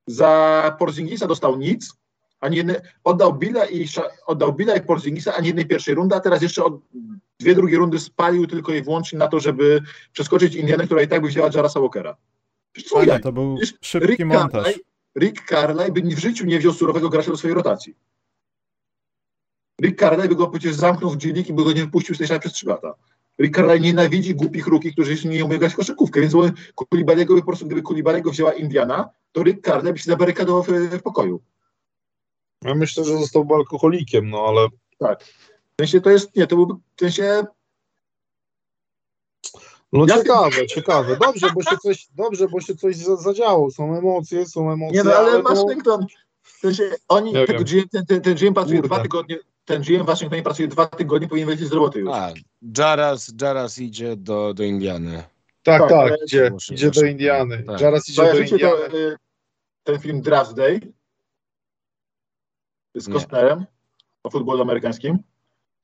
Za 0.07 0.77
Porzingisa 0.79 1.27
dostał 1.27 1.57
nic, 1.57 1.95
ani 2.41 2.57
jedne, 2.57 2.81
oddał 3.05 3.33
Billa 3.35 3.65
i 3.67 3.89
oddał 4.27 4.53
Billa 4.53 4.75
i 4.77 4.81
Porzingisa, 4.81 5.35
ani 5.35 5.47
jednej 5.47 5.67
pierwszej 5.67 5.95
rundy, 5.95 6.15
a 6.17 6.21
teraz 6.21 6.43
jeszcze 6.43 6.65
od, 6.65 6.75
dwie 7.41 7.55
drugie 7.55 7.77
rundy 7.77 7.99
spalił 7.99 8.47
tylko 8.47 8.75
i 8.75 8.83
wyłącznie 8.83 9.19
na 9.19 9.29
to, 9.29 9.41
żeby 9.41 9.83
przeskoczyć 10.13 10.55
Indianę, 10.55 10.87
która 10.87 11.03
i 11.03 11.09
tak 11.09 11.23
by 11.23 11.29
wzięła 11.29 11.51
Jarasa 11.55 11.81
Walkera. 11.81 12.17
Co 12.87 12.97
Fajnie, 12.97 13.13
ja? 13.13 13.19
to 13.19 13.33
był 13.33 13.57
Przecież 13.57 13.79
szybki 13.81 14.09
Rick 14.09 14.25
montaż. 14.25 14.81
Rick 15.19 15.49
Carlisle 15.49 15.93
by 15.93 16.01
w 16.03 16.19
życiu 16.19 16.47
nie 16.47 16.59
wziął 16.59 16.73
surowego 16.73 17.09
gracza 17.09 17.31
do 17.31 17.37
swojej 17.37 17.55
rotacji. 17.55 17.95
Rick 19.83 20.01
Carlisle 20.01 20.29
by 20.29 20.35
go 20.35 20.47
przecież 20.47 20.75
zamknął 20.75 21.11
w 21.11 21.17
G-League 21.17 21.51
i 21.51 21.53
by 21.53 21.65
go 21.65 21.73
nie 21.73 21.85
wypuścił 21.85 22.15
z 22.15 22.19
tej 22.19 22.41
przez 22.41 22.53
3 22.53 22.67
lata. 22.67 22.95
Rick 23.41 23.57
Carlisle 23.57 23.81
nienawidzi 23.81 24.35
głupich 24.35 24.67
ruki, 24.67 24.93
którzy 24.93 25.11
jeszcze 25.11 25.29
nie 25.29 25.45
umieją 25.45 25.61
grać 25.61 25.73
w 25.73 25.77
koszykówkę, 25.77 26.21
więc 26.21 26.35
on 26.35 26.53
Kulibaliego 26.75 27.35
by 27.35 27.41
po 27.41 27.47
prostu, 27.47 27.67
gdyby 27.67 27.83
Kulibaliego 27.83 28.31
wzięła 28.31 28.53
Indiana, 28.53 29.11
to 29.33 29.43
Rick 29.43 29.65
Carlisle 29.65 29.93
by 29.93 29.99
się 29.99 30.05
zabarykadował 30.05 30.63
w, 30.63 30.69
w 30.69 31.03
pokoju. 31.03 31.43
Ja 32.65 32.75
myślę, 32.75 33.05
że 33.05 33.19
zostałby 33.19 33.55
alkoholikiem, 33.55 34.31
no 34.31 34.45
ale 34.49 34.69
Tak. 34.99 35.25
W 35.75 35.83
sensie 35.83 36.01
to 36.01 36.11
jest, 36.11 36.37
nie, 36.37 36.47
to 36.47 36.57
byłby, 36.57 36.75
w 36.75 37.01
sensie, 37.01 37.45
no 39.93 40.07
Ja- 40.09 40.17
ciekawe, 40.19 40.67
ciekawe. 40.67 41.17
Dobrze, 41.17 41.47
bo 41.55 41.63
się 41.63 41.77
coś, 41.83 42.09
dobrze, 42.15 42.49
bo 42.49 42.61
się 42.61 42.75
coś 42.75 42.97
za- 42.97 43.17
zadziało. 43.17 43.71
Są 43.71 43.99
emocje, 43.99 44.47
są 44.47 44.73
emocje. 44.73 44.99
nie 44.99 45.05
no, 45.05 45.13
ale 45.17 45.33
no, 45.33 45.43
Waszyngton, 45.43 46.07
w 46.43 46.51
sensie 46.51 46.91
oni, 47.09 47.33
Nie 47.33 47.47
tego. 47.47 47.65
GM, 47.65 47.89
ten, 47.89 48.07
ten, 48.07 48.21
ten 48.23 48.35
GM 48.35 48.55
pracuje 48.55 48.77
Kurde. 48.81 48.89
dwa 48.95 49.03
tygodnie, 49.03 49.39
ten 49.65 49.83
GM 49.83 50.03
w 50.03 50.07
Waszyngtonie 50.07 50.43
pracuje 50.43 50.69
dwa 50.69 50.87
tygodnie, 50.87 51.29
powinien 51.29 51.49
wejść 51.49 51.63
z 51.65 51.73
roboty 51.73 52.01
już. 52.01 52.11
A, 52.13 52.33
Jaras, 52.79 53.33
Jaras 53.43 53.79
idzie 53.79 54.17
do, 54.17 54.55
do 54.55 54.63
Indiany. 54.63 55.17
tak, 55.63 55.81
tak, 55.81 55.89
tak, 55.91 55.99
ale- 55.99 56.17
idzie, 56.25 56.51
idzie 56.71 56.91
do 56.91 57.03
Indiany. 57.07 57.63
tak. 57.63 57.79
Zaraz 57.79 58.09
idzie 58.09 58.23
do 58.23 58.39
Indiany. 58.39 58.61
to, 58.91 58.97
y, 58.99 59.17
ten 59.85 59.99
film 60.01 60.21
Draft 60.23 60.55
Day 60.55 60.81
z. 62.95 63.09
Costnerem 63.09 63.65
o 64.23 64.31
futbolu 64.31 64.63
amerykańskim? 64.63 65.19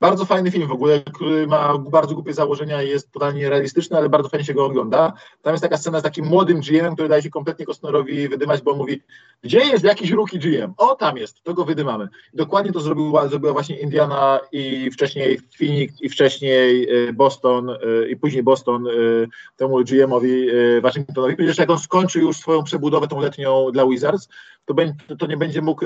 Bardzo 0.01 0.25
fajny 0.25 0.51
film 0.51 0.69
w 0.69 0.73
ogóle, 0.73 1.01
który 1.01 1.47
ma 1.47 1.79
bardzo 1.79 2.15
głupie 2.15 2.35
założenia 2.35 2.83
i 2.83 2.89
jest 2.89 3.13
totalnie 3.13 3.51
realistyczny, 3.51 3.97
ale 3.97 4.09
bardzo 4.09 4.29
fajnie 4.29 4.47
się 4.47 4.55
go 4.55 4.65
ogląda. 4.65 5.13
Tam 5.43 5.53
jest 5.53 5.63
taka 5.63 5.77
scena 5.77 6.01
z 6.01 6.03
takim 6.03 6.27
młodym 6.27 6.61
GM-em, 6.61 6.95
który 6.95 7.09
daje 7.09 7.23
się 7.23 7.31
kompletnie 7.31 7.67
Costnerowi 7.67 8.29
wydymać, 8.29 8.63
bo 8.63 8.77
mówi, 8.77 9.03
gdzie 9.43 9.59
jest 9.59 9.85
jakiś 9.85 10.11
rookie 10.11 10.39
GM? 10.39 10.75
O, 10.77 10.95
tam 10.95 11.17
jest, 11.17 11.43
to 11.43 11.55
go 11.55 11.65
wydymamy. 11.65 12.09
Dokładnie 12.35 12.73
to 12.73 12.81
zrobiła, 12.81 13.29
zrobiła 13.29 13.53
właśnie 13.53 13.81
Indiana 13.81 14.41
i 14.53 14.91
wcześniej 14.91 15.41
Phoenix 15.59 16.01
i 16.01 16.09
wcześniej 16.09 16.89
y, 17.09 17.13
Boston 17.13 17.71
y, 17.71 17.77
i 18.11 18.17
później 18.17 18.43
Boston 18.43 18.87
y, 18.87 19.29
temu 19.57 19.85
GM-owi 19.85 20.47
Waszyngtonowi. 20.83 21.37
Przecież 21.37 21.59
jak 21.59 21.71
on 21.71 21.79
skończy 21.79 22.21
już 22.21 22.37
swoją 22.37 22.63
przebudowę 22.63 23.09
tą 23.09 23.21
letnią 23.21 23.67
dla 23.73 23.87
Wizards, 23.87 24.29
to, 24.65 24.75
to 25.19 25.27
nie 25.27 25.37
będzie 25.37 25.63
mógł 25.63 25.85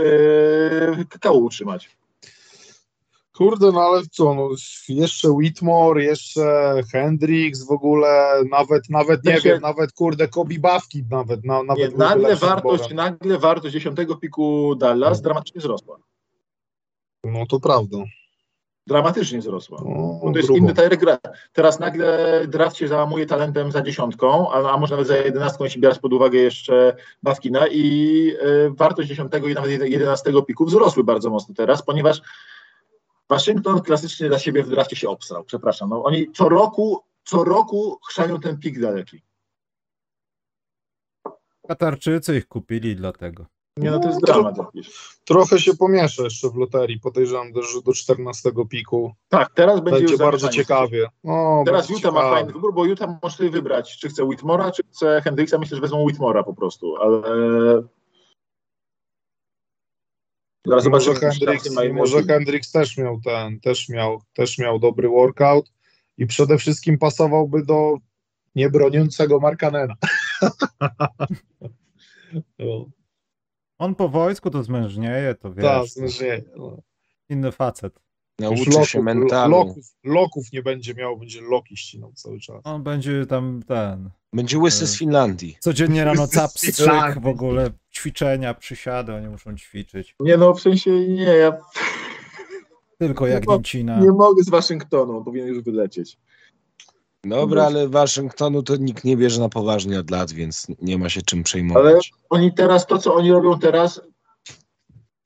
kakao 1.11 1.35
utrzymać. 1.35 1.97
Kurde, 3.37 3.73
no 3.73 3.81
ale 3.81 4.03
co, 4.11 4.35
no, 4.35 4.49
jeszcze 4.89 5.29
Whitmore, 5.29 6.05
jeszcze 6.05 6.75
Hendrix 6.93 7.67
w 7.67 7.71
ogóle, 7.71 8.43
nawet, 8.51 8.91
nawet 8.91 9.25
nie 9.25 9.41
wiem, 9.41 9.61
nawet 9.61 9.93
kurde 9.93 10.29
Kobe 10.29 10.59
Bawki 10.59 11.05
nawet, 11.11 11.45
na, 11.45 11.63
nawet 11.63 11.93
Nie, 11.93 11.99
nagle, 11.99 12.37
wartość, 12.37 12.95
nagle 12.95 13.39
wartość 13.39 13.73
dziesiątego 13.73 14.17
piku 14.17 14.75
Dallas 14.75 15.23
dramatycznie 15.23 15.61
wzrosła. 15.61 15.99
No 17.25 17.47
to 17.47 17.61
prawda. 17.61 17.99
Dramatycznie 18.87 19.39
wzrosła. 19.39 19.79
No, 19.85 20.21
to 20.23 20.37
jest 20.37 20.49
grubo. 20.49 20.59
inny 20.59 20.75
Tyler 20.75 20.99
gra. 20.99 21.19
Teraz 21.53 21.81
nagle 21.81 22.41
draft 22.49 22.77
się 22.77 22.89
załamuje 22.89 23.27
talentem 23.27 23.73
za 23.73 23.83
dziesiątką, 23.83 24.51
a, 24.53 24.73
a 24.73 24.77
może 24.77 24.95
nawet 24.95 25.09
za 25.09 25.17
jedenastką, 25.17 25.65
jeśli 25.65 25.81
biorąc 25.81 25.99
pod 25.99 26.13
uwagę 26.13 26.39
jeszcze 26.39 26.97
Bawkina 27.23 27.67
i 27.67 28.33
y, 28.67 28.71
wartość 28.71 29.09
dziesiątego 29.09 29.49
i 29.49 29.55
nawet 29.55 29.71
jede- 29.71 29.89
jedenastego 29.89 30.43
piku 30.43 30.65
wzrosły 30.65 31.05
bardzo 31.05 31.31
mocno 31.31 31.55
teraz, 31.55 31.83
ponieważ 31.83 32.21
Waszyngton 33.29 33.83
klasycznie 33.83 34.29
dla 34.29 34.39
siebie 34.39 34.63
w 34.63 34.69
drafcie 34.69 34.97
się 34.97 35.09
obstrał, 35.09 35.45
przepraszam. 35.45 35.89
No, 35.89 36.05
oni 36.05 36.33
co 36.33 36.49
roku, 36.49 37.01
co 37.25 37.45
roku 37.45 37.99
chrzanią 38.09 38.41
ten 38.41 38.59
pik 38.59 38.81
daleki. 38.81 39.23
Katarczycy 41.69 42.37
ich 42.37 42.49
kupili 42.49 42.97
dlatego. 42.97 43.47
Nie 43.77 43.91
no, 43.91 43.99
to 43.99 44.09
jest 44.09 44.21
No, 44.21 44.27
dramat 44.27 44.59
jakiś. 44.59 45.17
Trochę 45.25 45.61
się 45.61 45.75
pomiesza 45.75 46.23
jeszcze 46.23 46.51
w 46.51 46.55
loterii, 46.57 47.01
podejrzewam, 47.01 47.47
że 47.55 47.83
do 47.83 47.93
14 47.93 48.51
piku. 48.71 49.13
Tak, 49.29 49.51
teraz 49.55 49.81
będzie, 49.81 49.91
Będzie 49.91 50.13
już 50.13 50.23
bardzo 50.23 50.49
ciekawie. 50.49 51.09
O, 51.25 51.63
Teraz 51.67 51.91
Utah 51.91 52.15
ma 52.15 52.21
fajny 52.21 52.53
wybór, 52.53 52.75
bo 52.75 52.85
Utah 52.85 53.11
może 53.23 53.37
sobie 53.37 53.51
wybrać, 53.51 53.99
czy 53.99 54.09
chce 54.09 54.25
Whitmora, 54.25 54.71
czy 54.71 54.83
chce 54.83 55.21
Hendricksa. 55.23 55.59
Myślę, 55.59 55.77
że 55.77 55.81
wezmą 55.81 56.03
Whitmora 56.03 56.43
po 56.43 56.55
prostu, 56.55 56.97
ale... 56.97 57.23
Zaraz 60.67 60.87
Może 60.87 61.15
Hendrix, 61.15 61.71
może 61.93 62.23
Hendrix 62.23 62.73
też 62.73 62.97
miał 62.99 63.21
ten, 63.21 63.61
też 63.61 63.89
miał, 63.89 64.23
też 64.33 64.59
miał 64.59 64.79
dobry 64.79 65.09
workout 65.09 65.73
i 66.19 66.27
przede 66.27 66.59
wszystkim 66.59 66.99
pasowałby 66.99 67.65
do 67.65 67.97
niebroniącego 68.55 69.41
Markanena. 69.41 69.95
no, 72.59 72.87
On 73.79 73.95
po 73.95 74.09
wojsku 74.09 74.51
to 74.51 74.63
zmężnieje, 74.63 75.35
to 75.35 75.55
wiesz. 75.55 75.65
tak, 75.65 75.81
to 75.81 75.87
zmężenie. 75.87 76.43
No. 76.57 76.79
Inny 77.29 77.53
facet. 77.53 78.04
Nauczy 78.39 78.71
Już 78.71 78.89
się 78.89 79.03
mentalu. 79.03 79.57
loków, 79.57 79.85
loków 80.05 80.53
nie 80.53 80.63
będzie 80.63 80.95
miał, 80.95 81.19
będzie 81.19 81.41
loki 81.41 81.77
ścinał 81.77 82.13
cały 82.15 82.41
czas. 82.41 82.61
On 82.65 82.83
będzie 82.83 83.27
tam 83.27 83.63
ten. 83.69 84.11
Będzie 84.33 84.59
łysy 84.59 84.87
z 84.87 84.99
Finlandii. 84.99 85.57
Codziennie 85.61 86.05
rano 86.05 86.27
cap 86.29 86.51
strzyk 86.51 87.21
w 87.23 87.27
ogóle. 87.27 87.71
Ćwiczenia, 87.93 88.55
przysiady, 88.55 89.15
oni 89.15 89.29
muszą 89.29 89.57
ćwiczyć. 89.57 90.15
Nie 90.21 90.37
no, 90.37 90.55
w 90.55 90.61
sensie 90.61 90.91
nie, 91.09 91.23
ja 91.25 91.53
Tylko 92.99 93.27
jak 93.27 93.49
Niemcina. 93.49 94.01
nie 94.01 94.11
mogę 94.11 94.43
z 94.43 94.49
Waszyngtonu, 94.51 95.17
on 95.19 95.25
powinien 95.25 95.49
już 95.49 95.63
wylecieć. 95.65 96.19
Dobra, 97.25 97.65
ale 97.67 97.89
Waszyngtonu 97.89 98.63
to 98.63 98.77
nikt 98.77 99.05
nie 99.05 99.17
bierze 99.17 99.41
na 99.41 99.49
poważnie 99.49 100.01
od 100.01 100.11
lat, 100.11 100.33
więc 100.33 100.67
nie 100.83 100.99
ma 100.99 101.09
się 101.09 101.23
czym 101.23 101.43
przejmować. 101.43 102.13
Oni 102.31 102.55
teraz, 102.55 102.87
to 102.87 102.99
co 102.99 103.15
oni 103.15 103.33
robią 103.33 103.59
teraz, 103.59 104.01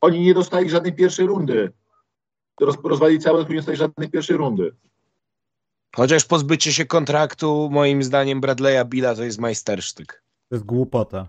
oni 0.00 0.20
nie 0.20 0.34
dostali 0.34 0.70
żadnej 0.70 0.92
pierwszej 0.92 1.26
rundy. 1.26 1.72
Roz, 2.60 2.76
rozwalili 2.84 3.20
całe, 3.20 3.44
nie 3.44 3.56
dostali 3.56 3.76
żadnej 3.76 4.10
pierwszej 4.10 4.36
rundy. 4.36 4.72
Chociaż 5.96 6.24
pozbycie 6.24 6.72
się 6.72 6.86
kontraktu, 6.86 7.68
moim 7.72 8.02
zdaniem, 8.02 8.40
Bradley'a 8.40 8.86
Billa 8.86 9.14
to 9.14 9.24
jest 9.24 9.38
majstersztyk. 9.38 10.22
To 10.48 10.54
jest 10.54 10.64
głupota. 10.64 11.28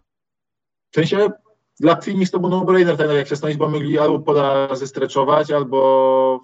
W 0.92 0.96
sensie 0.96 1.30
dla 1.80 1.96
Phoenix 1.96 2.32
to 2.32 2.40
był 2.40 2.50
no-brainer, 2.50 2.98
tak 2.98 3.12
jak 3.12 3.28
się 3.28 3.36
stanowić, 3.36 3.60
bo 3.60 3.70
mogli 3.70 4.00
albo 4.00 4.20
poda 4.20 4.76
zestreczować, 4.76 5.52
albo 5.52 6.42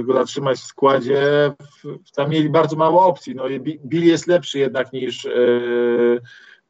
y, 0.00 0.04
go 0.04 0.12
zatrzymać 0.12 0.58
w 0.58 0.64
składzie. 0.64 1.52
W, 1.82 2.10
tam 2.10 2.30
mieli 2.30 2.50
bardzo 2.50 2.76
mało 2.76 3.06
opcji. 3.06 3.34
No, 3.34 3.44
Bill 3.86 4.06
jest 4.06 4.26
lepszy 4.26 4.58
jednak 4.58 4.92
niż 4.92 5.24
y, 5.24 6.20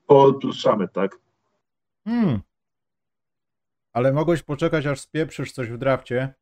Paul 0.07 0.38
plus 0.38 0.57
Shamet, 0.57 0.92
tak? 0.92 1.18
Hmm. 2.05 2.40
Ale 3.92 4.12
mogłeś 4.12 4.42
poczekać, 4.42 4.86
aż 4.86 5.01
spieprzysz 5.01 5.53
coś 5.53 5.68
w 5.68 5.78
drafcie. 5.78 6.34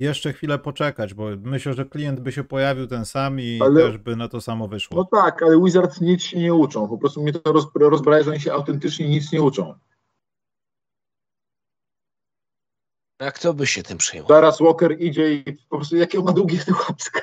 Jeszcze 0.00 0.32
chwilę 0.32 0.58
poczekać, 0.58 1.14
bo 1.14 1.24
myślę, 1.42 1.74
że 1.74 1.84
klient 1.84 2.20
by 2.20 2.32
się 2.32 2.44
pojawił 2.44 2.86
ten 2.86 3.04
sam 3.04 3.40
i 3.40 3.58
Ale- 3.62 3.80
też 3.80 3.98
by 3.98 4.16
na 4.16 4.28
to 4.28 4.40
samo 4.40 4.68
wyszło. 4.68 4.96
No 4.96 5.20
tak, 5.20 5.42
ale 5.42 5.60
Wizards 5.64 6.00
nic 6.00 6.22
się 6.22 6.38
nie 6.38 6.54
uczą. 6.54 6.88
Po 6.88 6.98
prostu 6.98 7.22
mnie 7.22 7.32
to 7.32 7.52
roz, 7.52 7.66
rozbraja, 7.74 8.22
że 8.22 8.30
oni 8.30 8.40
się 8.40 8.52
autentycznie 8.52 9.08
nic 9.08 9.32
nie 9.32 9.42
uczą. 9.42 9.74
A 13.18 13.30
kto 13.30 13.54
by 13.54 13.66
się 13.66 13.82
tym 13.82 13.98
przejmował? 13.98 14.36
Zaraz 14.36 14.60
Walker 14.60 15.00
idzie 15.00 15.34
i 15.34 15.44
po 15.68 15.76
prostu 15.76 15.96
jakie 15.96 16.18
on 16.18 16.24
ma 16.24 16.32
długie 16.32 16.58
te 16.58 16.72
łapska. 16.72 17.20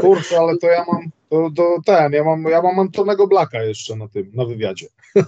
Kurczę, 0.00 0.38
ale 0.38 0.58
to 0.58 0.66
ja 0.66 0.84
mam, 0.92 1.10
to, 1.28 1.50
to 1.56 1.76
ten, 1.86 2.12
ja 2.12 2.24
mam, 2.24 2.42
ja 2.42 2.62
mam 2.62 2.78
Antonego 2.78 3.26
Blaka 3.26 3.62
jeszcze 3.62 3.96
na 3.96 4.08
tym, 4.08 4.30
na 4.34 4.44
wywiadzie. 4.44 4.86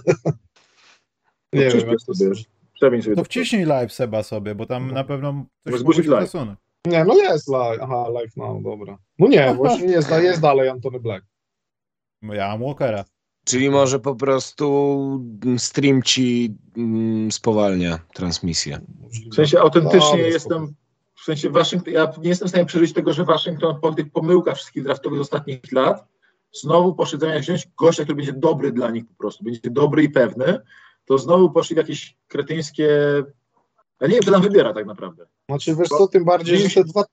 nie 1.53 1.67
przyśpiesz 1.69 1.83
wiem, 1.83 1.89
jak 1.89 1.99
to 2.17 2.25
jest. 2.25 2.53
Przemień 2.73 3.01
sobie 3.01 3.15
To 3.15 3.21
to. 3.21 3.25
wciśnij 3.25 3.65
live 3.65 3.93
Seba 3.93 4.23
sobie, 4.23 4.55
bo 4.55 4.65
tam 4.65 4.91
na 4.91 5.03
pewno 5.03 5.45
coś 5.69 5.79
zgłosić 5.79 6.05
live. 6.07 6.23
przesunąć. 6.23 6.59
Nie, 6.87 7.05
no 7.05 7.15
jest 7.15 7.49
live, 7.49 7.79
aha, 7.81 8.09
live 8.09 8.37
now, 8.37 8.63
dobra. 8.63 8.97
No 9.19 9.27
nie, 9.27 9.53
właśnie 9.53 9.85
jest, 9.87 10.11
jest 10.21 10.41
dalej 10.41 10.69
Antony 10.69 10.99
Black. 10.99 11.25
No 12.21 12.33
Ja 12.33 12.47
mam 12.47 12.63
Walkera. 12.63 13.05
Czyli 13.45 13.69
może 13.69 13.99
po 13.99 14.15
prostu 14.15 15.25
stream 15.57 16.03
ci 16.03 16.55
mm, 16.77 17.31
spowalnia 17.31 17.99
transmisję. 18.13 18.79
W 19.31 19.35
sensie 19.35 19.59
autentycznie 19.59 19.99
Dobra, 20.09 20.25
jestem, 20.27 20.73
w 21.15 21.23
sensie 21.23 21.49
Waszyngton, 21.49 21.93
ja 21.93 22.13
nie 22.21 22.29
jestem 22.29 22.47
w 22.47 22.49
stanie 22.49 22.65
przeżyć 22.65 22.93
tego, 22.93 23.13
że 23.13 23.23
Waszyngton 23.25 23.81
po 23.81 23.93
tych 23.93 24.11
pomyłkach 24.11 24.55
wszystkich 24.55 24.83
draftowych 24.83 25.19
z 25.19 25.21
ostatnich 25.21 25.71
lat 25.71 26.05
znowu 26.61 26.95
poszedł 26.95 27.21
zamiast 27.21 27.41
wziąć 27.45 27.67
gościa, 27.77 28.03
który 28.03 28.15
będzie 28.15 28.33
dobry 28.33 28.71
dla 28.71 28.91
nich 28.91 29.05
po 29.07 29.13
prostu, 29.15 29.43
będzie 29.43 29.59
dobry 29.63 30.03
i 30.03 30.09
pewny, 30.09 30.59
to 31.05 31.17
znowu 31.17 31.51
poszli 31.51 31.73
w 31.73 31.77
jakieś 31.77 32.17
kretyńskie, 32.27 32.87
ja 34.01 34.07
nie 34.07 34.13
wiem, 34.13 34.21
kto 34.21 34.31
tam 34.31 34.41
wybiera 34.41 34.73
tak 34.73 34.85
naprawdę. 34.85 35.25
Znaczy 35.49 35.75
wiesz 35.75 35.89
co, 35.89 36.07
tym 36.07 36.25
bardziej, 36.25 36.57
że 36.57 36.69
te 36.69 36.83
dwa, 36.83 37.03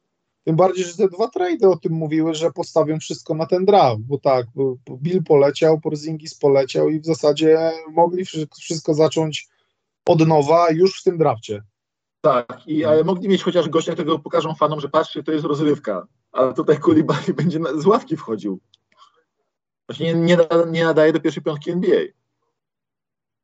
Tym 0.44 0.56
bardziej, 0.56 0.84
że 0.84 0.96
te 0.96 1.08
dwa 1.08 1.28
trady 1.28 1.68
o 1.68 1.76
tym 1.76 1.92
mówiły, 1.92 2.34
że 2.34 2.50
postawią 2.50 2.98
wszystko 2.98 3.34
na 3.34 3.46
ten 3.46 3.64
draft, 3.64 4.00
bo 4.00 4.18
tak, 4.18 4.46
bo 4.54 4.76
Bill 4.90 5.22
poleciał, 5.24 5.80
Porzingis 5.80 6.34
poleciał 6.34 6.88
i 6.88 7.00
w 7.00 7.04
zasadzie 7.04 7.72
mogli 7.90 8.24
wszy- 8.24 8.48
wszystko 8.60 8.94
zacząć 8.94 9.48
od 10.06 10.28
nowa 10.28 10.70
już 10.70 11.00
w 11.00 11.04
tym 11.04 11.18
drafcie. 11.18 11.62
Tak, 12.20 12.62
i 12.66 12.84
ale 12.84 13.04
mogli 13.04 13.28
mieć 13.28 13.42
chociaż 13.42 13.68
gościa, 13.68 13.92
którego 13.92 14.18
pokażą 14.18 14.54
fanom, 14.54 14.80
że 14.80 14.88
patrzcie, 14.88 15.22
to 15.22 15.32
jest 15.32 15.44
rozrywka. 15.44 16.06
A 16.32 16.52
tutaj 16.52 16.78
Koulibaly 16.78 17.34
będzie 17.36 17.58
na, 17.58 17.80
z 17.80 17.86
ławki 17.86 18.16
wchodził. 18.16 18.60
Właśnie 19.88 20.14
nie, 20.14 20.38
nie 20.70 20.84
nadaje 20.84 21.12
do 21.12 21.20
pierwszej 21.20 21.42
piątki 21.42 21.70
NBA. 21.70 22.00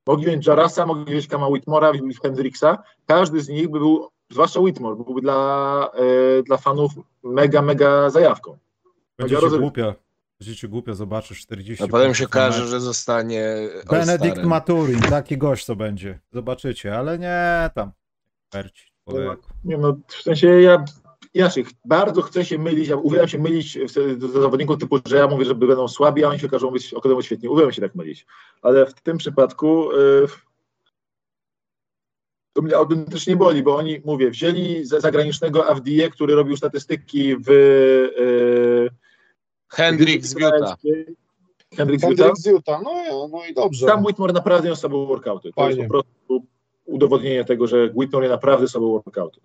Mogli 0.06 0.26
mieć 0.26 0.46
Jarasa, 0.46 0.86
mogli 0.86 1.14
mieć 1.14 1.26
Kama 1.26 1.48
Whitmora, 1.48 1.86
mogli 1.86 2.02
mieć 2.02 2.20
Hendricksa. 2.20 2.82
Każdy 3.06 3.40
z 3.40 3.48
nich 3.48 3.68
by 3.68 3.78
był, 3.78 4.08
zwłaszcza 4.30 4.60
Whitmore, 4.60 4.96
byłby 4.96 5.20
dla, 5.20 5.90
e, 6.38 6.42
dla 6.42 6.56
fanów 6.56 6.92
mega, 7.22 7.62
mega 7.62 8.10
zajawką. 8.10 8.58
Będzie 9.18 9.36
ci 9.36 9.58
głupio. 9.58 9.94
Będzie 10.40 10.56
ci 10.56 10.68
głupio, 10.68 10.94
zobaczysz 10.94 11.40
40 11.40 11.84
A 11.84 11.88
potem 11.88 12.14
się 12.14 12.26
mecz. 12.34 12.54
że 12.54 12.80
zostanie 12.80 13.68
Benedict 13.90 14.24
All-Starem. 14.24 14.46
Maturin, 14.46 15.00
taki 15.00 15.38
gość 15.38 15.66
to 15.66 15.76
będzie. 15.76 16.18
Zobaczycie, 16.32 16.98
ale 16.98 17.18
nie 17.18 17.70
tam. 17.74 17.92
Perci. 18.50 18.92
Nie 19.64 19.78
no, 19.78 19.96
w 20.08 20.22
sensie 20.22 20.48
ja, 20.48 20.84
ch- 21.64 21.72
bardzo 21.84 22.22
chcę 22.22 22.44
się 22.44 22.58
mylić, 22.58 22.88
ja 22.88 22.96
uwielbiam 22.96 23.28
się 23.28 23.38
mylić 23.38 23.78
w- 23.78 24.16
do 24.18 24.28
zawodników 24.28 24.78
typu, 24.78 24.98
że 25.06 25.16
ja 25.16 25.26
mówię, 25.28 25.44
że 25.44 25.54
będą 25.54 25.88
słabi, 25.88 26.24
a 26.24 26.28
oni 26.28 26.38
się 26.38 26.46
okażą 26.46 26.70
być 26.70 26.94
okażą 26.94 27.22
świetni. 27.22 27.48
Uwielbiam 27.48 27.72
się 27.72 27.82
tak 27.82 27.94
mylić. 27.94 28.26
Ale 28.62 28.86
w 28.86 28.94
tym 28.94 29.18
przypadku 29.18 29.92
y, 29.92 29.96
to 32.52 32.62
mnie 32.62 32.76
autentycznie 32.76 33.36
boli, 33.36 33.62
bo 33.62 33.76
oni, 33.76 34.00
mówię, 34.04 34.30
wzięli 34.30 34.84
za 34.84 35.00
zagranicznego 35.00 35.66
Avdiję, 35.66 36.10
który 36.10 36.34
robił 36.34 36.56
statystyki 36.56 37.36
w 37.36 37.50
y, 37.50 38.90
Hendrik 39.68 40.26
z 40.26 40.34
Utah. 40.34 40.76
Hendrik 41.76 42.00
z 42.00 42.46
Utah. 42.46 42.80
No, 42.84 42.90
i- 42.90 43.30
no 43.32 43.44
i 43.50 43.54
dobrze. 43.54 43.86
Tam 43.86 44.04
Whitmore 44.04 44.32
naprawdę 44.32 44.66
miał 44.68 44.76
słabe 44.76 45.06
workouty. 45.06 45.48
To 45.48 45.54
Fajnie. 45.54 45.76
jest 45.82 45.92
po 45.92 46.02
prostu 46.02 46.46
udowodnienie 46.84 47.44
tego, 47.44 47.66
że 47.66 47.90
Whitmore 47.94 48.28
naprawdę 48.28 48.68
słabe 48.68 48.86
workouty. 48.86 49.40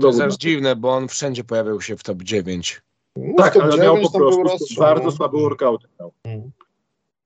To 0.00 0.06
jest 0.06 0.20
aż 0.20 0.36
dziwne, 0.36 0.76
bo 0.76 0.90
on 0.90 1.08
wszędzie 1.08 1.44
pojawiał 1.44 1.80
się 1.80 1.96
w 1.96 2.02
top 2.02 2.22
9. 2.22 2.82
No, 3.16 3.34
Tak, 3.36 3.54
top 3.54 3.62
ale 3.62 3.76
miał 3.76 3.94
9 3.94 4.06
po 4.06 4.12
tam 4.12 4.20
był 4.20 4.30
prostu 4.30 4.42
rozstrzał, 4.42 4.84
bardzo 4.84 5.04
no. 5.04 5.12
słabe 5.12 5.38
workouty. 5.38 5.88
Miał. 6.00 6.12
Mhm. 6.24 6.50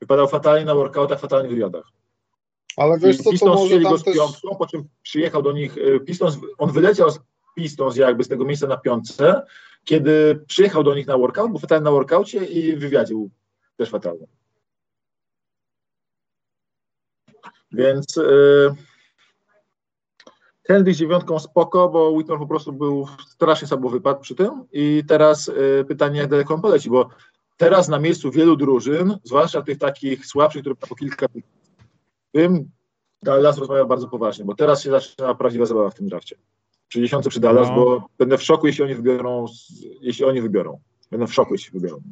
Wypadał 0.01 0.29
fatalnie 0.29 0.65
na 0.65 0.75
workoutach, 0.75 1.21
fatalnie 1.21 1.49
w 1.49 1.53
wywiadach. 1.53 1.85
Ale 2.77 2.99
wiesz 2.99 3.17
co, 3.17 3.23
to 3.23 3.31
Pistons 3.31 3.55
może 3.55 3.67
chcieli 3.67 3.85
go 3.85 3.99
z 3.99 4.05
też... 4.05 4.15
piątką, 4.15 4.57
po 4.57 4.67
czym 4.67 4.89
przyjechał 5.03 5.43
do 5.43 5.53
nich 5.53 5.77
y, 5.77 6.01
Pistons, 6.01 6.39
on 6.59 6.73
wyleciał 6.73 7.11
z 7.11 7.21
Pistons 7.57 7.97
jakby 7.97 8.25
z 8.25 8.29
tego 8.29 8.45
miejsca 8.45 8.67
na 8.67 8.77
piątce, 8.77 9.43
kiedy 9.85 10.45
przyjechał 10.47 10.85
do 10.85 10.95
nich 10.95 11.07
na 11.07 11.19
workout, 11.19 11.51
był 11.51 11.61
fatalny 11.61 11.85
na 11.85 11.91
workoucie 11.91 12.45
i 12.45 12.77
w 12.77 12.81
wywiadzie 12.81 13.15
był 13.15 13.31
też 13.77 13.91
fatalny. 13.91 14.27
Więc 17.73 18.17
yy, 18.17 18.75
ten 20.67 20.85
z 20.95 20.97
dziewiątką 20.97 21.39
spoko, 21.39 21.89
bo 21.89 22.11
Whitmore 22.11 22.41
po 22.41 22.47
prostu 22.47 22.73
był 22.73 23.07
strasznie 23.29 23.69
słabo 23.69 23.89
wypadł 23.89 24.21
przy 24.21 24.35
tym 24.35 24.65
i 24.73 25.03
teraz 25.09 25.49
y, 25.49 25.85
pytanie, 25.89 26.21
jak 26.21 26.31
daleko 26.31 26.55
on 26.55 26.61
poleci, 26.61 26.91
bo 26.91 27.09
teraz 27.57 27.89
na 27.89 27.99
miejscu 27.99 28.31
wielu 28.31 28.57
drużyn, 28.57 29.19
zwłaszcza 29.25 29.63
tych 29.63 29.79
takich 29.79 30.27
słabszych, 30.27 30.61
które 30.61 30.75
po 30.75 30.95
kilka 30.95 31.27
tym 32.33 32.71
Dallas 33.23 33.59
rozmawia 33.59 33.85
bardzo 33.85 34.09
poważnie, 34.09 34.45
bo 34.45 34.55
teraz 34.55 34.83
się 34.83 34.91
zaczyna 34.91 35.35
prawdziwa 35.35 35.67
zabawa 35.67 35.91
w 35.91 35.95
tym 35.95 36.09
drafcie. 36.09 36.37
Przy 36.89 37.01
dziesiątce 37.01 37.31
przy 37.31 37.41
Dallas, 37.41 37.69
No. 37.69 37.75
bo 37.75 38.09
będę 38.19 38.39
w 38.39 38.43
szoku, 38.43 38.67
jeśli 38.67 38.85
oni 38.85 38.95
wybiorą, 38.95 39.47
jeśli 40.01 40.25
oni 40.25 40.43
wybiorą. 40.43 40.81
Będę 41.11 41.27
w 41.27 41.35
szoku, 41.35 41.55
jeśli 41.55 41.81
wybiorą. 41.81 42.03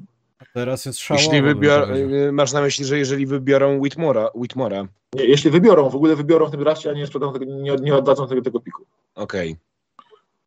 Teraz 0.55 0.85
jest 0.85 0.99
szałowo. 0.99 1.25
Jeśli 1.25 1.43
wybior... 1.43 1.87
powiedział. 1.87 2.11
y, 2.11 2.33
masz 2.33 2.53
na 2.53 2.61
myśli, 2.61 2.85
że 2.85 2.99
jeżeli 2.99 3.27
wybiorą 3.27 3.79
Whitmora, 3.79 4.31
Whitmora 4.35 4.89
Nie, 5.15 5.25
jeśli 5.25 5.51
wybiorą, 5.51 5.91
w 5.91 5.97
ogóle 5.97 6.17
wybiorą 6.17 6.47
w 6.47 6.51
tym 6.51 6.61
drafcie, 6.61 6.91
a 6.91 6.93
nie 6.93 7.07
sprzedadzą 7.07 7.33
tego, 7.33 7.45
nie, 7.45 7.77
nie 7.77 7.95
oddadzą 7.95 8.29
tego, 8.29 8.43
tego 8.43 8.61
piku. 8.61 8.85
okej. 9.15 9.57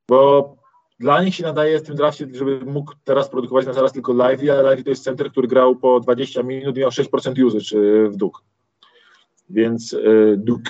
Bo 0.08 0.56
dla 1.00 1.24
nich 1.24 1.36
się 1.36 1.43
nadaje 1.43 1.80
w 1.80 1.84
tym 1.84 1.95
drafcie, 1.95 2.28
żeby 2.34 2.60
mógł 2.66 2.93
teraz 3.04 3.30
produkować 3.30 3.66
na 3.66 3.74
zaraz 3.74 3.91
tylko 3.91 4.14
live, 4.14 4.41
ale 4.41 4.64
live 4.64 4.84
to 4.84 4.89
jest 4.89 5.04
center, 5.04 5.32
który 5.32 5.48
grał 5.48 5.76
po 5.76 6.00
20 6.00 6.43
minut 6.43 6.78
i 6.78 6.80
miał 6.80 6.89
6% 6.89 7.45
usage 7.45 7.78
y, 7.78 8.10
w 8.10 8.16
duk. 8.16 8.43
Więc 9.50 9.93
y, 9.93 10.36
duk. 10.38 10.62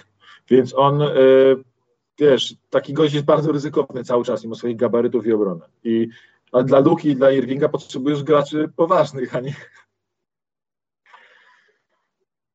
Więc 0.50 0.74
on, 0.76 1.02
y, 1.02 1.08
wiesz, 2.20 2.56
taki 2.70 2.94
gość 2.94 3.14
jest 3.14 3.26
bardzo 3.26 3.52
ryzykowny 3.52 4.04
cały 4.04 4.24
czas, 4.24 4.44
mimo 4.44 4.56
swoich 4.56 4.78
gabarytów 4.78 5.28
i 5.28 5.34
obrony. 5.34 5.62
I 5.84 6.08
a 6.52 6.64
dla 6.64 6.80
Luki 6.80 7.10
i 7.10 7.16
dla 7.16 7.32
Irvinga 7.32 7.70
potrzebujesz 7.70 8.24
graczy 8.24 8.70
poważnych, 8.76 9.36
a 9.36 9.40
nie. 9.40 9.56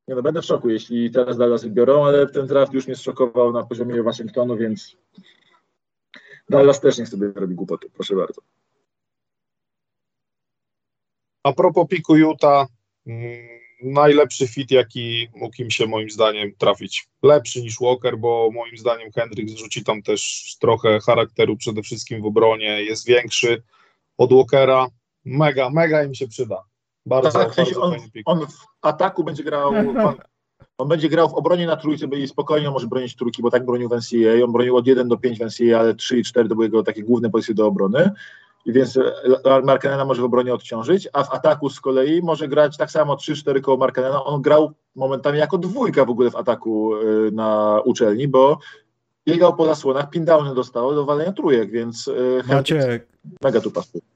Nie 0.08 0.14
no, 0.14 0.22
będę 0.22 0.42
w 0.42 0.44
szoku, 0.44 0.70
jeśli 0.70 1.10
teraz 1.10 1.38
Dallas 1.38 1.64
wybiorą, 1.64 2.04
ale 2.04 2.26
ten 2.26 2.46
draft 2.46 2.72
już 2.72 2.86
mnie 2.86 2.96
zszokował 2.96 3.52
na 3.52 3.66
poziomie 3.66 4.02
Waszyngtonu, 4.02 4.56
więc 4.56 4.96
Dallas 6.50 6.80
też 6.80 6.98
niech 6.98 7.08
sobie 7.08 7.32
robi 7.34 7.54
głupoty, 7.54 7.90
proszę 7.90 8.16
bardzo. 8.16 8.42
A 11.42 11.52
propos 11.52 11.88
piku 11.88 12.16
Utah, 12.16 12.66
mm, 13.06 13.48
najlepszy 13.82 14.48
fit, 14.48 14.70
jaki 14.70 15.28
mógł 15.34 15.62
im 15.62 15.70
się 15.70 15.86
moim 15.86 16.10
zdaniem 16.10 16.52
trafić. 16.58 17.08
Lepszy 17.22 17.62
niż 17.62 17.80
Walker, 17.80 18.18
bo 18.18 18.50
moim 18.52 18.76
zdaniem 18.76 19.12
Hendricks 19.12 19.52
rzuci 19.52 19.84
tam 19.84 20.02
też 20.02 20.52
trochę 20.60 21.00
charakteru 21.00 21.56
przede 21.56 21.82
wszystkim 21.82 22.22
w 22.22 22.26
obronie, 22.26 22.82
jest 22.82 23.06
większy 23.06 23.62
od 24.22 24.32
Walkera. 24.32 24.86
Mega, 25.24 25.70
mega 25.70 26.04
im 26.04 26.14
się 26.14 26.28
przyda. 26.28 26.62
Bardzo, 27.06 27.38
Tak, 27.38 27.52
w 27.52 27.54
sensie 27.54 27.74
bardzo 27.74 27.96
on, 28.26 28.40
on 28.40 28.46
w 28.46 28.66
ataku 28.82 29.24
będzie 29.24 29.44
grał, 29.44 29.68
on, 30.06 30.14
on 30.78 30.88
będzie 30.88 31.08
grał 31.08 31.28
w 31.28 31.34
obronie 31.34 31.66
na 31.66 31.76
trójce, 31.76 32.08
by 32.08 32.28
spokojnie 32.28 32.70
może 32.70 32.86
bronić 32.86 33.16
trójki, 33.16 33.42
bo 33.42 33.50
tak 33.50 33.66
bronił 33.66 33.88
w 33.88 33.92
NCAA. 33.92 34.44
On 34.44 34.52
bronił 34.52 34.76
od 34.76 34.86
1 34.86 35.08
do 35.08 35.16
5 35.16 35.38
w 35.38 35.42
NCAA, 35.42 35.80
ale 35.80 35.94
3 35.94 36.18
i 36.18 36.24
4 36.24 36.48
to 36.48 36.54
były 36.54 36.66
jego 36.66 36.82
takie 36.82 37.02
główne 37.02 37.30
pozycje 37.30 37.54
do 37.54 37.66
obrony. 37.66 38.10
I 38.66 38.72
więc 38.72 38.98
Markanena 39.64 40.04
może 40.04 40.22
w 40.22 40.24
obronie 40.24 40.54
odciążyć, 40.54 41.08
a 41.12 41.24
w 41.24 41.34
ataku 41.34 41.70
z 41.70 41.80
kolei 41.80 42.22
może 42.22 42.48
grać 42.48 42.76
tak 42.76 42.90
samo 42.90 43.14
3-4 43.14 43.60
koło 43.60 43.76
Markanena. 43.76 44.24
On 44.24 44.42
grał 44.42 44.72
momentami 44.94 45.38
jako 45.38 45.58
dwójka 45.58 46.04
w 46.04 46.10
ogóle 46.10 46.30
w 46.30 46.36
ataku 46.36 46.94
e, 46.96 47.30
na 47.30 47.80
uczelni, 47.84 48.28
bo 48.28 48.58
biegał 49.26 49.56
po 49.56 49.66
zasłonach, 49.66 50.10
pindowny 50.10 50.54
dostało 50.54 50.94
do 50.94 51.04
walenia 51.04 51.32
trójek, 51.32 51.70
więc 51.70 52.10
Hendricks 52.46 52.70
Maciek, 52.70 53.08
mega 53.42 53.60
tu 53.60 53.70
pasuje. 53.70 54.11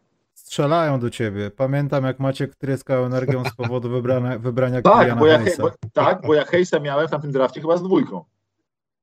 Strzelają 0.47 1.01
do 1.01 1.11
ciebie. 1.11 1.51
Pamiętam, 1.51 2.05
jak 2.05 2.21
Maciek 2.21 2.55
tryskał 2.55 3.05
energią 3.05 3.45
z 3.45 3.55
powodu 3.55 3.91
wybrania, 3.91 4.39
wybrania 4.39 4.83
Tak, 4.93 5.19
bo 5.19 5.27
ja, 5.27 5.41
bo, 5.59 5.71
tak, 5.93 6.27
bo 6.27 6.35
ja 6.35 6.45
Hejsa 6.45 6.81
miałem 6.81 7.09
w 7.09 7.11
tamtym 7.11 7.33
drafcie 7.33 7.61
chyba 7.61 7.77
z 7.77 7.83
dwójką. 7.83 8.25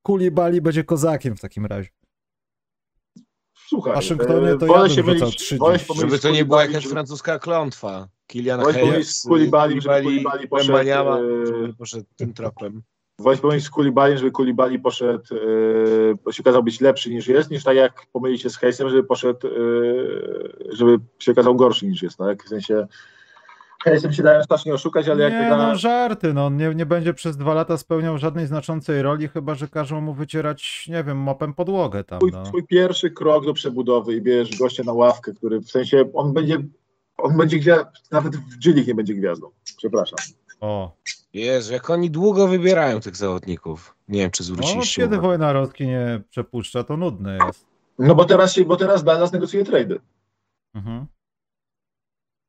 Kulibali 0.03 0.61
będzie 0.61 0.83
kozakiem 0.83 1.35
w 1.35 1.41
takim 1.41 1.65
razie. 1.65 1.89
Słuchaj, 3.67 3.93
W 3.93 3.95
Waszyngtonie 3.95 4.51
e, 4.51 4.57
to 4.57 4.65
ja 4.65 4.89
się 4.89 5.03
mylić, 5.03 5.23
30. 5.23 5.57
wolę 5.57 5.79
się 5.79 5.85
pomylić 5.85 6.11
Żeby 6.11 6.21
to 6.21 6.31
nie 6.31 6.45
była 6.45 6.65
jakaś 6.65 6.85
francuska 6.85 7.39
klątwa. 7.39 8.07
Kilian 8.27 8.61
Hayes, 8.61 9.23
Koulibaly, 9.23 9.81
Koulibaly 9.81 10.47
poszedł, 10.47 10.77
e, 10.79 11.73
poszedł 11.77 12.05
tym 12.15 12.33
tropem. 12.33 12.81
Wolę 13.23 13.35
się 13.35 13.41
pomylić 13.41 13.65
z 13.65 13.69
Koulibaly, 13.69 14.17
żeby 14.17 14.31
Koulibaly 14.31 14.79
poszedł, 14.79 15.23
bo 16.25 16.31
się 16.31 16.43
okazał 16.43 16.63
być 16.63 16.81
lepszy 16.81 17.09
niż 17.09 17.27
jest, 17.27 17.51
niż 17.51 17.63
tak 17.63 17.75
jak 17.75 18.05
pomylić 18.13 18.41
się 18.41 18.49
z 18.49 18.57
Hejsem, 18.57 18.89
żeby 18.89 19.03
poszedł, 19.03 19.47
e, 19.47 19.51
żeby 20.69 20.97
się 21.19 21.31
okazał 21.31 21.55
gorszy 21.55 21.87
niż 21.87 22.03
jest, 22.03 22.17
tak? 22.17 22.43
W 22.43 22.47
sensie 22.49 22.87
Hejsem 23.83 24.13
się 24.13 24.23
dają 24.23 24.43
strasznie 24.43 24.73
oszukać, 24.73 25.07
ale 25.07 25.23
jak 25.23 25.33
nie, 25.33 25.43
wyda... 25.43 25.57
no 25.57 25.75
żarty, 25.75 26.33
no 26.33 26.45
on 26.45 26.57
nie, 26.57 26.75
nie 26.75 26.85
będzie 26.85 27.13
przez 27.13 27.37
dwa 27.37 27.53
lata 27.53 27.77
spełniał 27.77 28.17
żadnej 28.17 28.47
znaczącej 28.47 29.01
roli, 29.01 29.27
chyba 29.27 29.55
że 29.55 29.67
każą 29.67 30.01
mu 30.01 30.13
wycierać, 30.13 30.85
nie 30.89 31.03
wiem, 31.03 31.17
mopem 31.17 31.53
podłogę 31.53 32.03
tam, 32.03 32.19
twój, 32.19 32.31
no. 32.31 32.43
twój 32.43 32.67
pierwszy 32.67 33.11
krok 33.11 33.45
do 33.45 33.53
przebudowy 33.53 34.15
i 34.15 34.21
bierzesz 34.21 34.57
gościa 34.59 34.83
na 34.83 34.93
ławkę, 34.93 35.33
który 35.33 35.59
w 35.59 35.69
sensie 35.69 36.05
on 36.13 36.33
będzie, 36.33 36.57
on 37.17 37.37
będzie 37.37 37.59
gwiazdą, 37.59 37.91
nawet 38.11 38.35
w 38.35 38.57
G 38.57 38.83
nie 38.87 38.95
będzie 38.95 39.13
gwiazdą. 39.13 39.49
Przepraszam. 39.77 40.17
O, 40.63 40.95
Jezu, 41.33 41.73
jak 41.73 41.89
oni 41.89 42.11
długo 42.11 42.47
wybierają 42.47 42.99
tych 42.99 43.15
zawodników. 43.15 43.95
Nie 44.07 44.19
wiem, 44.19 44.31
czy 44.31 44.43
no 44.43 44.45
zwróciliście 44.45 45.01
kiedy 45.01 45.15
uwagę. 45.15 45.27
wojna 45.27 45.53
Rotki 45.53 45.87
nie 45.87 46.21
przepuszcza, 46.29 46.83
to 46.83 46.97
nudne 46.97 47.37
jest. 47.45 47.65
No 47.99 48.15
bo 48.15 48.25
teraz 48.25 48.59
bo 48.59 48.75
teraz 48.75 49.03
Dallas 49.03 49.31
negocjuje 49.31 49.65
trady. 49.65 49.99
Mhm. 50.73 51.05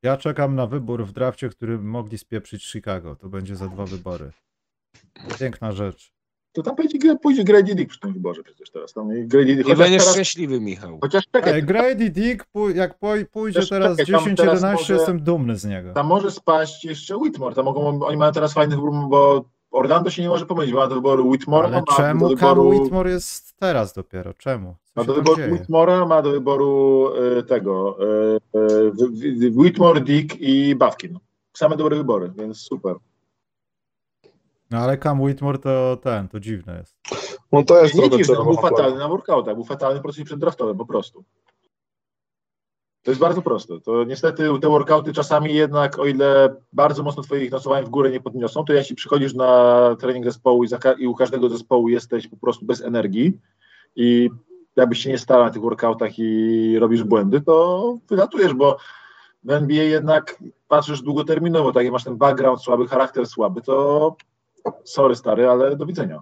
Ja 0.03 0.17
czekam 0.17 0.55
na 0.55 0.67
wybór 0.67 1.07
w 1.07 1.13
drafcie, 1.13 1.49
który 1.49 1.79
mogli 1.79 2.19
spieprzyć 2.19 2.67
Chicago. 2.67 3.17
To 3.17 3.29
będzie 3.29 3.57
za 3.57 3.69
dwa 3.69 3.85
wybory. 3.85 4.33
Piękna 5.39 5.73
rzecz. 5.73 6.13
To 6.55 6.63
tam 6.63 6.77
pójdzie, 6.77 7.17
pójdzie 7.23 7.45
Grady 7.45 7.75
Dick 7.75 7.91
przy 7.91 8.01
tym 8.01 8.13
wyborze 8.13 8.43
przecież 8.43 8.71
teraz. 8.71 8.93
Tam 8.93 9.17
i 9.19 9.27
Grady 9.27 9.57
Dick, 9.57 9.69
I 9.69 9.77
będziesz 9.77 10.03
teraz, 10.03 10.15
szczęśliwy, 10.15 10.61
Michał. 10.61 10.99
chociaż 11.03 11.25
czekaj, 11.33 11.63
Grady 11.63 12.11
Dick, 12.11 12.47
jak 12.75 12.99
pójdzie 13.33 13.61
Też 13.61 13.69
teraz 13.69 13.97
czekaj, 13.97 14.15
tam 14.15 14.25
10-11, 14.25 14.37
teraz 14.37 14.63
może- 14.63 14.95
jestem 14.95 15.21
dumny 15.23 15.57
z 15.57 15.65
niego. 15.65 15.93
tam 15.93 16.07
może 16.07 16.31
spaść 16.31 16.85
jeszcze 16.85 17.17
Whitmore. 17.17 17.55
Tam 17.55 17.65
mogą, 17.65 18.03
oni 18.05 18.17
mają 18.17 18.33
teraz 18.33 18.53
fajny 18.53 18.77
wybór, 18.77 18.93
bo 19.09 19.45
Orlando 19.71 20.11
się 20.11 20.23
nie 20.23 20.29
może 20.29 20.47
pomylić. 20.47 20.75
Ma 20.75 20.87
do 20.87 20.95
wyboru 20.95 21.29
Whitmore, 21.29 21.69
Ale 21.69 21.77
ma 21.77 21.97
czemu 21.97 22.29
do 22.29 22.37
Cam 22.37 22.49
wyboru... 22.49 22.69
Whitmore 22.69 23.11
jest 23.11 23.57
teraz 23.57 23.93
dopiero? 23.93 24.35
Czemu? 24.35 24.75
Co 24.95 25.01
Ma 25.01 25.05
do 25.05 25.15
wyboru 25.15 25.37
dzieje? 25.37 25.53
Whitmora, 25.53 26.07
ma 26.07 26.23
do 26.23 26.31
wyboru 26.31 27.09
e, 27.39 27.43
tego 27.43 27.97
e, 28.55 28.59
e, 29.47 29.51
Whitmore, 29.51 30.01
Dick 30.01 30.37
i 30.41 30.75
Bawkin. 30.75 31.19
Same 31.53 31.77
dobre 31.77 31.97
wybory, 31.97 32.33
więc 32.37 32.59
super. 32.61 32.95
No 34.75 34.81
ale 34.81 34.99
Cam 34.99 35.21
Whitmore 35.21 35.59
to 35.59 35.97
ten, 36.03 36.29
to 36.29 36.41
dziwne 36.41 36.79
jest. 36.79 36.97
No 37.53 37.63
to 37.63 37.83
jest 37.83 37.95
Nie 37.95 38.11
dziwne, 38.11 38.39
on 38.39 38.47
był 38.47 38.57
fatalny 38.57 38.99
na 38.99 39.09
workoutach, 39.09 39.55
był 39.55 39.65
fatalny 39.65 40.01
w 40.01 40.03
procesie 40.03 40.25
przeddraftowym, 40.25 40.79
po 40.79 40.87
prostu. 40.87 41.25
To 43.03 43.11
jest 43.11 43.21
bardzo 43.21 43.43
proste. 43.43 43.81
To 43.81 44.05
niestety 44.05 44.49
te 44.61 44.69
workouty 44.69 45.13
czasami 45.13 45.55
jednak, 45.55 45.99
o 45.99 46.07
ile 46.07 46.57
bardzo 46.73 47.03
mocno 47.03 47.23
twoich 47.23 47.51
nocowań 47.51 47.85
w 47.85 47.89
górę 47.89 48.11
nie 48.11 48.21
podniosą, 48.21 48.65
to 48.65 48.73
jeśli 48.73 48.97
przychodzisz 48.97 49.35
na 49.35 49.97
trening 50.01 50.25
zespołu 50.25 50.65
i, 50.65 50.69
i 50.99 51.07
u 51.07 51.15
każdego 51.15 51.49
zespołu 51.49 51.89
jesteś 51.89 52.29
po 52.29 52.37
prostu 52.37 52.67
bez 52.67 52.81
energii 52.81 53.39
i 53.97 54.31
jakbyś 54.77 54.99
się 55.03 55.11
nie 55.11 55.19
starał 55.19 55.45
na 55.45 55.51
tych 55.51 55.63
workoutach 55.63 56.19
i 56.19 56.79
robisz 56.79 57.05
błędy, 57.05 57.41
to 57.41 57.99
wylatujesz, 58.09 58.55
bo 58.55 58.77
w 59.45 59.51
NBA 59.51 59.83
jednak 59.83 60.43
patrzysz 60.69 61.03
długoterminowo, 61.03 61.73
tak 61.73 61.85
jak 61.85 61.93
masz 61.93 62.05
ten 62.05 62.17
background 62.17 62.63
słaby, 62.63 62.89
charakter 62.89 63.27
słaby, 63.27 63.63
to 63.63 64.17
sorry 64.85 65.15
stary, 65.15 65.49
ale 65.49 65.77
do 65.77 65.87
widzenia. 65.87 66.21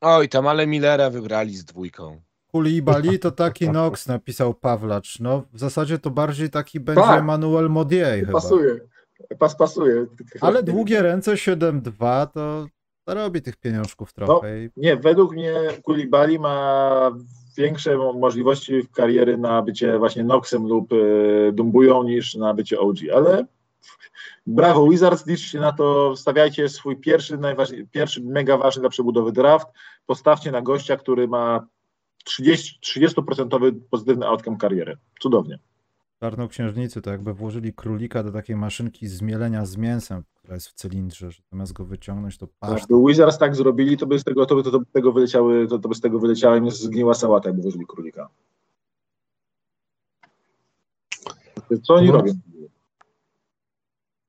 Oj, 0.00 0.28
tam 0.28 0.46
ale 0.46 0.66
Millera 0.66 1.10
wybrali 1.10 1.56
z 1.56 1.64
dwójką. 1.64 2.20
Koulibaly 2.52 3.18
to 3.18 3.30
taki 3.30 3.70
Nox, 3.78 4.06
napisał 4.06 4.54
Pawlacz. 4.54 5.20
No 5.20 5.42
w 5.52 5.58
zasadzie 5.58 5.98
to 5.98 6.10
bardziej 6.10 6.50
taki 6.50 6.80
będzie 6.80 7.02
Tak. 7.02 7.24
Manuel 7.24 7.68
Modier 7.70 8.20
chyba. 8.20 8.32
Pasuje. 8.32 8.80
Pas 9.38 9.56
pasuje. 9.56 10.06
Ale 10.40 10.62
długie 10.62 11.02
ręce 11.02 11.32
7-2 11.34 12.26
to 12.26 12.66
zarobi 13.06 13.42
tych 13.42 13.56
pieniążków 13.56 14.12
No. 14.18 14.26
trochę. 14.26 14.64
I 14.64 14.70
Nie, 14.76 14.96
według 14.96 15.32
mnie 15.32 15.54
Koulibaly 15.84 16.38
ma 16.38 17.10
większe 17.56 17.96
mo- 17.96 18.12
możliwości 18.12 18.82
w 18.82 18.90
kariery 18.90 19.38
na 19.38 19.62
bycie 19.62 19.98
właśnie 19.98 20.24
Noxem 20.24 20.66
lub 20.66 20.92
y, 20.92 21.50
Dumbują 21.54 22.02
niż 22.02 22.34
na 22.34 22.54
bycie 22.54 22.80
OG, 22.80 22.96
ale 23.14 23.46
brawo 24.46 24.88
Wizards, 24.88 25.26
liczcie 25.26 25.60
na 25.60 25.72
to, 25.72 26.16
stawiajcie 26.16 26.68
swój 26.68 26.96
pierwszy, 26.96 27.38
najważniejszy, 27.38 27.86
pierwszy 27.86 28.22
mega 28.22 28.56
ważny 28.56 28.80
dla 28.80 28.90
przebudowy 28.90 29.32
draft, 29.32 29.66
postawcie 30.06 30.50
na 30.50 30.62
gościa, 30.62 30.96
który 30.96 31.28
ma 31.28 31.66
30, 32.24 32.78
30% 32.98 33.72
pozytywny 33.90 34.26
outcome 34.26 34.56
kariery. 34.56 34.96
Cudownie. 35.20 35.58
czarnoksiężnicy 36.20 37.02
to 37.02 37.10
jakby 37.10 37.34
włożyli 37.34 37.72
królika 37.72 38.22
do 38.22 38.32
takiej 38.32 38.56
maszynki 38.56 39.06
zmielenia 39.08 39.66
z 39.66 39.76
mięsem, 39.76 40.22
która 40.34 40.54
jest 40.54 40.68
w 40.68 40.74
cylindrze, 40.74 41.30
że 41.30 41.42
zamiast 41.52 41.72
go 41.72 41.84
wyciągnąć 41.84 42.38
to 42.38 42.46
pasz. 42.60 42.80
Jakby 42.80 42.94
Wizards 43.08 43.38
tak 43.38 43.56
zrobili, 43.56 43.96
to 43.96 44.06
by 44.06 44.18
z 44.18 44.24
tego, 44.24 44.46
to 44.46 44.54
by, 44.54 44.62
to, 44.62 44.70
to 44.70 44.78
by 44.78 44.84
z 44.84 44.92
tego 44.92 45.12
wyleciały, 45.12 45.68
to, 45.68 45.78
to 45.78 45.88
by 45.88 45.94
z 45.94 46.00
tego 46.00 46.18
wyleciała 46.18 46.56
im 46.56 46.70
zgniła 46.70 47.14
sałata, 47.14 47.48
jakby 47.48 47.62
włożyli 47.62 47.86
królika. 47.86 48.28
Co 51.82 51.94
oni 51.94 52.06
No. 52.06 52.12
robią? 52.12 52.32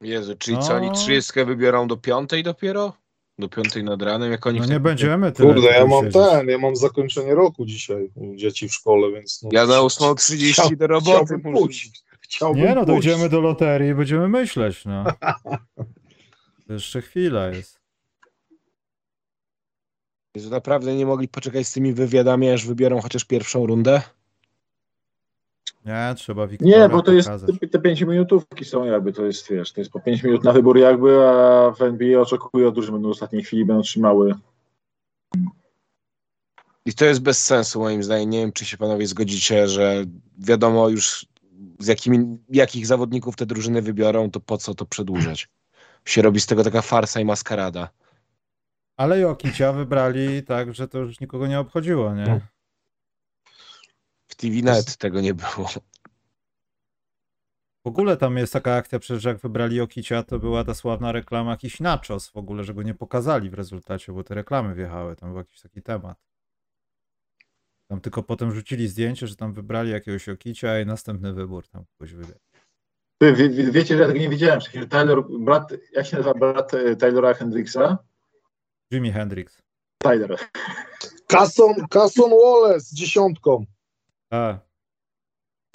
Jezu, 0.02 0.36
czyli 0.38 0.58
No. 0.58 0.64
co, 0.64 0.74
oni 0.74 0.92
30 0.92 1.46
wybiorą 1.46 1.88
do 1.88 1.98
piątej 1.98 2.44
dopiero? 2.44 2.94
Do 3.40 3.50
piątej 3.50 3.84
nad 3.84 4.02
ranem, 4.02 4.32
jak 4.32 4.48
oni 4.48 4.60
No 4.60 4.66
nie 4.66 4.80
będziemy 4.80 5.32
tyle 5.32 5.54
Kurde, 5.54 5.68
ja 5.70 5.86
mam 5.88 6.06
siedzieć. 6.06 6.14
ten, 6.32 6.48
ja 6.50 6.58
mam 6.58 6.76
zakończenie 6.76 7.36
roku 7.36 7.66
dzisiaj 7.66 8.12
u 8.16 8.36
dzieci 8.36 8.70
w 8.70 8.74
szkole, 8.74 9.12
więc... 9.12 9.42
No, 9.44 9.50
Ja 9.54 9.66
na 9.66 9.74
8.30 9.78 10.76
do 10.76 10.88
roboty 10.88 11.26
Chciałbym 11.26 11.52
muszę. 11.52 11.90
Chciałbym 12.22 12.62
Nie 12.64 12.76
no, 12.76 12.86
pójść. 12.86 12.88
dojdziemy 13.06 13.30
do 13.30 13.42
loterii 13.42 13.90
i 13.90 13.94
będziemy 13.96 14.28
myśleć, 14.28 14.86
no. 14.86 15.04
To 16.68 16.74
jeszcze 16.74 17.02
chwila 17.02 17.48
jest. 17.48 17.80
Jezu, 20.36 20.50
naprawdę 20.50 20.96
nie 20.96 21.06
mogli 21.06 21.28
poczekać 21.28 21.68
z 21.68 21.74
tymi 21.74 21.94
wywiadami, 21.94 22.50
aż 22.50 22.66
wybiorą 22.66 23.02
chociaż 23.02 23.26
pierwszą 23.26 23.66
rundę? 23.66 24.02
Nie, 25.86 26.14
trzeba 26.16 26.48
Wiktoria 26.48 26.78
Nie, 26.78 26.90
bo 26.90 27.02
to 27.02 27.14
jest, 27.14 27.28
pokazać. 27.28 27.60
te, 27.60 27.68
te 27.68 27.80
5 27.80 28.02
minutówki 28.02 28.66
są 28.66 28.86
jakby, 28.86 29.14
to 29.14 29.26
jest, 29.26 29.50
wiesz, 29.50 29.72
to 29.72 29.82
jest 29.82 29.92
po 29.92 30.00
5 30.00 30.24
minut 30.24 30.44
na 30.44 30.54
wybór 30.54 30.78
jakby, 30.78 31.28
a 31.28 31.72
w 31.72 31.82
NBA 31.82 32.22
oczekuję 32.22 32.68
od 32.68 32.74
drużyn, 32.74 32.94
będą 32.94 33.08
w 33.08 33.12
ostatniej 33.12 33.44
chwili 33.44 33.66
będą 33.66 33.82
trzymały. 33.82 34.36
I 36.86 36.94
to 36.94 37.06
jest 37.06 37.22
bez 37.22 37.46
sensu 37.46 37.80
moim 37.80 38.04
zdaniem. 38.04 38.30
Nie 38.30 38.40
wiem, 38.40 38.52
czy 38.52 38.66
się 38.66 38.78
panowie 38.78 39.08
zgodzicie, 39.08 39.68
że 39.68 40.04
wiadomo 40.38 40.90
już 40.90 41.26
z 41.80 41.88
jakimi, 41.88 42.38
jakich 42.50 42.88
zawodników 42.88 43.36
te 43.36 43.46
drużyny 43.46 43.82
wybiorą, 43.82 44.32
to 44.32 44.40
po 44.40 44.58
co 44.58 44.76
to 44.76 44.86
przedłużać? 44.86 45.50
Się 46.06 46.22
robi 46.22 46.40
z 46.40 46.46
tego 46.46 46.64
taka 46.64 46.82
farsa 46.82 47.20
i 47.20 47.26
maskarada. 47.26 47.90
Ale 48.98 49.20
Jokicia 49.20 49.74
wybrali 49.74 50.44
tak, 50.44 50.74
że 50.74 50.88
to 50.88 50.98
już 50.98 51.20
nikogo 51.20 51.48
nie 51.48 51.60
obchodziło, 51.60 52.16
nie? 52.16 52.42
TV 54.40 54.56
Net 54.64 54.98
tego 54.98 55.22
nie 55.22 55.34
było. 55.34 55.70
W 57.86 57.88
ogóle 57.88 58.18
tam 58.18 58.38
jest 58.38 58.54
taka 58.54 58.76
akcja, 58.76 59.00
przecież 59.00 59.24
jak 59.24 59.38
wybrali 59.38 59.76
Jokicia, 59.76 60.24
to 60.24 60.40
była 60.40 60.64
ta 60.64 60.74
sławna 60.74 61.12
reklama 61.12 61.52
jakiś 61.52 61.80
nachos 61.80 62.30
w 62.30 62.38
ogóle, 62.38 62.64
że 62.64 62.74
go 62.74 62.84
nie 62.84 62.94
pokazali 62.94 63.50
w 63.50 63.54
rezultacie, 63.54 64.14
bo 64.14 64.24
te 64.24 64.36
reklamy 64.36 64.76
wjechały, 64.76 65.16
tam 65.16 65.30
był 65.30 65.38
jakiś 65.38 65.62
taki 65.62 65.82
temat. 65.82 66.18
Tam 67.88 68.02
tylko 68.02 68.24
potem 68.24 68.52
rzucili 68.52 68.88
zdjęcie, 68.88 69.28
że 69.28 69.36
tam 69.36 69.54
wybrali 69.54 69.92
jakiegoś 69.92 70.28
Jokicia 70.28 70.80
i 70.80 70.86
następny 70.86 71.34
wybór 71.34 71.68
tam 71.68 71.84
kogoś 71.98 72.14
wybrali. 72.14 72.42
Ty, 73.18 73.34
wie, 73.34 73.50
wie, 73.50 73.72
wiecie, 73.72 73.96
że 73.96 74.02
ja 74.02 74.08
tego 74.08 74.20
nie 74.20 74.30
widziałem, 74.30 74.62
że 74.62 74.88
Tyler, 74.88 75.24
brat, 75.40 75.74
jak 75.94 76.06
się 76.06 76.18
nazywa 76.18 76.34
brat 76.34 76.74
e, 76.74 76.96
Tylera 76.96 77.34
Hendricksa? 77.34 77.98
Jimi 78.92 79.12
Hendrix. 79.12 79.62
Tyler. 79.98 80.40
Casson, 81.28 81.88
Casson 81.90 82.30
Wallace 82.30 82.80
z 82.80 82.94
dziesiątką. 82.94 83.66
A, 84.32 84.38
Ale 84.38 84.60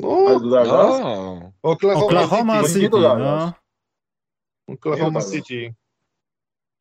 No, 0.00 0.40
do 0.40 0.50
Dallas? 0.50 1.00
No. 1.00 1.52
Oklahoma, 1.62 2.06
Oklahoma 2.06 2.56
City, 2.62 2.68
City, 2.72 2.80
nie 2.82 2.88
do 2.90 3.18
no. 3.18 3.52
Oklahoma 4.68 5.20
City. 5.20 5.74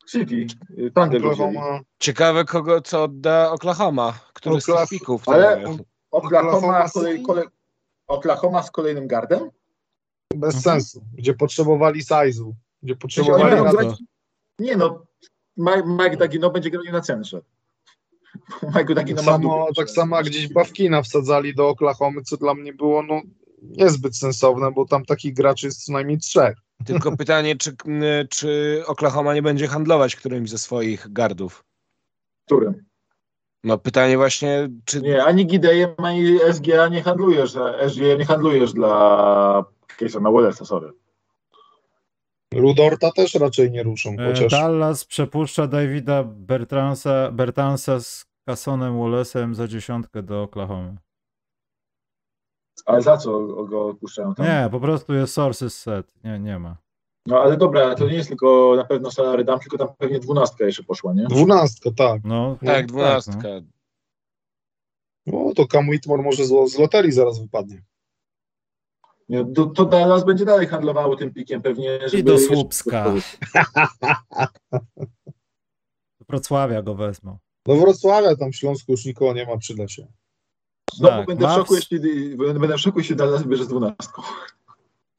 City. 0.09 0.47
Thunder. 0.95 1.25
Oklahoma, 1.25 1.79
Ciekawe, 1.99 2.45
kogo 2.45 2.81
co 2.81 3.03
odda 3.03 3.51
Oklahoma. 3.51 4.13
Który 4.33 4.61
z 4.61 4.69
Okla- 4.69 4.87
pików. 4.89 5.23
to 5.25 5.31
Ale-. 5.33 5.63
Oklahoma, 6.11 6.57
Oklahoma 6.57 6.89
kolej, 6.89 7.13
City? 7.13 7.25
kolej, 7.25 7.45
Oklahoma 8.07 8.63
z 8.63 8.71
kolejnym 8.71 9.07
gardem? 9.07 9.49
bez 10.35 10.55
Mhm. 10.55 10.61
sensu. 10.63 11.03
Gdzie 11.13 11.33
potrzebowali 11.33 12.01
size'u. 12.01 12.51
Gdzie 12.83 12.95
potrzebowali... 12.95 13.57
to. 13.57 13.63
grać- 13.63 14.03
Nie 14.59 14.75
no, 14.77 15.05
Mike, 15.57 16.17
Dagino 16.17 16.49
będzie 16.49 16.69
grał 16.69 16.83
na 16.91 17.01
centrze. 17.01 17.41
Mike 18.75 18.95
Dagino 18.95 19.17
Tak 19.17 19.25
samo, 19.25 19.67
tak 19.75 19.89
samo 19.89 20.17
jak 20.17 20.25
gdzieś 20.25 20.53
Bawkina 20.53 21.01
wsadzali 21.01 21.55
do 21.55 21.69
Oklahomy, 21.69 22.21
co 22.21 22.37
dla 22.37 22.53
mnie 22.53 22.73
było 22.73 23.03
no, 23.03 23.21
niezbyt 23.61 24.17
sensowne, 24.17 24.71
bo 24.71 24.85
tam 24.85 25.05
takich 25.05 25.33
graczy 25.33 25.65
jest 25.65 25.85
co 25.85 25.91
najmniej 25.93 26.17
trzech. 26.17 26.57
Tylko 26.85 27.11
pytanie, 27.17 27.55
czy, 27.55 27.75
czy 28.29 28.81
Oklahoma 28.87 29.33
nie 29.33 29.41
będzie 29.41 29.67
handlować 29.67 30.15
którymś 30.15 30.49
ze 30.49 30.57
swoich 30.57 31.13
gardów? 31.13 31.63
Którym? 32.45 32.85
No 33.63 33.77
pytanie 33.77 34.17
właśnie, 34.17 34.69
czy 34.85 35.01
Nie, 35.01 35.23
ani 35.23 35.45
Gidejem, 35.45 35.89
ani 35.97 36.39
SGA 36.53 36.87
nie 36.87 37.03
handlujesz, 37.03 37.51
SGA 37.87 38.15
nie 38.19 38.25
handlujesz 38.25 38.73
dla 38.73 39.65
Casona 39.99 40.29
Wallace'a, 40.29 40.65
sorry. 40.65 40.91
Rudorta 42.55 43.11
też 43.11 43.33
raczej 43.33 43.71
nie 43.71 43.83
ruszą, 43.83 44.15
E, 44.19 44.27
chociaż 44.27 44.51
Dallas 44.51 45.05
przepuszcza 45.05 45.67
Davida 45.67 46.23
Bertransa, 46.23 47.31
Bertansa 47.31 47.99
z 47.99 48.25
Cassonem 48.49 48.93
Wallace'em 48.93 49.53
za 49.53 49.67
dziesiątkę 49.67 50.23
do 50.23 50.43
Oklahomy. 50.43 50.97
Ale 52.85 53.01
za 53.01 53.17
co 53.17 53.39
go 53.65 53.87
odpuszczają 53.87 54.35
tam? 54.35 54.45
Nie, 54.45 54.67
po 54.71 54.79
prostu 54.79 55.13
jest 55.13 55.33
sources 55.33 55.81
set. 55.81 56.13
Nie, 56.23 56.39
nie 56.39 56.59
ma. 56.59 56.77
No 57.27 57.39
ale 57.39 57.57
dobra, 57.57 57.95
to 57.95 58.07
nie 58.07 58.15
jest 58.15 58.29
tylko 58.29 58.73
na 58.75 58.85
pewno 58.85 59.11
salary 59.11 59.43
dam, 59.43 59.59
tylko 59.59 59.77
tam 59.77 59.87
pewnie 59.97 60.19
dwunastka 60.19 60.65
jeszcze 60.65 60.83
poszła, 60.83 61.13
nie? 61.13 61.23
dwunastka, 61.23 61.89
tak. 61.97 62.21
No, 62.23 62.57
tak, 62.65 62.81
no. 62.81 62.87
dwunastka. 62.87 63.49
No 65.25 65.53
to 65.55 65.67
Cam 65.67 65.89
Whitmore 65.89 66.23
może 66.23 66.45
z, 66.45 66.71
z 66.71 66.79
loterii 66.79 67.11
zaraz 67.11 67.39
wypadnie. 67.39 67.81
To, 69.55 69.65
to 69.65 69.85
Dallas 69.85 70.25
będzie 70.25 70.45
dalej 70.45 70.67
handlowało 70.67 71.15
tym 71.15 71.33
pikiem 71.33 71.61
pewnie, 71.61 71.99
żeby... 72.05 72.17
I 72.17 72.23
do 72.23 72.39
Słupska. 72.39 73.13
Do 76.19 76.25
Wrocławia 76.29 76.81
go 76.81 76.95
wezmą. 76.95 77.37
Do 77.65 77.75
Wrocławia 77.75 78.35
tam 78.35 78.51
w 78.51 78.55
Śląsku 78.55 78.91
już 78.91 79.05
nikogo 79.05 79.33
nie 79.33 79.45
ma, 79.45 79.57
przyda 79.57 79.87
się. 79.87 80.07
Znowu 80.93 81.17
Tak, 81.17 81.27
będę, 81.27 81.45
w 81.45 81.49
Mavs- 81.49 81.55
szoku, 81.55 81.75
jeśli, 81.75 81.99
będę 82.37 82.77
w 82.77 82.81
szoku, 82.81 82.99
jeśli 82.99 83.15
Dallas 83.15 83.43
bierze 83.43 83.63
z 83.65 83.67
dwunastką. 83.67 84.21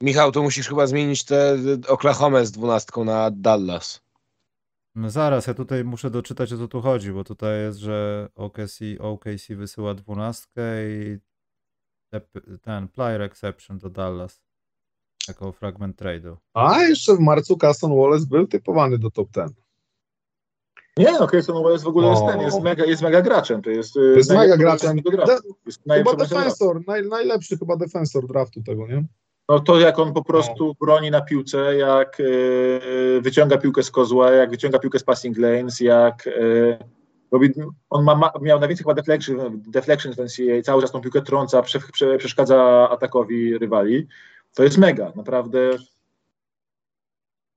Michał, 0.03 0.33
to 0.33 0.43
musisz 0.43 0.69
chyba 0.69 0.87
zmienić 0.87 1.25
tę 1.25 1.57
Oklahomę 1.89 2.47
z 2.47 2.53
dwunastką 2.53 3.05
na 3.05 3.31
Dallas. 3.31 4.01
No 4.95 5.11
zaraz, 5.11 5.47
ja 5.47 5.55
tutaj 5.55 5.85
muszę 5.85 6.11
doczytać 6.11 6.53
o 6.53 6.59
co 6.59 6.69
tu 6.69 6.81
chodzi, 6.81 7.12
bo 7.12 7.25
tutaj 7.25 7.61
jest, 7.61 7.79
że 7.79 8.29
OKC, 8.35 8.79
OKC 8.99 9.49
wysyła 9.57 9.95
dwunastkę 9.95 10.62
i 10.91 11.19
te- 11.19 11.34
ten 12.62 12.89
player 12.89 13.23
exception 13.23 13.79
do 13.79 13.91
Dallas 13.91 14.43
jako 15.29 15.53
fragment 15.53 15.97
trade'u. 15.97 16.37
A 16.55 16.83
jeszcze 16.83 17.17
w 17.17 17.21
marcu 17.21 17.57
Casson 17.57 17.97
Wallace 17.97 18.27
był 18.27 18.47
typowany 18.47 18.99
do 18.99 19.11
top 19.11 19.29
10. 19.31 19.65
Nie, 20.97 21.12
no 21.12 21.27
Casey 21.27 21.53
Wallace 21.53 21.85
w 21.85 21.89
ogóle 21.89 22.09
jest 22.09 22.23
O. 22.23 22.27
ten, 22.27 22.41
jest 22.41 22.62
mega, 22.62 22.85
jest 22.85 23.03
mega 23.03 23.23
graczem. 23.23 23.62
To 23.62 23.71
jest, 23.71 23.97
y, 23.97 24.15
jest 24.17 24.31
mega 24.33 24.57
graczem. 24.57 24.97
draftu. 24.97 25.57
Jest 25.67 25.83
Chyba 25.93 26.15
defensor, 26.15 26.81
naj, 26.87 27.09
najlepszy 27.09 27.59
chyba 27.59 27.77
defensor 27.77 28.27
draftu 28.27 28.62
tego, 28.62 28.87
nie? 28.87 29.05
No 29.49 29.61
to 29.61 29.81
jak 29.81 29.99
on 29.99 30.12
po 30.12 30.25
prostu 30.25 30.75
broni 30.81 31.11
na 31.11 31.21
piłce, 31.21 31.77
jak 31.77 32.21
y, 32.21 33.21
wyciąga 33.21 33.59
piłkę 33.59 33.83
z 33.83 33.91
kozła, 33.91 34.31
jak 34.31 34.51
wyciąga 34.51 34.79
piłkę 34.79 34.99
z 34.99 35.05
passing 35.05 35.39
lanes, 35.39 35.81
jak 35.81 36.27
y, 36.27 36.79
robi, 37.35 37.53
on 37.91 38.05
ma, 38.05 38.14
ma, 38.14 38.32
miał 38.43 38.61
najwięcej 38.61 38.85
chyba 38.85 38.95
deflection, 38.95 39.62
deflections 39.66 40.16
w 40.16 40.18
NCAA, 40.18 40.62
cały 40.62 40.82
czas 40.82 40.93
tą 40.93 41.01
piłkę 41.01 41.22
trąca, 41.22 41.62
prze, 41.62 41.80
prze, 41.93 42.18
przeszkadza 42.18 42.89
atakowi 42.91 43.59
rywali. 43.59 44.09
To 44.55 44.64
jest 44.64 44.78
mega, 44.78 45.12
naprawdę. 45.16 45.70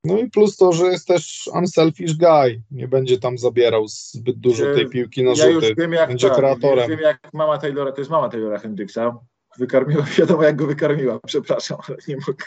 No 0.03 0.17
i 0.17 0.29
plus 0.29 0.57
to, 0.57 0.73
że 0.73 0.85
jest 0.85 1.07
też 1.07 1.49
unselfish 1.53 2.13
guy. 2.17 2.61
Nie 2.71 2.87
będzie 2.87 3.19
tam 3.19 3.37
zabierał 3.37 3.87
zbyt 3.87 4.37
dużo 4.39 4.63
tej 4.75 4.89
piłki 4.89 5.23
na 5.23 5.31
Ja 5.37 5.45
już 5.45 5.63
rzuty. 5.63 5.75
wiem 5.81 5.93
jak, 5.93 6.09
Będzie 6.09 6.27
tak, 6.27 6.37
kreatorem. 6.37 6.89
Wiem 6.89 6.99
jak 6.99 7.33
mama 7.33 7.57
Taylora, 7.57 7.91
to 7.91 8.01
jest 8.01 8.11
mama 8.11 8.29
Taylora 8.29 8.59
Hendricksa, 8.59 9.19
wykarmiła, 9.57 10.03
wiadomo 10.17 10.43
jak 10.43 10.55
go 10.55 10.67
wykarmiła, 10.67 11.19
przepraszam, 11.25 11.77
ale 11.87 11.97
nie 12.07 12.17
mogę. 12.27 12.45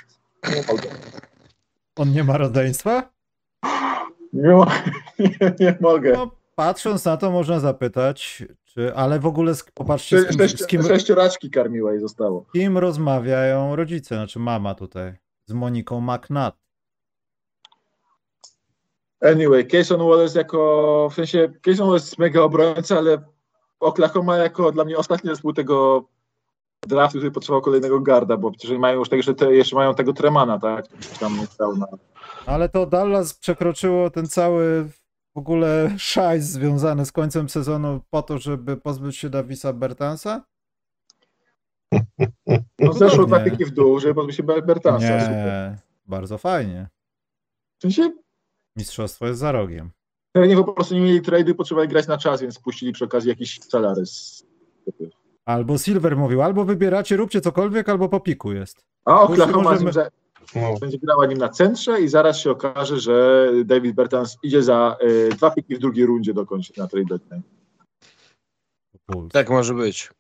On 1.97 2.13
nie 2.13 2.25
ma 2.25 2.39
rodzeństwa? 2.39 3.11
Nie, 4.33 4.55
nie, 5.19 5.55
nie 5.61 5.79
mogę. 5.81 6.13
No, 6.13 6.31
patrząc 6.61 7.05
na 7.05 7.17
to 7.17 7.31
można 7.31 7.61
zapytać, 7.61 8.43
czy, 8.65 8.95
ale 8.95 9.21
w 9.21 9.27
ogóle 9.27 9.55
z, 9.55 9.65
popatrzcie 9.75 10.21
z 10.21 10.29
kim, 10.29 10.39
Sześć, 10.39 10.59
z 10.63 10.67
kim, 10.67 10.83
sześcioraczki 10.83 11.51
karmiła 11.51 11.95
i 11.95 11.99
zostało. 11.99 12.47
kim 12.53 12.79
rozmawiają 12.79 13.77
rodzice, 13.77 14.15
znaczy 14.15 14.39
mama 14.39 14.75
tutaj, 14.75 15.15
z 15.47 15.53
Moniką 15.53 16.01
McNutt. 16.01 16.55
Anyway, 19.21 19.67
Cason 19.67 20.01
Wallace 20.01 20.39
jako, 20.39 21.09
w 21.11 21.15
sensie, 21.15 21.53
Cason 21.63 21.87
Wallace 21.87 22.05
jest 22.05 22.19
mega 22.19 22.41
obrońca, 22.41 22.99
ale 22.99 23.23
Oklahoma 23.81 24.37
jako 24.37 24.73
dla 24.73 24.85
mnie 24.85 24.99
ostatni 24.99 25.31
zespół 25.31 25.53
tego 25.53 26.05
draftu, 26.87 27.19
który 27.19 27.31
potrzebował 27.31 27.63
kolejnego 27.63 28.01
garda, 28.01 28.37
bo 28.37 28.51
przecież 28.51 28.79
mają 28.79 28.99
już 28.99 29.09
tego, 29.09 29.35
te, 29.35 29.55
jeszcze 29.55 29.77
mają 29.77 29.95
tego 29.95 30.13
Tremana, 30.13 30.59
tak? 30.59 30.87
Tam 31.21 31.39
nie 31.39 31.47
stał 31.47 31.77
na... 31.77 31.87
Ale 32.47 32.69
to 32.69 32.87
Dallas 32.87 33.35
przekroczyło 33.35 34.11
ten 34.11 34.27
cały 34.27 34.91
ogóle 35.41 35.95
szajs 35.99 36.45
związany 36.45 37.07
z 37.07 37.13
końcem 37.13 37.49
sezonu 37.49 38.01
po 38.11 38.23
to, 38.23 38.39
żeby 38.39 38.77
pozbyć 38.77 39.17
się 39.17 39.31
Davisa 39.31 39.73
Bertansa? 39.73 40.45
No 42.79 42.93
zeszło 42.93 43.27
dwa 43.27 43.41
piki 43.41 43.65
w 43.65 43.71
dół, 43.71 44.01
żeby 44.01 44.15
pozbyć 44.15 44.37
się 44.37 44.43
Bertansa. 44.43 45.21
Super. 45.21 45.31
Nie, 45.31 45.77
bardzo 46.07 46.39
fajnie. 46.39 46.89
W 47.79 47.83
sensie, 47.83 48.11
Mistrzostwo 48.77 49.27
jest 49.27 49.41
za 49.41 49.53
rogiem. 49.53 49.91
nie 50.35 50.57
po 50.57 50.73
prostu 50.73 50.95
nie 50.95 51.01
mieli 51.01 51.23
trady, 51.23 51.55
potrzebowali 51.55 51.89
grać 51.89 52.07
na 52.07 52.19
czas, 52.19 52.41
więc 52.43 52.59
puścili 52.59 52.93
przy 52.93 53.05
okazji 53.05 53.29
jakiś 53.29 53.61
Salares. 53.61 54.47
Albo 55.45 55.79
Silver 55.79 56.17
mówił, 56.17 56.43
albo 56.43 56.65
wybieracie, 56.65 57.17
róbcie 57.17 57.41
cokolwiek, 57.41 57.89
albo 57.89 58.09
po 58.09 58.21
piku 58.21 58.53
jest. 58.53 58.85
A 59.05 59.21
Oklahoma 59.21 59.63
możemy- 59.63 59.85
możemy... 59.85 60.11
No. 60.55 60.75
będzie 60.81 60.99
grała 60.99 61.27
nim 61.27 61.39
na 61.39 61.49
centrze 61.49 62.01
i 62.01 62.09
zaraz 62.09 62.39
się 62.39 62.51
okaże, 62.51 63.01
że 63.01 63.47
David 63.65 63.95
Bertans 63.95 64.39
idzie 64.43 64.63
za 64.63 64.97
y, 65.03 65.29
dwa 65.29 65.51
piki 65.51 65.77
w 65.77 65.79
drugiej 65.79 66.07
rundzie 66.07 66.35
dokończyć 66.35 66.77
na 66.77 66.89
trade 66.89 67.07
deadline. 67.07 67.43
Tak 69.33 69.51
może 69.51 69.75
być. 69.75 70.11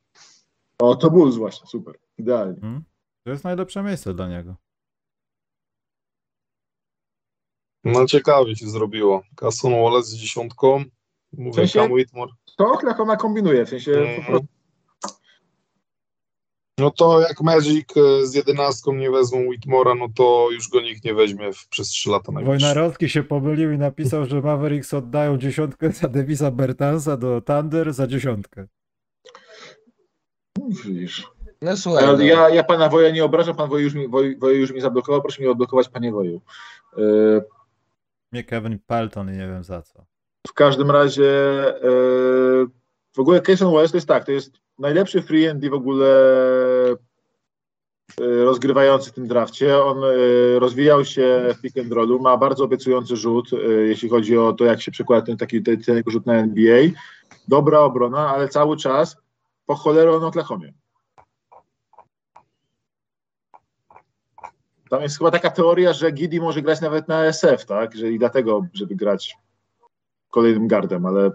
O, 0.78 0.94
to 0.96 1.10
Bulls 1.10 1.36
właśnie, 1.36 1.66
super, 1.66 1.94
idealnie. 2.18 2.60
Hmm? 2.60 2.82
To 3.24 3.30
jest 3.30 3.44
najlepsze 3.44 3.82
miejsce 3.82 4.14
dla 4.14 4.28
niego. 4.28 4.54
no 7.84 8.06
ciekawie 8.06 8.56
się 8.56 8.66
zrobiło. 8.68 9.22
Casson 9.36 9.72
Wallace 9.72 10.08
z 10.08 10.14
dziesiątką. 10.16 10.84
Mówię, 11.32 11.50
W 11.52 11.54
sensie- 11.54 11.78
Cam 11.80 11.92
Whitmore. 11.92 12.32
To 12.56 12.72
Oklahoma 12.72 13.16
kombinuje, 13.16 13.66
w 13.66 13.68
sensie 13.68 13.92
po 13.92 13.98
Mhm. 13.98 14.24
prostu 14.26 14.46
No 16.80 16.90
to 16.90 17.20
jak 17.20 17.40
Magic 17.40 17.96
e, 17.96 18.26
z 18.26 18.34
jedenastką 18.34 18.94
nie 18.94 19.10
wezmą 19.10 19.38
Whitmora, 19.46 19.94
no 19.94 20.06
to 20.14 20.48
już 20.52 20.68
go 20.68 20.80
nikt 20.80 21.04
nie 21.04 21.14
weźmie 21.14 21.52
w, 21.52 21.68
przez 21.68 21.88
3 21.88 22.10
lata 22.10 22.32
najbliższe. 22.32 22.66
Wojnarowski 22.66 23.08
się 23.08 23.22
pomylił 23.22 23.72
i 23.72 23.78
napisał, 23.78 24.26
że 24.26 24.40
Mavericks 24.40 24.94
oddają 24.94 25.38
dziesiątkę 25.38 25.92
za 25.92 26.08
Davisa 26.08 26.50
Bertansa 26.50 27.16
do 27.16 27.40
Thunder 27.40 27.92
za 27.92 28.06
dziesiątkę. 28.06 28.66
widzisz. 30.84 31.30
No 31.62 31.76
słuchaj, 31.76 32.04
Ale 32.04 32.16
no. 32.16 32.22
ja, 32.24 32.48
ja 32.48 32.64
pana 32.64 32.88
Woja 32.88 33.10
nie 33.10 33.24
obrażam, 33.24 33.56
pan 33.56 33.68
Woj 33.68 33.82
już 33.82 33.94
mi, 33.94 34.08
Woj, 34.08 34.38
już 34.42 34.72
mi 34.72 34.80
zablokował, 34.80 35.22
proszę 35.22 35.42
mi 35.42 35.48
odblokować 35.48 35.88
panie 35.88 36.12
Woju. 36.12 36.40
Y, 36.98 37.42
Nie 38.32 38.44
Kevin 38.44 38.78
Pelton 38.86 39.28
i 39.28 39.32
nie 39.32 39.46
wiem 39.46 39.64
za 39.64 39.82
co. 39.82 40.04
W 40.48 40.52
każdym 40.52 40.90
razie 40.90 41.24
y, 41.76 42.66
w 43.16 43.18
ogóle 43.18 43.40
Cason 43.40 43.72
Wallace 43.72 43.90
to 43.90 43.96
jest 43.96 44.08
tak, 44.08 44.24
to 44.24 44.32
jest 44.32 44.52
najlepszy 44.80 45.22
free 45.22 45.70
w 45.70 45.74
ogóle 45.74 46.06
y, 48.20 48.44
rozgrywający 48.44 49.10
w 49.10 49.14
tym 49.14 49.28
drafcie. 49.28 49.84
On 49.84 50.04
y, 50.04 50.58
rozwijał 50.58 51.04
się 51.04 51.54
w 51.58 51.60
pick 51.60 51.78
and 51.78 51.92
rollu, 51.92 52.20
ma 52.20 52.36
bardzo 52.36 52.64
obiecujący 52.64 53.16
rzut, 53.16 53.52
y, 53.52 53.86
jeśli 53.88 54.08
chodzi 54.08 54.38
o 54.38 54.52
to, 54.52 54.64
jak 54.64 54.82
się 54.82 54.90
przekłada 54.90 55.26
ten 55.26 55.36
taki 55.36 55.62
ten, 55.62 56.02
rzut 56.06 56.26
na 56.26 56.34
NBA. 56.34 56.82
Dobra 57.48 57.80
obrona, 57.80 58.28
ale 58.28 58.48
cały 58.48 58.76
czas 58.76 59.16
po 59.66 59.74
cholerę 59.74 60.12
on 60.12 60.24
Oklahomie. 60.24 60.72
Tam 64.90 65.02
jest 65.02 65.18
chyba 65.18 65.30
taka 65.30 65.50
teoria, 65.50 65.92
że 65.92 66.10
Giddy 66.10 66.40
może 66.40 66.62
grać 66.62 66.80
nawet 66.80 67.08
na 67.08 67.24
SF, 67.24 67.64
tak? 67.64 67.96
Że 67.96 68.12
i 68.12 68.18
dlatego, 68.18 68.66
żeby 68.72 68.94
grać 68.94 69.36
kolejnym 70.30 70.68
gardem, 70.68 71.06
ale 71.06 71.30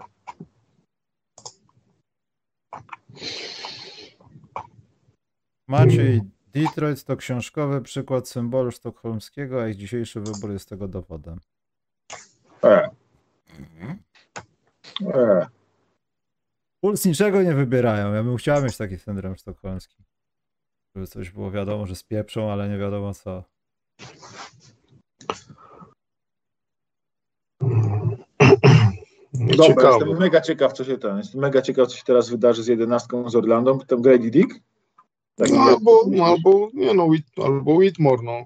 Maciej, 5.68 6.20
Detroit 6.52 7.04
to 7.04 7.16
książkowy 7.16 7.80
przykład 7.80 8.28
symbolu 8.28 8.70
sztokholmskiego, 8.70 9.62
a 9.62 9.68
ich 9.68 9.76
dzisiejszy 9.76 10.20
wybór 10.20 10.52
jest 10.52 10.68
tego 10.68 10.88
dowodem. 10.88 11.40
e. 12.64 12.90
E. 15.14 15.46
Puls 16.80 17.04
niczego 17.04 17.42
nie 17.42 17.54
wybierają. 17.54 18.14
Ja 18.14 18.22
bym 18.22 18.36
chciał 18.36 18.62
mieć 18.62 18.76
taki 18.76 18.98
syndrom 18.98 19.36
sztokholmski. 19.36 20.04
Żeby 20.94 21.06
coś 21.06 21.30
było 21.30 21.50
wiadomo, 21.50 21.86
że 21.86 21.96
spieprzą, 21.96 22.52
ale 22.52 22.68
nie 22.68 22.78
wiadomo 22.78 23.14
co. 23.14 23.44
Dobra, 29.40 29.66
ciekawe. 29.66 29.96
jestem 29.98 30.18
mega 30.18 30.40
ciekaw, 30.40 30.72
co 30.72 30.84
się 30.84 30.98
tam. 30.98 31.18
Jestem 31.18 31.40
mega 31.40 31.62
ciekaw, 31.62 31.88
co 31.88 31.96
się 31.96 32.04
teraz 32.04 32.30
wydarzy 32.30 32.62
z 32.62 32.66
jedenastką 32.66 33.30
z 33.30 33.36
Orlandą. 33.36 33.78
Tam 33.78 34.02
Grady 34.02 34.30
Dick? 34.30 34.60
Tak, 35.34 35.50
No, 35.50 35.60
albo, 35.60 36.04
no, 36.10 36.24
albo, 36.24 36.68
nie 36.74 36.94
no, 36.94 37.04
Whit, 37.04 37.24
albo 37.44 37.74
Whitmore, 37.74 38.22
no. 38.22 38.44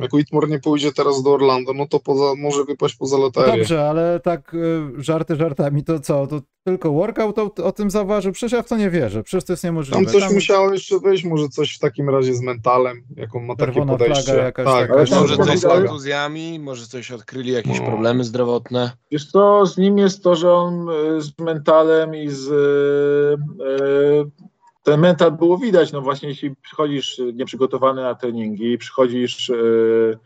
Jak 0.00 0.12
Whitmore 0.12 0.48
nie 0.48 0.58
pójdzie 0.58 0.92
teraz 0.92 1.22
do 1.22 1.30
Orlando, 1.32 1.72
no 1.72 1.86
to 1.86 2.00
poza, 2.00 2.34
może 2.38 2.64
wypaść 2.64 2.96
poza 2.96 3.16
loterię. 3.18 3.56
dobrze, 3.56 3.88
ale 3.88 4.20
tak 4.20 4.54
y, 4.54 4.80
żarty 4.98 5.36
żartami, 5.36 5.84
to 5.84 6.00
co? 6.00 6.26
To 6.26 6.40
tylko 6.64 6.92
workout 6.92 7.38
o, 7.38 7.54
o 7.64 7.72
tym 7.72 7.90
zauważył? 7.90 8.32
Przecież 8.32 8.52
ja 8.52 8.62
w 8.62 8.68
to 8.68 8.76
nie 8.76 8.90
wierzę. 8.90 9.22
Przecież 9.22 9.44
to 9.44 9.52
jest 9.52 9.64
niemożliwe. 9.64 9.96
Tam 10.04 10.20
coś 10.20 10.32
musiało 10.32 10.72
jeszcze 10.72 10.98
wyjść, 10.98 11.24
może 11.24 11.48
coś 11.48 11.74
w 11.76 11.78
takim 11.78 12.10
razie 12.10 12.34
z 12.34 12.40
mentalem, 12.42 13.02
jak 13.16 13.34
on 13.36 13.44
ma 13.44 13.56
takie 13.56 13.72
Czerwona 13.72 13.92
podejście. 13.92 14.22
flaga 14.24 14.42
jakaś 14.44 14.64
tak, 14.66 14.88
taka. 14.88 14.94
Ale 14.94 15.20
Może 15.20 15.36
coś 15.36 15.58
z 15.58 15.62
kontuzjami, 15.62 16.58
może 16.58 16.86
coś 16.86 17.10
odkryli, 17.10 17.52
jakieś 17.52 17.80
No. 17.80 17.86
problemy 17.86 18.24
zdrowotne. 18.24 18.92
Wiesz 19.10 19.30
co, 19.30 19.66
z 19.66 19.78
nim 19.78 19.98
jest 19.98 20.22
to, 20.22 20.34
że 20.34 20.52
on 20.52 20.88
y, 20.88 21.20
z 21.22 21.38
mentalem 21.38 22.14
i 22.14 22.28
z... 22.28 22.48
y, 22.48 23.62
y, 23.64 24.49
Ten 24.82 25.00
mental 25.00 25.32
było 25.32 25.58
widać, 25.58 25.92
no 25.92 26.00
właśnie 26.00 26.28
jeśli 26.28 26.56
przychodzisz 26.56 27.18
y, 27.18 27.32
nieprzygotowany 27.32 28.02
na 28.02 28.14
treningi, 28.14 28.78
przychodzisz 28.78 29.48
y, 29.48 30.18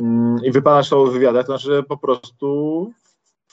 mm, 0.00 0.36
i 0.44 0.50
wypadasz 0.50 0.88
to 0.88 1.06
w 1.06 1.12
wywiadach, 1.12 1.46
to 1.46 1.52
znaczy, 1.52 1.66
że 1.66 1.82
po 1.82 1.96
prostu 1.96 2.92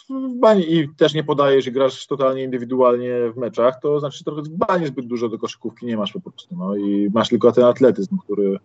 w 0.09 0.39
bani 0.39 0.74
i 0.74 0.89
też 0.89 1.14
nie 1.14 1.24
podajesz 1.24 1.68
i 1.68 1.72
grasz 1.72 2.07
totalnie 2.07 2.43
indywidualnie 2.43 3.14
w 3.34 3.38
meczach, 3.38 3.80
to 3.82 3.99
znaczy, 3.99 4.18
że 4.18 4.24
trochę 4.24 4.41
w 4.41 4.49
bani 4.49 4.88
zbyt 4.88 5.07
dużo 5.07 5.30
do 5.30 5.39
koszykówki 5.39 5.86
nie 5.86 5.97
masz 5.97 6.14
po 6.14 6.22
prostu, 6.22 6.55
no 6.57 6.76
i 6.76 7.09
masz 7.14 7.30
tylko 7.30 7.51
ten 7.51 7.64
atletyzm, 7.64 8.18
który 8.18 8.59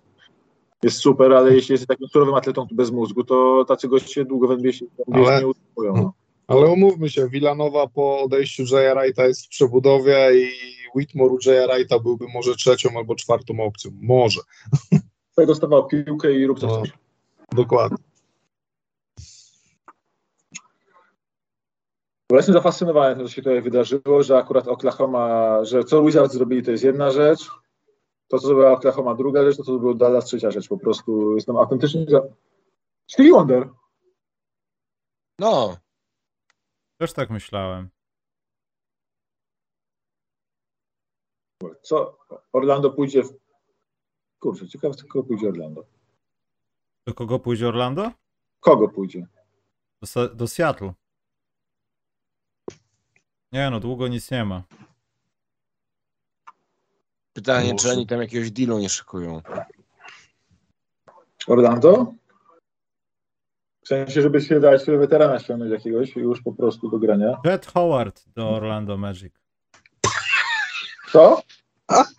jest 0.83 0.99
super, 0.99 1.33
ale 1.33 1.55
jeśli 1.55 1.73
jesteś 1.73 1.89
takim 1.89 2.09
surowym 2.09 2.35
atletą 2.35 2.67
bez 2.73 2.91
mózgu, 2.91 3.25
to 3.25 3.65
tacy 3.65 3.89
goście 3.89 4.25
długo 4.25 4.57
w 4.57 4.73
się, 4.73 4.87
Ale- 5.13 5.41
nie 5.41 5.47
utrzymują. 5.47 5.95
No. 5.97 6.13
Ale 6.47 6.67
umówmy 6.67 7.11
się, 7.11 7.29
Villanova 7.29 7.87
po 7.87 8.23
odejściu 8.23 8.63
Jaya 8.73 8.95
Wrighta 8.95 9.27
jest 9.27 9.47
w 9.47 9.49
przebudowie 9.49 10.31
i 10.35 10.49
Whitmore 10.95 11.33
u 11.35 11.39
Jaya 11.47 11.69
Wrighta 11.69 11.99
byłby 11.99 12.27
może 12.35 12.55
trzecią 12.55 12.91
albo 12.97 13.15
czwartą 13.15 13.61
opcją. 13.61 13.91
Może, 14.03 14.41
Tutaj 15.31 15.47
dostawał 15.53 15.87
piłkę 15.87 16.33
i 16.33 16.47
rób 16.47 16.61
co 16.61 16.67
No. 16.67 16.83
dokładnie. 17.53 17.99
Bo 22.31 22.37
jestem 22.37 22.53
zafascynowany 22.53 23.17
tym, 23.17 23.27
co 23.27 23.33
się 23.33 23.43
tutaj 23.43 23.63
wydarzyło, 23.63 24.23
że 24.23 24.37
akurat 24.39 24.69
Oklahoma, 24.69 25.59
że 25.65 25.85
co 25.85 26.03
Wizards 26.03 26.35
zrobili, 26.35 26.63
to 26.63 26.71
jest 26.71 26.85
jedna 26.85 27.11
rzecz, 27.11 27.51
to, 28.29 28.39
co 28.39 28.47
zrobiła 28.47 28.73
Oklahoma, 28.73 29.15
druga 29.15 29.45
rzecz, 29.45 29.57
to, 29.57 29.63
co 29.63 29.73
zrobił 29.73 29.95
Dallas, 29.95 30.25
trzecia 30.25 30.51
rzecz. 30.51 30.69
Po 30.69 30.79
prostu 30.79 31.35
jestem 31.35 31.57
autentycznie 31.57 32.07
za... 32.09 32.23
Stevie 33.11 33.33
Wonder. 33.33 33.69
No, 35.39 35.77
Też 36.99 37.13
tak 37.13 37.31
myślałem. 37.31 37.89
Co? 41.89 42.19
Orlando 42.53 42.91
pójdzie 42.91 43.23
w... 43.23 43.33
Kurczę, 44.39 44.69
ciekawe, 44.69 44.95
do 44.95 45.09
kogo 45.09 45.25
pójdzie 45.25 45.49
Orlando. 45.49 45.85
Do 47.07 47.15
kogo 47.15 47.39
pójdzie 47.39 47.69
Orlando? 47.69 48.13
Kogo 48.61 48.89
pójdzie? 48.89 49.27
Do, 50.15 50.29
do 50.29 50.47
Seattle. 50.47 50.93
Nie 53.53 53.71
no, 53.71 53.81
długo 53.81 54.09
nic 54.09 54.31
nie 54.31 54.45
ma. 54.45 54.63
Pytanie, 57.33 57.73
Muszę. 57.73 57.89
czy 57.89 57.95
oni 57.95 58.07
tam 58.07 58.21
jakiegoś 58.21 58.51
dealu 58.51 58.79
nie 58.79 58.89
szykują. 58.89 59.43
Orlando? 61.47 62.13
W 63.85 63.89
sensie, 63.89 64.23
żeby 64.23 64.41
się 64.41 64.61
dać 64.61 64.83
sobie 64.83 64.99
weterana 64.99 65.39
ściągnąć 65.39 65.73
jakiegoś 65.73 66.17
już 66.17 66.43
po 66.43 66.53
prostu 66.53 66.91
do 66.91 66.99
grania. 66.99 67.41
Jet 67.45 67.67
Howard 67.67 68.25
do 68.29 68.51
Orlando 68.51 68.97
Magic. 68.97 69.35
Co? 71.13 71.43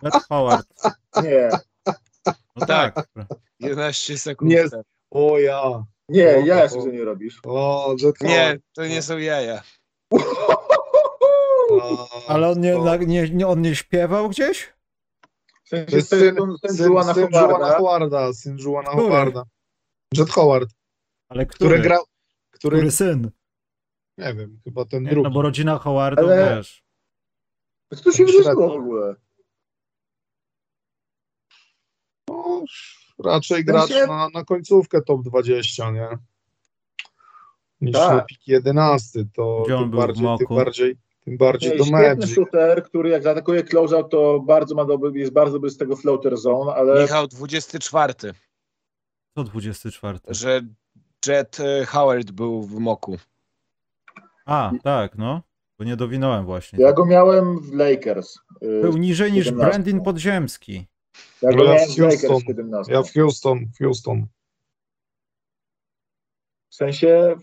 Jet 0.02 0.14
Howard. 0.28 0.66
Nie, 1.22 1.48
No 2.56 2.66
tak. 2.66 3.08
11 3.60 4.18
sekund. 4.18 4.50
Nie. 4.50 4.64
O 5.10 5.38
ja. 5.38 5.84
nie, 6.08 6.36
O, 6.36 6.40
ja 6.46 6.64
o. 6.64 6.68
że 6.68 6.78
nie 6.92 7.04
robisz. 7.04 7.40
O, 7.46 7.94
Jet 8.02 8.20
Nie, 8.20 8.58
to 8.72 8.86
nie 8.86 9.02
są 9.02 9.18
jaja. 9.18 9.62
Ale 12.28 12.48
on 12.48 12.60
nie, 12.60 12.78
na- 12.78 12.96
nie, 12.96 13.30
nie, 13.30 13.46
on 13.48 13.62
nie 13.62 13.76
śpiewał 13.76 14.28
gdzieś? 14.28 14.72
W 15.64 15.68
sensie, 15.68 16.02
syn, 16.02 16.36
syn, 16.68 16.88
Howarda. 17.32 17.76
Howarda. 17.78 18.32
Syn 18.32 18.56
Juana? 18.58 18.90
Howarda. 18.90 19.42
Jet 20.14 20.30
Howard, 20.30 20.70
Ale 21.28 21.46
który? 21.46 21.68
który 21.70 21.82
grał... 21.82 22.04
Który, 22.50 22.76
Który 22.78 22.90
syn? 22.90 23.30
nie 24.18 24.34
wiem, 24.34 24.60
chyba 24.64 24.84
ten 24.84 25.02
Nie, 25.02 25.10
drugi. 25.10 25.24
no 25.24 25.30
bo 25.34 25.42
rodzina 25.42 25.78
Howardów, 25.78 26.24
Ale- 26.24 26.56
wiesz. 26.56 26.82
Co 27.94 28.02
tu 28.02 28.12
się 28.12 28.24
wydarzyło 28.24 28.68
w 28.68 28.72
ogóle? 28.80 29.14
No, 32.28 32.59
raczej 33.24 33.64
sensie- 33.64 34.06
na, 34.06 34.28
na 34.34 34.44
końcówkę 34.44 35.02
top 35.02 35.22
20, 35.22 35.90
nie? 35.90 36.08
Niż 37.80 37.92
Tak. 37.92 38.16
na 38.16 38.22
pik 38.22 38.46
11, 38.48 39.24
to 39.34 39.62
tym 39.66 39.90
był 39.90 40.00
w 40.00 40.06
bardziej, 40.06 40.26
tym 40.44 40.56
bardziej, 40.56 40.96
tym 41.24 41.36
bardziej 41.38 41.78
do 41.78 41.84
shooter, 42.26 42.82
który 42.84 43.10
jak 43.10 43.22
zaatakuje 43.22 43.62
closeout, 43.62 44.10
to 44.10 44.40
bardzo 44.40 44.74
ma 44.74 44.84
dobry, 44.84 45.18
jest 45.20 45.32
bardzo 45.32 45.52
dobry 45.52 45.70
z 45.70 45.76
tego 45.76 45.96
floater 45.96 46.36
zone, 46.36 46.74
ale 46.74 47.02
Michał 47.02 47.26
24, 47.26 48.14
To 49.34 49.44
24. 49.44 50.18
że 50.28 50.60
Jet 51.26 51.60
e, 51.60 51.86
Howard 51.86 52.30
był 52.30 52.62
w 52.62 52.74
moku. 52.78 53.18
A, 54.46 54.72
tak, 54.82 55.18
no. 55.18 55.42
Bo 55.78 55.84
nie 55.84 55.96
dowinąłem 55.96 56.44
właśnie. 56.44 56.78
ja 56.84 56.92
go 56.92 57.06
miałem 57.06 57.60
w 57.60 57.72
Lakers. 57.74 58.38
y, 58.62 58.80
Był 58.82 58.96
niżej 58.96 59.32
niż 59.32 59.44
17. 59.44 59.70
Brandon 59.82 60.04
Podziemski. 60.04 60.86
Ja 61.42 61.52
go 61.52 61.64
ja 61.64 61.86
w 61.86 61.96
Houston. 61.96 62.40
w 62.40 62.44
17. 62.44 62.92
Ja 62.92 63.02
w 63.02 63.12
Houston, 63.12 63.58
w 63.74 63.78
Houston. 63.78 64.26
W 66.70 66.74
sensie. 66.74 67.34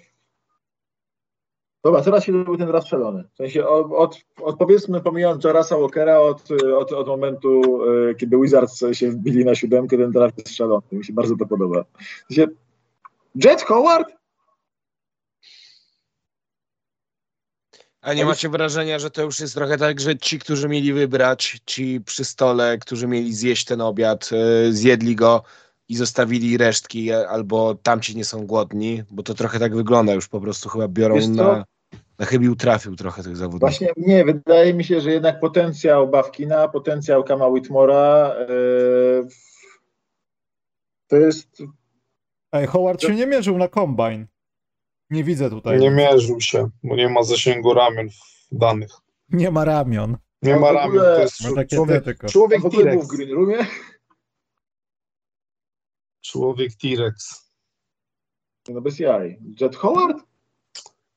Dobra, 1.84 2.02
teraz 2.02 2.24
się 2.24 2.32
był 2.32 2.58
ten 2.58 2.70
rozstrzelony. 2.70 3.24
W 3.34 3.38
sensie 3.38 3.68
od, 3.68 3.92
od, 3.92 4.22
od 4.42 4.58
powiedzmy, 4.58 5.02
pomijając 5.02 5.44
Jarasa 5.44 5.78
Walkera, 5.78 6.20
od, 6.20 6.52
od, 6.78 6.92
od 6.92 7.08
momentu, 7.08 7.82
y, 7.86 8.16
kiedy 8.16 8.38
Wizards 8.38 8.84
się 8.92 9.12
wbili 9.12 9.46
na 9.46 9.56
siódemkę, 9.56 9.98
ten 9.98 10.12
draft 10.12 10.38
jest 10.38 10.50
strzelony. 10.50 10.84
Mi 10.92 11.06
się 11.06 11.14
bardzo 11.14 11.36
to 11.36 11.46
podoba. 11.46 11.84
W 12.30 12.34
sensie, 12.34 12.48
Jet 13.36 13.62
Howard? 13.62 14.17
A 18.08 18.14
nie 18.14 18.26
macie 18.26 18.50
wrażenia, 18.50 19.00
że 19.00 19.12
to 19.12 19.22
już 19.22 19.40
jest 19.40 19.54
trochę 19.54 19.78
tak, 19.78 20.00
że 20.00 20.18
ci, 20.18 20.40
którzy 20.40 20.70
mieli 20.70 20.94
wybrać, 20.94 21.62
ci 21.66 22.02
przy 22.06 22.26
stole, 22.26 22.78
którzy 22.78 23.08
mieli 23.08 23.34
zjeść 23.34 23.66
ten 23.66 23.82
obiad, 23.82 24.30
e, 24.34 24.72
zjedli 24.72 25.16
go 25.16 25.44
i 25.90 25.96
zostawili 25.96 26.58
resztki, 26.58 27.10
e, 27.10 27.30
albo 27.30 27.76
tamci 27.76 28.18
nie 28.18 28.26
są 28.26 28.46
głodni, 28.46 29.04
bo 29.12 29.24
to 29.24 29.34
trochę 29.34 29.60
tak 29.60 29.76
wygląda, 29.76 30.14
już 30.14 30.28
po 30.28 30.42
prostu 30.42 30.70
chyba 30.70 30.88
biorą 30.88 31.28
na, 31.30 31.66
na 32.20 32.26
chybił 32.26 32.56
trafił 32.56 32.96
trochę 32.96 33.24
tych 33.24 33.38
zawodników. 33.38 33.70
Właśnie 33.70 33.90
nie, 33.98 34.26
wydaje 34.26 34.74
mi 34.74 34.84
się, 34.84 35.02
że 35.02 35.12
jednak 35.12 35.40
potencjał 35.40 36.08
Bawkina, 36.08 36.68
potencjał 36.68 37.24
Kama 37.24 37.48
Whitmora 37.48 38.36
y, 38.50 39.28
to 41.08 41.16
jest. 41.16 41.48
Ej, 42.52 42.68
Howard 42.68 43.02
się 43.02 43.16
nie 43.16 43.28
mierzył 43.28 43.58
na 43.58 43.68
kombine. 43.68 44.26
Nie 45.10 45.24
widzę 45.24 45.50
tutaj. 45.50 45.80
Nie 45.80 45.92
mierzył 45.92 46.42
się, 46.42 46.70
bo 46.84 46.96
nie 46.96 47.10
ma 47.10 47.24
zasięgu 47.24 47.74
ramion 47.74 48.10
w 48.52 48.58
danych. 48.58 48.90
Nie 49.30 49.52
ma 49.52 49.66
ramion. 49.66 50.18
Nie 50.42 50.54
No 50.54 50.60
ma 50.60 50.72
ramion, 50.72 51.04
to 51.04 51.20
jest 51.20 51.44
Ma 51.44 51.56
takie 51.56 51.76
człowiek, 51.76 52.04
tylko. 52.04 52.28
Człowiek 52.28 52.62
T-Rex. 52.62 53.06
w 53.06 53.08
Green 53.08 53.32
Roomie? 53.32 53.66
Człowiek 56.22 56.72
T-Rex. 56.82 57.48
No 58.70 58.82
bez 58.82 59.00
jaj. 59.00 59.40
Jet 59.62 59.76
Howard? 59.76 60.18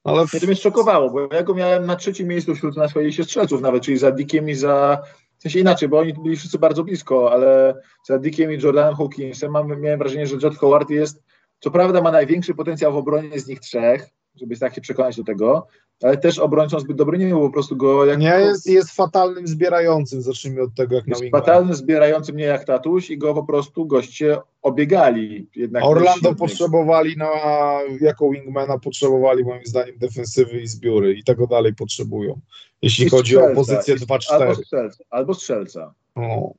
Ale 0.05 0.27
w, 0.27 0.33
Mnie 0.33 0.41
to 0.41 0.47
mnie 0.47 0.57
szokowało, 0.57 1.11
bo 1.11 1.35
ja 1.35 1.43
go 1.43 1.55
miałem 1.55 1.87
na 1.87 1.97
trzecim 1.97 2.29
miejscu 2.29 2.55
wśród 2.55 2.77
na 2.77 2.89
swojej 2.89 3.13
strzelców 3.13 3.61
nawet, 3.61 3.83
czyli 3.83 3.99
za 3.99 4.11
Dickiem 4.11 4.49
i 4.49 4.55
za... 4.55 5.03
W 5.39 5.43
sensie 5.43 5.59
inaczej, 5.61 5.89
bo 5.89 5.99
oni 5.99 6.13
byli 6.15 6.37
wszyscy 6.37 6.59
bardzo 6.59 6.85
blisko, 6.85 7.33
ale 7.33 7.75
za 8.07 8.19
Dickiem 8.19 8.53
i 8.53 8.59
Jordanem 8.59 8.95
Hawkinsem 8.95 9.51
mam, 9.51 9.81
miałem 9.81 9.99
wrażenie, 9.99 10.27
że 10.27 10.37
Jet 10.43 10.57
Howard 10.59 10.91
jest, 10.91 11.23
co 11.61 11.71
prawda 11.71 12.01
ma 12.03 12.11
największy 12.11 12.55
potencjał 12.55 12.93
w 12.93 12.97
obronie 12.97 13.41
z 13.41 13.47
nich 13.47 13.61
trzech, 13.61 14.09
żeby 14.37 14.57
tak 14.57 14.75
się 14.75 14.81
przekonać 14.81 15.17
do 15.17 15.25
tego, 15.25 15.67
ale 16.03 16.17
też 16.17 16.39
obrońcą 16.39 16.81
zbyt 16.81 16.97
dobry 16.97 17.19
nie 17.19 17.27
był, 17.27 17.41
po 17.41 17.51
prostu 17.51 17.77
go 17.77 18.07
jak... 18.07 18.19
nie 18.19 18.27
jest, 18.29 18.67
jest 18.67 18.91
fatalnym 18.91 19.47
zbierającym, 19.47 20.23
zacznijmy 20.23 20.63
od 20.63 20.75
tego, 20.75 20.97
jak 20.97 21.07
na 21.07 21.11
jest 21.11 21.23
wingmana. 21.23 21.45
fatalny, 21.45 21.75
zbierający 21.75 22.33
mnie 22.33 22.45
jak 22.45 22.65
tatuś 22.65 23.11
i 23.11 23.19
go 23.19 23.35
po 23.35 23.45
prostu 23.45 23.87
goście 23.87 24.39
obiegali. 24.63 25.49
Jednak 25.57 25.85
Orlando 25.85 26.35
potrzebowali 26.35 27.17
na, 27.17 27.29
jako 28.01 28.31
wingmana 28.31 28.79
potrzebowali 28.79 29.45
moim 29.45 29.67
zdaniem 29.67 29.99
defensywy 29.99 30.61
i 30.61 30.67
zbiory 30.67 31.15
i 31.15 31.25
tego 31.25 31.47
dalej 31.47 31.75
potrzebują. 31.75 32.41
Jeśli 32.83 33.07
I 33.07 33.11
chodzi 33.11 33.37
o 33.37 33.41
strzelca, 33.41 33.55
pozycję 33.55 33.95
i- 33.95 33.99
2-4. 33.99 34.33
Albo 34.33 34.55
strzelca, 34.55 35.05
albo 35.11 35.35
strzelca. 35.35 35.95
No. 36.17 36.55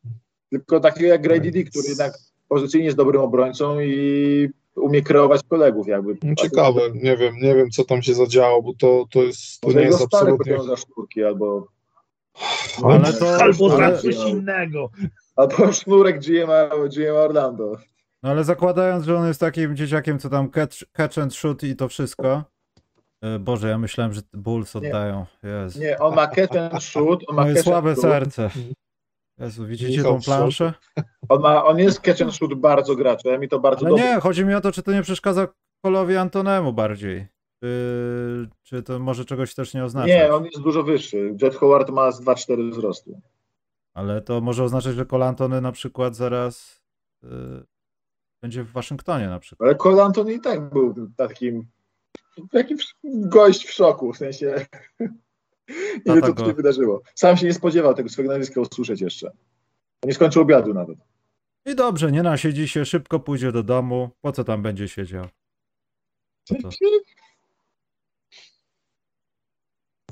Tylko 0.49 0.80
takiego 0.80 1.08
jak 1.08 1.22
Grady 1.22 1.52
D, 1.52 1.64
który 1.64 1.88
jednak 1.88 2.14
pozycyjnie 2.47 2.86
jest 2.86 2.97
dobrym 2.97 3.22
obrońcą 3.22 3.80
i 3.80 4.49
umie 4.76 5.01
kreować 5.01 5.41
kolegów 5.49 5.88
jakby. 5.88 6.17
No, 6.24 6.36
Ciekawe, 6.36 6.82
nie 6.93 7.17
wiem, 7.17 7.36
nie 7.41 7.55
wiem 7.55 7.69
co 7.69 7.84
tam 7.86 8.01
się 8.01 8.13
zadziało, 8.13 8.61
bo 8.63 8.72
to, 8.80 9.05
to 9.11 9.24
jest 9.24 9.61
to 9.61 9.67
Może 9.67 9.80
nie 9.80 9.86
jest 9.86 10.01
absolutnie. 10.01 10.57
szturki 10.78 11.24
albo, 11.24 11.67
Ale 12.84 13.13
to... 13.13 13.36
Albo 13.41 13.74
Ale, 13.76 13.95
za 13.95 14.01
coś 14.01 14.15
innego. 14.15 14.89
albo 15.36 15.72
sznurek 15.74 16.19
GM, 16.19 16.49
GM 16.95 17.15
Orlando. 17.15 17.78
no 18.24 18.30
ale 18.30 18.43
zakładając, 18.43 19.05
że 19.05 19.17
on 19.17 19.28
jest 19.28 19.39
takim 19.39 19.76
dzieciakiem, 19.76 20.19
co 20.19 20.30
tam 20.30 20.49
catch, 20.49 20.78
catch 20.93 21.17
and 21.17 21.34
shoot 21.36 21.63
i 21.63 21.76
to 21.76 21.88
wszystko. 21.89 22.43
E, 23.22 23.39
Boże, 23.39 23.69
ja 23.69 23.78
myślałem, 23.78 24.13
że 24.13 24.22
Bulls 24.34 24.76
oddają. 24.76 25.26
Jezu. 25.43 25.80
Nie, 25.80 25.99
on 25.99 26.15
ma 26.15 26.28
catch 26.28 26.55
and 26.55 26.84
shoot, 26.84 27.24
on 27.28 27.36
ma 27.36 27.41
Moje 27.41 27.53
catch 27.55 27.67
and 27.67 27.74
słabe 27.74 27.95
shoot. 27.95 28.03
serce. 28.03 28.49
Jezu, 29.40 29.66
widzicie 29.68 30.04
tą 30.04 30.20
planszę? 30.22 30.74
On, 31.30 31.42
ma, 31.42 31.66
on 31.66 31.80
jest 31.80 32.00
catch 32.02 32.22
and 32.22 32.34
shoot 32.36 32.54
bardzo 32.54 32.96
graczem 32.96 33.44
i 33.44 33.48
to 33.48 33.60
bardzo 33.60 33.86
Ale 33.86 33.90
dobrze. 33.90 34.06
nie, 34.16 34.20
chodzi 34.20 34.46
mi 34.46 34.54
o 34.54 34.62
to, 34.62 34.72
czy 34.72 34.84
to 34.84 34.92
nie 34.92 35.02
przeszkadza 35.02 35.48
Kolowi 35.84 36.18
Antonemu 36.18 36.74
bardziej. 36.74 37.28
Czy, 37.64 38.50
czy 38.64 38.84
to 38.84 39.00
może 39.00 39.26
czegoś 39.26 39.56
też 39.56 39.74
nie 39.74 39.84
oznaczać? 39.84 40.10
Nie, 40.12 40.34
on 40.34 40.46
jest 40.46 40.62
dużo 40.62 40.84
wyższy. 40.84 41.36
Jet 41.42 41.56
Howard 41.56 41.90
ma 41.90 42.12
z 42.12 42.22
2,4 42.22 42.72
wzrostu. 42.72 43.22
Ale 43.94 44.22
to 44.22 44.42
może 44.42 44.64
oznaczać, 44.64 44.96
że 44.96 45.06
Cole 45.06 45.26
Antony 45.26 45.62
na 45.62 45.72
przykład 45.72 46.16
zaraz 46.16 46.82
y, 47.24 47.28
będzie 48.42 48.64
w 48.64 48.72
Waszyngtonie 48.72 49.28
na 49.28 49.40
przykład. 49.40 49.68
Ale 49.68 49.76
Cole 49.76 50.04
Anthony 50.04 50.34
i 50.34 50.40
tak 50.42 50.70
był 50.70 50.96
takim 51.18 51.68
taki 52.52 52.76
w- 52.76 52.82
gość 53.30 53.66
w 53.68 53.72
szoku, 53.72 54.14
w 54.14 54.18
sensie 54.18 54.66
tu 56.05 56.34
go. 56.34 56.45
się 56.45 56.53
wydarzyło. 56.53 57.01
Sam 57.15 57.38
się 57.38 57.45
nie 57.45 57.53
spodziewał 57.53 57.93
tego 57.93 58.09
swojego 58.09 58.34
nazwiska 58.34 58.61
usłyszeć 58.61 59.01
jeszcze. 59.01 59.32
Nie 60.03 60.13
skończył 60.13 60.41
obiadu 60.41 60.74
nawet. 60.74 60.97
I 61.65 61.76
dobrze, 61.76 62.11
nie 62.11 62.24
nasiedzi 62.24 62.67
się, 62.67 62.86
szybko 62.86 63.19
pójdzie 63.19 63.51
do 63.51 63.63
domu. 63.63 64.09
Po 64.22 64.32
co 64.32 64.43
tam 64.43 64.61
będzie 64.61 64.88
siedział? 64.88 65.26
To? 66.47 66.69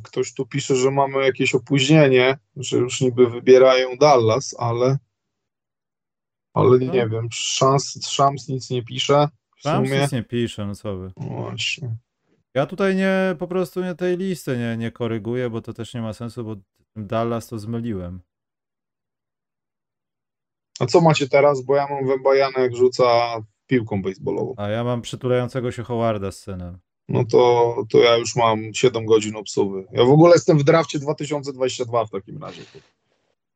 Ktoś 0.04 0.34
tu 0.34 0.46
pisze, 0.46 0.76
że 0.76 0.92
mamy 0.92 1.26
jakieś 1.26 1.56
opóźnienie, 1.56 2.38
że 2.56 2.78
już 2.78 3.02
niby 3.02 3.30
wybierają 3.30 3.98
Dallas, 3.98 4.56
ale 4.60 4.98
ale 6.54 6.80
nie 6.80 6.88
No. 7.06 7.10
wiem, 7.10 7.28
szans, 7.32 8.08
Szams 8.10 8.48
nic 8.48 8.70
nie 8.70 8.84
pisze 8.84 9.28
w 9.58 9.62
sumie. 9.62 10.02
nic 10.02 10.12
nie 10.12 10.24
pisze, 10.24 10.66
no 10.66 10.76
co 10.76 10.98
wy. 10.98 11.12
Właśnie. 11.18 11.98
Ja 12.56 12.66
tutaj 12.66 12.96
nie, 12.96 13.36
po 13.40 13.48
prostu 13.48 13.82
nie 13.84 13.96
tej 13.96 14.18
listy 14.18 14.58
nie, 14.58 14.78
nie 14.78 14.92
koryguję, 14.92 15.50
bo 15.50 15.62
to 15.62 15.74
też 15.74 15.94
nie 15.94 16.02
ma 16.02 16.14
sensu, 16.14 16.44
bo 16.44 16.56
tym 16.94 17.08
Dallas 17.08 17.48
to 17.48 17.60
zmyliłem. 17.60 18.22
A 20.80 20.86
co 20.86 21.02
macie 21.02 21.30
teraz? 21.30 21.62
Bo 21.62 21.76
ja 21.76 21.88
mam 21.90 22.08
Wembajana 22.08 22.60
jak 22.60 22.76
rzuca 22.76 23.04
piłką 23.68 24.02
baseballową. 24.02 24.54
A 24.58 24.70
ja 24.70 24.84
mam 24.84 25.02
przytulającego 25.02 25.72
się 25.72 25.84
Howarda 25.84 26.32
z 26.32 26.40
synem. 26.40 26.78
no 27.10 27.26
to, 27.26 27.76
to 27.90 27.98
ja 27.98 28.16
już 28.18 28.36
mam 28.36 28.74
7 28.74 29.06
godzin 29.06 29.36
obsuwy. 29.36 29.86
Ja 29.92 30.06
w 30.06 30.10
ogóle 30.10 30.34
jestem 30.34 30.58
w 30.58 30.64
drafcie 30.64 31.00
2022 31.00 32.06
w 32.06 32.10
takim 32.10 32.44
razie. 32.44 32.62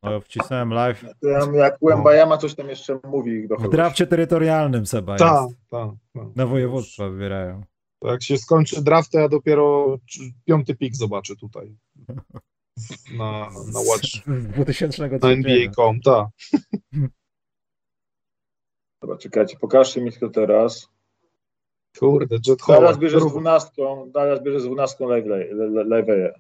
No, 0.04 0.22
wcisnąłem 0.22 0.74
live. 0.74 1.06
Jak 1.54 1.78
Łębajama 1.82 2.38
coś 2.38 2.56
tam 2.56 2.70
jeszcze 2.70 3.00
mówi 3.04 3.48
do 3.48 3.56
W 3.56 3.70
drafcie 3.70 4.08
terytorialnym 4.08 4.86
Seba 4.86 5.18
Tak, 5.18 5.44
jest. 5.44 5.56
tak, 5.70 5.90
tak. 6.14 6.36
Na 6.36 6.46
województwa 6.46 7.10
wybierają. 7.10 7.64
To 8.04 8.12
Jak 8.12 8.24
się 8.24 8.38
skończy 8.38 8.82
draft, 8.82 9.12
to 9.12 9.20
ja 9.20 9.30
dopiero 9.30 9.98
piąty 10.46 10.76
pik 10.76 10.96
zobaczę 10.96 11.36
tutaj. 11.36 11.76
Na, 13.18 13.50
na 13.74 13.80
Watch, 13.80 14.08
Z 14.28 14.48
2000 14.48 15.08
na 15.08 15.30
NBA.com, 15.30 16.02
tak. 16.02 16.28
Dobra, 19.02 19.18
czekajcie, 19.18 19.58
pokażcie 19.62 20.02
mi 20.02 20.12
tylko 20.12 20.30
teraz. 20.30 20.88
Kurde, 22.00 22.38
Jet 22.48 22.62
Howard. 22.62 23.00
bierze 23.00 23.20
z 23.20 23.26
dwunastką, 23.28 24.12
Dallas 24.12 24.44
bierze 24.44 24.60
z 24.60 24.64
dwunastką 24.66 25.08
live, 25.10 25.26
live, 25.26 25.48
live, 25.88 26.34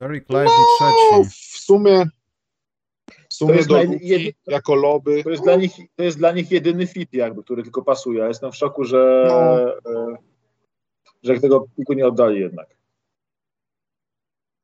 Derek 0.00 0.28
Lively 0.28 0.44
No, 0.44 0.66
trzeci. 0.78 1.30
w 1.30 1.34
sumie 1.60 2.04
w 3.30 3.34
sumie 3.34 3.54
jest 3.54 3.68
do 3.68 3.82
Luki 3.82 4.08
jedy- 4.08 4.32
jako 4.46 4.74
lobby. 4.74 5.24
To 5.24 5.30
jest, 5.30 5.42
dla 5.42 5.56
nich, 5.56 5.72
to 5.96 6.02
jest 6.02 6.18
dla 6.18 6.32
nich 6.32 6.50
jedyny 6.50 6.86
fit, 6.86 7.12
jakby, 7.14 7.42
który 7.42 7.62
tylko 7.62 7.82
pasuje. 7.82 8.18
Ja 8.20 8.28
jestem 8.28 8.52
w 8.52 8.56
szoku, 8.56 8.84
że, 8.84 9.24
No. 9.28 10.31
Że 11.22 11.40
tego 11.40 11.66
piku 11.76 11.92
nie 11.92 12.06
oddali 12.06 12.40
jednak. 12.40 12.76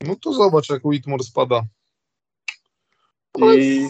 No 0.06 0.16
to 0.16 0.32
zobacz, 0.32 0.70
jak 0.70 0.84
Whitmore 0.84 1.24
spada. 1.24 1.62
I 3.38 3.88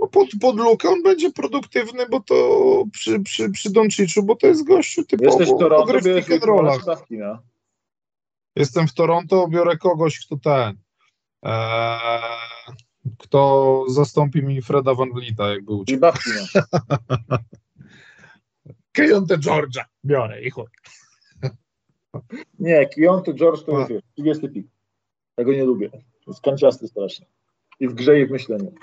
No 0.00 0.06
pod, 0.06 0.28
pod 0.40 0.56
lukę 0.56 0.88
on 0.88 1.02
będzie 1.02 1.30
produktywny, 1.30 2.08
bo 2.08 2.20
to 2.20 2.84
przy, 2.92 3.20
przy, 3.20 3.50
przy 3.50 3.70
Donciczu, 3.70 4.22
bo 4.22 4.36
to 4.36 4.46
jest 4.46 4.64
gościu 4.64 5.04
typowo 5.04 5.28
jesteś 5.28 5.48
w 5.48 5.58
Toronto, 5.58 5.92
bierzesz 5.92 6.84
Dawkina. 6.86 7.42
Jestem 8.56 8.88
w 8.88 8.94
Toronto, 8.94 9.48
biorę 9.48 9.76
kogoś, 9.76 10.26
kto 10.26 10.36
ten, 10.36 10.76
eee, 11.42 12.74
kto 13.18 13.84
zastąpi 13.88 14.42
mi 14.42 14.62
Freda 14.62 14.94
Van 14.94 15.12
Vlieta, 15.12 15.48
jakby 15.48 15.72
uciekł. 15.72 15.86
Czyli 15.86 16.00
Dawkina. 16.00 16.46
Kejonte 18.92 19.38
Georgia 19.38 19.84
biorę 20.04 20.42
i 20.42 20.50
chuj. 20.50 20.66
Nie, 22.58 22.88
Kionto 22.88 23.32
George 23.34 23.64
to 23.64 23.78
jest 23.78 23.90
wiesz, 23.90 24.02
30 24.12 24.48
pik. 24.48 24.66
Tego 25.34 25.52
nie 25.52 25.64
lubię. 25.64 25.90
To 25.90 26.30
jest 26.30 26.40
kanciasty 26.40 26.88
strasznie. 26.88 27.26
I 27.80 27.88
w 27.88 27.94
grze, 27.94 28.20
i 28.20 28.26
w 28.26 28.30
myśleniu. 28.30 28.74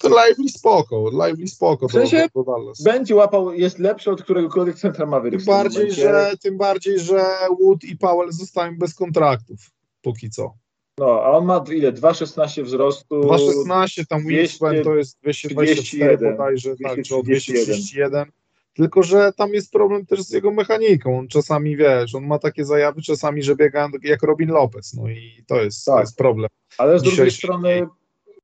To 0.00 0.08
Lively 0.08 0.48
spoko, 0.48 1.10
Lively 1.10 1.46
spoko. 1.46 1.88
W 1.88 1.92
sensie 1.92 2.28
do 2.34 2.42
Dallas. 2.42 2.82
Będzie 2.82 3.14
łapał, 3.14 3.52
jest 3.52 3.78
lepszy 3.78 4.10
od 4.10 4.22
któregokolwiek 4.22 4.76
centra 4.78 5.06
Maverick. 5.06 5.44
Tym 5.44 5.54
bardziej, 5.54 5.92
że, 5.92 6.32
tym 6.42 6.58
bardziej, 6.58 6.98
że 6.98 7.24
Wood 7.60 7.84
i 7.84 7.96
Powell 7.96 8.32
zostają 8.32 8.78
bez 8.78 8.94
kontraktów. 8.94 9.70
Póki 10.02 10.30
co. 10.30 10.54
No, 10.98 11.22
a 11.24 11.30
on 11.30 11.44
ma 11.44 11.64
ile? 11.72 11.92
2,16 11.92 12.62
wzrostu. 12.64 13.20
2,16, 13.20 14.06
tam 14.06 14.22
200, 14.22 14.38
Wingspan 14.38 14.82
to 14.84 14.96
jest 14.96 15.18
224 15.22 15.76
31, 15.76 16.32
bodajże, 16.36 16.70
tak, 16.82 17.02
czy 17.02 17.16
o 17.16 17.22
231. 17.22 17.64
231. 17.64 18.32
Tylko, 18.74 19.02
że 19.02 19.32
tam 19.36 19.50
jest 19.54 19.72
problem 19.72 20.06
też 20.06 20.20
z 20.22 20.30
jego 20.30 20.50
mechaniką. 20.50 21.18
On 21.18 21.28
czasami, 21.28 21.76
wiesz, 21.76 22.14
on 22.14 22.26
ma 22.26 22.38
takie 22.38 22.64
zajawy 22.64 23.02
czasami, 23.02 23.42
że 23.42 23.56
biega 23.56 23.88
jak 24.02 24.22
Robin 24.22 24.48
Lopez, 24.50 24.94
no 24.94 25.08
i 25.08 25.44
to 25.46 25.62
jest, 25.62 25.84
to 25.84 25.92
Tak. 25.92 26.00
jest 26.00 26.16
problem. 26.16 26.48
Ale 26.78 26.98
z 26.98 27.02
drugiej 27.02 27.16
Dzisiejszy 27.16 27.36
strony 27.36 27.86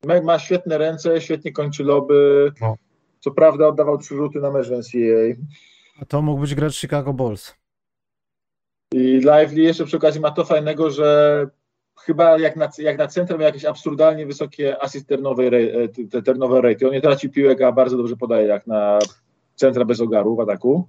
ma- 0.06 0.22
ma 0.22 0.38
świetne 0.38 0.78
ręce, 0.78 1.20
świetnie 1.20 1.52
kończy 1.52 1.84
loby. 1.84 2.52
No. 2.60 2.76
Co 3.20 3.30
prawda 3.30 3.68
oddawał 3.68 3.98
trzy 3.98 4.16
rzuty 4.16 4.40
na 4.40 4.50
mecz 4.50 4.68
w 4.68 4.72
NCAA. 4.72 5.34
A 6.00 6.04
to 6.04 6.22
mógł 6.22 6.40
być 6.40 6.54
gracz 6.54 6.76
Chicago 6.76 7.12
Bulls. 7.12 7.54
I 8.94 8.98
Lively 8.98 9.60
jeszcze 9.60 9.84
przy 9.84 9.96
okazji 9.96 10.20
ma 10.20 10.30
to 10.30 10.44
fajnego, 10.44 10.90
że 10.90 11.46
chyba 12.04 12.38
jak 12.38 12.56
na, 12.56 12.68
jak 12.78 12.98
na 12.98 13.06
centrum 13.06 13.40
jakieś 13.40 13.64
absurdalnie 13.64 14.26
wysokie 14.26 14.82
assist 14.82 15.08
turnover, 15.08 15.52
rate-. 16.62 16.86
On 16.86 16.92
nie 16.92 17.00
traci 17.00 17.30
piłek, 17.30 17.62
a 17.62 17.72
bardzo 17.72 17.96
dobrze 17.96 18.16
podaje 18.16 18.46
jak 18.46 18.66
na 18.66 18.98
centra 19.54 19.84
bez 19.84 20.00
ogaru 20.00 20.36
w 20.36 20.40
ataku. 20.40 20.88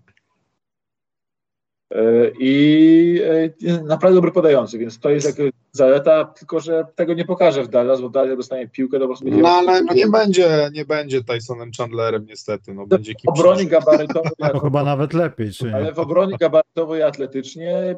E, 1.94 2.32
I 2.40 3.22
e, 3.68 3.84
naprawdę 3.84 4.16
dobry 4.16 4.32
podający, 4.32 4.78
więc 4.78 5.00
to 5.00 5.10
jest 5.10 5.28
jakaś 5.40 5.52
zaleta, 5.72 6.26
tylko 6.26 6.60
że 6.60 6.86
tego 6.96 7.14
nie 7.14 7.26
pokaże 7.26 7.64
w 7.64 7.68
Dallas, 7.68 8.02
bo 8.02 8.10
Dallas 8.10 8.38
dostanie 8.38 8.68
piłkę, 8.68 8.98
to 8.98 9.04
po 9.04 9.08
prostu 9.08 9.26
będzie 9.26 9.42
No 9.42 9.50
ale 9.50 9.84
no, 9.84 9.94
nie 9.94 10.08
będzie, 10.08 10.70
nie 10.74 10.86
będzie 10.86 11.24
Tysonem 11.24 11.72
Chandlerem 11.78 12.26
niestety, 12.26 12.74
no 12.74 12.88
będzie 12.88 13.14
w 13.14 13.16
kimś 13.16 13.40
obronie 13.40 13.66
gabarytowej, 13.66 14.32
To 14.52 14.60
chyba 14.60 14.84
nawet 14.84 15.14
lepiej, 15.14 15.52
czy 15.52 15.72
ale 15.74 15.86
nie? 15.86 15.94
w 15.94 16.00
obronie 16.00 16.38
gabarytowej 16.40 17.04
atletycznie, 17.04 17.96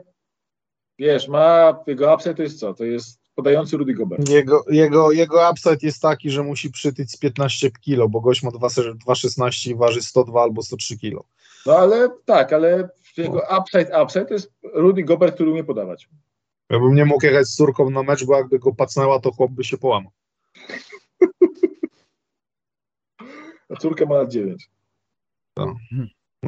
wiesz, 1.01 1.27
ma, 1.27 1.79
jego 1.87 2.13
upside 2.13 2.35
to 2.35 2.43
jest 2.43 2.59
co? 2.59 2.73
To 2.73 2.85
jest 2.85 3.21
podający 3.35 3.77
Rudy 3.77 3.93
Gobert. 3.93 4.29
Jego, 4.29 4.63
jego, 4.69 5.11
jego 5.11 5.51
upside 5.51 5.77
jest 5.81 6.01
taki, 6.01 6.29
że 6.29 6.43
musi 6.43 6.71
przytyć 6.71 7.11
z 7.11 7.17
15 7.17 7.71
kilo, 7.71 8.09
bo 8.09 8.21
gość 8.21 8.43
ma 8.43 8.49
2,16 8.49 9.71
i 9.71 9.75
waży 9.75 10.01
102 10.01 10.41
albo 10.41 10.61
103 10.61 10.97
kilo. 10.97 11.23
No 11.65 11.77
ale 11.77 12.09
tak, 12.25 12.53
ale 12.53 12.89
jego 13.17 13.41
upside, 13.59 14.03
upside 14.03 14.25
to 14.25 14.33
jest 14.33 14.51
Rudy 14.73 15.03
Gobert, 15.03 15.35
który 15.35 15.51
umie 15.51 15.63
podawać. 15.63 16.09
Ja 16.69 16.79
bym 16.79 16.95
nie 16.95 17.05
mógł 17.05 17.25
jechać 17.25 17.47
z 17.47 17.55
córką 17.55 17.89
na 17.89 18.03
mecz, 18.03 18.25
bo 18.25 18.37
jakby 18.37 18.59
go 18.59 18.73
pacnęła, 18.73 19.19
to 19.19 19.31
chłop 19.31 19.51
by 19.51 19.63
się 19.63 19.77
połamał. 19.77 20.11
A 23.69 23.75
córkę 23.75 24.05
ma 24.05 24.15
lat 24.15 24.29
9. 24.29 24.69
No 25.57 25.75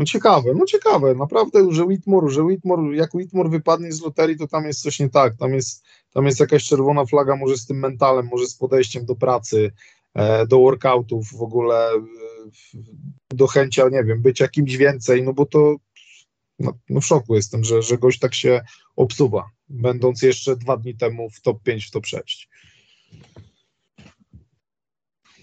ciekawe, 0.06 0.54
no 0.56 0.66
ciekawe, 0.66 1.16
naprawdę, 1.16 1.74
że 1.74 1.84
Whitmore, 1.84 2.30
że 2.30 2.44
Whitmore, 2.44 2.96
jak 2.96 3.14
Whitmore 3.14 3.50
wypadnie 3.50 3.92
z 3.92 4.02
loterii, 4.02 4.38
to 4.38 4.48
tam 4.48 4.66
jest 4.66 4.82
coś 4.82 5.00
nie 5.00 5.10
tak, 5.10 5.36
tam 5.38 5.54
jest, 5.54 5.84
tam 6.14 6.26
jest 6.26 6.40
jakaś 6.40 6.66
czerwona 6.66 7.06
flaga, 7.06 7.36
może 7.36 7.58
z 7.58 7.66
tym 7.66 7.80
mentalem, 7.80 8.28
może 8.32 8.48
z 8.48 8.56
podejściem 8.56 9.06
do 9.06 9.16
pracy, 9.16 9.72
e, 10.14 10.48
do 10.48 10.60
workoutów, 10.60 11.28
w 11.38 11.42
ogóle 11.42 11.90
e, 11.92 12.00
do 13.30 13.48
chęcia, 13.48 13.90
nie 13.90 14.04
wiem, 14.04 14.22
być 14.22 14.40
jakimś 14.40 14.78
więcej, 14.78 15.24
no 15.24 15.34
bo 15.34 15.46
to 15.46 15.76
no, 16.60 16.74
no 16.90 17.02
w 17.02 17.06
szoku 17.06 17.36
jestem, 17.36 17.64
że, 17.64 17.82
że 17.82 17.98
gość 17.98 18.20
tak 18.20 18.34
się 18.34 18.62
obsuwa, 18.96 19.50
będąc 19.70 20.22
jeszcze 20.22 20.56
dwa 20.56 20.78
dni 20.78 20.98
temu 20.98 21.30
w 21.30 21.42
top 21.42 21.64
5, 21.64 21.86
w 21.86 21.92
top 21.92 22.06
6. 22.06 22.50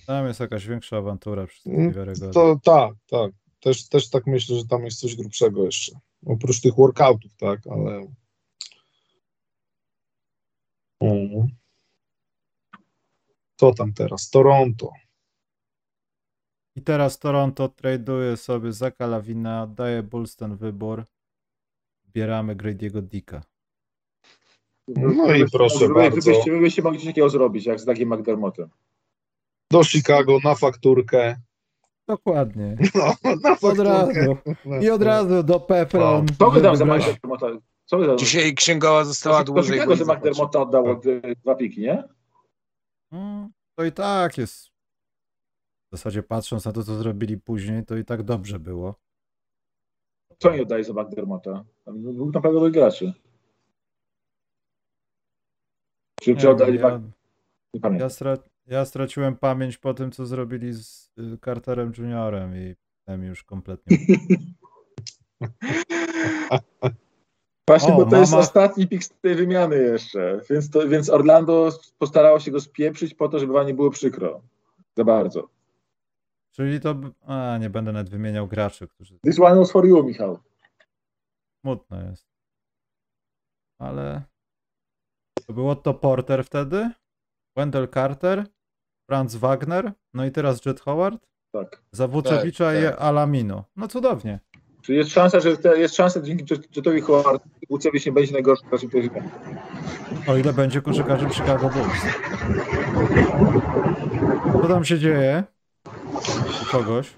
Tam 0.07 0.27
jest 0.27 0.41
jakaś 0.41 0.67
większa 0.67 0.97
awantura, 0.97 1.47
wszystkie 1.47 1.71
Mm. 1.71 1.95
To 2.33 2.61
tak, 2.65 2.95
tak. 3.11 3.33
Też, 3.61 3.89
też 3.89 4.11
tak 4.11 4.27
myślę, 4.27 4.57
że 4.57 4.67
tam 4.67 4.85
jest 4.85 5.01
coś 5.01 5.17
grubszego 5.17 5.65
jeszcze. 5.65 5.93
Oprócz 6.27 6.61
tych 6.61 6.75
workoutów, 6.75 7.37
tak, 7.37 7.61
ale. 7.67 8.07
Mhm. 11.01 11.49
Co 13.57 13.75
tam 13.75 13.93
teraz? 13.93 14.31
Toronto. 14.31 14.93
I 16.77 16.83
teraz 16.83 17.19
Toronto 17.19 17.69
traduje 17.69 18.37
sobie 18.37 18.73
Zaka 18.73 19.07
Lawina, 19.07 19.67
daje 19.67 20.03
Bulls 20.03 20.37
ten 20.37 20.57
wybór. 20.57 21.05
Bieramy 22.13 22.57
Grady'ego 22.57 23.03
Dicka. 23.03 23.43
No 24.89 25.35
i 25.35 25.51
proszę 25.51 25.89
bardzo. 25.89 26.17
Gdybyście, 26.17 26.51
gdybyście 26.51 26.83
mogli 26.83 26.99
coś 26.99 27.07
takiego 27.07 27.31
zrobić, 27.31 27.67
jak 27.67 27.81
z 27.81 27.85
Dagiem 27.85 28.15
McDermottem. 28.15 28.71
Do 29.71 29.85
Chicago 29.85 30.39
na 30.45 30.55
fakturkę. 30.55 31.41
Dokładnie. 32.11 32.77
No, 32.95 33.15
na 33.45 33.57
Od 33.69 33.79
razu. 33.79 34.37
I 34.81 34.91
od 34.91 35.03
razu 35.03 35.43
do 35.43 35.61
Pepron. 35.61 36.27
Co 36.39 36.51
wy 36.51 36.61
dam 36.61 36.77
za 36.77 36.85
McDermotta? 36.85 37.47
Co? 37.85 38.17
Dzisiaj 38.17 38.55
księgowa 38.55 39.05
została 39.05 39.39
To 39.39 39.45
dłużej. 39.45 39.87
Bo 39.87 39.97
że 39.97 40.05
McDermotta 40.05 40.61
oddał 40.61 40.87
od, 40.87 41.07
y, 41.07 41.23
dwa 41.43 41.55
piki, 41.55 41.81
nie? 41.81 42.05
Mm, 43.13 43.49
To 43.75 43.85
i 43.85 43.93
tak 43.93 44.39
jest. 44.39 44.67
W 45.93 45.97
zasadzie 45.97 46.23
patrząc 46.23 46.65
na 46.65 46.73
to, 46.73 46.85
co 46.85 46.95
zrobili 46.95 47.39
później, 47.39 47.85
to 47.85 47.97
i 47.97 48.05
tak 48.05 48.23
dobrze 48.23 48.59
było. 48.59 48.95
Co 50.39 50.51
nie 50.51 50.63
oddaje 50.63 50.85
za 50.85 50.93
McDermotta? 50.93 51.65
Był 51.87 52.27
naprawdę 52.27 52.55
dobry 52.59 52.71
graczy. 52.71 53.13
Czy, 56.21 56.37
czy 56.37 56.47
Nie 56.47 56.51
oddali 56.51 56.79
ja, 56.79 56.89
ja, 56.89 57.01
Nie 57.75 57.81
pamiętam. 57.81 58.11
Ja, 58.67 58.67
stra 58.67 58.79
ja 58.79 58.85
straciłem 58.85 59.37
pamięć 59.37 59.79
po 59.79 59.95
tym, 59.95 60.13
co 60.13 60.27
zrobili 60.27 60.73
z 60.73 61.13
y, 61.19 61.39
Carterem 61.45 61.93
Juniorem 61.99 62.57
i 62.57 62.75
potem 62.99 63.25
już 63.25 63.45
kompletnie. 63.45 63.97
Właśnie, 67.69 67.95
O, 67.95 67.97
bo 67.97 68.07
to 68.07 68.17
jest 68.17 68.33
mama. 68.33 68.43
ostatni 68.43 68.89
pik 68.89 69.05
z 69.05 69.09
tej 69.09 69.35
wymiany 69.35 69.77
jeszcze. 69.77 70.41
Więc, 70.51 70.71
to, 70.71 70.89
więc 70.89 71.11
Orlando 71.11 71.71
postarało 71.99 72.41
się 72.41 72.51
go 72.51 72.61
spieprzyć 72.61 73.15
po 73.15 73.29
to, 73.29 73.39
żeby 73.39 73.53
wam 73.53 73.67
nie 73.67 73.75
było 73.75 73.91
przykro. 73.91 74.43
Za 74.97 75.05
bardzo. 75.05 75.49
Czyli 76.51 76.81
to. 76.81 76.95
A, 77.27 77.59
nie 77.61 77.71
będę 77.71 77.93
nawet 77.93 78.11
wymieniał 78.11 78.47
graczy, 78.49 78.89
którzy. 78.89 79.19
This 79.25 79.41
one 79.41 79.57
was 79.57 79.73
for 79.73 79.87
you, 79.87 80.05
Michał. 80.05 80.39
Smutno 81.61 82.03
jest. 82.03 82.27
Ale. 83.79 84.23
To 85.47 85.53
było 85.53 85.77
to 85.77 85.95
Porter 85.95 86.45
wtedy, 86.45 86.91
Wendell 87.57 87.89
Carter, 87.89 88.47
Franz 89.11 89.37
Wagner, 89.37 89.93
no 90.15 90.25
i 90.25 90.31
teraz 90.31 90.65
Jet 90.67 90.81
Howard. 90.81 91.27
Tak. 91.53 91.83
Za 91.93 92.09
Wuczewicza 92.09 92.65
Tak, 92.65 92.81
i 92.81 92.85
tak. 92.85 93.01
Alamino. 93.01 93.65
No 93.77 93.89
cudownie. 93.89 94.41
Czyli 94.83 94.99
jest 94.99 95.11
szansa, 95.11 95.41
że 95.41 95.57
te, 95.57 95.79
jest 95.79 95.95
szansa 95.95 96.21
dzięki 96.21 96.55
Jetowi 96.77 97.01
Howard 97.01 97.43
Wucewicz 97.71 98.07
nie 98.07 98.13
będzie 98.13 98.33
najgorszy 98.33 98.67
w 98.67 98.73
naszym 98.73 98.91
poziomie. 98.91 99.31
O 100.27 100.37
ile 100.37 100.53
będzie 100.53 100.83
koszykarzem 100.83 101.31
Chicago 101.31 101.71
Bulls. 101.71 102.03
Co 104.63 104.69
tam 104.69 104.85
się 104.85 104.99
dzieje? 104.99 105.45
U 106.63 106.73
kogoś? 106.73 107.13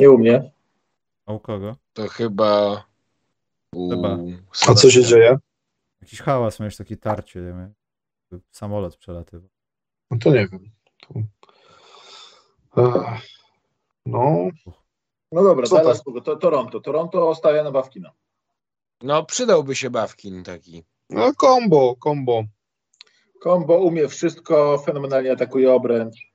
Nie 0.00 0.10
u 0.10 0.18
mnie. 0.18 0.50
A 1.26 1.32
u 1.32 1.40
kogo? 1.40 1.76
To 1.92 2.08
chyba... 2.08 2.84
U... 3.74 3.90
Chyba. 3.90 4.18
A 4.68 4.74
co 4.74 4.90
się 4.90 5.04
dzieje? 5.04 5.38
Jakiś 6.00 6.20
hałas, 6.20 6.60
miałeś 6.60 6.76
takie 6.76 6.96
tarcie, 6.96 7.40
nie 7.40 7.70
Samolot 8.50 8.96
przelatywał. 8.96 9.50
No 10.10 10.18
to 10.18 10.30
nie 10.30 10.48
wiem. 10.48 10.70
To... 11.00 11.14
Ech, 12.82 13.20
No, 14.06 14.48
No 15.32 15.42
dobra, 15.42 15.66
Co 15.66 15.76
Dallas, 15.76 16.02
to, 16.24 16.36
Toronto. 16.36 16.80
Toronto 16.80 17.34
stawia 17.34 17.64
na 17.64 17.70
Bawkina. 17.70 18.12
No 19.02 19.24
przydałby 19.24 19.76
się 19.76 19.90
Bawkin 19.90 20.42
taki. 20.44 20.84
no 21.10 21.32
combo, 21.34 21.96
combo. 22.02 22.44
Kombo 23.40 23.78
umie 23.78 24.08
wszystko, 24.08 24.78
fenomenalnie 24.78 25.32
atakuje 25.32 25.72
obręcz. 25.72 26.27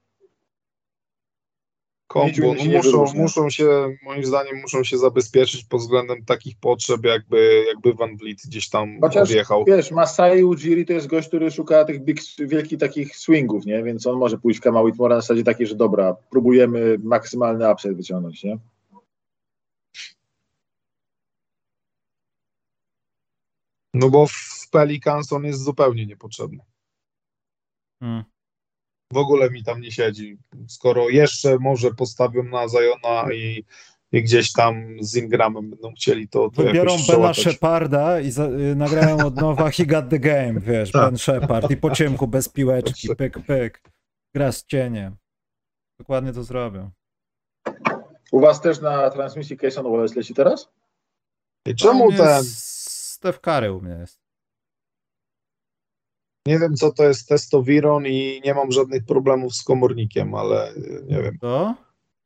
Kombo. 2.13 2.53
No 2.57 2.65
muszą, 2.65 3.05
muszą 3.15 3.49
się, 3.49 3.97
moim 4.03 4.25
zdaniem, 4.25 4.61
muszą 4.61 4.83
się 4.83 4.97
zabezpieczyć 4.97 5.63
pod 5.63 5.81
względem 5.81 6.25
takich 6.25 6.55
potrzeb, 6.59 7.05
jakby, 7.05 7.65
jakby 7.67 7.93
Van 7.93 8.17
Vliet 8.17 8.37
gdzieś 8.45 8.69
tam 8.69 8.99
Chociaż 9.01 9.29
odjechał. 9.29 9.65
wiesz, 9.67 9.91
Masai 9.91 10.43
Ujiri 10.43 10.85
to 10.85 10.93
jest 10.93 11.07
gość, 11.07 11.27
który 11.27 11.51
szuka 11.51 11.85
tych 11.85 12.03
big, 12.03 12.19
wielkich 12.39 12.79
takich 12.79 13.15
swingów, 13.15 13.65
nie? 13.65 13.83
Więc 13.83 14.07
on 14.07 14.17
może 14.17 14.37
pójść 14.37 14.59
w 14.59 14.63
Kama 14.63 14.81
na 15.09 15.15
zasadzie 15.15 15.43
takiej, 15.43 15.67
że 15.67 15.75
dobra, 15.75 16.15
próbujemy 16.29 16.97
maksymalny 17.03 17.71
upside 17.71 17.93
wyciągnąć, 17.93 18.43
nie? 18.43 18.57
No 23.93 24.09
bo 24.09 24.27
w 24.27 24.67
Pelicans 24.71 25.33
on 25.33 25.43
jest 25.43 25.63
zupełnie 25.63 26.05
niepotrzebny. 26.05 26.59
Hmm. 27.99 28.23
W 29.13 29.17
ogóle 29.17 29.49
mi 29.49 29.63
tam 29.63 29.81
nie 29.81 29.91
siedzi. 29.91 30.37
Skoro 30.67 31.09
jeszcze 31.09 31.57
może 31.59 31.91
postawią 31.91 32.43
na 32.43 32.67
Zajona 32.67 33.33
i, 33.33 33.63
i 34.11 34.23
gdzieś 34.23 34.51
tam 34.51 34.95
z 35.01 35.15
Ingramem 35.15 35.69
będą 35.69 35.93
chcieli 35.93 36.27
to, 36.27 36.49
to 36.49 36.63
jakoś 36.63 37.07
Bena. 37.07 37.33
Sheparda 37.33 38.19
i 38.19 38.31
za, 38.31 38.45
y, 38.45 38.75
nagrają 38.75 39.17
od 39.17 39.35
nowa 39.35 39.71
He 39.71 39.85
Got 39.85 40.09
The 40.09 40.19
Game, 40.19 40.59
wiesz, 40.59 40.91
Tak. 40.91 41.05
Ben 41.05 41.17
Shepard 41.17 41.71
i 41.71 41.77
po 41.77 41.91
ciemku 41.91 42.27
bez 42.27 42.49
piłeczki, 42.49 43.15
pyk, 43.15 43.45
pyk, 43.45 43.81
gra 44.35 44.51
z 44.51 44.65
cieniem. 44.65 45.15
Dokładnie 45.99 46.33
to 46.33 46.43
zrobią. 46.43 46.91
U 48.31 48.39
was 48.39 48.61
też 48.61 48.81
na 48.81 49.09
transmisji 49.09 49.57
Cason 49.57 49.91
Wallace 49.91 50.15
leci 50.15 50.33
teraz? 50.33 50.69
I 51.65 51.75
czemu 51.75 52.11
ten, 52.11 52.43
Steph 52.43 53.39
Curry 53.39 53.73
u 53.73 53.81
mnie 53.81 53.93
jest. 53.93 54.22
Nie 56.47 56.59
wiem 56.59 56.75
co 56.75 56.91
to 56.91 57.03
jest 57.03 57.27
testowiron 57.27 58.05
i 58.07 58.41
nie 58.45 58.53
mam 58.53 58.71
żadnych 58.71 59.05
problemów 59.05 59.55
z 59.55 59.63
komornikiem, 59.63 60.35
ale 60.35 60.75
y, 60.75 61.05
nie 61.07 61.21
wiem. 61.21 61.37
To? 61.41 61.75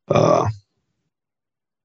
A, 0.06 0.46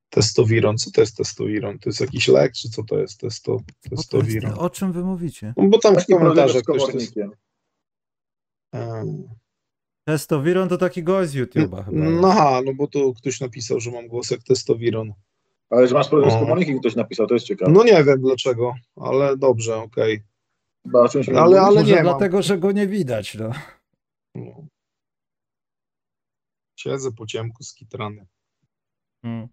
testowiron, 0.09 0.77
co 0.77 0.91
to 0.91 1.01
jest 1.01 1.17
testowiron? 1.17 1.79
To 1.79 1.89
jest 1.89 2.01
jakiś 2.01 2.27
lek, 2.27 2.53
czy 2.53 2.69
co 2.69 2.83
to 2.83 2.99
jest 2.99 3.19
testo, 3.19 3.57
testowiron? 3.89 4.53
O 4.57 4.69
czym 4.69 4.91
wy 4.91 5.03
mówicie? 5.03 5.53
No 5.57 5.67
bo 5.67 5.79
tam 5.79 5.95
w 5.95 6.05
komentarzach 6.05 6.63
ktoś. 6.63 6.81
Ehm, 8.71 9.23
Testowiron 10.05 10.69
to 10.69 10.77
taki 10.77 11.03
gość 11.03 11.31
z 11.31 11.35
YouTube'a 11.35 11.85
chyba. 11.85 11.85
No 11.91 12.27
aha, 12.31 12.61
no 12.65 12.73
bo 12.73 12.87
tu 12.87 13.13
ktoś 13.13 13.39
napisał, 13.39 13.79
że 13.79 13.91
mam 13.91 14.07
głos 14.07 14.31
jak 14.31 14.43
testowiron. 14.43 15.13
Ale 15.69 15.87
że 15.87 15.93
masz 15.93 16.07
problem 16.09 16.31
z 16.31 16.33
O. 16.33 16.39
komornikiem, 16.39 16.79
ktoś 16.79 16.95
napisał, 16.95 17.27
to 17.27 17.33
jest 17.33 17.45
ciekawe. 17.45 17.71
No 17.71 17.83
nie 17.83 18.03
wiem 18.03 18.21
dlaczego, 18.21 18.73
ale 18.95 19.37
dobrze, 19.37 19.77
okej. 19.77 20.23
Chyba 20.85 20.99
o 21.01 21.09
czymś 21.09 21.29
Ale- 21.29 21.61
ale 21.61 21.79
Może 21.81 21.83
nie 21.85 21.95
mam. 21.95 22.03
dlatego, 22.03 22.41
że 22.41 22.57
go 22.57 22.71
nie 22.71 22.87
widać, 22.87 23.35
no. 23.35 23.51
No. 24.35 24.67
Siedzę 26.79 27.11
po 27.11 27.25
ciemku 27.25 27.63
skitrany. 27.63 28.27
Hmm. 29.25 29.47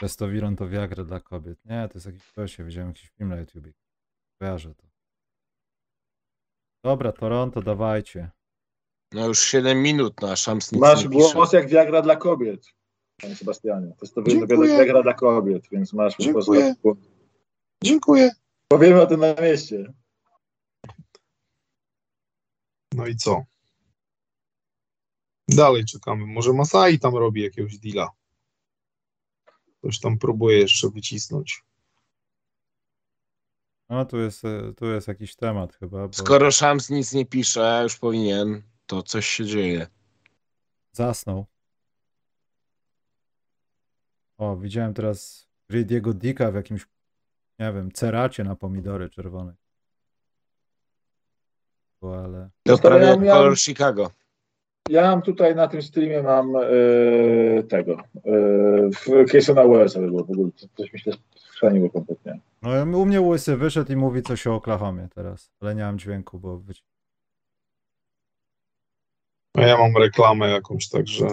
Testowiron 0.00 0.56
to 0.56 0.68
Viagra 0.68 1.04
dla 1.04 1.20
kobiet. 1.20 1.58
Nie, 1.64 1.88
to 1.88 1.94
jest 1.94 2.06
jakiś 2.06 2.32
gość, 2.36 2.58
ja 2.58 2.64
widziałem 2.64 2.88
jakiś 2.88 3.10
film 3.10 3.28
na 3.28 3.36
YouTube. 3.36 3.64
Kojarzę 4.40 4.74
to. 4.74 4.86
Dobra, 6.84 7.12
Toronto, 7.12 7.62
dawajcie. 7.62 8.30
No 9.12 9.26
już 9.26 9.38
7 9.40 9.82
minut 9.82 10.20
na 10.22 10.36
szams 10.36 10.72
nic 10.72 10.80
Masz 10.80 11.04
nie 11.04 11.10
pisze. 11.10 11.34
głos 11.34 11.52
jak 11.52 11.68
Viagra 11.68 12.02
dla 12.02 12.16
kobiet, 12.16 12.66
panie 13.22 13.36
Sebastianie. 13.36 13.86
To 13.88 13.96
jest 14.04 14.14
to 14.14 14.22
Dziękuję. 14.22 14.68
Viagra 14.78 15.02
dla 15.02 15.14
kobiet, 15.14 15.68
więc 15.72 15.92
masz 15.92 16.16
po 16.16 16.32
prostu... 16.32 16.52
Dziękuję. 17.84 18.30
Powiemy 18.68 19.02
o 19.02 19.06
tym 19.06 19.20
na 19.20 19.34
mieście. 19.34 19.92
No 22.94 23.06
i 23.06 23.16
co? 23.16 23.44
Dalej 25.48 25.84
czekamy. 25.84 26.26
Może 26.26 26.52
Masai 26.52 26.98
tam 26.98 27.16
robi 27.16 27.42
jakiegoś 27.42 27.78
deala. 27.78 28.08
Ktoś 29.78 30.00
tam 30.00 30.18
próbuje 30.18 30.58
jeszcze 30.58 30.88
wycisnąć. 30.90 31.62
No, 33.88 34.04
tu 34.04 34.18
jest, 34.18 34.44
e, 34.44 34.72
tu 34.76 34.86
jest 34.86 35.08
jakiś 35.08 35.36
temat 35.36 35.74
chyba, 35.76 36.08
bo 36.08 36.12
Skoro 36.14 36.50
szams 36.50 36.90
nic 36.90 37.12
nie 37.12 37.26
pisze, 37.26 37.80
już 37.82 37.96
powinien, 37.96 38.62
to 38.86 39.02
coś 39.02 39.26
się 39.26 39.46
dzieje. 39.46 39.86
zasnął. 40.92 41.46
O, 44.38 44.56
widziałem 44.56 44.94
teraz 44.94 45.48
Ridiego 45.70 46.14
Dicka 46.14 46.50
w 46.50 46.54
jakimś, 46.54 46.86
nie 47.60 47.72
wiem, 47.72 47.92
ceracie 47.92 48.44
na 48.44 48.56
pomidory 48.56 49.10
czerwone. 49.10 49.54
Bo, 52.00 52.24
ale... 52.24 52.50
To 52.62 52.78
prawie 52.78 53.06
jak 53.06 53.22
ja- 53.22 53.32
kolor 53.32 53.58
Chicago. 53.58 54.10
Ja 54.88 55.02
mam 55.02 55.22
tutaj 55.22 55.54
na 55.54 55.68
tym 55.68 55.82
streamie 55.82 56.22
mam 56.22 56.56
e, 56.56 57.62
tego. 57.62 57.92
E, 57.92 58.00
w 58.90 59.30
Casona 59.32 59.68
Wellsa 59.68 60.00
było 60.00 60.24
w 60.24 60.30
ogóle. 60.30 60.50
Coś 60.76 60.92
mi 60.92 61.00
się 61.00 61.10
schrzaniło 61.36 61.90
kompletnie. 61.90 62.40
No, 62.62 62.98
u 62.98 63.06
mnie 63.06 63.20
łysy 63.20 63.56
wyszedł 63.56 63.92
i 63.92 63.96
mówi 63.96 64.22
coś 64.22 64.46
o 64.46 64.54
Oklahomie 64.54 65.08
teraz, 65.14 65.52
ale 65.60 65.74
nie 65.74 65.82
mam 65.82 65.98
dźwięku, 65.98 66.38
bo 66.38 66.58
wyci... 66.58 66.82
A 69.54 69.60
ja 69.60 69.78
mam 69.78 69.96
reklamę 69.96 70.48
jakąś, 70.48 70.88
także 70.88 71.26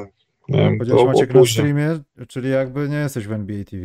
nie 0.49 0.59
wiem, 0.59 0.77
Powiedziałeś 0.77 1.05
Maciek 1.05 1.33
na 1.33 1.45
streamie, 1.45 1.99
czyli 2.27 2.49
jakby 2.49 2.89
nie 2.89 2.97
jesteś 2.97 3.27
w 3.27 3.31
NBA 3.31 3.63
TV. 3.63 3.83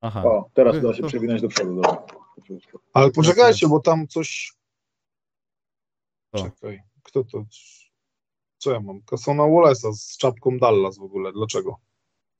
Aha. 0.00 0.24
O, 0.24 0.50
teraz 0.54 0.76
uda 0.76 0.94
się 0.94 1.02
przewinąć 1.02 1.42
do 1.42 1.48
przodu. 1.48 1.74
Dobra. 1.74 2.04
Ale 2.92 3.10
poczekajcie, 3.10 3.68
bo 3.68 3.80
tam 3.80 4.08
coś... 4.08 4.52
Co? 6.36 6.44
Czekaj, 6.44 6.82
kto 7.02 7.24
to... 7.24 7.44
Co 8.58 8.72
ja 8.72 8.80
mam? 8.80 9.02
Kasona 9.02 9.42
Wallace'a 9.42 9.92
z 9.92 10.16
czapką 10.16 10.58
Dallas 10.58 10.98
w 10.98 11.02
ogóle. 11.02 11.32
Dlaczego? 11.32 11.76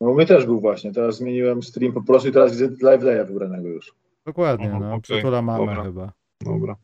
No 0.00 0.10
u 0.10 0.14
mnie 0.14 0.26
też 0.26 0.46
był 0.46 0.60
właśnie. 0.60 0.92
Teraz 0.92 1.16
zmieniłem 1.16 1.62
stream 1.62 1.92
po 1.92 2.02
prostu 2.02 2.28
i 2.28 2.32
teraz 2.32 2.52
widzę 2.52 2.68
live 2.82 3.04
daya 3.04 3.24
wybranego 3.24 3.68
już. 3.68 3.94
Dokładnie, 4.26 4.68
Aha, 4.68 4.78
no. 4.80 4.88
okej, 4.88 5.00
Przytula 5.00 5.42
mamę 5.42 5.66
dobra. 5.66 5.82
chyba. 5.84 6.12
Dobra. 6.40 6.76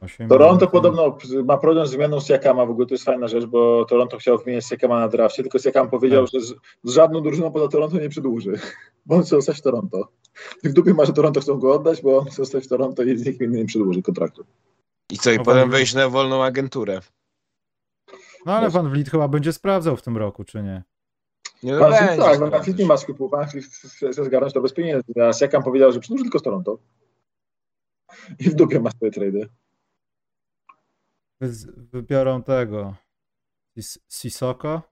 8, 0.00 0.28
Toronto 0.28 0.66
8. 0.66 0.68
podobno 0.72 1.18
ma 1.44 1.58
problem 1.58 1.86
z 1.86 1.90
zmianą 1.90 2.20
Siakama, 2.20 2.66
w 2.66 2.70
ogóle 2.70 2.86
to 2.86 2.94
jest 2.94 3.04
fajna 3.04 3.28
rzecz, 3.28 3.44
bo 3.44 3.84
Toronto 3.84 4.18
chciał 4.18 4.38
wymieniać 4.38 4.66
Siakama 4.66 5.00
na 5.00 5.08
drafcie, 5.08 5.42
tylko 5.42 5.58
Siakam 5.58 5.90
powiedział, 5.90 6.24
tak. 6.24 6.32
że 6.32 6.46
z, 6.46 6.54
z, 6.84 6.90
żadną 6.92 7.20
drużyną 7.20 7.52
poza 7.52 7.68
Toronto 7.68 7.98
nie 7.98 8.08
przedłuży, 8.08 8.52
bo 9.06 9.14
on 9.14 9.22
chce 9.22 9.36
zostać 9.36 9.58
w 9.58 9.62
Toronto. 9.62 10.08
I 10.64 10.68
w 10.68 10.72
dupie 10.72 10.94
ma, 10.94 11.04
że 11.04 11.12
Toronto 11.12 11.40
chcą 11.40 11.58
go 11.58 11.74
oddać, 11.74 12.02
bo 12.02 12.18
on 12.18 12.24
chce 12.24 12.36
zostać 12.36 12.64
w 12.64 12.68
Toronto 12.68 13.02
i 13.02 13.18
z 13.18 13.26
nikim 13.26 13.46
innym 13.46 13.60
nie 13.60 13.66
przedłuży 13.66 14.02
kontraktu. 14.02 14.44
I 15.10 15.18
co, 15.18 15.32
i 15.32 15.36
no 15.36 15.44
potem 15.44 15.70
wejść 15.70 15.94
na 15.94 16.08
wolną 16.08 16.44
agenturę. 16.44 17.00
No 18.46 18.52
ale 18.52 18.70
Van 18.70 18.90
Vliet 18.90 19.10
chyba 19.10 19.28
będzie 19.28 19.52
sprawdzał 19.52 19.96
w 19.96 20.02
tym 20.02 20.16
roku, 20.16 20.44
czy 20.44 20.62
nie? 20.62 20.82
Nie 21.62 21.78
pan 21.78 21.90
będzie, 21.90 22.06
Flick, 22.06 22.22
tak, 22.22 22.40
no, 22.40 22.74
nie 22.78 22.86
ma 22.86 22.96
skupu, 22.96 23.28
Van 23.28 23.46
Vliet 23.46 23.64
chce 23.64 24.24
zgarnąć 24.24 24.52
to 24.54 24.60
bez 24.60 24.72
pieniędzy, 24.72 25.22
a 25.28 25.32
Siakam 25.32 25.62
powiedział, 25.62 25.92
że 25.92 26.00
przedłuży 26.00 26.24
tylko 26.24 26.38
z 26.38 26.42
Toronto. 26.42 26.78
I 28.38 28.50
w 28.50 28.54
dupie 28.54 28.80
ma 28.80 28.90
swoje 28.90 29.10
trady. 29.12 29.48
Wy, 31.40 31.48
wybiorą 31.92 32.42
tego. 32.42 32.94
Sis- 33.78 33.98
Sisoko? 34.12 34.82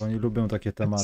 Oni 0.00 0.14
lubią 0.14 0.48
takie 0.48 0.72
tematy. 0.72 1.02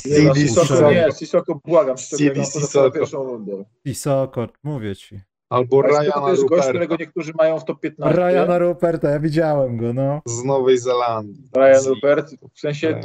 Uszeli. 0.62 0.94
nie, 0.96 1.12
Sissoko 1.12 1.60
błagam, 1.64 1.96
poza 1.96 2.26
Sissoko. 2.44 2.90
pierwszą. 2.90 3.44
Sisoko, 3.86 4.48
mówię 4.62 4.96
ci. 4.96 5.20
Albo 5.50 5.82
To 5.82 5.88
Ryana 5.88 6.04
jest 6.04 6.14
gość, 6.20 6.40
Ruperta 6.42 6.68
którego 6.68 6.96
niektórzy 6.96 7.32
mają 7.38 7.58
w 7.60 7.64
top 7.64 7.80
15. 7.80 8.16
Ryana 8.16 8.58
Ruperta, 8.58 9.10
ja 9.10 9.20
widziałem 9.20 9.76
go, 9.76 9.92
no. 9.92 10.22
z 10.26 10.44
Nowej 10.44 10.78
Zelandii. 10.78 11.42
Ryan 11.56 11.84
Rupert. 11.86 12.34
W 12.54 12.60
sensie 12.60 13.00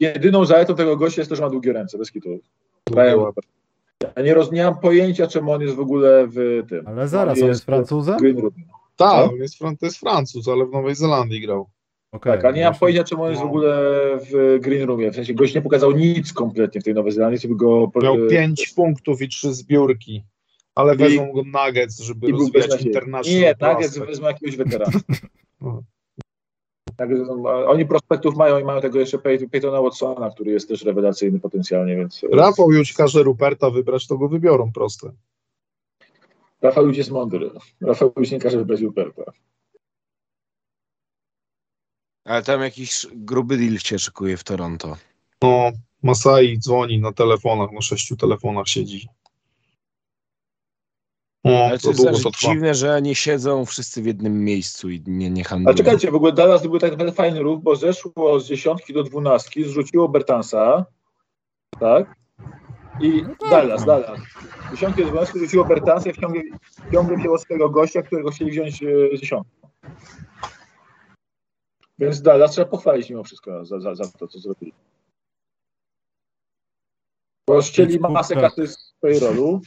jedyną 0.00 0.44
zaletą 0.44 0.74
tego 0.74 0.96
gościa 0.96 1.20
jest 1.20 1.28
to, 1.30 1.36
że 1.36 1.42
ma 1.42 1.50
długie 1.50 1.72
ręce, 1.72 1.98
bez 1.98 2.12
kitu. 2.12 2.28
Ryan. 2.90 3.14
Rupert. 3.20 3.46
Ja 4.16 4.22
nie, 4.22 4.34
roz, 4.34 4.52
nie 4.52 4.64
mam 4.64 4.78
pojęcia, 4.80 5.26
czemu 5.26 5.52
on 5.52 5.60
jest 5.60 5.74
w 5.74 5.80
ogóle 5.80 6.26
w 6.26 6.62
tym. 6.68 6.88
Ale 6.88 7.08
zaraz, 7.08 7.42
on 7.42 7.48
jest 7.48 7.64
Francuzem? 7.64 8.16
w 8.18 8.20
Green 8.20 8.38
Room. 8.38 8.54
Tak, 8.98 9.26
Co? 9.26 9.32
on 9.32 9.36
jest, 9.40 9.58
to 9.58 9.86
jest 9.86 9.98
Francuz, 9.98 10.48
ale 10.48 10.66
w 10.66 10.70
Nowej 10.70 10.94
Zelandii 10.94 11.40
grał. 11.40 11.70
Okej, 12.12 12.32
Tak, 12.32 12.44
a 12.44 12.50
nie 12.50 12.64
mam 12.64 12.74
pojęcia, 12.74 13.04
czemu 13.04 13.22
on 13.22 13.30
jest 13.30 13.42
w 13.42 13.46
ogóle 13.46 13.72
w 14.30 14.58
Green 14.60 14.86
Roomie. 14.88 15.10
W 15.10 15.14
sensie 15.14 15.34
gość 15.34 15.54
nie 15.54 15.62
pokazał 15.62 15.92
nic 15.92 16.32
kompletnie 16.32 16.80
w 16.80 16.84
tej 16.84 16.94
Nowej 16.94 17.12
Zelandii, 17.12 17.40
żeby 17.40 17.56
go... 17.56 17.90
Miał 18.02 18.16
5 18.30 18.68
punktów 18.76 19.22
i 19.22 19.28
3 19.28 19.54
zbiórki. 19.54 20.24
Ale 20.74 20.94
I- 20.94 20.98
wezmą 20.98 21.32
go 21.32 21.42
Nuggets, 21.44 21.98
żeby 22.00 22.30
rozwijać 22.32 22.82
international 22.82 23.40
Nie, 23.40 23.54
Nuggets 23.60 23.78
prospect. 23.78 24.06
wezmą 24.06 24.26
jakiegoś 24.26 24.56
weterana. 24.56 25.00
Nuggets 27.00 27.20
wezmą- 27.20 27.48
a 27.48 27.66
Oni 27.66 27.86
prospektów 27.86 28.36
mają 28.36 28.58
i 28.58 28.64
mają 28.64 28.80
tego 28.80 28.98
jeszcze 29.00 29.18
Pey- 29.18 29.48
Peytona 29.50 29.82
Watsona, 29.82 30.30
który 30.30 30.50
jest 30.52 30.68
też 30.68 30.84
rewelacyjny 30.84 31.40
potencjalnie, 31.40 31.96
więc... 31.96 32.20
Rafał 32.32 32.72
już 32.72 32.92
każe 32.92 33.22
Ruperta 33.22 33.70
wybrać, 33.70 34.06
to 34.06 34.18
go 34.18 34.28
wybiorą 34.28 34.72
proste. 34.72 35.10
Rafał 36.62 36.86
już 36.88 36.96
jest 36.96 37.10
mądry. 37.10 37.50
Rafał 37.80 38.12
już 38.16 38.30
nie 38.30 38.38
każe 38.38 38.58
wybrać 38.58 38.80
Ruperta. 38.80 39.22
Ale 42.24 42.42
tam 42.42 42.60
jakiś 42.62 43.06
gruby 43.14 43.56
deal 43.56 43.76
cię 43.78 43.98
szykuje 43.98 44.36
w 44.36 44.44
Toronto. 44.44 44.96
No, 45.42 45.70
Masai 46.02 46.58
dzwoni 46.58 47.00
na 47.00 47.12
telefonach, 47.12 47.72
na 47.72 47.80
sześciu 47.80 48.16
telefonach 48.16 48.68
siedzi. 48.68 49.08
No, 51.44 51.50
Ale 51.64 51.78
to 51.78 51.82
to 51.82 51.88
jest 51.88 52.00
długo 52.02 52.18
to 52.18 52.30
trwa. 52.30 52.52
dziwne, 52.52 52.74
że 52.74 53.02
nie 53.02 53.14
siedzą 53.14 53.64
wszyscy 53.64 54.02
w 54.02 54.06
jednym 54.06 54.44
miejscu 54.44 54.90
i 54.90 55.02
nie, 55.06 55.30
nie 55.30 55.42
A 55.46 55.48
handlują. 55.48 55.76
czekajcie, 55.76 56.10
w 56.10 56.14
ogóle 56.14 56.32
Dallas 56.32 56.62
był 56.62 56.78
tak 56.78 56.90
naprawdę 56.90 57.12
fajny 57.12 57.40
ruch, 57.40 57.62
bo 57.62 57.76
zeszło 57.76 58.40
z 58.40 58.46
dziesiątki 58.46 58.92
do 58.92 59.02
dwunastki, 59.02 59.64
zrzuciło 59.64 60.08
Bertansa, 60.08 60.86
tak? 61.80 62.14
I 63.00 63.24
Dallas, 63.50 63.84
Dallas. 63.84 64.20
Z 64.68 64.70
dziesiątki 64.70 65.02
do 65.02 65.08
dwunastki 65.08 65.38
zrzuciło 65.38 65.64
Bertansa 65.64 66.10
i 66.10 66.12
wciągnie, 66.12 66.42
wciągnie 66.88 67.16
wzięło 67.16 67.38
swojego 67.38 67.70
gościa, 67.70 68.02
którego 68.02 68.30
chcieli 68.30 68.50
wziąć 68.50 68.82
e, 68.82 69.16
z 69.16 69.20
dziesiątki. 69.20 69.56
Więc 71.98 72.22
Dallas 72.22 72.52
trzeba 72.52 72.70
pochwalić 72.70 73.10
mimo 73.10 73.24
wszystko 73.24 73.64
za, 73.64 73.80
za, 73.80 73.94
za 73.94 74.04
to, 74.04 74.28
co 74.28 74.38
zrobili. 74.38 74.72
Bo 77.48 77.62
ścieli 77.62 78.00
masę 78.00 78.36
kasy 78.36 78.66
z 78.66 78.94
payrollu. 79.00 79.60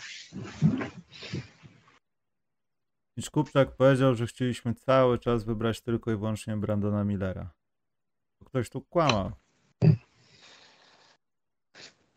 Mitch 3.18 3.32
Kupczak 3.32 3.76
powiedział, 3.76 4.16
że 4.16 4.28
chcieliśmy 4.28 4.76
cały 4.76 5.20
czas 5.20 5.44
wybrać 5.44 5.82
tylko 5.82 6.12
i 6.12 6.16
wyłącznie 6.16 6.58
Brandona 6.58 7.04
Millera. 7.04 7.54
Ktoś 8.46 8.70
tu 8.70 8.82
kłamał. 8.82 9.32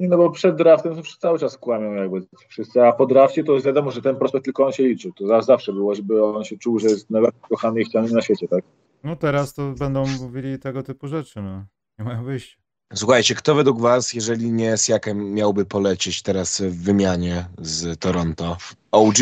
Nie, 0.04 0.10
No 0.10 0.16
bo 0.16 0.30
przed 0.30 0.56
draftem 0.56 0.94
to 0.96 1.02
wszyscy 1.02 1.20
cały 1.20 1.38
czas 1.38 1.58
kłamią 1.58 1.92
jakby 1.94 2.20
wszyscy, 2.48 2.82
a 2.82 2.92
po 2.92 3.06
drafcie 3.06 3.44
to 3.44 3.52
jest 3.52 3.66
wiadomo, 3.66 3.90
że 3.90 4.02
ten 4.02 4.16
prospekt 4.16 4.44
tylko 4.44 4.66
on 4.66 4.72
się 4.72 4.82
liczył. 4.82 5.12
To 5.12 5.26
za- 5.26 5.40
zawsze 5.42 5.72
było, 5.72 5.94
żeby 5.94 6.24
on 6.24 6.44
się 6.44 6.58
czuł, 6.58 6.78
że 6.78 6.88
jest 6.88 7.10
najbardziej 7.10 7.40
kochany 7.50 7.80
i 7.80 7.84
chciany 7.84 8.10
na 8.12 8.22
świecie, 8.22 8.48
tak? 8.48 8.64
No 9.04 9.16
teraz 9.16 9.54
to 9.54 9.72
będą 9.78 10.04
mówili 10.20 10.58
tego 10.58 10.82
typu 10.82 11.08
rzeczy, 11.08 11.42
no. 11.42 11.64
Nie 11.98 12.04
mają 12.04 12.24
wyjścia. 12.24 12.56
Słuchajcie, 12.94 13.34
kto 13.34 13.54
według 13.54 13.80
was, 13.80 14.12
jeżeli 14.14 14.52
nie 14.52 14.76
z 14.76 14.88
jakem 14.88 15.32
miałby 15.34 15.64
polecieć 15.64 16.22
teraz 16.22 16.60
w 16.60 16.82
wymianie 16.84 17.46
z 17.58 18.00
Toronto? 18.00 18.56
OG? 18.92 19.14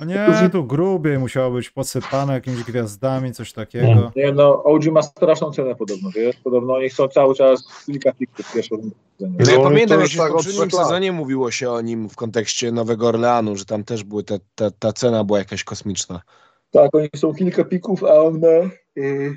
No 0.00 0.06
nie, 0.06 0.50
tu 0.52 0.64
grubiej 0.64 1.18
musiało 1.18 1.50
być 1.50 1.70
posypane 1.70 2.32
jakimiś 2.32 2.64
gwiazdami, 2.64 3.32
coś 3.32 3.52
takiego. 3.52 4.12
Nie 4.16 4.32
no, 4.32 4.62
OG 4.62 4.86
ma 4.86 5.02
straszną 5.02 5.52
cenę 5.52 5.74
podobno, 5.74 6.10
wiesz? 6.10 6.36
Podobno 6.44 6.74
oni 6.74 6.88
chcą 6.88 7.08
cały 7.08 7.34
czas 7.34 7.84
kilka 7.86 8.12
pików 8.12 8.52
pierwszego 8.52 8.82
No 9.20 9.28
No, 9.38 9.50
ja 9.50 9.56
to 9.56 9.62
pamiętam, 9.62 10.00
jak 10.00 10.08
już 10.08 10.18
tak 10.18 10.30
w 10.30 10.34
poprzednim 10.34 10.70
sezonie 10.70 11.12
mówiło 11.12 11.50
się 11.50 11.70
o 11.70 11.80
nim 11.80 12.08
w 12.08 12.16
kontekście 12.16 12.72
Nowego 12.72 13.08
Orleanu, 13.08 13.56
że 13.56 13.64
tam 13.64 13.84
też 13.84 14.04
były 14.04 14.22
te, 14.22 14.38
ta, 14.54 14.70
ta 14.70 14.92
cena 14.92 15.24
była 15.24 15.38
jakaś 15.38 15.64
kosmiczna. 15.64 16.20
Tak, 16.70 16.94
oni 16.94 17.08
chcą 17.16 17.34
kilka 17.34 17.64
pików, 17.64 18.04
a 18.04 18.14
on 18.14 18.40
ma, 18.40 18.70
yy, 18.96 19.36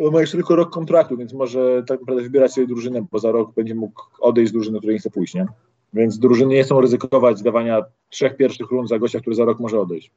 on 0.00 0.12
ma 0.12 0.20
jeszcze 0.20 0.36
tylko 0.36 0.56
rok 0.56 0.70
kontraktu, 0.70 1.16
więc 1.16 1.32
może 1.32 1.82
tak 1.86 2.00
naprawdę 2.00 2.22
wybierać 2.22 2.52
sobie 2.52 2.66
drużynę, 2.66 3.06
bo 3.12 3.18
za 3.18 3.32
rok 3.32 3.54
będzie 3.54 3.74
mógł 3.74 4.02
odejść 4.20 4.50
z 4.50 4.52
drużyny, 4.52 4.78
której 4.78 4.94
nie 4.94 5.00
chce 5.00 5.10
pójść, 5.10 5.34
nie? 5.34 5.46
Więc 5.92 6.18
drużyny 6.18 6.54
nie 6.54 6.64
chcą 6.64 6.80
ryzykować 6.80 7.42
dawania 7.42 7.82
trzech 8.08 8.36
pierwszych 8.36 8.70
rund 8.70 8.88
za 8.88 8.98
gościa, 8.98 9.20
który 9.20 9.36
za 9.36 9.44
rok 9.44 9.60
może 9.60 9.80
odejść. 9.80 10.10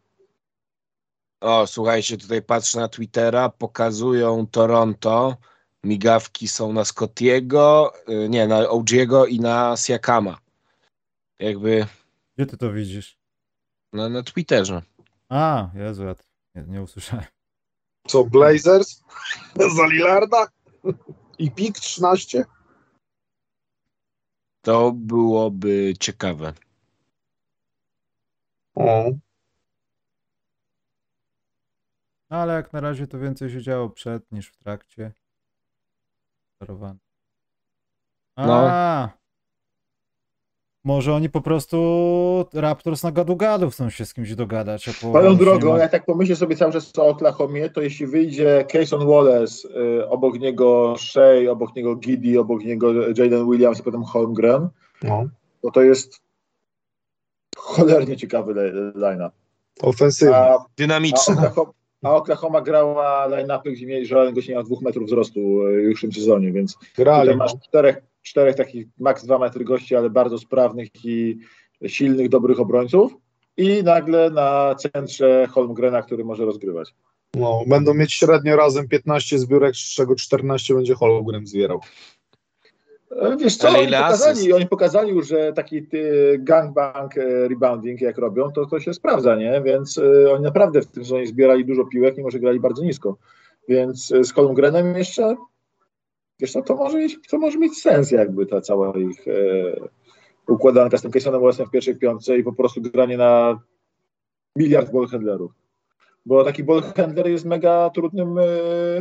O, 1.42 1.68
słuchajcie, 1.68 2.18
tutaj 2.18 2.42
patrzę 2.42 2.80
na 2.80 2.88
Twittera, 2.88 3.50
pokazują 3.50 4.48
Toronto, 4.48 5.38
migawki 5.84 6.48
są 6.48 6.74
na 6.74 6.86
Scottiego, 6.86 7.94
y, 8.10 8.30
nie, 8.30 8.48
na 8.48 8.64
OG'ego 8.64 9.28
i 9.28 9.40
na 9.40 9.78
Siakama. 9.78 10.38
Jakby 11.40 11.86
Gdzie 12.38 12.46
ty 12.46 12.58
to 12.58 12.72
widzisz? 12.74 13.18
na, 13.94 14.10
na 14.10 14.24
Twitterze. 14.24 14.82
A, 15.30 15.70
Jezu, 15.76 16.04
ja 16.04 16.16
nie, 16.56 16.64
nie 16.68 16.82
usłyszałem. 16.82 17.26
Co, 18.08 18.24
Blazers? 18.24 19.04
Za 19.78 19.88
Lillarda? 19.88 20.48
I 21.40 21.52
pik 21.52 21.80
13? 21.80 22.46
To 24.66 24.92
byłoby 24.92 25.94
ciekawe. 26.00 26.54
O, 28.76 29.12
No 32.30 32.38
ale 32.38 32.54
jak 32.54 32.74
na 32.74 32.80
razie 32.82 33.08
to 33.08 33.20
więcej 33.20 33.50
się 33.50 33.62
działo 33.62 33.90
przed 33.90 34.32
niż 34.32 34.48
w 34.50 34.58
trakcie. 34.58 35.12
Sterowane. 36.56 37.00
A, 38.36 38.46
No. 38.48 39.25
Może 40.86 41.14
oni 41.14 41.30
po 41.30 41.42
prostu 41.42 41.78
Raptors 42.54 43.04
na 43.04 43.12
gadu-gadu 43.12 43.70
chcą 43.70 43.90
się 43.90 44.06
z 44.06 44.14
kimś 44.14 44.36
dogadać. 44.36 44.84
Swoją 44.84 45.36
drogą, 45.36 45.70
ma- 45.74 45.80
jak 45.80 45.92
tak 45.92 46.06
pomyślę 46.06 46.36
sobie 46.36 46.56
cały 46.56 46.72
czas 46.74 46.94
o 47.00 47.08
Oklahomie, 47.08 47.70
to 47.70 47.82
jeśli 47.82 48.08
wyjdzie 48.08 48.66
Cason 48.72 49.08
Wallace, 49.08 49.68
y, 49.70 50.10
obok 50.10 50.40
niego 50.40 50.96
Shea, 50.98 51.50
obok 51.52 51.76
niego 51.76 51.96
Giddy, 51.96 52.40
obok 52.40 52.64
niego 52.64 52.94
Jaden 53.08 53.50
Williams 53.52 53.80
i 53.80 53.84
potem 53.84 54.04
Holmgren, 54.04 54.70
no. 55.04 55.26
to 55.62 55.72
to 55.72 55.82
jest 55.82 56.22
cholernie 57.58 58.18
ciekawy 58.18 58.54
li- 58.54 58.92
line-up. 59.02 59.32
Ofensywnie. 59.82 60.36
A, 60.36 60.66
a, 62.04 62.10
a 62.10 62.16
Oklahoma 62.16 62.62
grała 62.62 63.28
line-upy, 63.28 63.72
gdzie 63.72 63.86
mieli 63.88 64.08
nie 64.48 64.54
miał 64.54 64.64
dwóch 64.64 64.82
metrów 64.82 65.06
wzrostu 65.08 65.40
już 65.70 66.00
w 66.00 66.02
tym 66.02 66.14
sezonie, 66.14 66.52
więc 66.52 66.78
Grali. 66.98 67.22
tutaj 67.22 67.38
No. 67.38 67.44
masz 67.44 67.54
czterech, 67.68 68.02
czterech 68.26 68.56
takich 68.56 68.88
max 69.00 69.26
dwa 69.26 69.40
metry 69.40 69.66
gości, 69.66 69.96
ale 69.96 70.10
bardzo 70.10 70.38
sprawnych 70.38 71.06
i 71.06 71.38
silnych, 71.88 72.30
dobrych 72.30 72.60
obrońców 72.60 73.16
i 73.58 73.84
nagle 73.84 74.30
na 74.30 74.76
centrze 74.76 75.48
Holmgrena, 75.52 76.02
który 76.02 76.26
może 76.26 76.46
rozgrywać. 76.46 76.96
No, 77.36 77.64
będą 77.68 77.94
mieć 77.94 78.14
średnio 78.14 78.56
razem 78.56 78.88
15 78.88 79.40
zbiórek, 79.40 79.76
z 79.76 79.96
czego 79.96 80.16
14 80.16 80.76
będzie 80.76 80.96
Hologren 80.96 81.48
zbierał. 81.48 81.80
E, 83.12 83.38
Wiesz 83.38 83.58
co, 83.58 83.68
Ale 83.68 83.80
oni 83.80 83.92
pokazali, 83.92 84.54
oni 84.54 84.68
pokazali 84.68 85.12
już, 85.12 85.28
że 85.28 85.54
taki 85.54 85.88
ty, 85.88 86.36
gangbang 86.40 87.18
e, 87.18 87.48
rebounding 87.48 88.02
jak 88.02 88.18
robią, 88.18 88.52
to 88.52 88.66
to 88.66 88.80
się 88.80 88.94
sprawdza, 88.94 89.36
nie? 89.36 89.62
Więc 89.66 89.98
e, 89.98 90.32
oni 90.32 90.44
naprawdę 90.44 90.82
w 90.82 90.88
tym 90.88 91.04
sezonie 91.04 91.28
zbierali 91.28 91.66
dużo 91.66 91.86
piłek, 91.86 92.18
mimo 92.18 92.32
że 92.32 92.40
grali 92.40 92.60
bardzo 92.60 92.84
nisko. 92.84 93.18
Więc 93.70 94.08
z 94.08 94.32
Holmgrenem 94.32 94.98
jeszcze, 94.98 95.36
wiesz 96.40 96.52
co, 96.52 96.62
to 96.62 96.76
może, 96.76 96.98
mieć, 96.98 97.18
to 97.30 97.38
może 97.38 97.58
mieć 97.58 97.82
sens 97.82 98.12
jakby 98.12 98.46
ta 98.46 98.62
cała 98.62 98.98
ich 98.98 99.28
e, 99.28 99.34
układanka 100.48 100.98
z 100.98 101.02
tym 101.02 101.12
Casonem 101.12 101.42
Wallace'em 101.42 101.68
w 101.68 101.72
pierwszej 101.72 101.96
piątce 101.96 102.38
i 102.38 102.44
po 102.44 102.54
prostu 102.54 102.82
granie 102.82 103.18
na 103.18 103.60
miliard 104.56 104.92
ballhandlerów. 104.92 105.52
Bo 106.26 106.44
taki 106.44 106.64
ballhandler 106.64 107.28
jest 107.28 107.46
mega 107.46 107.90
trudnym 107.90 108.38
e, 108.40 108.44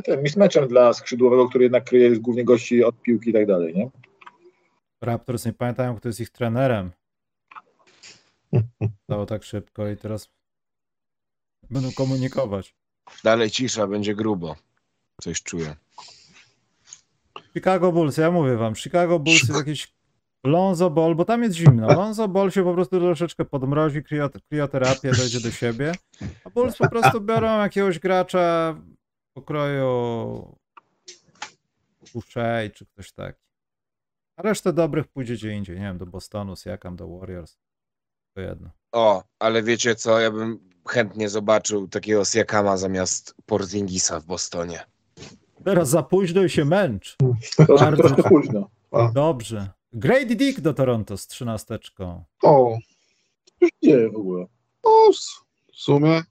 tym 0.04 0.22
mismatchem 0.22 0.68
dla 0.68 0.92
skrzydłowego, 0.92 1.48
który 1.48 1.64
jednak 1.64 1.84
kryje 1.84 2.20
głównie 2.20 2.44
gości 2.44 2.84
od 2.84 3.02
piłki 3.02 3.30
i 3.30 3.32
tak 3.32 3.46
dalej, 3.46 3.74
nie? 3.74 3.90
Raptors 5.00 5.46
nie 5.46 5.52
pamiętają, 5.52 5.96
kto 5.96 6.08
jest 6.08 6.20
ich 6.20 6.30
trenerem. 6.30 6.90
Stało 9.04 9.26
tak 9.26 9.42
szybko 9.42 9.88
i 9.88 9.96
teraz 9.96 10.28
będą 11.70 11.88
komunikować. 11.96 12.74
Dalej 13.24 13.50
cisza, 13.50 13.86
będzie 13.86 14.14
grubo. 14.14 14.56
Coś 15.20 15.42
czuję. 15.42 15.76
Chicago 17.54 17.92
Bulls, 17.92 18.16
ja 18.16 18.30
mówię 18.30 18.56
wam, 18.56 18.74
Chicago 18.74 19.18
Bulls 19.18 19.42
jest 19.42 19.54
jakiś 19.54 19.94
Lonzo 20.44 20.90
Ball, 20.90 21.14
bo 21.14 21.24
tam 21.24 21.42
jest 21.42 21.56
zimno. 21.56 21.86
Lonzo 21.86 22.28
Ball 22.28 22.50
się 22.50 22.64
po 22.64 22.74
prostu 22.74 23.00
troszeczkę 23.00 23.44
podmrozi, 23.44 24.02
kriot- 24.02 24.40
krioterapię 24.48 25.12
dojdzie 25.12 25.40
do 25.40 25.50
siebie, 25.50 25.92
a 26.44 26.50
Bulls 26.50 26.76
po 26.76 26.88
prostu 26.88 27.20
biorą 27.20 27.58
jakiegoś 27.58 27.98
gracza 27.98 28.76
pokroju 29.36 30.56
Uszej 32.14 32.70
czy 32.70 32.86
ktoś 32.86 33.12
taki. 33.12 33.38
A 34.36 34.42
resztę 34.42 34.72
dobrych 34.72 35.08
pójdzie 35.08 35.34
gdzie 35.34 35.52
indziej, 35.52 35.76
nie 35.76 35.82
wiem, 35.82 35.98
do 35.98 36.06
Bostonu, 36.06 36.56
Siakam, 36.56 36.96
do 36.96 37.08
Warriors. 37.18 37.58
To 38.36 38.40
jedno. 38.40 38.70
O, 38.92 39.24
ale 39.38 39.62
wiecie 39.62 39.94
co, 39.94 40.20
ja 40.20 40.30
bym 40.30 40.70
chętnie 40.88 41.28
zobaczył 41.28 41.88
takiego 41.88 42.24
Siakama 42.24 42.76
zamiast 42.76 43.34
Porzingisa 43.46 44.20
w 44.20 44.24
Bostonie. 44.24 44.84
Teraz 45.64 45.88
za 45.88 46.02
późno 46.02 46.42
i 46.44 46.50
się 46.50 46.64
męcz. 46.64 47.16
Bardzo. 47.68 47.96
troszkę 47.96 48.22
późno. 48.22 48.70
Dobrze. 49.14 49.68
Grady 49.92 50.36
Dick 50.36 50.60
do 50.60 50.74
Toronto 50.74 51.16
z 51.16 51.26
trzynasteczką. 51.26 52.24
O, 52.42 52.76
Już 53.60 53.70
dzieje 53.82 54.10
w 54.10 54.16
ogóle. 54.16 54.46
o, 54.82 55.10
w 55.72 55.76
sumie. 55.76 56.22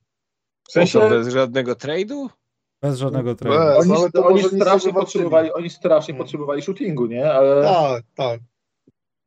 W 0.67 0.71
sensie 0.71 0.99
To 0.99 1.09
bez 1.09 1.27
żadnego 1.27 1.73
trade'u? 1.73 2.27
Bez 2.81 2.97
żadnego 2.99 3.35
tradu. 3.35 3.57
Bez. 3.57 3.89
oni, 3.91 4.11
oni 4.23 4.43
nic 4.43 4.55
strasznie 4.55 4.87
nie 4.91 4.93
potrzebowali, 4.99 5.51
oni 5.53 5.69
strasznie 5.69 6.13
Hmm. 6.13 6.23
potrzebowali 6.25 6.61
shootingu, 6.61 7.05
nie? 7.05 7.33
Ale, 7.33 7.63
Tak, 7.63 8.03
tak, 8.15 8.39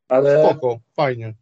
ale 0.09 0.45
spoko, 0.51 0.79
fajnie. 0.97 1.35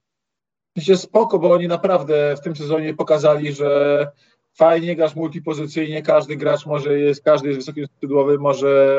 w 0.76 0.78
sensie 0.78 0.96
spoko, 0.96 1.38
bo 1.38 1.52
oni 1.52 1.68
naprawdę 1.68 2.36
w 2.36 2.40
tym 2.40 2.56
sezonie 2.56 2.94
pokazali, 2.94 3.52
że 3.52 4.10
fajnie 4.54 4.96
grasz 4.96 5.16
multipozycyjnie, 5.16 6.02
każdy 6.02 6.36
gracz 6.36 6.66
może 6.66 6.98
jest, 6.98 7.24
każdy 7.24 7.48
jest 7.48 7.60
wysokim 7.60 7.86
skrzydłowym, 7.86 8.40
może 8.40 8.98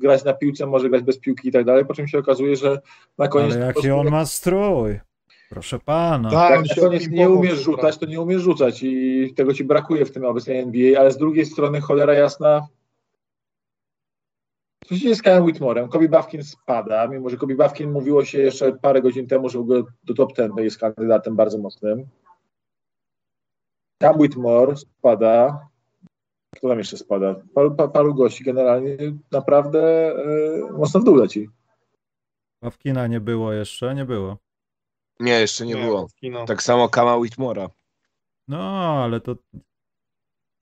grać 0.00 0.24
na 0.24 0.32
piłce, 0.32 0.66
może 0.66 0.90
grać 0.90 1.02
bez 1.02 1.18
piłki 1.18 1.48
i 1.48 1.52
tak 1.52 1.64
dalej, 1.64 1.84
po 1.84 1.94
czym 1.94 2.08
się 2.08 2.18
okazuje, 2.18 2.56
że 2.56 2.80
na 3.18 3.28
koniec 3.28 3.54
Ale 3.54 3.66
jaki 3.66 3.90
on 3.90 4.10
ma 4.10 4.26
strój. 4.26 5.00
Proszę 5.50 5.78
pana. 5.78 6.30
Tak, 6.30 6.66
jak 6.66 6.76
nie 6.76 6.86
opimpował 6.86 7.38
umiesz 7.38 7.58
rzucać, 7.58 7.98
to 7.98 8.06
nie 8.06 8.20
umiesz 8.20 8.42
rzucać 8.42 8.82
i 8.82 9.34
tego 9.36 9.54
ci 9.54 9.64
brakuje 9.64 10.04
w 10.04 10.10
tym 10.10 10.24
obecnej 10.24 10.58
NBA, 10.58 11.00
ale 11.00 11.10
z 11.10 11.16
drugiej 11.16 11.46
strony 11.46 11.80
cholera 11.80 12.14
jasna 12.14 12.68
co 14.88 14.94
się 14.94 15.00
dzieje 15.00 15.14
z 15.14 15.22
Kyle 15.22 15.42
Whitmorem? 15.42 15.88
Kobe 15.88 16.08
Bufkin 16.08 16.44
spada, 16.44 17.06
mimo 17.06 17.30
że 17.30 17.36
Kobe 17.36 17.54
Bufkin 17.54 17.92
mówiło 17.92 18.24
się 18.24 18.38
jeszcze 18.38 18.72
parę 18.72 19.02
godzin 19.02 19.26
temu, 19.26 19.48
że 19.48 19.58
w 19.58 19.60
ogóle 19.60 19.82
do 20.04 20.14
top 20.14 20.36
10 20.36 20.52
jest 20.58 20.78
kandydatem 20.78 21.36
bardzo 21.36 21.58
mocnym. 21.58 22.06
Cam 24.02 24.18
Whitmore 24.18 24.76
spada. 24.76 25.68
Kto 26.56 26.68
tam 26.68 26.78
jeszcze 26.78 26.96
spada? 26.96 27.34
Paru, 27.54 27.74
pa, 27.74 27.88
paru 27.88 28.14
gości 28.14 28.44
generalnie 28.44 28.96
naprawdę 29.30 30.12
e, 30.12 30.72
mocno 30.72 31.00
w 31.00 31.04
dół 31.04 31.16
leci. 31.16 31.48
Ławkina 32.62 33.06
nie 33.06 33.20
było 33.20 33.52
jeszcze, 33.52 33.94
nie 33.94 34.04
było. 34.04 34.36
Nie, 35.20 35.32
jeszcze 35.32 35.66
nie, 35.66 35.76
było. 35.76 36.08
w 36.08 36.14
Kino. 36.14 36.44
Tak 36.44 36.62
samo 36.62 36.88
Kama 36.88 37.16
Whitmora. 37.16 37.70
No, 38.48 38.58
ale 39.04 39.20
to... 39.20 39.36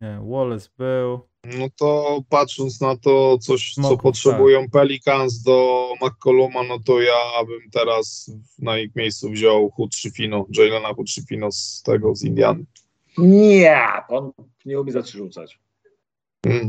Nie, 0.01 0.21
Wallace 0.23 0.69
był. 0.79 1.21
No 1.45 1.67
to 1.79 2.21
patrząc 2.29 2.81
na 2.81 2.97
to, 2.97 3.39
coś, 3.39 3.75
co 3.75 3.97
potrzebują 3.97 4.71
Pelicans 4.71 5.43
do 5.43 5.89
McColluma, 6.03 6.63
no 6.63 6.79
to 6.85 7.01
ja 7.01 7.45
bym 7.47 7.71
teraz 7.71 8.31
na 8.59 8.79
ich 8.79 8.97
miejscu 8.97 9.31
wziął 9.31 9.71
Hutrzyfino, 9.71 10.47
Jalena 10.57 10.95
Hutrzyfino 10.95 11.53
z 11.53 11.83
tego, 11.83 12.15
z 12.15 12.25
Indiany. 12.25 12.65
Nie, 13.19 13.79
on 14.09 14.33
nie 14.65 14.81
umie 14.81 14.93
zacząć 14.93 15.13
rzucać. 15.13 15.59
Mm, 16.47 16.69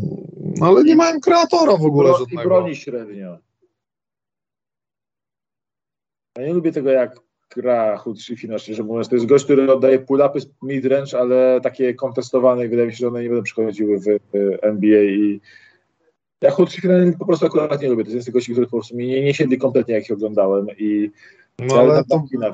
No 0.59 0.67
ale 0.67 0.83
nie 0.83 0.95
mają 0.95 1.19
kreatora 1.19 1.77
w 1.77 1.85
ogóle 1.85 2.09
Bro- 2.09 2.15
I 2.15 2.19
żadnego. 2.19 2.49
broni 2.49 2.75
średnio. 2.75 3.37
Ja 6.37 6.45
nie 6.47 6.53
lubię 6.53 6.71
tego, 6.71 6.89
jak 6.91 7.15
gra 7.55 7.97
chudszy 7.97 8.35
finał, 8.37 8.59
szczerze 8.59 8.83
mówiąc. 8.83 9.09
To 9.09 9.15
jest 9.15 9.27
gość, 9.27 9.43
który 9.43 9.71
oddaje 9.73 9.99
pull-upy 9.99 10.39
z 10.39 10.47
mid-range, 10.63 11.19
ale 11.19 11.61
takie 11.61 11.93
kontestowane 11.93 12.65
i 12.65 12.69
wydaje 12.69 12.87
mi 12.87 12.93
się, 12.93 12.97
że 12.97 13.07
one 13.07 13.23
nie 13.23 13.29
będą 13.29 13.43
przychodziły 13.43 13.99
w, 13.99 14.03
w 14.03 14.57
NBA 14.61 15.03
i 15.03 15.41
ja 16.41 16.51
chudszy 16.51 16.81
finał 16.81 16.97
po 17.19 17.25
prostu 17.25 17.45
akurat 17.45 17.81
nie 17.81 17.89
lubię. 17.89 18.03
To 18.03 18.11
jest 18.11 18.31
gość, 18.31 18.49
który 18.51 18.65
po 18.67 18.71
prostu 18.77 18.95
mi 18.95 19.07
nie, 19.07 19.23
nie 19.23 19.33
siedli 19.33 19.57
kompletnie, 19.57 19.93
jak 19.93 20.03
ich 20.03 20.11
oglądałem 20.11 20.67
i 20.77 21.11
No 21.59 21.75
ale 21.75 22.03
to, 22.03 22.23
na. 22.39 22.51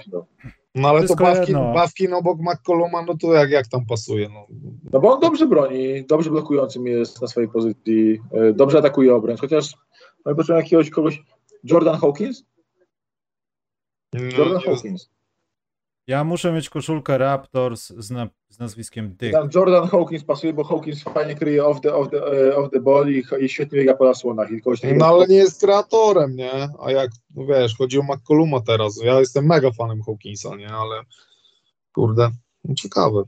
No, 0.75 0.89
ale 0.89 1.07
to 1.07 1.15
Bawkin, 1.15 1.41
jedno. 1.41 1.73
Bawkin 1.73 2.13
obok 2.13 2.39
McColluma, 2.41 3.01
no 3.01 3.17
to 3.17 3.33
jak, 3.33 3.49
jak 3.49 3.67
tam 3.67 3.85
pasuje? 3.85 4.29
No. 4.29 4.47
No 4.91 4.99
bo 4.99 5.13
on 5.13 5.19
dobrze 5.19 5.47
broni, 5.47 6.05
dobrze 6.05 6.29
blokującym 6.29 6.87
jest 6.87 7.21
na 7.21 7.27
swojej 7.27 7.49
pozycji, 7.49 8.19
e, 8.31 8.53
dobrze 8.53 8.77
atakuje 8.77 9.15
obręcz, 9.15 9.41
chociaż 9.41 9.73
no 10.25 10.31
i 10.31 10.35
potrzeba 10.35 10.59
jakiegoś 10.59 10.89
kogoś, 10.89 11.23
Jordan 11.63 11.97
Hawkins? 11.97 12.43
Jordan 14.13 14.53
No, 14.53 14.59
Hawkins. 14.59 15.09
Ja 16.07 16.23
muszę 16.23 16.51
mieć 16.53 16.69
koszulkę 16.69 17.17
Raptors 17.17 17.87
z, 17.89 18.11
na, 18.11 18.27
z 18.49 18.59
nazwiskiem 18.59 19.15
Dick. 19.15 19.33
Tam 19.33 19.49
Jordan 19.55 19.87
Hawkins 19.87 20.23
pasuje, 20.23 20.53
bo 20.53 20.63
Hawkins 20.63 21.03
fajnie 21.03 21.35
kryje 21.35 21.65
off 21.65 21.81
the, 21.81 21.93
off 21.95 22.09
the, 22.09 22.17
e, 22.17 22.55
off 22.55 22.69
the 22.71 22.79
ball 22.79 23.09
i, 23.11 23.23
i 23.39 23.49
świetnie 23.49 23.79
biega 23.79 23.93
po 23.93 24.05
zasłonach. 24.05 24.51
I 24.51 24.61
kogoś 24.61 24.81
takiego- 24.81 24.99
no 24.99 25.05
ale 25.05 25.27
nie 25.27 25.35
jest 25.35 25.61
kreatorem, 25.61 26.35
nie? 26.35 26.51
A 26.85 26.91
jak, 26.91 27.11
no 27.35 27.45
wiesz, 27.45 27.77
chodzi 27.77 27.99
o 27.99 28.03
McColluma 28.03 28.61
teraz. 28.61 29.03
Ja 29.03 29.19
jestem 29.19 29.45
mega 29.45 29.71
fanem 29.71 30.01
Hawkinsa, 30.03 30.55
nie? 30.55 30.69
Ale 30.69 31.01
kurde, 31.93 32.29
no 32.63 32.75
ciekawe. 32.75 33.23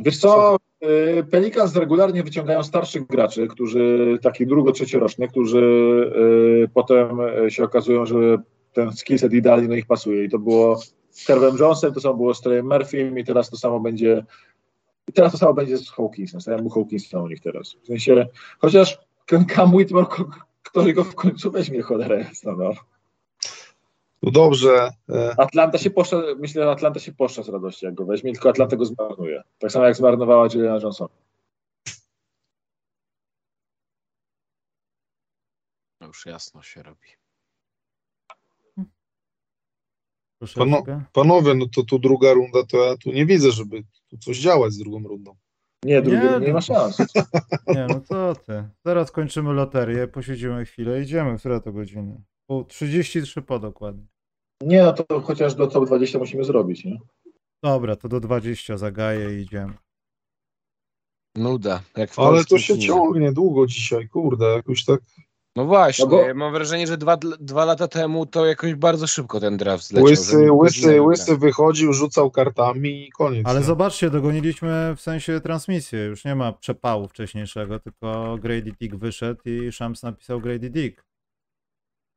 Wiesz 0.00 0.18
co, 0.18 0.56
e, 0.80 1.22
Pelicans 1.22 1.76
regularnie 1.76 2.22
wyciągają 2.22 2.62
starszych 2.62 3.06
graczy, 3.06 3.46
którzy, 3.48 4.18
takich 4.22 4.48
drugo-trzeciorocznych, 4.48 5.30
którzy 5.30 5.62
e, 6.64 6.68
potem 6.68 7.18
się 7.48 7.64
okazują, 7.64 8.06
że 8.06 8.14
ten 8.72 8.92
skillset 8.92 9.32
idealnie 9.32 9.68
do 9.68 9.74
nich 9.74 9.86
pasuje. 9.86 10.24
I 10.24 10.28
to 10.28 10.38
było 10.38 10.80
Kerwem 11.26 11.56
Jonesem, 11.56 11.94
to 11.94 12.00
samo 12.00 12.14
było 12.14 12.34
z 12.34 12.40
Treyem 12.40 12.68
Murphym 12.68 13.18
i 13.18 13.24
teraz 13.24 13.50
to 13.50 13.56
samo 13.56 13.80
będzie 13.80 14.24
i 15.08 15.12
teraz 15.12 15.32
to 15.32 15.38
samo 15.38 15.54
będzie 15.54 15.78
z 15.78 15.90
Hawkinsem. 15.90 16.40
Stawiam 16.40 16.62
mu 16.62 16.70
Hawkinsa 16.70 17.22
u 17.22 17.28
nich 17.28 17.40
teraz. 17.40 17.76
W 17.82 17.86
sensie, 17.86 18.26
chociaż 18.58 18.98
ten 19.26 19.46
Cam 19.46 19.74
Whitmore, 19.74 20.06
ktoś 20.62 20.92
go 20.92 21.04
w 21.04 21.14
końcu 21.14 21.50
weźmie, 21.50 21.82
cholera 21.82 22.18
jasna, 22.18 22.52
no. 22.52 22.70
No 24.22 24.30
dobrze, 24.30 24.90
e, 25.08 25.34
Atlanta 25.40 25.78
się 25.78 25.90
poszła, 25.90 26.22
myślę, 26.38 26.62
że 26.62 26.70
Atlanta 26.70 27.00
się 27.00 27.12
poszła 27.12 27.44
z 27.44 27.48
radości, 27.48 27.86
jak 27.86 27.94
go 27.94 28.04
weźmie, 28.04 28.32
tylko 28.32 28.50
Atlanta 28.50 28.76
go 28.76 28.84
zmarnuje. 28.84 29.42
Tak 29.58 29.72
samo 29.72 29.84
jak 29.84 29.96
zmarnowała 29.96 30.48
Juliana 30.54 30.78
Johnson. 30.82 31.08
No 36.00 36.06
Już 36.06 36.26
jasno 36.26 36.62
się 36.62 36.82
robi. 36.82 37.08
Troszeczkę. 40.38 41.04
panowie, 41.12 41.54
no 41.54 41.66
to 41.74 41.82
tu 41.82 41.98
druga 41.98 42.32
runda, 42.32 42.62
to 42.62 42.76
ja 42.76 42.96
tu 42.96 43.12
nie 43.12 43.26
widzę, 43.26 43.50
żeby 43.50 43.82
tu 44.10 44.18
coś 44.18 44.38
działać 44.38 44.72
z 44.72 44.78
drugą 44.78 45.08
rundą. 45.08 45.36
Nie, 45.84 46.02
drugi 46.02 46.18
Nie, 46.18 46.30
nie, 46.30 46.40
nie 46.40 46.48
no. 46.48 46.52
ma 46.54 46.60
szans. 46.60 46.98
Nie, 47.66 47.86
no 47.88 48.00
co 48.00 48.34
ty. 48.34 48.68
Zaraz 48.84 49.12
kończymy 49.12 49.52
loterię, 49.52 50.08
posiedzimy 50.08 50.64
chwilę, 50.64 51.02
idziemy. 51.02 51.38
Która 51.38 51.60
to 51.60 51.72
godziny? 51.72 52.22
Pół, 52.46 52.64
33 52.64 53.42
po 53.42 53.58
dokładnie. 53.58 54.06
Nie, 54.62 54.82
no 54.82 54.92
to 54.92 55.20
chociaż 55.20 55.54
do 55.54 55.66
top 55.66 55.86
20 55.86 56.18
musimy 56.18 56.44
zrobić, 56.44 56.84
nie? 56.84 56.98
Dobra, 57.62 57.96
to 57.96 58.08
do 58.08 58.20
20 58.20 58.76
zagaję 58.76 59.38
i 59.38 59.42
idziemy. 59.42 59.72
Nuda. 61.36 61.82
Jak 61.96 62.10
w 62.10 62.18
Ale 62.18 62.44
to 62.44 62.58
się 62.58 62.78
ciągnie 62.78 63.32
długo 63.32 63.66
dzisiaj, 63.66 64.08
kurde, 64.08 64.46
jakoś 64.46 64.84
tak. 64.84 65.00
No 65.58 65.64
właśnie, 65.64 66.04
No 66.04 66.10
bo- 66.10 66.34
mam 66.34 66.52
wrażenie, 66.52 66.86
że 66.86 66.96
dwa, 66.96 67.16
dwa 67.40 67.64
lata 67.64 67.88
temu 67.88 68.26
to 68.26 68.46
jakoś 68.46 68.74
bardzo 68.74 69.06
szybko 69.06 69.40
ten 69.40 69.56
draft 69.56 69.84
zleciał. 69.84 70.04
Łysy, 70.04 70.52
łysy, 70.52 71.02
łysy 71.02 71.36
wychodził, 71.36 71.92
rzucał 71.92 72.30
kartami 72.30 73.06
i 73.06 73.10
koniec. 73.10 73.46
Ale 73.46 73.60
nie? 73.60 73.64
zobaczcie, 73.66 74.10
dogoniliśmy 74.10 74.94
w 74.96 75.00
sensie 75.00 75.40
transmisję. 75.40 76.04
Już 76.04 76.24
nie 76.24 76.34
ma 76.34 76.52
przepału 76.52 77.08
wcześniejszego, 77.08 77.78
tylko 77.78 78.38
Grady 78.42 78.72
Dick 78.80 78.96
wyszedł 78.96 79.40
i 79.44 79.72
Shams 79.72 80.02
napisał 80.02 80.40
Grady 80.40 80.70
Dick. 80.70 81.04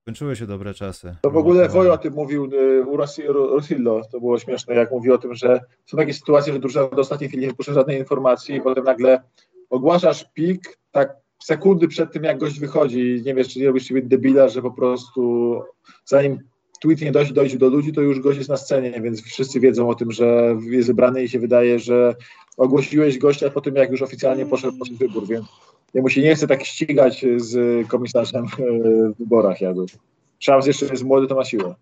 Kończyły 0.08 0.36
się 0.36 0.48
dobre 0.48 0.74
czasy. 0.74 1.16
To 1.22 1.32
w 1.32 1.38
ogóle 1.38 1.70
Wojo 1.70 1.94
o 1.94 1.98
tym 1.98 2.14
mówił 2.14 2.50
y, 2.54 2.86
u 2.86 2.98
Rosillo, 2.98 4.02
to 4.12 4.20
było 4.20 4.40
śmieszne, 4.40 4.76
jak 4.76 4.92
mówił 4.92 5.14
o 5.14 5.18
tym, 5.18 5.36
że 5.36 5.60
są 5.86 5.98
takie 5.98 6.14
sytuacje, 6.14 6.54
że 6.54 6.60
drużyna 6.60 6.88
do 6.88 7.02
ostatniej 7.02 7.30
chwili 7.30 7.48
nie 7.48 7.54
puszcza 7.54 7.74
żadnej 7.74 8.00
informacji 8.00 8.56
i 8.56 8.62
potem 8.62 8.84
nagle 8.84 9.22
ogłaszasz 9.70 10.26
pik, 10.34 10.80
tak 10.92 11.22
sekundy 11.44 11.88
przed 11.88 12.12
tym, 12.14 12.24
jak 12.24 12.38
gość 12.38 12.60
wychodzi, 12.60 13.22
nie 13.26 13.36
wiesz, 13.36 13.50
czy 13.50 13.60
nie 13.60 13.68
robisz 13.68 13.88
siebie 13.88 14.02
debila, 14.02 14.48
że 14.48 14.62
po 14.62 14.72
prostu 14.72 15.62
zanim 16.06 16.40
tweet 16.82 17.02
nie 17.02 17.12
dojdzie, 17.12 17.34
dojdzie 17.34 17.58
do 17.58 17.70
ludzi, 17.70 17.94
to 17.94 18.02
już 18.02 18.20
gość 18.20 18.38
jest 18.38 18.50
na 18.50 18.58
scenie, 18.58 19.02
więc 19.02 19.24
wszyscy 19.24 19.60
wiedzą 19.60 19.90
o 19.90 19.96
tym, 19.96 20.12
że 20.12 20.58
jest 20.62 20.88
wybrany 20.88 21.24
i 21.24 21.30
się 21.30 21.40
wydaje, 21.40 21.80
że 21.80 22.16
ogłosiłeś 22.58 23.18
gościa 23.18 23.50
po 23.50 23.62
tym, 23.62 23.76
jak 23.76 23.92
już 23.92 24.02
oficjalnie 24.02 24.46
poszedł, 24.46 24.78
poszedł 24.78 24.98
wybór, 24.98 25.28
więc 25.28 25.46
jemu 25.94 26.10
się 26.10 26.22
nie 26.22 26.36
chce 26.36 26.48
tak 26.48 26.64
ścigać 26.64 27.26
z 27.38 27.88
komisarzem 27.88 28.48
w 28.48 29.18
wyborach 29.20 29.62
jakby. 29.62 29.86
Szams 30.40 30.68
jeszcze 30.68 30.86
jest 30.86 31.04
młody, 31.04 31.28
to 31.28 31.36
ma 31.36 31.46
siłę. 31.46 31.76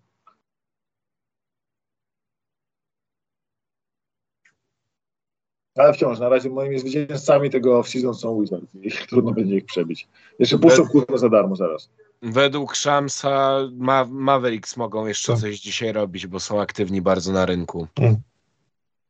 Ale 5.80 5.92
wciąż, 5.92 6.18
na 6.18 6.28
razie 6.28 6.50
moimi 6.50 6.78
zwycięzcami 6.78 7.50
tego 7.50 7.80
off-season 7.80 8.14
są 8.14 8.40
Wizards 8.40 8.74
i 8.74 8.90
trudno 9.10 9.32
będzie 9.32 9.56
ich 9.56 9.64
przebić. 9.64 10.08
Jeszcze 10.38 10.58
puszczą 10.58 10.88
kurwa 10.88 11.18
za 11.18 11.28
darmo 11.28 11.56
zaraz. 11.56 11.90
Według 12.22 12.76
Shamsa 12.76 13.58
Ma 13.72 14.04
Mavericks 14.10 14.76
mogą 14.76 15.06
jeszcze 15.06 15.32
Tak. 15.32 15.40
coś 15.40 15.60
dzisiaj 15.60 15.92
robić, 15.92 16.26
bo 16.26 16.40
są 16.40 16.60
aktywni 16.60 17.02
bardzo 17.02 17.32
na 17.32 17.46
rynku. 17.46 17.86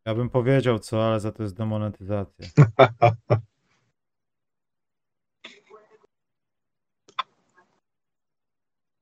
Ja 0.07 0.15
bym 0.15 0.31
powiedział 0.31 0.79
co, 0.79 1.07
ale 1.07 1.21
za 1.21 1.33
to 1.33 1.43
jest 1.43 1.55
demonetyzacja. 1.55 2.47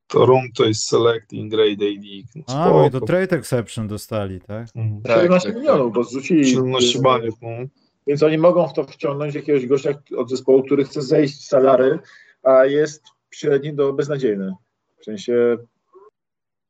Toronto 0.08 0.64
jest 0.64 0.88
selecting 0.88 1.50
grade 1.50 1.86
AD. 1.86 2.04
No, 2.34 2.54
A, 2.54 2.70
bo 2.70 2.86
i 2.86 2.90
to 2.90 3.00
trade 3.00 3.36
exception 3.36 3.88
dostali, 3.88 4.40
tak? 4.40 4.66
Mhm. 4.76 5.02
Tak, 5.02 5.16
17 5.16 5.48
tak, 5.48 5.58
milionów, 5.58 5.92
bo 5.92 6.04
zrzucili. 6.04 6.50
17 6.50 7.00
baniów, 7.00 7.34
no. 7.42 7.48
Więc 8.06 8.22
oni 8.22 8.38
mogą 8.38 8.68
w 8.68 8.72
to 8.72 8.84
wciągnąć 8.84 9.34
jakiegoś 9.34 9.66
gościa 9.66 9.90
od 10.16 10.30
zespołu, 10.30 10.62
który 10.62 10.84
chce 10.84 11.02
zejść 11.02 11.44
z 11.44 11.48
salary, 11.48 11.98
a 12.42 12.64
jest 12.64 13.04
średni 13.30 13.74
do 13.74 13.92
beznadziejny. 13.92 14.54
W 15.00 15.04
sensie, 15.04 15.56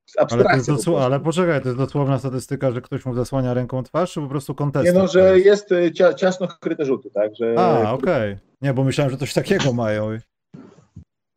jest 0.07 0.19
Ale, 0.33 0.45
to 0.45 0.57
jest 0.57 0.71
dosł- 0.71 0.99
ale 0.99 1.21
poczekaj, 1.21 1.63
to 1.63 1.69
jest 1.69 1.79
dosłowna 1.79 2.19
statystyka, 2.19 2.73
że 2.73 2.81
ktoś 2.81 3.05
mu 3.05 3.15
zasłania 3.15 3.55
ręką 3.55 3.83
twarz, 3.83 4.13
czy 4.13 4.21
po 4.21 4.29
prostu 4.29 4.55
kontest? 4.55 4.87
Nie 4.87 4.93
no, 4.93 5.09
że 5.09 5.41
jest 5.41 5.73
y, 5.73 5.93
cia, 5.93 6.15
ciasno 6.15 6.49
kryte 6.61 6.85
rzuty, 6.85 7.11
tak? 7.11 7.37
Że, 7.37 7.55
A, 7.59 7.93
okej. 7.93 8.39
Nie, 8.63 8.75
bo 8.75 8.85
myślałem, 8.85 9.11
że 9.11 9.17
coś 9.17 9.35
takiego 9.35 9.73
mają. 9.73 10.19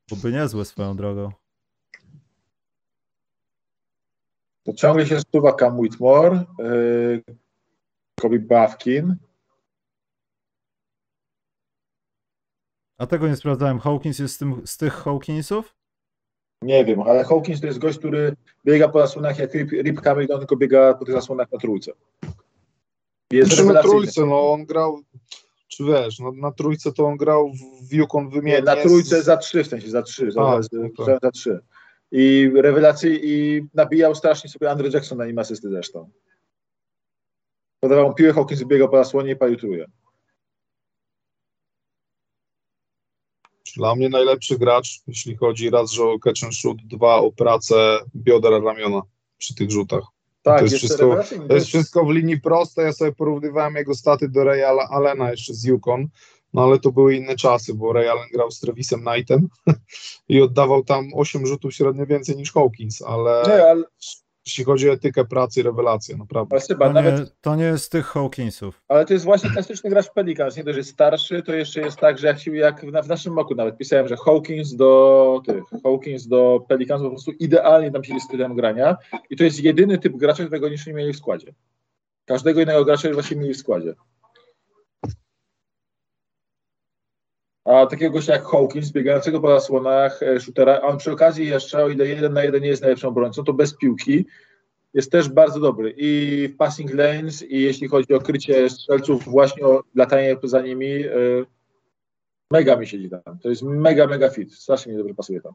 Byłby 0.09 0.31
niezłe 0.31 0.65
swoją 0.65 0.97
drogą. 0.97 1.31
To 4.65 4.73
ciągle 4.73 5.05
się 5.05 5.19
stuwa 5.19 5.53
Cam 5.53 5.79
Whitmore, 5.79 6.43
y, 6.59 7.23
Kobe 8.19 8.39
Bawkin. 8.39 9.15
A 12.97 13.07
tego 13.07 13.27
nie 13.27 13.35
sprawdzałem. 13.35 13.79
Hawkins 13.79 14.19
jest 14.19 14.35
z, 14.35 14.37
tym, 14.37 14.61
z 14.67 14.77
tych 14.77 14.93
Hawkinsów? 14.93 15.75
Nie 16.61 16.85
wiem, 16.85 17.01
ale 17.01 17.23
Hawkins 17.23 17.61
to 17.61 17.67
jest 17.67 17.79
gość, 17.79 17.99
który 17.99 18.35
biega 18.65 18.89
po 18.89 18.99
zasłonach 18.99 19.39
jak 19.39 19.53
Rip, 19.53 19.71
Rip 19.71 20.01
Hamilton, 20.01 20.39
tylko 20.39 20.55
biega 20.55 20.93
po 20.93 21.05
tych 21.05 21.15
zasłonach 21.15 21.51
na 21.51 21.59
trójce. 21.59 21.91
Jest 23.31 23.65
na 23.65 23.81
trójce, 23.81 24.25
no 24.25 24.51
on 24.53 24.65
grał, 24.65 25.01
czy 25.67 25.83
wiesz, 25.83 26.19
no, 26.19 26.31
na 26.31 26.51
trójce 26.51 26.91
to 26.93 27.05
on 27.05 27.17
grał 27.17 27.51
w 27.89 27.93
Yukon 27.93 28.25
Nie, 28.25 28.31
wymiennie. 28.31 28.61
na 28.61 28.75
trójce 28.75 29.21
z- 29.21 29.25
za 29.25 29.37
trzy, 29.37 29.63
w 29.63 29.67
sensie 29.67 29.89
za 29.89 30.01
trzy, 30.01 30.31
za, 30.31 30.41
A, 30.41 30.61
za, 30.61 31.19
za 31.21 31.31
trzy. 31.31 31.59
I 32.11 32.51
rewelacji, 32.55 33.19
i 33.23 33.61
nabijał 33.73 34.15
strasznie 34.15 34.49
sobie 34.49 34.71
Andre 34.71 34.89
Jackson 34.89 35.17
na 35.17 35.25
nim 35.25 35.39
asysty 35.39 35.69
zresztą. 35.69 36.09
Podawał 37.79 38.13
piłę, 38.13 38.33
Hawkins 38.33 38.63
biegał 38.63 38.89
po 38.89 38.97
zasłonie 38.97 39.31
i 39.31 39.35
palił. 39.35 39.57
Dla 43.77 43.95
mnie 43.95 44.09
najlepszy 44.09 44.57
gracz, 44.57 45.01
jeśli 45.07 45.35
chodzi 45.35 45.69
raz, 45.69 45.91
że 45.91 46.03
o 46.03 46.19
catch 46.19 46.43
and 46.43 46.55
shoot, 46.55 46.77
dwa 46.85 47.15
o 47.15 47.31
pracę 47.31 47.99
biodra 48.15 48.59
ramiona 48.59 49.01
przy 49.37 49.55
tych 49.55 49.71
rzutach. 49.71 50.03
Tak, 50.41 50.57
To 50.57 50.63
jest 50.63 50.75
wszystko-. 50.75 51.23
To 51.47 51.53
jest 51.55 51.67
wszystko 51.67 52.05
w 52.05 52.11
linii 52.11 52.41
prostej. 52.41 52.85
Ja 52.85 52.93
sobie 52.93 53.11
porównywałem 53.11 53.75
jego 53.75 53.95
staty 53.95 54.29
do 54.29 54.41
Alle- 54.41 54.87
Allena 54.89 55.31
jeszcze 55.31 55.53
z 55.53 55.63
Yukon, 55.63 56.07
no 56.55 56.63
ale 56.63 56.79
to 56.79 56.91
były 56.91 57.15
inne 57.15 57.35
czasy, 57.35 57.73
bo 57.73 57.93
Ray 57.93 58.07
Allen 58.07 58.27
grał 58.33 58.51
z 58.51 58.59
Travisem 58.59 59.05
Knightem 59.05 59.47
i 60.29 60.41
oddawał 60.41 60.83
tam 60.83 61.05
8 61.15 61.45
rzutów 61.45 61.73
średnio 61.73 62.05
więcej 62.05 62.35
niż 62.35 62.53
Hawkins, 62.53 63.01
ale 63.01 63.43
Nie, 63.47 63.65
ale, 63.65 63.83
jeśli 64.45 64.63
chodzi 64.63 64.89
o 64.89 64.93
etykę 64.93 65.25
pracy, 65.25 65.63
rewelacja, 65.63 66.17
naprawdę. 66.17 66.55
ale 66.55 66.61
chyba 66.67 66.87
To 66.87 66.93
nawet 66.93 67.19
nie, 67.19 67.25
to 67.41 67.55
nie 67.55 67.63
jest 67.63 67.85
z 67.85 67.89
tych 67.89 68.05
Hawkinsów. 68.05 68.81
Ale 68.87 69.05
to 69.05 69.13
jest 69.13 69.25
właśnie 69.25 69.49
klasyczny 69.49 69.89
gracz 69.89 70.09
Pelicans. 70.13 70.57
Nie 70.57 70.63
dość, 70.63 70.73
że 70.73 70.79
jest 70.79 70.91
starszy, 70.91 71.43
to 71.43 71.53
jeszcze 71.53 71.81
jest 71.81 71.97
tak, 71.97 72.17
że 72.17 72.27
jak, 72.27 72.39
się, 72.39 72.55
jak 72.55 72.85
w 73.03 73.07
naszym 73.07 73.37
roku 73.37 73.55
nawet 73.55 73.77
pisałem, 73.77 74.07
że 74.07 74.17
Hawkins 74.17 74.75
do 74.75 75.41
tych, 75.45 75.63
Hawkins 75.83 76.27
do 76.27 76.65
Pelicans 76.67 77.03
po 77.03 77.09
prostu 77.09 77.31
idealnie 77.31 77.91
nam 77.91 78.03
się 78.03 78.19
stylem 78.19 78.55
grania 78.55 78.97
i 79.29 79.35
to 79.35 79.43
jest 79.43 79.63
jedyny 79.63 79.97
typ 79.97 80.15
gracza, 80.15 80.43
którego 80.43 80.67
jeszcze 80.67 80.89
nie 80.89 80.97
mieli 80.97 81.13
w 81.13 81.17
składzie. 81.17 81.53
Każdego 82.25 82.61
innego 82.61 82.85
gracza 82.85 83.07
już 83.07 83.17
właśnie 83.17 83.37
mieli 83.37 83.53
w 83.53 83.57
składzie. 83.57 83.93
A 87.65 87.85
takiego 87.85 88.11
gościa 88.11 88.33
jak 88.33 88.45
Hawkins, 88.45 88.91
biegającego 88.91 89.41
po 89.41 89.47
zasłonach 89.47 90.23
e, 90.23 90.39
shootera, 90.39 90.79
a 90.83 90.87
on 90.87 90.97
przy 90.97 91.11
okazji 91.11 91.47
jeszcze, 91.47 91.83
o 91.83 91.89
ile 91.89 92.07
jeden 92.07 92.33
na 92.33 92.43
jeden 92.43 92.61
nie 92.61 92.67
jest 92.67 92.81
najlepszą 92.81 93.07
obrońcą, 93.07 93.43
to 93.43 93.53
bez 93.53 93.77
piłki 93.77 94.25
jest 94.93 95.11
też 95.11 95.29
bardzo 95.29 95.59
dobry 95.59 95.93
i 95.97 96.47
w 96.47 96.57
passing 96.57 96.93
lanes 96.93 97.43
i 97.43 97.61
jeśli 97.61 97.87
chodzi 97.87 98.13
o 98.13 98.19
krycie 98.19 98.69
strzelców, 98.69 99.23
właśnie 99.23 99.65
o 99.65 99.83
latanie 99.95 100.35
za 100.43 100.61
nimi, 100.61 100.85
y, 100.85 101.45
mega 102.51 102.75
mi 102.75 102.87
siedzi 102.87 103.09
tam. 103.09 103.39
To 103.39 103.49
jest 103.49 103.61
mega, 103.63 104.07
mega 104.07 104.29
fit. 104.29 104.53
Strasznie 104.53 104.91
mi 104.91 104.97
dobrze 104.97 105.13
pasuje 105.13 105.41
tam. 105.41 105.53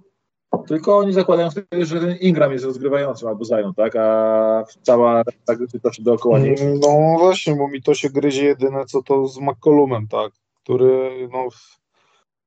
Tylko 0.66 0.99
oni 0.99 1.12
zakładają 1.12 1.51
wtedy, 1.51 1.87
że 1.87 2.01
ten 2.01 2.16
Ingram 2.16 2.53
jest 2.53 2.65
rozgrywającym 2.65 3.28
albo 3.28 3.45
Zion, 3.45 3.74
tak? 3.74 3.97
A 3.97 4.65
cała 4.82 5.23
tak 5.45 5.59
toczy 5.82 6.03
dookoła 6.03 6.39
niej. 6.39 6.57
No 6.81 7.19
właśnie, 7.19 7.55
bo 7.55 7.69
mi 7.69 7.82
to 7.82 7.95
się 7.95 8.11
gryzie 8.11 8.45
jedyne 8.45 8.85
co 8.85 9.03
to 9.03 9.27
z 9.27 9.41
McCollumem, 9.41 10.09
tak, 10.09 10.32
który 10.62 11.28
no 11.32 11.49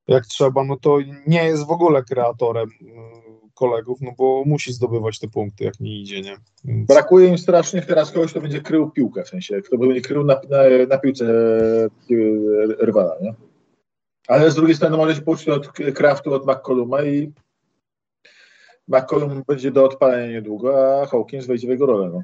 jak 0.07 0.25
trzeba, 0.25 0.63
no 0.63 0.77
to 0.77 0.97
nie 1.27 1.45
jest 1.45 1.67
w 1.67 1.71
ogóle 1.71 2.03
kreatorem 2.03 2.69
mm, 2.81 3.23
kolegów, 3.53 4.01
no 4.01 4.11
bo 4.17 4.43
musi 4.45 4.73
zdobywać 4.73 5.19
te 5.19 5.27
punkty, 5.27 5.63
jak 5.63 5.79
nie 5.79 6.01
idzie, 6.01 6.21
nie? 6.21 6.37
Więc... 6.65 6.87
Brakuje 6.87 7.27
im 7.27 7.37
strasznie 7.37 7.81
teraz 7.81 8.11
kogoś, 8.11 8.31
kto 8.31 8.41
będzie 8.41 8.61
krył 8.61 8.91
piłkę, 8.91 9.23
w 9.23 9.29
sensie, 9.29 9.61
kto 9.61 9.77
będzie 9.77 10.01
krył 10.01 10.23
na, 10.23 10.33
na, 10.49 10.57
na 10.89 10.97
piłce 10.97 11.25
e, 11.25 11.89
rywala, 12.79 13.15
nie? 13.21 13.33
Ale 14.27 14.51
z 14.51 14.55
drugiej 14.55 14.75
strony 14.75 14.97
może 14.97 15.15
się 15.15 15.21
pouczyć 15.21 15.49
od 15.49 15.67
Craftu, 15.71 16.33
od 16.33 16.47
McColluma 16.47 17.03
i 17.03 17.33
McCollum 18.87 19.43
będzie 19.47 19.71
do 19.71 19.85
odpalenia 19.85 20.31
niedługo, 20.31 21.01
a 21.01 21.05
Hawkins 21.05 21.45
wejdzie 21.45 21.67
w 21.67 21.69
jego 21.69 21.85
rolę, 21.85 22.09
no. 22.13 22.23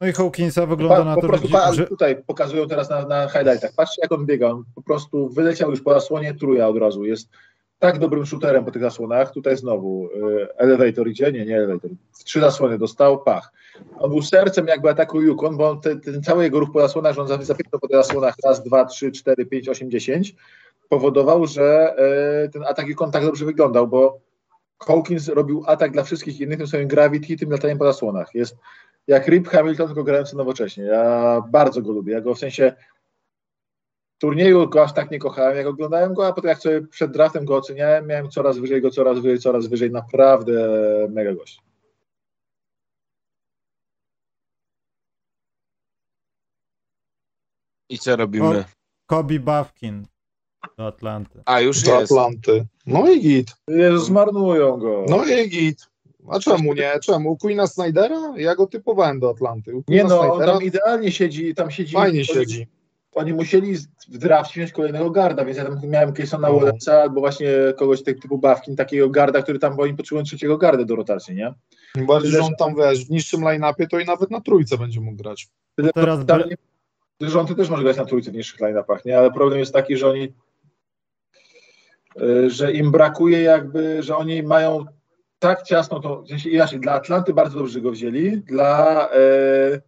No 0.00 0.06
i 0.06 0.12
Hawkinsa 0.12 0.66
wygląda 0.66 0.96
Pa, 0.96 1.04
na 1.04 1.14
to, 1.14 1.28
prostu 1.28 1.48
że, 1.72 1.86
tutaj 1.86 2.22
pokazują 2.26 2.68
teraz 2.68 2.90
na, 2.90 3.06
na 3.06 3.28
highlightach. 3.28 3.70
Patrzcie, 3.76 4.02
jak 4.02 4.12
on 4.12 4.26
biega. 4.26 4.48
On 4.48 4.64
po 4.74 4.82
prostu 4.82 5.28
wyleciał 5.28 5.70
już 5.70 5.80
po 5.80 5.94
zasłonie, 5.94 6.34
truja 6.34 6.68
od 6.68 6.76
razu. 6.78 7.04
Jest 7.04 7.28
tak 7.78 7.98
dobrym 7.98 8.26
shooterem 8.26 8.64
po 8.64 8.70
tych 8.70 8.82
zasłonach. 8.82 9.32
Tutaj 9.32 9.56
znowu 9.56 10.06
y, 10.06 10.48
elevator 10.56 11.08
idzie, 11.08 11.32
nie, 11.32 11.46
nie 11.46 11.56
elevator. 11.56 11.90
Trzy 12.24 12.40
zasłony 12.40 12.78
dostał, 12.78 13.22
pach. 13.22 13.52
On 13.98 14.10
był 14.10 14.22
sercem 14.22 14.66
jakby 14.66 14.90
ataku 14.90 15.20
Yukon, 15.20 15.56
bo 15.56 15.70
on 15.70 15.80
te, 15.80 15.96
ten 15.96 16.22
cały 16.22 16.42
jego 16.42 16.60
ruch 16.60 16.72
po 16.72 16.80
zasłonach, 16.80 17.14
że 17.14 17.22
on 17.22 17.28
za- 17.28 17.42
zapiętał 17.42 17.80
po 17.80 17.88
tych 17.88 17.96
zasłonach 17.96 18.34
raz, 18.44 18.62
dwa, 18.62 18.84
trzy, 18.84 19.12
cztery, 19.12 19.46
pięć, 19.46 19.68
osiem, 19.68 19.90
dziesięć, 19.90 20.34
powodował, 20.88 21.46
że 21.46 21.94
y, 22.46 22.48
ten 22.48 22.62
atak 22.64 22.88
Yukon 22.88 23.10
tak 23.10 23.24
dobrze 23.24 23.44
wyglądał, 23.44 23.88
bo 23.88 24.18
Hawkins 24.78 25.28
robił 25.28 25.62
atak 25.66 25.92
dla 25.92 26.02
wszystkich 26.02 26.40
innych 26.40 26.58
tym 26.58 26.66
swoim 26.66 26.88
gravity, 26.88 27.36
tym 27.36 27.50
lataniem 27.50 27.78
po 27.78 27.84
zasłonach. 27.84 28.34
Jest 28.34 28.56
jak 29.06 29.28
Rip 29.28 29.48
Hamilton, 29.48 29.86
tylko 29.86 30.04
grający 30.04 30.36
nowocześnie. 30.36 30.84
Ja 30.84 31.42
bardzo 31.48 31.82
go 31.82 31.92
lubię. 31.92 32.12
Ja 32.12 32.20
go 32.20 32.34
w 32.34 32.38
sensie 32.38 32.72
turnieju 34.18 34.68
go 34.68 34.82
aż 34.82 34.92
tak 34.94 35.10
nie 35.10 35.18
kochałem, 35.18 35.56
jak 35.56 35.66
oglądałem 35.66 36.14
go, 36.14 36.26
a 36.26 36.32
potem 36.32 36.48
jak 36.48 36.58
sobie 36.58 36.86
przed 36.86 37.10
draftem 37.10 37.44
go 37.44 37.56
oceniałem, 37.56 38.06
miałem 38.06 38.30
coraz 38.30 38.58
wyżej 38.58 38.82
go, 38.82 38.90
coraz 38.90 39.18
wyżej, 39.18 39.38
coraz 39.38 39.66
wyżej. 39.66 39.90
Naprawdę 39.90 40.52
mega 41.10 41.34
gość. 41.34 41.60
I 47.88 47.98
co 47.98 48.16
robimy? 48.16 48.64
Kobe 49.06 49.38
Bafkin 49.38 50.06
do 50.78 50.86
Atlanty. 50.86 51.42
A, 51.46 51.60
już 51.60 51.82
Do 51.82 52.00
jest. 52.00 52.12
Atlanty. 52.12 52.66
No 52.86 53.10
i 53.10 53.20
git. 53.20 53.56
Jezu, 53.68 53.98
zmarnują 53.98 54.76
go. 54.76 55.04
No 55.08 55.24
i 55.24 55.48
git. 55.48 55.90
A 56.28 56.38
czemu 56.38 56.74
nie? 56.74 56.92
Czemu? 57.02 57.30
U 57.30 57.36
Queena 57.36 57.66
Snydera? 57.66 58.34
Ja 58.36 58.54
go 58.54 58.66
typowałem 58.66 59.20
do 59.20 59.30
Atlanty. 59.30 59.72
Nie 59.88 60.04
no, 60.04 60.20
on 60.20 60.30
Snydera 60.30 60.52
tam 60.52 60.62
idealnie 60.62 61.12
siedzi, 61.12 61.54
tam 61.54 61.70
siedzi. 61.70 61.92
fajnie 61.92 62.18
oni, 62.18 62.24
siedzi. 62.26 62.66
Oni 63.14 63.32
musieli 63.34 63.76
w 64.08 64.18
drafcie 64.18 64.60
wziąć 64.60 64.72
kolejnego 64.72 65.10
garda, 65.10 65.44
więc 65.44 65.58
ja 65.58 65.64
tam 65.64 65.80
miałem 65.84 66.12
Casona 66.12 66.48
No. 66.48 66.54
Wallace'a 66.54 66.90
albo 66.90 67.20
właśnie 67.20 67.50
kogoś 67.76 68.02
tego 68.02 68.20
typu 68.20 68.38
Bawkin, 68.38 68.76
takiego 68.76 69.10
garda, 69.10 69.42
który 69.42 69.58
tam, 69.58 69.76
bo 69.76 69.82
oni 69.82 69.94
potrzebują 69.94 70.24
trzeciego 70.24 70.58
garda 70.58 70.84
do 70.84 70.96
rotacji, 70.96 71.34
nie? 71.34 71.54
Tym 71.94 72.06
bardziej, 72.06 72.30
że 72.30 72.40
on 72.40 72.54
tam, 72.58 72.74
wiesz, 72.76 73.06
w 73.06 73.10
niższym 73.10 73.40
line-upie 73.40 73.86
to 73.86 73.98
i 73.98 74.04
nawet 74.04 74.30
na 74.30 74.40
trójce 74.40 74.78
będzie 74.78 75.00
mógł 75.00 75.16
grać. 75.16 75.48
Tyle, 75.76 75.90
Teraz 75.92 76.26
tam, 76.26 76.42
że 77.20 77.40
on 77.40 77.46
też 77.46 77.70
może 77.70 77.82
grać 77.82 77.96
na 77.96 78.04
trójce 78.04 78.30
w 78.30 78.34
niższych 78.34 78.60
line-upach, 78.60 79.04
nie? 79.04 79.18
Ale 79.18 79.30
problem 79.30 79.60
jest 79.60 79.72
taki, 79.72 79.96
że 79.96 80.10
oni 80.10 80.32
y, 82.22 82.50
że 82.50 82.72
im 82.72 82.90
brakuje 82.90 83.42
jakby, 83.42 84.02
że 84.02 84.16
oni 84.16 84.42
mają 84.42 84.84
tak 85.40 85.62
ciasno 85.62 86.00
to, 86.00 86.24
inaczej, 86.50 86.80
dla 86.80 86.92
Atlanty 86.92 87.34
bardzo 87.34 87.58
dobrze 87.58 87.80
go 87.80 87.90
wzięli, 87.90 88.36
dla 88.38 89.08
e, 89.12 89.80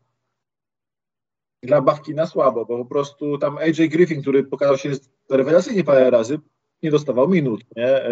dla 1.62 1.80
Bawkina 1.80 2.26
słabo, 2.26 2.64
bo 2.64 2.78
po 2.78 2.84
prostu 2.84 3.38
tam 3.38 3.58
AJ 3.58 3.88
Griffin, 3.88 4.22
który 4.22 4.44
pokazał 4.44 4.76
się 4.78 4.90
rewelacyjnie 5.30 5.84
parę 5.84 6.10
razy, 6.10 6.38
nie 6.82 6.90
dostawał 6.90 7.28
minut, 7.28 7.64
nie? 7.76 7.86
E, 7.86 8.10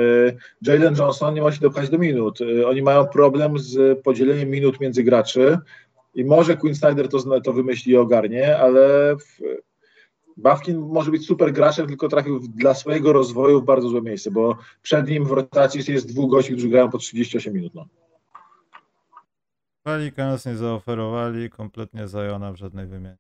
Jalen 0.63 0.95
Johnson 0.99 1.35
nie 1.35 1.43
może 1.43 1.57
się 1.57 1.63
dopchać 1.63 1.91
do 1.91 1.99
minut. 1.99 2.39
E, 2.41 2.67
Oni 2.69 2.83
mają 2.83 3.07
problem 3.07 3.59
z 3.59 4.03
podzieleniem 4.03 4.51
minut 4.51 4.81
między 4.81 5.03
graczy 5.03 5.59
i 6.15 6.25
może 6.25 6.57
Quinn 6.57 6.75
Snyder 6.75 7.09
to, 7.09 7.41
to 7.41 7.53
wymyśli 7.53 7.93
i 7.93 7.97
ogarnie, 7.97 8.59
ale 8.59 9.17
w, 9.17 9.41
Bawkin 10.41 10.79
może 10.79 11.11
być 11.11 11.27
super 11.27 11.53
graczem, 11.53 11.87
tylko 11.87 12.09
trafił 12.09 12.41
dla 12.41 12.75
swojego 12.75 13.13
rozwoju 13.13 13.61
w 13.61 13.65
bardzo 13.65 13.89
złe 13.89 14.03
miejsce, 14.03 14.31
bo 14.31 14.57
przed 14.83 15.09
nim 15.09 15.25
w 15.25 15.31
rotacji 15.31 15.93
jest 15.93 16.13
dwóch 16.13 16.31
gości, 16.31 16.53
którzy 16.53 16.69
grają 16.69 16.91
po 16.91 16.99
38 16.99 17.55
minut. 17.55 17.75
No. 17.75 17.87
Pelicans 19.83 20.47
nie 20.47 20.57
zaoferowali 20.57 21.51
kompletnie 21.51 22.09
Zajona 22.09 22.53
w 22.53 22.57
żadnej 22.57 22.87
wymianie. 22.87 23.17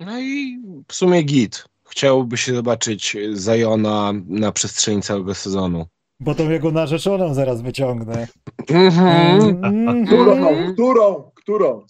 No 0.00 0.20
i 0.20 0.58
w 0.88 0.94
sumie 0.94 1.22
git. 1.22 1.64
Chciałoby 1.88 2.36
się 2.36 2.54
zobaczyć 2.54 3.16
Zajona 3.32 4.12
na 4.26 4.52
przestrzeni 4.52 5.02
całego 5.02 5.34
sezonu. 5.34 5.86
Bo 6.20 6.34
tą 6.34 6.50
jego 6.50 6.70
narzeczoną 6.70 7.34
zaraz 7.34 7.62
wyciągnę. 7.62 8.28
Mhm. 8.68 9.40
Mhm. 9.64 10.06
Którą? 10.06 10.72
Którą? 10.72 11.30
Którą? 11.34 11.86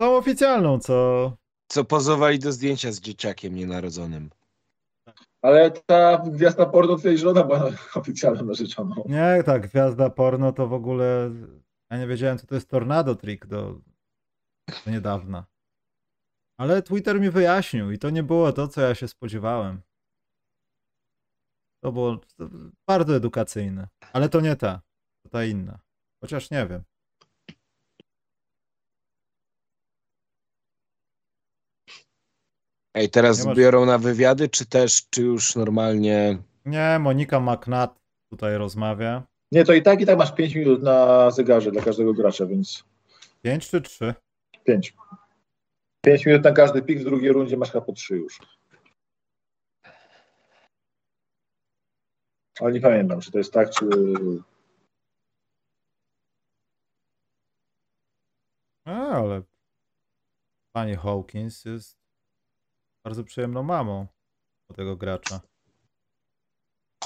Tą 0.00 0.16
oficjalną, 0.16 0.78
co 0.78 1.32
Co 1.68 1.84
pozowali 1.84 2.38
do 2.38 2.52
zdjęcia 2.52 2.92
z 2.92 3.00
dzieciakiem 3.00 3.54
nienarodzonym. 3.54 4.30
Ale 5.42 5.70
ta 5.70 6.18
gwiazda 6.18 6.66
porno 6.66 6.96
twojej 6.96 7.18
żona 7.18 7.44
była 7.44 7.70
oficjalną 7.94 8.44
narzeczoną. 8.44 9.04
Nie, 9.08 9.42
ta 9.42 9.58
gwiazda 9.58 10.10
porno 10.10 10.52
to 10.52 10.66
w 10.68 10.72
ogóle. 10.72 11.30
Ja 11.90 11.98
nie 11.98 12.06
wiedziałem, 12.06 12.38
co 12.38 12.46
to 12.46 12.54
jest 12.54 12.68
tornado 12.68 13.14
trick 13.14 13.46
do, 13.46 13.80
do 14.84 14.90
niedawna. 14.90 15.46
Ale 16.58 16.82
Twitter 16.82 17.20
mi 17.20 17.30
wyjaśnił 17.30 17.90
i 17.90 17.98
to 17.98 18.10
nie 18.10 18.22
było 18.22 18.52
to, 18.52 18.68
co 18.68 18.80
ja 18.80 18.94
się 18.94 19.08
spodziewałem. 19.08 19.82
To 21.80 21.92
było 21.92 22.20
bardzo 22.88 23.16
edukacyjne. 23.16 23.88
Ale 24.12 24.28
to 24.28 24.40
nie 24.40 24.56
ta, 24.56 24.80
to 25.22 25.28
ta 25.28 25.44
inna. 25.44 25.78
Chociaż 26.20 26.50
nie 26.50 26.66
wiem. 26.66 26.82
Ej, 32.96 33.10
teraz 33.10 33.38
Nie 33.38 33.44
masz- 33.44 33.58
biorą 33.58 33.86
na 33.86 33.98
wywiady, 33.98 34.48
czy 34.48 34.66
też, 34.66 35.08
czy 35.10 35.22
już 35.22 35.56
normalnie... 35.56 36.38
Nie, 36.64 36.98
Monika 37.00 37.40
McNatt 37.40 37.98
tutaj 38.30 38.56
rozmawia. 38.58 39.22
Nie, 39.52 39.64
to 39.64 39.72
i 39.72 39.82
tak 39.82 40.00
i 40.00 40.06
tak 40.06 40.18
masz 40.18 40.34
5 40.34 40.54
minut 40.54 40.82
na 40.82 41.30
zegarze 41.30 41.70
dla 41.72 41.82
każdego 41.82 42.14
gracza, 42.14 42.46
więc 42.46 42.84
Pięć 43.42 43.68
czy 43.70 43.80
trzy? 43.80 44.14
5. 44.64 44.94
5 46.04 46.26
minut 46.26 46.44
na 46.44 46.52
każdy 46.52 46.82
pik, 46.82 46.98
w 47.00 47.04
drugiej 47.04 47.32
rundzie 47.32 47.56
masz 47.56 47.72
chyba 47.72 47.84
po 47.84 47.92
3 47.92 48.16
już. 48.16 48.38
Ale 52.60 52.72
nie 52.72 52.80
pamiętam, 52.80 53.20
czy 53.20 53.30
to 53.30 53.38
jest 53.38 53.52
tak, 53.52 53.70
czy... 53.70 53.88
A, 58.84 58.92
ale 58.92 59.42
pani 60.72 60.94
Hawkins 60.94 61.64
jest 61.64 62.05
bardzo 63.06 63.24
przyjemną 63.24 63.62
mamą 63.62 64.06
do 64.68 64.74
tego 64.76 64.96
gracza. 64.96 65.40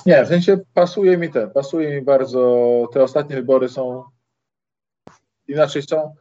Nie, 0.06 0.24
w 0.24 0.28
sensie 0.28 0.58
pasuje 0.74 1.18
mi 1.18 1.30
ten, 1.30 1.50
pasuje 1.50 1.94
mi 1.94 2.02
bardzo, 2.02 2.88
te 2.92 3.02
ostatnie 3.02 3.36
wybory 3.36 3.68
są 3.68 4.04
inaczej 5.48 5.82
są, 5.82 6.14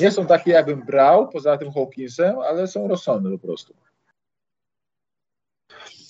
nie 0.00 0.10
są 0.10 0.26
takie 0.26 0.50
jakbym 0.50 0.86
brał, 0.86 1.28
poza 1.28 1.58
tym 1.58 1.72
Hawkinsem, 1.72 2.38
ale 2.38 2.68
są 2.68 2.88
rozsądne 2.88 3.30
po 3.30 3.46
prostu. 3.46 3.74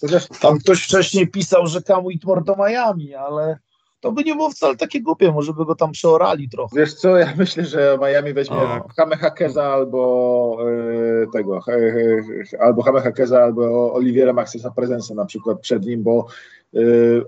Chociaż 0.01 0.29
Tam 0.41 0.59
ktoś 0.59 0.85
wcześniej 0.85 1.31
pisał, 1.31 1.66
że 1.66 1.83
Cam 1.83 2.05
Whitmore 2.05 2.45
do 2.45 2.57
Miami, 2.57 3.15
ale 3.15 3.59
to 4.03 4.12
by 4.12 4.24
nie 4.24 4.35
było 4.35 4.51
wcale 4.51 4.77
takie 4.77 5.01
głupie, 5.01 5.33
może 5.33 5.53
by 5.53 5.65
go 5.65 5.74
tam 5.74 5.93
przeorali 5.93 6.49
trochę. 6.49 6.77
Wiesz 6.77 6.95
co, 6.95 7.16
ja 7.19 7.35
myślę, 7.39 7.65
że 7.65 7.99
Miami 8.01 8.33
weźmie 8.33 8.57
Tak. 8.57 8.95
Hame 8.97 9.16
Hakeza 9.16 9.65
albo 9.65 10.59
e, 11.23 11.27
tego, 11.33 11.61
e, 11.69 11.73
e, 11.73 12.62
albo 12.62 12.83
Hame 12.83 13.01
Hakeza, 13.01 13.43
albo 13.43 13.95
Oliviera 13.95 14.33
Maxesa 14.33 14.70
Prezensa 14.70 15.15
na 15.15 15.24
przykład 15.24 15.61
przed 15.61 15.87
nim, 15.87 16.03
bo 16.03 16.27
e, 16.74 16.79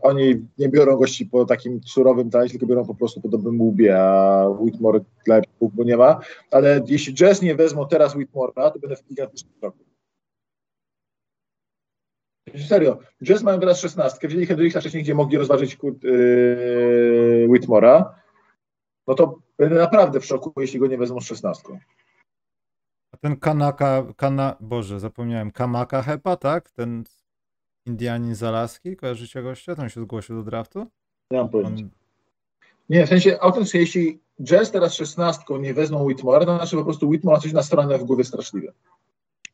oni 0.03 0.47
nie 0.59 0.69
biorą 0.69 0.97
gości 0.97 1.27
po 1.27 1.45
takim 1.45 1.81
surowym 1.87 2.31
talencie, 2.31 2.53
tylko 2.53 2.67
biorą 2.67 2.85
po 2.85 2.95
prostu 2.95 3.21
po 3.21 3.29
dobrym 3.29 3.61
łbie, 3.61 3.99
a 3.99 4.49
Whitmore 4.49 5.01
dla 5.27 5.41
bo 5.61 5.85
nie 5.85 5.97
ma. 5.97 6.21
Ale 6.51 6.81
jeśli 6.87 7.15
Jazz 7.15 7.43
nie 7.43 7.55
wezmą 7.55 7.87
teraz 7.89 8.17
Whitmore'a, 8.17 8.71
to 8.71 8.79
będę 8.79 8.97
w 8.97 9.09
gigantycznym 9.09 9.53
szoku. 9.61 9.94
Serio, 12.59 12.99
Jazz 13.25 13.43
mają 13.43 13.61
teraz 13.61 13.81
16, 13.81 14.29
wzięli 14.29 14.47
Hendrixa 14.47 14.81
wcześniej, 14.81 15.03
gdzie 15.03 15.15
mogli 15.15 15.39
rozważyć 15.39 15.77
kurt, 15.77 16.03
yy, 16.03 17.47
Whitmore'a, 17.49 18.05
no 19.07 19.15
to 19.15 19.39
będę 19.59 19.75
naprawdę 19.75 20.21
w 20.21 20.27
szoku, 20.27 20.53
jeśli 20.61 20.81
go 20.81 20.87
nie 20.87 20.99
wezmą 20.99 21.21
z 21.21 21.25
16. 21.25 21.63
A 23.13 23.17
ten 23.17 23.37
Kanaka, 23.37 24.07
Kana, 24.17 24.57
Boże, 24.61 25.01
zapomniałem, 25.01 25.51
Kamaka 25.51 26.03
Hepa, 26.03 26.37
tak? 26.37 26.71
Ten 26.71 27.05
Indianin 27.87 28.35
z 28.35 28.43
Alaski, 28.43 28.97
kojarzycie 28.97 29.43
gościa? 29.43 29.75
Tam 29.75 29.89
się 29.89 30.01
zgłosił 30.01 30.37
do 30.37 30.43
draftu? 30.43 30.87
Nie 31.31 31.39
mam 31.39 31.49
pojęcia. 31.49 31.85
On, 31.85 31.91
Nie, 32.89 33.07
w 33.07 33.09
sensie 33.09 33.41
autentycznie, 33.41 33.81
jeśli 33.81 34.21
Jazz 34.43 34.71
teraz 34.71 34.95
16 34.95 35.45
nie 35.61 35.75
wezmą 35.75 36.09
Whitmore'a, 36.09 36.45
to 36.45 36.57
znaczy 36.57 36.77
po 36.77 36.85
prostu 36.85 37.09
Whitmore 37.09 37.37
ma 37.37 37.41
coś 37.41 37.53
na 37.53 37.63
stronę 37.63 37.99
w 37.99 38.05
głowie 38.05 38.25
straszliwe. 38.25 38.73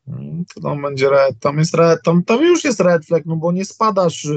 Mm, 0.07 0.45
To 0.55 0.61
tam 0.61 0.81
będzie 0.81 1.09
red, 1.09 1.39
tam 1.39 1.57
jest 1.57 1.75
red, 1.75 1.99
tam, 2.03 2.23
tam 2.23 2.41
już 2.41 2.63
jest 2.63 2.79
red 2.79 3.05
flag, 3.05 3.25
no 3.25 3.35
bo 3.35 3.51
nie 3.51 3.65
spadasz 3.65 4.27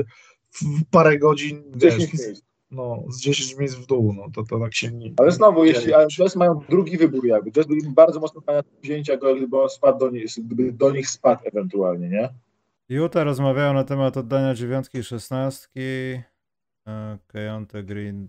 w 0.53 0.85
parę 0.91 1.19
godzin, 1.19 1.63
wiesz, 1.75 1.95
10 1.97 2.13
miejsc. 2.21 2.43
no, 2.71 3.03
z 3.09 3.21
10 3.21 3.57
miejsc 3.59 3.75
w 3.75 3.87
dół, 3.87 4.13
no 4.13 4.27
to, 4.35 4.43
to 4.43 4.61
tak 4.61 4.75
się 4.75 4.93
nie... 4.93 5.13
Ale 5.17 5.33
znowu, 5.33 5.65
nie 5.65 5.71
jeśli 5.71 5.93
Jazz 6.17 6.37
mają 6.37 6.61
drugi 6.69 6.99
wybór 6.99 7.27
jakby, 7.27 7.53
Jazz 7.53 7.67
byli 7.67 7.81
bardzo 7.91 8.21
mocno 8.21 8.43
na 8.47 8.63
wzięcia 8.83 9.17
go, 9.17 9.35
gdyby 9.37 9.63
on 9.63 9.69
spadł 9.69 9.99
do 9.99 10.11
nich, 10.11 10.25
gdyby 10.39 10.73
do 10.73 10.91
nich 10.91 11.11
spadł 11.11 11.43
ewentualnie, 11.45 12.09
nie? 12.09 12.29
Utah 12.89 13.25
rozmawiają 13.25 13.75
na 13.75 13.85
temat 13.85 14.17
oddania 14.17 14.55
dziewiątki 14.55 14.99
i 14.99 15.03
szesnastki. 15.05 15.81
E, 16.87 17.19
Keonte 17.27 17.83
Green. 17.83 18.29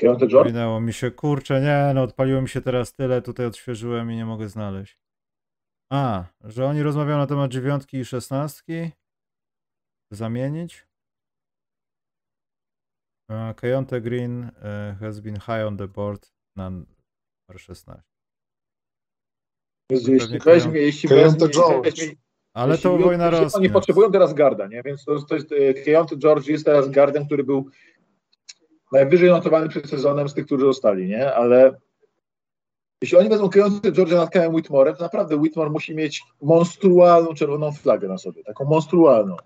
Keontae 0.00 0.28
George? 0.28 0.46
Minęło 0.46 0.80
mi 0.80 0.92
się, 0.92 1.10
kurczę, 1.10 1.60
nie, 1.60 1.94
no 1.94 2.02
odpaliło 2.02 2.42
mi 2.42 2.48
się 2.48 2.60
teraz 2.60 2.94
tyle, 2.94 3.22
tutaj 3.22 3.46
odświeżyłem 3.46 4.12
i 4.12 4.16
nie 4.16 4.26
mogę 4.26 4.48
znaleźć. 4.48 4.98
A, 5.92 6.24
że 6.44 6.66
oni 6.66 6.82
rozmawiają 6.82 7.18
na 7.18 7.26
temat 7.26 7.50
dziewiątki 7.50 7.96
i 7.96 8.04
szesnastki. 8.04 8.90
Zamienić. 10.12 10.86
Keonte 13.56 14.00
Green 14.00 14.50
e, 14.62 14.96
has 15.00 15.20
been 15.20 15.36
high 15.36 15.66
on 15.66 15.76
the 15.76 15.88
board 15.88 16.32
na 16.56 16.70
numer 16.70 17.56
16. 17.56 18.02
Jeśli 19.90 20.18
Pewnie 20.18 20.38
weźmie, 20.38 20.80
jeśli 20.80 21.08
weźmie, 21.08 21.48
George. 21.48 21.84
weźmie 21.84 22.14
Ale 22.54 22.72
Jeśli 22.72 22.82
to 22.82 22.98
wojna 22.98 23.30
jeśli 23.30 23.54
Oni 23.54 23.70
potrzebują 23.70 24.12
teraz 24.12 24.34
garda, 24.34 24.66
nie? 24.66 24.82
Więc 24.82 25.04
to, 25.04 25.22
to 25.22 25.34
jest 25.34 25.52
e, 25.52 25.74
Keontae 25.74 26.16
George 26.16 26.46
jest 26.46 26.64
teraz 26.64 26.90
gardem, 26.90 27.26
który 27.26 27.44
był 27.44 27.70
najwyżej 28.92 29.30
notowany 29.30 29.68
przed 29.68 29.90
sezonem 29.90 30.28
z 30.28 30.34
tych, 30.34 30.46
którzy 30.46 30.64
zostali, 30.66 31.08
nie? 31.08 31.34
Ale 31.34 31.76
jeśli 33.02 33.18
oni 33.18 33.28
wezmą 33.28 33.48
Keontae 33.48 33.92
George'a 33.92 34.16
nad 34.16 34.30
Kałem 34.30 34.54
Whitmorem, 34.54 34.96
to 34.96 35.02
naprawdę 35.02 35.36
Whitmore 35.36 35.70
musi 35.70 35.94
mieć 35.94 36.22
monstrualną 36.42 37.34
czerwoną 37.34 37.72
flagę 37.72 38.08
na 38.08 38.18
sobie, 38.18 38.44
taką 38.44 38.64
monstrualną. 38.64 39.36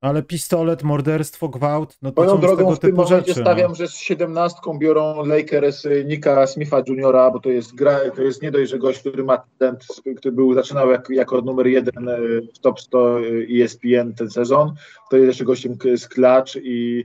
Ale 0.00 0.22
pistolet, 0.22 0.82
morderstwo, 0.82 1.48
gwałt, 1.48 1.98
no 2.02 2.12
to 2.12 2.22
Moją 2.22 2.34
są 2.34 2.40
drogą 2.40 2.74
w 2.74 2.78
tym 2.78 2.94
momencie 2.94 3.16
rzeczy. 3.16 3.40
stawiam, 3.40 3.70
no. 3.70 3.74
że 3.74 3.88
z 3.88 3.96
siedemnastką 3.96 4.78
biorą 4.78 5.24
Lakers 5.24 5.86
Nika 6.04 6.46
Smitha 6.46 6.82
Juniora, 6.88 7.30
bo 7.30 7.40
to 7.40 7.50
jest 7.50 7.74
gra, 7.74 8.10
to 8.16 8.22
jest 8.22 8.42
nie 8.42 8.50
dość, 8.50 8.70
że 8.70 8.78
gość, 8.78 9.00
który 9.00 9.24
ma 9.24 9.42
ten, 9.58 9.76
który 10.16 10.32
był, 10.32 10.54
zaczynał 10.54 10.90
jak, 10.90 11.10
jako 11.10 11.40
numer 11.40 11.66
jeden 11.66 12.08
y, 12.08 12.48
w 12.54 12.58
top 12.58 12.80
100 12.80 13.20
y, 13.20 13.46
ESPN 13.62 14.14
ten 14.14 14.30
sezon, 14.30 14.74
to 15.10 15.16
jest 15.16 15.26
jeszcze 15.26 15.44
gościem 15.44 15.76
z 15.96 16.08
Clutch 16.08 16.56
i 16.62 17.04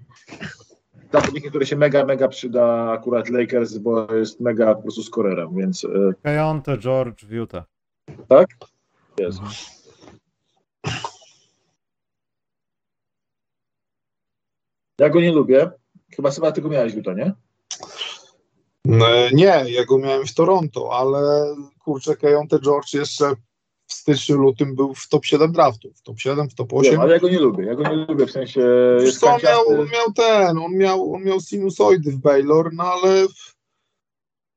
zawodnikiem, 1.19 1.49
który 1.49 1.65
się 1.65 1.75
mega, 1.75 2.05
mega 2.05 2.27
przyda 2.27 2.91
akurat 2.91 3.29
Lakers, 3.29 3.77
bo 3.77 4.13
jest 4.13 4.39
mega 4.39 4.75
po 4.75 4.81
prostu 4.81 5.03
skorerem, 5.03 5.55
więc 5.55 5.83
y, 5.83 6.13
Keontae, 6.23 6.77
George, 6.77 7.23
Utah. 7.29 7.63
tak? 8.27 8.47
Jest. 9.19 9.39
Ja 14.99 15.09
go 15.09 15.21
nie 15.21 15.31
lubię. 15.31 15.71
Chyba 16.15 16.31
chyba 16.31 16.51
tylko 16.51 16.69
miałeś 16.69 16.93
Utah, 16.93 17.15
nie? 17.15 17.33
No, 18.85 19.05
Nie, 19.33 19.63
ja 19.67 19.85
go 19.85 19.97
miałem 19.97 20.27
w 20.27 20.33
Toronto, 20.33 20.89
ale 20.93 21.55
kurczę, 21.83 22.15
Keontae 22.15 22.59
George 22.59 22.93
jeszcze 22.93 23.33
w 23.87 23.93
styczniu, 23.93 24.37
lutym 24.37 24.75
był 24.75 24.93
w 24.93 25.07
top 25.07 25.25
7 25.25 25.51
draftów. 25.51 26.01
Top 26.01 26.19
7, 26.19 26.49
w 26.49 26.55
top 26.55 26.73
8. 26.73 26.91
Wiem, 26.91 27.01
ale 27.01 27.13
ja 27.13 27.19
go 27.19 27.29
nie 27.29 27.39
lubię. 27.39 27.65
Ja 27.65 27.75
go 27.75 27.83
nie 27.83 27.95
lubię 27.95 28.25
w 28.25 28.31
sensie. 28.31 28.61
Jest 28.99 29.19
co, 29.19 29.33
on 29.33 29.41
miał, 29.43 29.67
on 29.81 29.89
miał 29.89 30.13
ten, 30.15 30.57
on 30.57 30.77
miał, 30.77 31.13
on 31.13 31.23
miał 31.23 31.39
sinusoidy 31.39 32.11
w 32.11 32.17
Baylor, 32.17 32.73
no 32.73 32.83
ale 32.83 33.27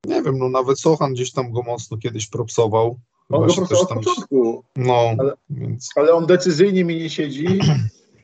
nie 0.07 0.23
wiem, 0.23 0.39
no 0.39 0.49
nawet 0.49 0.81
Sochan 0.81 1.15
gdzieś 1.15 1.33
tam 1.33 1.53
go 1.53 1.63
mocno 1.63 1.97
kiedyś 1.97 2.27
propsował. 2.27 2.99
On 3.31 3.47
go 3.47 3.55
od 3.81 3.89
tam, 3.89 3.99
początku, 3.99 4.65
no, 4.77 5.15
ale- 5.19 5.35
więc 5.51 5.89
ale 5.97 6.13
on 6.13 6.27
decyzyjnie 6.27 6.85
mi 6.85 6.97
nie 6.97 7.11
siedzi 7.11 7.47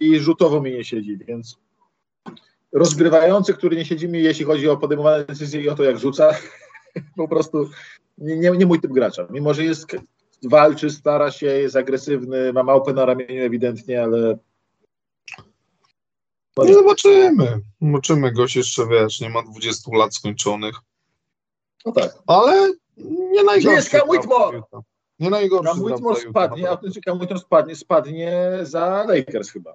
i 0.00 0.18
rzutowo 0.18 0.60
mi 0.60 0.72
nie 0.72 0.84
siedzi, 0.84 1.18
więc 1.26 1.58
rozgrywający, 2.72 3.54
który 3.54 3.76
nie 3.76 3.84
siedzi 3.84 4.08
mi, 4.08 4.22
jeśli 4.22 4.44
chodzi 4.44 4.68
o 4.68 4.76
podejmowane 4.76 5.24
decyzje 5.24 5.60
i 5.60 5.68
o 5.68 5.74
to, 5.74 5.84
jak 5.84 5.98
rzuca, 5.98 6.30
po 7.16 7.28
prostu 7.28 7.70
nie, 8.18 8.36
nie, 8.36 8.50
nie 8.50 8.66
mój 8.66 8.80
typ 8.80 8.92
gracza. 8.92 9.26
Mimo, 9.30 9.54
że 9.54 9.64
jest, 9.64 9.86
walczy, 10.48 10.90
stara 10.90 11.30
się, 11.30 11.46
jest 11.46 11.76
agresywny, 11.76 12.52
ma 12.52 12.62
małpę 12.62 12.92
na 12.92 13.04
ramieniu 13.04 13.44
ewidentnie, 13.44 14.02
ale 14.02 14.38
no, 16.56 16.64
zobaczymy. 16.64 17.60
Zobaczymy, 17.82 18.32
gość 18.32 18.56
jeszcze, 18.56 18.86
wiesz, 18.86 19.20
nie 19.20 19.30
ma 19.30 19.42
20 19.42 19.90
lat 19.96 20.14
skończonych, 20.14 20.74
no 21.84 21.92
tak. 21.92 22.14
ale 22.26 22.72
nie 23.32 23.44
najgorszy. 23.44 23.76
jest 23.76 23.90
Cam 23.90 24.08
Whitmore? 24.08 24.62
Nie 25.18 25.30
najgorszy. 25.30 25.72
Cam 25.72 25.82
Whitmore 25.82 26.20
spadnie, 26.20 26.70
a 26.70 26.76
ten 26.76 26.92
Cam 27.04 27.18
Whitmore 27.18 27.40
spadnie, 27.40 27.76
spadnie 27.76 28.58
za 28.62 29.04
Lakers 29.08 29.50
chyba. 29.50 29.74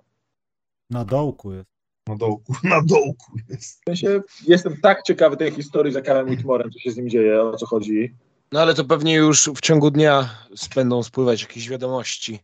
Na 0.90 1.06
dołku 1.06 1.54
jest. 1.54 1.70
Na 2.08 2.16
dołku, 2.16 2.54
na 2.64 2.82
dołku 2.82 3.32
jest. 3.50 3.82
W 3.82 3.84
sensie 3.86 4.22
jestem 4.48 4.78
tak 4.82 5.04
ciekawy 5.04 5.38
tej 5.38 5.52
historii 5.52 5.94
za 5.94 6.02
Camem 6.02 6.30
Whitmorem, 6.30 6.72
co 6.72 6.80
się 6.80 6.92
z 6.92 6.98
nim 6.98 7.10
dzieje, 7.10 7.42
o 7.42 7.56
co 7.56 7.66
chodzi. 7.66 8.16
No 8.52 8.62
ale 8.62 8.74
to 8.74 8.86
pewnie 8.86 9.16
już 9.16 9.50
w 9.56 9.62
ciągu 9.62 9.92
dnia 9.92 10.30
będą 10.76 11.04
spływać 11.04 11.42
jakieś 11.42 11.70
wiadomości. 11.70 12.40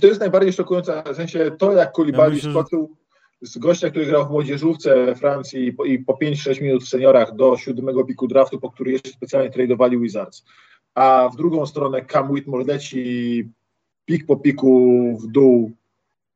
To 0.00 0.06
jest 0.06 0.20
najbardziej 0.20 0.52
szokujące, 0.52 1.02
w 1.12 1.16
sensie 1.16 1.50
to, 1.58 1.72
jak 1.72 1.92
Koulibaly 1.92 2.36
Ja 2.36 2.50
skoczył 2.50 2.96
z 3.42 3.58
gościa, 3.58 3.90
który 3.90 4.06
grał 4.06 4.26
w 4.26 4.30
młodzieżówce 4.30 5.06
we 5.06 5.14
Francji 5.14 5.66
i 5.66 5.72
po, 5.72 5.84
i 5.84 5.98
po 5.98 6.12
5-6 6.12 6.62
minut 6.62 6.84
w 6.84 6.88
seniorach 6.88 7.36
do 7.36 7.56
siódmego 7.56 8.04
piku 8.04 8.28
draftu, 8.28 8.60
po 8.60 8.70
który 8.70 8.92
jeszcze 8.92 9.10
specjalnie 9.10 9.50
tradowali 9.50 9.98
Wizards. 9.98 10.44
A 10.94 11.30
w 11.32 11.36
drugą 11.36 11.66
stronę 11.66 12.04
Cam 12.04 12.30
Whitmore 12.30 12.64
leci 12.64 13.48
pik 14.04 14.26
po 14.26 14.36
piku 14.36 15.18
w 15.22 15.26
dół 15.26 15.72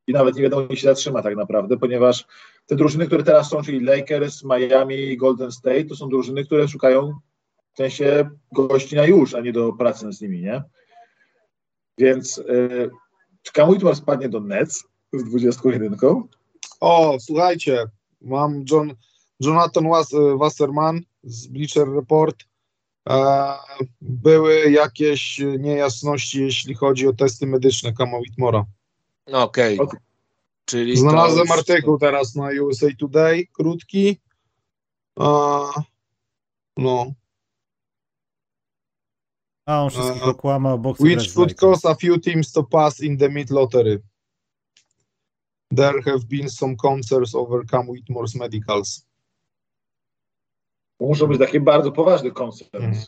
i 0.07 0.13
nawet 0.13 0.37
nie 0.37 0.43
wiadomo, 0.43 0.67
gdzie 0.67 0.77
się 0.77 0.89
zatrzyma 0.89 1.23
tak 1.23 1.37
naprawdę, 1.37 1.77
ponieważ 1.77 2.27
te 2.67 2.77
drużyny, 2.77 3.07
które 3.07 3.23
teraz 3.23 3.49
są, 3.49 3.63
czyli 3.63 3.81
Lakers, 3.81 4.45
Miami 4.45 4.97
i 4.97 5.17
Golden 5.17 5.53
State, 5.53 5.85
to 5.85 5.97
są 5.97 6.09
drużyny, 6.09 6.45
które 6.45 6.69
szukają 6.69 7.19
w 7.77 7.79
sensie 7.79 8.31
gości 8.53 8.97
na 8.97 9.05
już, 9.05 9.35
a 9.35 9.41
nie 9.41 9.53
do 9.53 9.73
pracy 9.73 10.13
z 10.13 10.21
nimi, 10.21 10.41
nie? 10.41 10.63
Więc 11.99 12.39
y, 12.39 12.91
Cam 13.53 13.71
Whitmore 13.71 13.97
spadnie 13.97 14.29
do 14.29 14.41
Nets 14.41 14.85
z 15.13 15.25
21? 15.25 15.97
O, 16.81 17.17
słuchajcie, 17.21 17.85
mam 18.21 18.65
John, 18.71 18.95
Jonathan 19.41 19.89
Was, 19.89 20.11
Wasserman 20.37 21.01
z 21.25 21.47
Bleacher 21.47 21.89
Report. 21.89 22.45
E, 23.09 23.53
były 24.01 24.71
jakieś 24.71 25.39
niejasności, 25.59 26.43
jeśli 26.43 26.75
chodzi 26.75 27.09
o 27.09 27.13
testy 27.13 27.47
medyczne 27.47 27.93
Kama 27.93 28.19
Whitmora. 28.19 28.65
Okej. 29.33 29.79
Okej. 29.79 30.01
Czyli 30.65 30.95
to 30.95 31.01
Znalazłem 31.01 31.47
już- 31.47 31.59
artykuł 31.59 31.99
teraz 31.99 32.35
na 32.35 32.49
USA 32.63 32.87
Today, 32.99 33.47
krótki. 33.53 34.21
E, 35.21 35.25
no, 36.77 37.13
A 39.67 39.83
on 39.83 39.91
wszystkich 39.91 40.23
E, 40.23 40.27
okłamał, 40.27 40.79
bo 40.79 40.93
chce 40.95 41.05
which 41.05 41.31
w 41.31 41.35
could 41.35 41.49
Lakers. 41.49 41.61
cause 41.61 41.89
a 41.89 41.95
few 41.95 42.21
teams 42.21 42.53
to 42.53 42.63
pass 42.65 43.01
in 43.01 43.19
the 43.19 43.29
mid 43.29 43.51
lottery. 43.51 44.03
There 45.77 46.03
have 46.03 46.19
been 46.31 46.51
some 46.51 46.77
concerns 46.77 47.35
over 47.35 47.67
Cam 47.67 47.87
Whitmore's 47.87 48.39
medicals. 48.39 49.07
To 50.99 51.07
muszą 51.07 51.27
być 51.27 51.39
takie 51.39 51.61
bardzo 51.61 51.93
poważne 51.93 52.31
koncerny. 52.31 52.87
Mhm. 52.87 53.05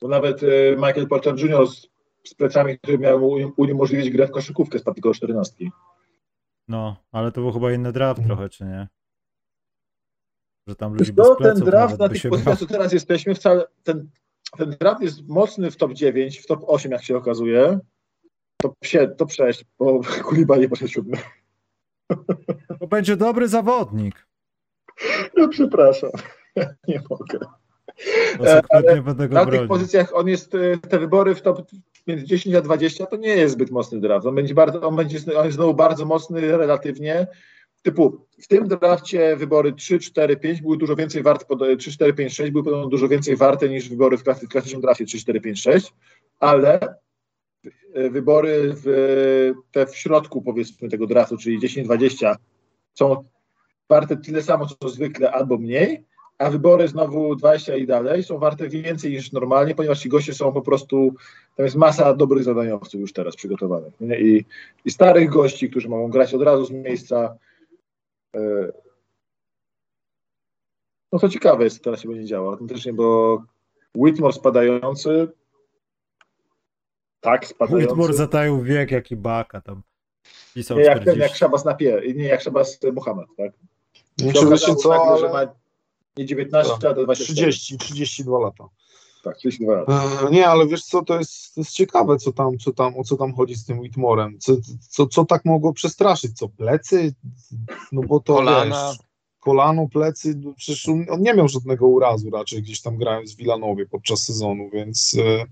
Bo 0.00 0.08
nawet 0.08 0.42
y, 0.42 0.74
Michael 0.76 1.08
Porter 1.08 1.34
Jr. 1.44 1.66
z, 1.66 1.86
z 2.24 2.34
plecami, 2.34 2.78
które 2.78 2.98
miały 2.98 3.20
mu 3.20 3.52
uniemożliwić 3.56 4.10
grę 4.10 4.26
w 4.26 4.30
koszykówkę, 4.30 4.80
tylko 4.80 5.08
o 5.10 5.14
14. 5.14 5.54
No, 6.68 6.96
ale 7.12 7.32
to 7.32 7.40
był 7.40 7.52
chyba 7.52 7.72
inny 7.72 7.92
draft 7.92 8.18
Mhm. 8.20 8.28
trochę, 8.36 8.48
czy 8.48 8.64
nie? 8.64 8.88
Że 10.66 10.76
tam 10.76 10.92
ludzi 10.92 11.04
Wiesz 11.04 11.12
bez 11.12 11.26
co, 11.26 11.36
pleców 11.36 11.58
ten 11.58 11.70
draft 11.70 11.98
na 11.98 12.08
tych 12.08 12.22
pozycjach, 12.30 12.58
co 12.58 12.66
teraz 12.66 12.92
jesteśmy, 12.92 13.34
wcale, 13.34 13.64
ten, 13.82 14.10
ten 14.58 14.70
draft 14.80 15.02
jest 15.02 15.28
mocny 15.28 15.70
w 15.70 15.76
top 15.76 15.92
9, 15.92 16.38
w 16.38 16.46
top 16.46 16.64
8, 16.66 16.92
jak 16.92 17.04
się 17.04 17.16
okazuje. 17.16 17.78
Top, 18.62 18.74
7, 18.84 19.16
top 19.16 19.32
6, 19.32 19.64
bo 19.78 20.00
Koulibaly 20.22 20.68
poszedł 20.68 20.90
siódmy. 20.90 21.18
To 22.80 22.86
będzie 22.86 23.16
dobry 23.16 23.48
zawodnik. 23.48 24.26
No, 25.36 25.48
przepraszam, 25.48 26.10
nie 26.88 27.02
mogę. 27.10 27.38
Będę 29.02 29.28
go 29.28 29.34
Na 29.34 29.46
tych 29.46 29.68
pozycjach 29.68 30.14
on 30.14 30.28
jest, 30.28 30.54
y, 30.54 30.78
te 30.88 30.98
wybory 30.98 31.34
w 31.34 31.42
top 31.42 31.70
między 32.06 32.24
10 32.24 32.54
a 32.54 32.60
20 32.60 33.06
to 33.06 33.16
nie 33.16 33.28
jest 33.28 33.54
zbyt 33.54 33.70
mocny 33.70 34.00
draft. 34.00 34.26
On 34.26 34.34
będzie 34.34 34.54
bardzo, 34.54 34.82
on 34.82 34.96
będzie, 34.96 35.18
on 35.38 35.44
jest 35.44 35.56
znowu 35.56 35.74
bardzo 35.74 36.04
mocny 36.04 36.56
relatywnie. 36.56 37.26
Typu 37.82 38.26
w 38.42 38.46
tym 38.48 38.68
drafcie 38.68 39.36
wybory 39.36 39.72
3, 39.72 39.98
4, 39.98 40.36
5 40.36 40.62
były 40.62 40.76
dużo 40.76 40.96
więcej 40.96 41.22
warte, 41.22 41.44
pod- 41.44 41.78
3, 41.78 41.92
4, 41.92 42.14
5, 42.14 42.34
6 42.34 42.52
były 42.52 42.64
podobno 42.64 42.86
dużo 42.86 43.08
więcej 43.08 43.36
warte 43.36 43.68
niż 43.68 43.88
wybory 43.88 44.18
w 44.18 44.22
klasy- 44.24 44.48
klasycznym 44.48 44.80
drafcie 44.80 45.04
3, 45.04 45.18
4, 45.18 45.40
5, 45.40 45.62
6, 45.62 45.94
ale 46.40 46.80
y, 47.96 48.10
wybory 48.10 48.74
w, 48.84 49.52
te 49.72 49.86
w 49.86 49.96
środku 49.96 50.42
powiedzmy 50.42 50.88
tego 50.88 51.06
draftu, 51.06 51.36
czyli 51.36 51.60
10, 51.60 51.86
20 51.86 52.36
są 52.94 53.24
warte 53.88 54.16
tyle 54.16 54.42
samo 54.42 54.66
co 54.66 54.88
zwykle 54.88 55.32
albo 55.32 55.58
mniej, 55.58 56.04
a 56.38 56.50
wybory 56.50 56.88
znowu 56.88 57.36
20 57.36 57.76
i 57.76 57.86
dalej 57.86 58.22
są 58.22 58.38
warte 58.38 58.68
więcej 58.68 59.12
niż 59.12 59.32
normalnie, 59.32 59.74
ponieważ 59.74 60.00
ci 60.00 60.08
goście 60.08 60.34
są 60.34 60.52
po 60.52 60.62
prostu, 60.62 61.14
tam 61.56 61.64
jest 61.64 61.76
masa 61.76 62.14
dobrych 62.14 62.44
zadaniowców 62.44 63.00
już 63.00 63.12
teraz 63.12 63.36
przygotowanych. 63.36 63.92
I, 64.20 64.44
I 64.84 64.90
starych 64.90 65.30
gości, 65.30 65.70
którzy 65.70 65.88
mogą 65.88 66.08
grać 66.08 66.34
od 66.34 66.42
razu 66.42 66.64
z 66.64 66.70
miejsca. 66.70 67.36
E, 68.36 68.72
No 71.12 71.18
to 71.18 71.28
ciekawe 71.28 71.64
jest, 71.64 71.78
co 71.78 71.84
teraz 71.84 72.00
się 72.00 72.08
będzie 72.08 72.24
działo 72.24 72.50
autentycznie, 72.50 72.92
bo 72.92 73.42
Whitmore 73.94 74.32
spadający, 74.32 75.28
tak 77.20 77.46
spadający, 77.46 77.86
Whitmore 77.86 78.12
zataił 78.12 78.62
wiek 78.62 78.90
jak 78.90 79.10
i 79.10 79.16
Baka 79.16 79.60
tam. 79.60 79.82
Pisał 80.54 80.78
nie 80.78 80.84
jak 80.84 80.94
ten, 80.94 81.02
40. 81.02 81.20
jak 81.22 81.38
Szabas 81.38 81.64
Napier, 81.64 82.16
nie 82.16 82.24
jak 82.24 82.42
Szabas 82.42 82.78
Mohamed, 82.92 83.26
tak? 83.36 83.52
Nie 84.18 84.34
Się 84.58 84.76
co, 84.76 85.18
że 85.18 85.28
ale 85.30 85.46
ma 85.46 85.52
nie 86.16 86.26
19 86.26 86.72
Tak. 86.72 86.82
lat, 86.82 86.98
a 86.98 87.04
24. 87.04 87.52
30, 87.52 87.78
32 87.78 88.38
lata. 88.38 88.68
Tak, 89.26 89.36
32 89.36 89.74
lat. 89.74 89.88
E, 89.88 90.30
Nie, 90.30 90.48
ale 90.48 90.66
wiesz 90.66 90.84
co, 90.84 91.02
to 91.04 91.18
jest, 91.18 91.54
to 91.54 91.60
jest 91.60 91.72
ciekawe, 91.72 92.16
co 92.16 92.32
tam, 92.32 92.58
co 92.58 92.72
tam, 92.72 92.96
o 92.96 93.04
co 93.04 93.16
tam 93.16 93.34
chodzi 93.34 93.54
z 93.54 93.64
tym 93.64 93.78
Whitmorem. 93.78 94.38
Co, 94.38 94.52
co, 94.90 95.06
co 95.06 95.24
tak 95.24 95.44
mogło 95.44 95.72
przestraszyć? 95.72 96.32
Co, 96.38 96.48
plecy? 96.48 97.14
No 97.92 98.02
bo 98.02 98.20
to 98.20 98.34
Kolana. 98.34 98.90
wiesz, 98.92 98.98
kolano, 99.40 99.88
plecy, 99.88 100.34
no 100.36 100.52
przecież 100.56 100.88
on, 100.88 101.04
nie 101.18 101.34
miał 101.34 101.48
żadnego 101.48 101.88
urazu 101.88 102.30
raczej 102.30 102.62
gdzieś 102.62 102.82
tam 102.82 102.96
grając 102.96 103.34
w 103.34 103.36
Wilanowie 103.36 103.86
podczas 103.86 104.22
sezonu, 104.22 104.70
więc 104.72 105.16
e, 105.18 105.44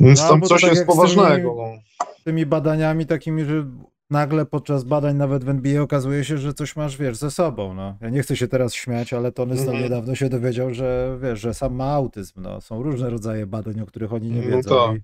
więc 0.00 0.22
No, 0.22 0.28
tam 0.28 0.42
coś 0.42 0.60
tak 0.62 0.70
jest 0.70 0.76
jak 0.76 0.76
z 0.76 0.78
tymi- 0.78 0.86
poważnego. 0.86 1.54
No. 1.56 1.82
Tymi 2.24 2.46
badaniami 2.46 3.06
takimi, 3.06 3.44
że 3.44 3.66
nagle 4.10 4.46
podczas 4.46 4.84
badań 4.84 5.16
nawet 5.16 5.44
w 5.44 5.48
NBA 5.48 5.82
okazuje 5.82 6.24
się, 6.24 6.38
że 6.38 6.54
coś 6.54 6.76
masz, 6.76 6.96
wiesz, 6.96 7.16
ze 7.16 7.30
sobą, 7.30 7.74
no. 7.74 7.96
Ja 8.00 8.10
nie 8.10 8.22
chcę 8.22 8.36
się 8.36 8.48
teraz 8.48 8.74
śmiać, 8.74 9.12
ale 9.12 9.32
Tony 9.32 9.54
Snell 9.56 9.68
Mhm. 9.68 9.84
niedawno 9.84 10.14
się 10.14 10.28
dowiedział, 10.28 10.74
że, 10.74 11.18
wiesz, 11.22 11.40
że 11.40 11.54
sam 11.54 11.74
ma 11.74 11.92
autyzm, 11.92 12.40
no. 12.42 12.60
Są 12.60 12.82
różne 12.82 13.10
rodzaje 13.10 13.46
badań, 13.46 13.80
o 13.80 13.86
których 13.86 14.12
oni 14.12 14.30
nie 14.30 14.42
No 14.42 14.56
wiedzą. 14.56 14.70
tak. 14.70 14.96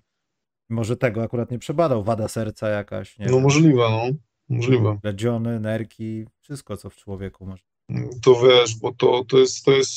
I 0.71 0.75
Może 0.75 0.97
tego 0.97 1.23
akurat 1.23 1.51
nie 1.51 1.59
przebadał, 1.59 2.05
wada 2.05 2.29
serca 2.29 2.69
jakaś, 2.69 3.19
nie 3.19 3.27
No 3.27 3.33
wiem, 3.33 3.43
możliwe, 3.43 3.83
no. 3.91 4.03
Możliwe. 4.49 4.99
legiony, 5.03 5.61
nerki, 5.61 6.25
wszystko 6.41 6.77
co 6.77 6.91
w 6.91 6.97
człowieku 6.97 7.47
może. 7.47 7.63
To 8.23 8.41
wiesz, 8.43 8.77
bo 8.77 8.93
to, 8.95 9.25
to 9.29 9.39
jest, 9.39 9.65
to 9.65 9.71
jest, 9.73 9.93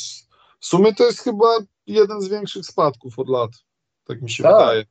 w 0.60 0.66
sumie 0.66 0.94
to 0.94 1.06
jest 1.06 1.20
chyba 1.20 1.46
jeden 1.88 2.22
z 2.22 2.28
większych 2.28 2.66
spadków 2.66 3.20
od 3.20 3.30
lat. 3.30 3.50
Tak 4.04 4.22
mi 4.22 4.30
się 4.30 4.44
Tak. 4.44 4.54
wydaje. 4.54 4.86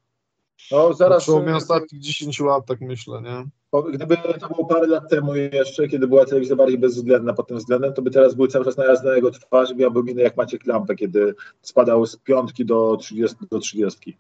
No 0.73 0.95
zaraz, 0.95 1.27
Zaraz. 1.27 1.49
e, 1.49 1.57
ostatnich 1.57 2.01
10 2.03 2.41
lat, 2.41 2.67
tak 2.67 2.81
myślę, 2.81 3.23
nie? 3.23 3.45
Gdyby 3.83 4.17
to 4.17 4.49
było 4.49 4.67
parę 4.67 4.87
lat 4.87 5.11
temu 5.11 5.35
jeszcze, 5.35 5.89
kiedy 5.89 6.09
była 6.09 6.25
telewizja 6.25 6.57
bardziej 6.57 6.79
bezwzględna 6.79 7.33
pod 7.33 7.49
tym 7.49 7.57
względem, 7.59 7.93
to 7.93 8.03
by 8.03 8.11
teraz 8.11 8.35
były 8.35 8.49
cały 8.49 8.65
czas 8.65 8.77
najazd 8.77 9.05
na 9.05 9.15
jego 9.15 9.31
twarz 9.31 9.71
i 9.71 9.77
miałby 9.77 10.03
minę 10.03 10.23
jak 10.23 10.37
Maciek 10.37 10.67
Lampę, 10.67 10.95
kiedy 10.95 11.35
spadał 11.63 12.07
z 12.07 12.17
piątki 12.17 12.65
do 12.65 12.97
30. 12.97 13.37
Do 13.51 13.59
30. 13.59 14.19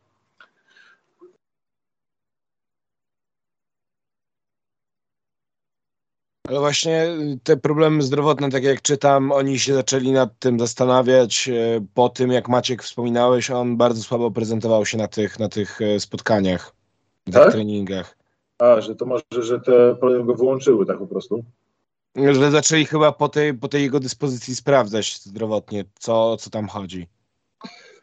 Ale 6.48 6.60
właśnie 6.60 7.06
te 7.42 7.56
problemy 7.56 8.02
zdrowotne, 8.02 8.50
tak 8.50 8.64
jak 8.64 8.82
czytam, 8.82 9.32
oni 9.32 9.58
się 9.58 9.74
zaczęli 9.74 10.12
nad 10.12 10.38
tym 10.38 10.60
zastanawiać 10.60 11.48
e, 11.48 11.86
po 11.94 12.08
tym, 12.08 12.32
jak 12.32 12.48
Maciek 12.48 12.82
wspominałeś, 12.82 13.50
on 13.50 13.76
bardzo 13.76 14.02
słabo 14.02 14.30
prezentował 14.30 14.86
się 14.86 14.98
na 14.98 15.08
tych, 15.08 15.38
na 15.38 15.48
tych 15.48 15.80
e, 15.80 16.00
spotkaniach, 16.00 16.74
na 17.26 17.32
Tak? 17.40 17.52
treningach. 17.52 18.23
A, 18.58 18.80
że 18.80 18.94
to 18.94 19.06
może, 19.06 19.22
że 19.30 19.60
te 19.60 19.96
problemy 19.96 20.24
go 20.24 20.34
wyłączyły 20.34 20.86
tak 20.86 20.98
po 20.98 21.06
prostu. 21.06 21.44
Że 22.16 22.50
zaczęli 22.50 22.84
chyba 22.84 23.12
po 23.12 23.28
tej, 23.28 23.54
po 23.54 23.68
tej 23.68 23.82
jego 23.82 24.00
dyspozycji 24.00 24.54
sprawdzać 24.54 25.20
zdrowotnie, 25.22 25.84
co, 25.94 26.36
co 26.36 26.50
tam 26.50 26.68
chodzi. 26.68 27.08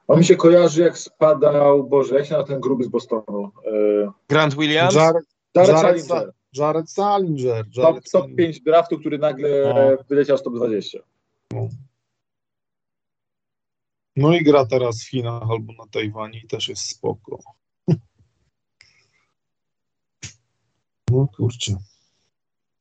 On 0.07 0.19
mi 0.19 0.25
się 0.25 0.35
kojarzy 0.35 0.81
jak 0.81 0.97
spadał, 0.97 1.83
Boże, 1.83 2.15
jak 2.15 2.25
się 2.25 2.37
na 2.37 2.43
ten 2.43 2.59
gruby 2.59 2.83
z 2.83 2.87
Bostonu. 2.87 3.51
E, 3.65 4.11
Grant 4.29 4.55
Williams? 4.55 4.95
Jared, 4.95 5.25
Jared 5.55 5.69
Jared 5.69 6.01
Salinger. 6.01 6.33
Jared 6.53 6.89
Salinger. 6.91 7.65
Top, 7.65 7.75
Jared 7.75 8.03
top 8.03 8.07
Salinger. 8.07 8.35
5 8.35 8.61
draftu, 8.61 8.99
który 8.99 9.17
nagle 9.17 9.49
No. 9.75 10.03
wyleciał 10.09 10.37
z 10.37 10.43
top 10.43 10.55
20. 10.55 10.99
No 14.15 14.35
i 14.35 14.43
gra 14.43 14.65
teraz 14.65 15.03
w 15.03 15.09
Chinach 15.09 15.43
albo 15.49 15.73
na 15.73 15.87
Tajwanie 15.91 16.39
i 16.39 16.47
też 16.47 16.69
jest 16.69 16.89
spoko. 16.89 17.39
No 21.11 21.27
kurczę, 21.37 21.75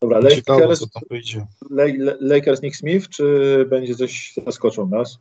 Dobra, 0.02 0.30
ciekawe 0.30 0.60
Lakers, 0.60 0.80
co 0.80 0.86
tam 0.88 1.02
wyjdzie. 1.10 1.46
Le- 1.70 1.86
Le- 1.98 2.16
Lakers 2.20 2.62
Nick 2.62 2.76
Smith, 2.76 3.08
czy 3.08 3.66
będzie 3.70 3.94
coś 3.94 4.34
zaskoczą 4.46 4.86
nas? 4.86 5.18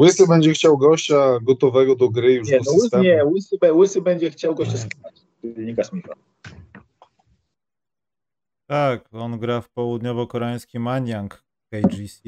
Łysy 0.00 0.26
będzie 0.26 0.52
chciał 0.52 0.78
gościa 0.78 1.38
gotowego 1.42 1.96
do 1.96 2.08
gry 2.08 2.32
już 2.34 2.48
Nie, 2.48 2.58
do 2.58 2.64
no 2.72 2.80
systemu. 2.80 3.02
nie 3.02 3.24
łysy, 3.24 3.58
łysy 3.72 4.02
będzie 4.02 4.30
chciał 4.30 4.54
gościa 4.54 4.78
skipać. 4.78 5.14
Nika 5.42 5.84
Smitha. 5.84 6.12
Tak, 8.66 9.08
on 9.12 9.38
gra 9.38 9.60
w 9.60 9.68
południowo-koreańskim 9.70 10.88
Anyang 10.88 11.42
KGC, 11.72 12.20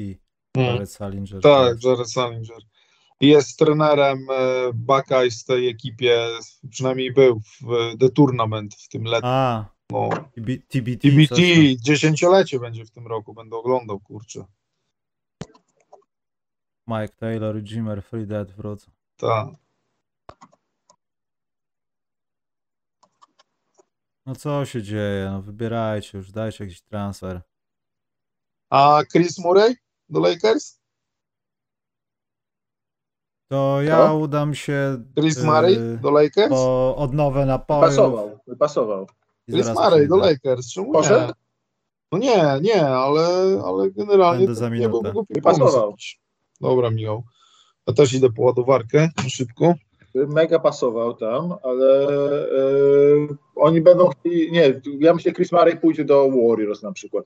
Mm. 0.57 0.67
Jared 0.67 0.91
Salinger. 0.91 1.41
Tak, 1.41 1.83
Jared 1.83 2.11
Salinger. 2.11 2.57
Jest 3.21 3.59
trenerem 3.59 4.27
e, 4.29 4.73
Buckeyes 4.73 5.43
w 5.43 5.45
tej 5.45 5.69
ekipie, 5.69 6.27
przynajmniej 6.69 7.13
był 7.13 7.41
w 7.61 7.73
e, 7.73 7.97
The 7.97 8.09
Tournament 8.09 8.75
w 8.75 8.87
tym 8.87 9.03
letnim. 9.03 9.31
A, 9.31 9.65
No. 9.91 10.09
TB, 10.09 10.47
TBT. 10.67 11.01
TBT, 11.01 11.41
dziesięciolecie 11.81 12.59
będzie 12.59 12.85
w 12.85 12.91
tym 12.91 13.07
roku, 13.07 13.33
będę 13.33 13.55
oglądał, 13.57 13.99
kurczę. 13.99 14.45
Mike 16.87 17.13
Taylor 17.15 17.63
Jimmer 17.63 18.03
Free 18.03 18.27
Dead 18.27 18.51
wrócą. 18.51 18.91
Tak. 19.17 19.47
No 24.25 24.35
co 24.35 24.65
się 24.65 24.83
dzieje? 24.83 25.29
No 25.31 25.41
wybierajcie 25.41 26.17
już, 26.17 26.31
dajcie 26.31 26.63
jakiś 26.63 26.81
transfer. 26.81 27.41
A 28.69 29.01
Chris 29.11 29.39
Murray 29.39 29.75
do 30.09 30.19
Lakers? 30.19 30.80
To 33.51 33.81
ja 33.81 34.07
Co? 34.07 34.17
udam 34.17 34.55
się 34.55 35.03
Chris 35.19 35.37
yy, 35.37 35.43
Murray 35.45 35.77
do 36.01 36.11
Lakers? 36.11 36.49
po 36.49 36.95
odnowę 36.95 37.45
napojów. 37.45 37.83
Pasował, 37.83 38.39
pasował. 38.59 39.07
Chris 39.49 39.67
Murray 39.67 40.07
do. 40.07 40.17
Lakers, 40.17 40.73
czemu 40.73 40.91
Poszedł? 40.91 41.27
nie? 41.27 41.33
No 42.11 42.17
nie, 42.17 42.59
nie, 42.61 42.87
ale, 42.87 43.27
ale 43.65 43.91
generalnie 43.91 44.45
Będę 44.45 44.59
za 44.59 44.69
nie 44.69 44.89
byłby 44.89 45.11
głupi 45.11 45.33
Nie 45.35 45.41
pasował. 45.41 45.95
Dobra, 46.61 46.89
Michał. 46.89 47.23
Ja 47.87 47.93
też 47.93 48.13
idę 48.13 48.29
po 48.29 48.41
ładowarkę 48.41 49.09
szybko. 49.27 49.73
Mega 50.15 50.59
pasował 50.59 51.13
tam, 51.13 51.53
ale 51.63 52.07
e, 52.07 52.37
oni 53.55 53.81
będą 53.81 54.09
chcieli, 54.09 54.51
nie, 54.51 54.81
ja 54.99 55.13
myślę, 55.13 55.33
Chris 55.33 55.51
Murray 55.51 55.77
pójdzie 55.77 56.05
do 56.05 56.29
Warriors 56.29 56.83
na 56.83 56.91
przykład. 56.91 57.25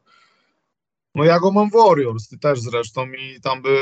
No 1.16 1.24
ja 1.24 1.40
go 1.40 1.52
mam 1.52 1.70
w 1.70 1.74
Warriors, 1.74 2.28
ty 2.28 2.38
też 2.38 2.62
zresztą 2.62 3.06
i 3.06 3.42
tam 3.42 3.62
by, 3.62 3.78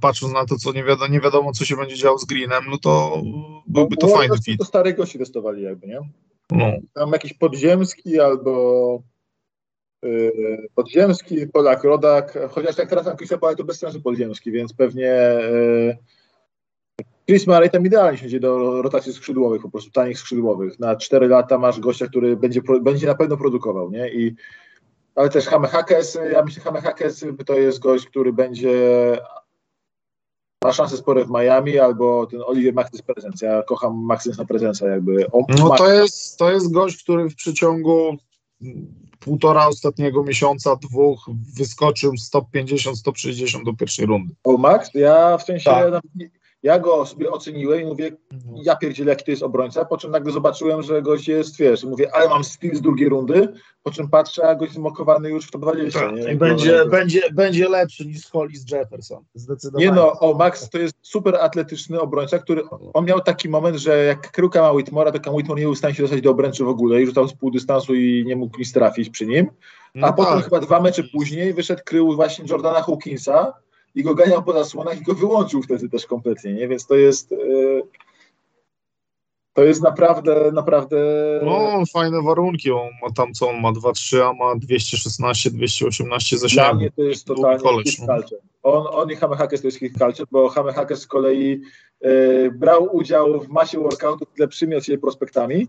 patrząc 0.00 0.32
na 0.34 0.46
to, 0.46 0.56
co 0.56 0.72
nie 0.72 0.84
wiadomo, 0.84 1.12
nie 1.12 1.20
wiadomo 1.20 1.52
co 1.52 1.64
się 1.64 1.76
będzie 1.76 1.96
działo 1.96 2.18
z 2.18 2.24
Greenem, 2.24 2.64
no 2.70 2.78
to 2.78 3.22
byłby 3.66 3.96
to 3.96 4.06
Warriors 4.06 4.28
fajny 4.28 4.42
fit. 4.44 4.58
To 4.58 4.64
starych 4.64 4.96
gości 4.96 5.18
testowali 5.18 5.62
jakby, 5.62 5.86
nie? 5.86 6.00
No. 6.50 6.66
Tam 6.94 7.12
jakiś 7.12 7.34
podziemski 7.34 8.20
albo 8.20 9.02
yy, 10.02 10.68
podziemski, 10.74 11.46
Polak, 11.46 11.84
rodak, 11.84 12.38
chociaż 12.50 12.78
jak 12.78 12.88
teraz 12.88 13.04
tam 13.04 13.16
Chrisa 13.16 13.38
Polak 13.38 13.56
to 13.56 13.64
bez 13.64 13.78
sensu 13.78 14.00
podziemski, 14.00 14.52
więc 14.52 14.72
pewnie 14.72 15.38
yy, 15.50 15.96
Chris 17.26 17.46
Murray 17.46 17.70
tam 17.70 17.86
idealnie 17.86 18.18
siedzi 18.18 18.40
do 18.40 18.82
rotacji 18.82 19.12
skrzydłowych, 19.12 19.62
po 19.62 19.70
prostu 19.70 19.90
tanich 19.90 20.18
skrzydłowych. 20.18 20.78
Na 20.78 20.96
4 20.96 21.28
lata 21.28 21.58
masz 21.58 21.80
gościa, 21.80 22.06
który 22.06 22.36
będzie, 22.36 22.60
będzie 22.82 23.06
na 23.06 23.14
pewno 23.14 23.36
produkował, 23.36 23.90
nie? 23.90 24.12
I, 24.14 24.34
ale 25.14 25.28
też 25.28 25.46
Hame 25.46 25.68
Hakes, 25.68 26.18
ja 26.32 26.42
myślę, 26.42 26.62
Hame 26.62 26.80
Hakes 26.80 27.24
to 27.46 27.54
jest 27.54 27.78
gość, 27.78 28.06
który 28.06 28.32
będzie 28.32 28.72
ma 30.64 30.72
szanse 30.72 30.96
spore 30.96 31.24
w 31.24 31.30
Miami, 31.30 31.78
albo 31.78 32.26
ten 32.26 32.40
Oliver 32.46 32.74
Maxis 32.74 33.02
Presence. 33.02 33.46
Ja 33.46 33.62
kocham 33.62 34.04
Maxis 34.04 34.38
na 34.38 34.44
prezensa 34.44 34.88
jakby. 34.88 35.30
On 35.30 35.44
No 35.58 35.68
ma- 35.68 35.76
to 35.76 35.92
jest, 35.92 36.38
to 36.38 36.52
jest 36.52 36.72
gość, 36.72 37.02
który 37.02 37.28
w 37.30 37.34
przeciągu 37.34 38.16
półtora 39.20 39.66
ostatniego 39.66 40.24
miesiąca, 40.24 40.76
dwóch 40.76 41.26
wyskoczył 41.56 42.16
z 42.16 42.30
top 42.30 42.50
50, 42.50 42.98
160 42.98 43.64
do 43.64 43.72
pierwszej 43.72 44.06
rundy. 44.06 44.34
O 44.44 44.56
Max, 44.56 44.90
ja 44.94 45.38
w 45.38 45.42
sensie, 45.42 45.70
Tak. 45.70 46.02
Ja 46.62 46.78
go 46.78 47.06
sobie 47.06 47.30
oceniłem 47.30 47.80
i 47.80 47.84
mówię, 47.84 48.10
ja 48.54 48.76
pierdzielę 48.76 49.10
jaki 49.10 49.24
to 49.24 49.30
jest 49.30 49.42
obrońca, 49.42 49.84
po 49.84 49.96
czym 49.98 50.10
nagle 50.10 50.32
zobaczyłem, 50.32 50.82
że 50.82 51.02
gość 51.02 51.28
jest, 51.28 51.58
wiesz, 51.58 51.84
mówię, 51.84 52.14
ale 52.14 52.28
mam 52.28 52.44
styl 52.44 52.74
z 52.76 52.80
drugiej 52.80 53.08
rundy, 53.08 53.48
po 53.82 53.90
czym 53.90 54.08
patrzę, 54.08 54.48
a 54.48 54.54
gość 54.54 54.72
zmokowany 54.72 55.30
już 55.30 55.46
w 55.46 55.50
top 55.50 55.62
20. 55.62 56.00
Tak. 56.00 56.14
nie? 56.14 56.32
I 56.32 56.36
będzie, 56.36 56.82
No, 56.84 56.90
będzie, 56.90 57.22
będzie 57.32 57.68
lepszy 57.68 58.06
niż 58.06 58.30
Hollis 58.30 58.70
Jefferson. 58.70 59.24
Zdecydowanie. 59.34 59.86
Nie 59.86 59.92
no, 59.92 60.12
o 60.20 60.34
Max 60.34 60.70
to 60.70 60.78
jest 60.78 60.94
super 61.02 61.36
atletyczny 61.36 62.00
obrońca, 62.00 62.38
który, 62.38 62.62
on 62.94 63.04
miał 63.04 63.20
taki 63.20 63.48
moment, 63.48 63.76
że 63.76 64.04
jak 64.04 64.30
kryłka 64.30 64.62
ma 64.62 64.72
Whitmora, 64.72 65.12
to 65.12 65.20
Cam 65.20 65.34
Whitmore 65.34 65.60
nie 65.60 65.66
był 65.66 65.74
w 65.74 65.78
stanie 65.78 65.94
się 65.94 66.02
dostać 66.02 66.20
do 66.20 66.30
obręczy 66.30 66.64
w 66.64 66.68
ogóle 66.68 67.02
i 67.02 67.06
rzucał 67.06 67.28
z 67.28 67.34
pół 67.34 67.50
dystansu 67.50 67.94
i 67.94 68.24
nie 68.26 68.36
mógł 68.36 68.58
nic 68.58 68.72
trafić 68.72 69.10
przy 69.10 69.26
nim. 69.26 69.46
A 69.94 69.98
No 69.98 70.12
potem 70.12 70.34
tak. 70.34 70.44
chyba 70.44 70.60
dwa 70.60 70.80
mecze 70.80 71.02
później 71.12 71.54
wyszedł 71.54 71.82
krył 71.84 72.14
właśnie 72.14 72.44
Jordana 72.50 72.82
Hawkinsa 72.82 73.52
i 73.94 74.02
go 74.02 74.14
ganiał 74.14 74.42
po 74.42 74.52
zasłonach 74.52 75.00
i 75.00 75.02
go 75.04 75.14
wyłączył 75.14 75.62
wtedy 75.62 75.88
też 75.88 76.06
kompletnie, 76.06 76.54
nie? 76.54 76.68
Więc 76.68 76.86
to 76.86 76.94
jest 76.94 77.30
yy, 77.30 77.82
to 79.54 79.64
jest 79.64 79.82
naprawdę, 79.82 80.52
naprawdę 80.52 80.96
No, 81.44 81.82
fajne 81.92 82.22
warunki. 82.22 82.70
On 82.70 82.88
ma 83.02 83.10
tam 83.10 83.32
co 83.32 83.50
on 83.50 83.60
ma 83.60 83.72
2-3, 83.72 84.20
a 84.22 84.32
ma 84.32 84.54
216, 84.56 85.50
218 85.50 86.36
dla 86.36 86.48
zasięgu. 86.48 86.74
mnie 86.74 86.90
to 86.90 87.02
jest 87.02 87.26
totalnie 87.26 87.82
hit 87.84 88.00
no. 88.08 88.14
On, 88.62 88.86
on 88.90 89.10
i 89.10 89.16
Hame 89.16 89.36
Hackes 89.36 89.60
to 89.60 89.66
jest 89.66 89.78
hit 89.78 89.98
culture, 89.98 90.26
bo 90.30 90.48
Hame 90.48 90.72
Hackes 90.72 91.00
z 91.00 91.06
kolei 91.06 91.60
yy, 92.00 92.50
brał 92.54 92.96
udział 92.96 93.40
w 93.40 93.48
masie 93.48 93.78
workoutów 93.78 94.28
z 94.36 94.38
lepszymi 94.38 94.74
od 94.74 94.84
siebie 94.84 94.98
prospektami. 94.98 95.68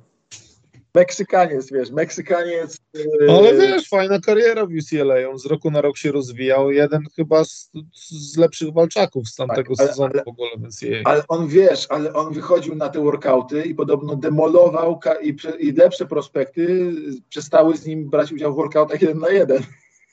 Meksykaniec, 0.95 1.71
wiesz, 1.71 1.91
Meksykaniec. 1.91 2.77
yy, 2.93 3.31
Ale 3.37 3.53
wiesz, 3.53 3.89
fajna 3.89 4.19
kariera 4.19 4.65
w 4.65 4.69
UCLA. 4.69 5.29
On 5.29 5.39
z 5.39 5.45
roku 5.45 5.71
na 5.71 5.81
rok 5.81 5.97
się 5.97 6.11
rozwijał. 6.11 6.71
Jeden 6.71 7.03
chyba 7.15 7.45
z, 7.45 7.71
z 8.11 8.37
lepszych 8.37 8.73
walczaków 8.73 9.27
z 9.29 9.35
tamtego 9.35 9.75
Tak, 9.75 9.79
ale- 9.79 9.89
sezonu 9.89 10.11
ale- 10.13 10.23
w 10.23 10.27
ogóle, 10.27 10.49
więc 10.57 10.81
jej. 10.81 11.01
Ale 11.05 11.23
on 11.27 11.47
wiesz, 11.47 11.85
ale 11.89 12.13
on 12.13 12.33
wychodził 12.33 12.75
na 12.75 12.89
te 12.89 12.99
workouty 12.99 13.63
i 13.63 13.75
podobno 13.75 14.15
demolował 14.15 14.99
i, 15.21 15.35
i 15.59 15.71
lepsze 15.71 16.05
prospekty 16.05 16.91
przestały 17.29 17.77
z 17.77 17.85
nim 17.85 18.09
brać 18.09 18.31
udział 18.31 18.53
w 18.53 18.55
workoutach 18.55 19.01
jeden 19.01 19.19
na 19.19 19.29
jeden, 19.29 19.63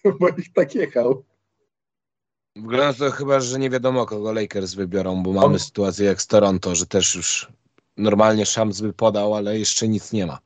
bo 0.20 0.28
ich 0.28 0.52
tak 0.52 0.74
jechał. 0.74 1.24
Wygląda 2.56 2.92
to 2.92 3.10
chyba, 3.10 3.40
że 3.40 3.58
nie 3.58 3.70
wiadomo 3.70 4.06
kogo 4.06 4.32
Lakers 4.32 4.74
wybiorą, 4.74 5.22
bo 5.22 5.32
mamy 5.32 5.46
On- 5.46 5.58
sytuację 5.58 6.06
jak 6.06 6.22
z 6.22 6.26
Toronto, 6.26 6.74
że 6.74 6.86
też 6.86 7.14
już 7.14 7.48
normalnie 7.96 8.46
Shams 8.46 8.80
by 8.80 8.92
podał, 8.92 9.34
ale 9.34 9.58
jeszcze 9.58 9.88
nic 9.88 10.12
nie 10.12 10.26
ma. 10.26 10.38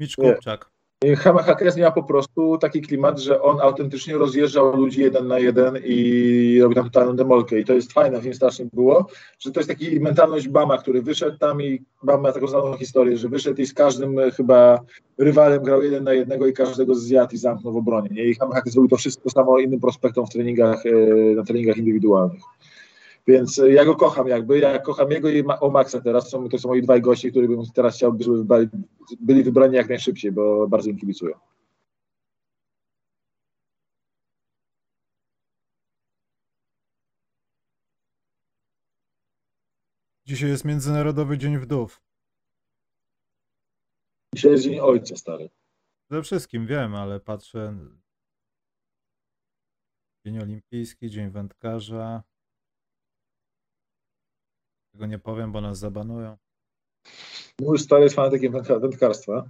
Mitch 0.00 0.18
Nie. 0.18 0.34
Kupczak. 0.34 0.74
Hackers 1.44 1.76
miał 1.76 1.92
po 1.92 2.02
prostu 2.02 2.58
taki 2.58 2.82
klimat, 2.82 3.18
że 3.18 3.42
on 3.42 3.60
autentycznie 3.60 4.14
rozjeżdżał 4.14 4.76
ludzi 4.76 5.00
jeden 5.00 5.26
na 5.26 5.38
jeden 5.38 5.78
i 5.84 6.58
robił 6.62 6.74
tam 6.74 6.84
totalną 6.84 7.16
demolkę. 7.16 7.58
I 7.58 7.64
to 7.64 7.72
jest 7.72 7.92
fajne, 7.92 8.20
w 8.20 8.24
nim 8.24 8.34
strasznie 8.34 8.66
było, 8.72 9.06
że 9.38 9.52
to 9.52 9.60
jest 9.60 9.70
taki 9.70 10.00
mentalność 10.00 10.48
Bama, 10.48 10.78
który 10.78 11.02
wyszedł 11.02 11.38
tam 11.38 11.62
i 11.62 11.82
Bam 12.02 12.20
ma 12.20 12.32
taką 12.32 12.46
znaną 12.46 12.76
historię, 12.76 13.16
że 13.16 13.28
wyszedł 13.28 13.62
i 13.62 13.66
z 13.66 13.74
każdym 13.74 14.18
e, 14.18 14.30
chyba 14.30 14.80
rywalem 15.18 15.62
grał 15.62 15.82
jeden 15.82 16.04
na 16.04 16.12
jednego 16.12 16.46
i 16.46 16.52
każdego 16.52 16.94
zjadł 16.94 17.34
i 17.34 17.38
zamknął 17.38 17.72
w 17.72 17.76
obronie. 17.76 18.08
Nie? 18.12 18.24
I 18.24 18.34
Hackers 18.34 18.72
zrobił 18.72 18.88
to 18.88 18.96
wszystko 18.96 19.30
samo 19.30 19.58
innym 19.58 19.80
prospektom 19.80 20.26
w 20.26 20.30
treningach, 20.30 20.86
e, 20.86 20.90
na 21.34 21.44
treningach 21.44 21.76
indywidualnych. 21.76 22.42
Więc 23.26 23.58
e, 23.58 23.72
ja 23.72 23.84
go 23.84 23.96
kocham 23.96 24.28
jakby, 24.28 24.58
ja 24.58 24.78
kocham 24.78 25.10
jego 25.10 25.30
i 25.30 25.44
o 25.60 25.70
Maxa 25.70 26.00
teraz, 26.00 26.30
są, 26.30 26.48
to 26.48 26.58
są 26.58 26.68
moi 26.68 26.82
dwaj 26.82 27.02
goście, 27.02 27.30
których 27.30 27.50
bym 27.50 27.62
teraz 27.74 27.96
chciał, 27.96 28.18
żeby 28.20 28.68
byli 29.20 29.42
wybrani 29.42 29.76
jak 29.76 29.88
najszybciej, 29.88 30.32
bo 30.32 30.68
bardzo 30.68 30.90
im 30.90 30.98
kibicuję. 30.98 31.34
Dzisiaj 40.26 40.50
jest 40.50 40.64
Międzynarodowy 40.64 41.38
Dzień 41.38 41.58
Wdów. 41.58 42.02
Dzisiaj 44.34 44.50
jest 44.50 44.64
Dzień 44.64 44.80
Ojca, 44.80 45.16
stary. 45.16 45.50
Ze 46.10 46.22
wszystkim 46.22 46.66
wiem, 46.66 46.94
ale 46.94 47.20
patrzę. 47.20 47.78
Dzień 50.26 50.38
Olimpijski, 50.38 51.10
Dzień 51.10 51.30
Wędkarza. 51.30 52.22
Tego 54.94 55.06
nie 55.06 55.18
powiem, 55.18 55.52
bo 55.52 55.60
nas 55.60 55.78
zabanują. 55.78 56.36
Mój 57.60 57.78
stary 57.78 58.02
jest 58.02 58.14
fanatykiem 58.16 58.52
wędka- 58.52 58.80
wędkarstwa. 58.80 59.44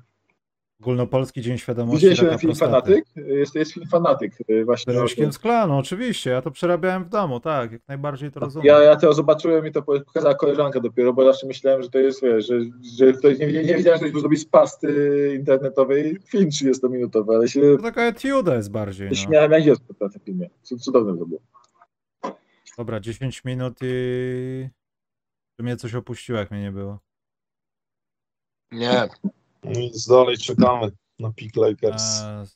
Ogólnopolski 0.80 1.42
Dzień 1.42 1.58
Świadomości 1.58 2.06
ten 2.16 2.16
film 2.16 2.38
prostaty. 2.38 2.56
Fanatyk? 2.56 3.04
Jest, 3.16 3.54
jest 3.54 3.72
film 3.72 3.86
Fanatyk 3.86 4.32
y, 4.50 4.64
właśnie. 4.64 4.92
Z 4.92 4.96
Leszkiem 4.96 5.32
z 5.32 5.38
klanu, 5.38 5.78
oczywiście. 5.78 6.30
Ja 6.30 6.42
to 6.42 6.50
przerabiałem 6.50 7.04
w 7.04 7.08
domu, 7.08 7.40
tak, 7.40 7.72
jak 7.72 7.88
najbardziej 7.88 8.30
to 8.30 8.40
rozumiem. 8.40 8.66
Ja, 8.66 8.78
ja 8.82 8.96
to 8.96 9.12
zobaczyłem 9.14 9.66
i 9.66 9.72
to 9.72 9.82
pokazała 9.82 10.34
koleżanka 10.34 10.80
dopiero, 10.80 11.12
bo 11.12 11.24
zawsze 11.24 11.46
myślałem, 11.46 11.82
że 11.82 11.90
to 11.90 11.98
jest, 11.98 12.22
wiesz, 12.22 12.46
że, 12.46 12.60
że 12.98 13.12
to 13.12 13.28
nie, 13.32 13.46
nie, 13.46 13.64
nie 13.64 13.74
wiedziałem, 13.76 14.00
że 14.00 14.08
ktoś 14.08 14.20
zrobi 14.20 14.36
z 14.36 14.44
pasty 14.46 15.32
internetowej 15.38 16.18
film 16.26 16.48
30-minutowy, 16.50 17.34
ale 17.34 17.48
się 17.48 17.60
To 17.76 17.82
taka 17.82 18.02
etiuda 18.02 18.56
jest 18.56 18.70
bardziej. 18.70 19.08
No. 19.08 19.14
śmiałem 19.14 19.52
jak 19.52 19.62
dziecko 19.64 19.94
na 20.00 20.08
tym 20.08 20.20
filmie. 20.20 20.50
Cud- 20.62 20.80
Cudowne 20.80 21.18
to 21.18 21.26
było. 21.26 21.40
Dobra, 22.78 23.00
10 23.00 23.44
minut 23.44 23.74
i... 23.82 24.68
Czy 25.56 25.62
mnie 25.64 25.76
coś 25.76 25.94
opuściło, 25.94 26.38
jak 26.38 26.50
mnie 26.50 26.62
nie 26.62 26.72
było. 26.72 27.00
Nie, 28.72 29.08
Nic 29.64 30.06
dalej 30.08 30.38
czekamy 30.38 30.90
na 31.18 31.32
Peak 31.32 31.56
Lakers. 31.56 32.22
Eee, 32.22 32.46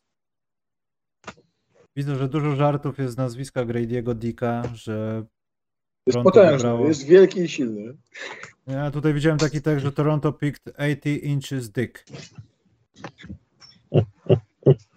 Widzę, 1.97 2.17
że 2.17 2.29
dużo 2.29 2.57
żartów 2.57 2.99
jest 2.99 3.15
z 3.15 3.17
nazwiska 3.17 3.65
Grady'ego 3.67 4.15
Dicka, 4.15 4.63
że 4.75 5.25
Jest 6.07 6.15
Toronto 6.17 6.31
potężny, 6.31 6.59
wybrało- 6.69 6.87
jest 6.89 7.07
wielki 7.07 7.41
i 7.41 7.49
silny. 7.49 7.97
Ja 8.67 8.91
tutaj 8.91 9.15
widziałem 9.15 9.39
taki 9.39 9.63
tekst, 9.63 9.85
że 9.85 9.93
Toronto 9.93 10.33
picked 10.33 10.75
80 10.79 11.07
inches 11.25 11.71
dick. 11.71 12.05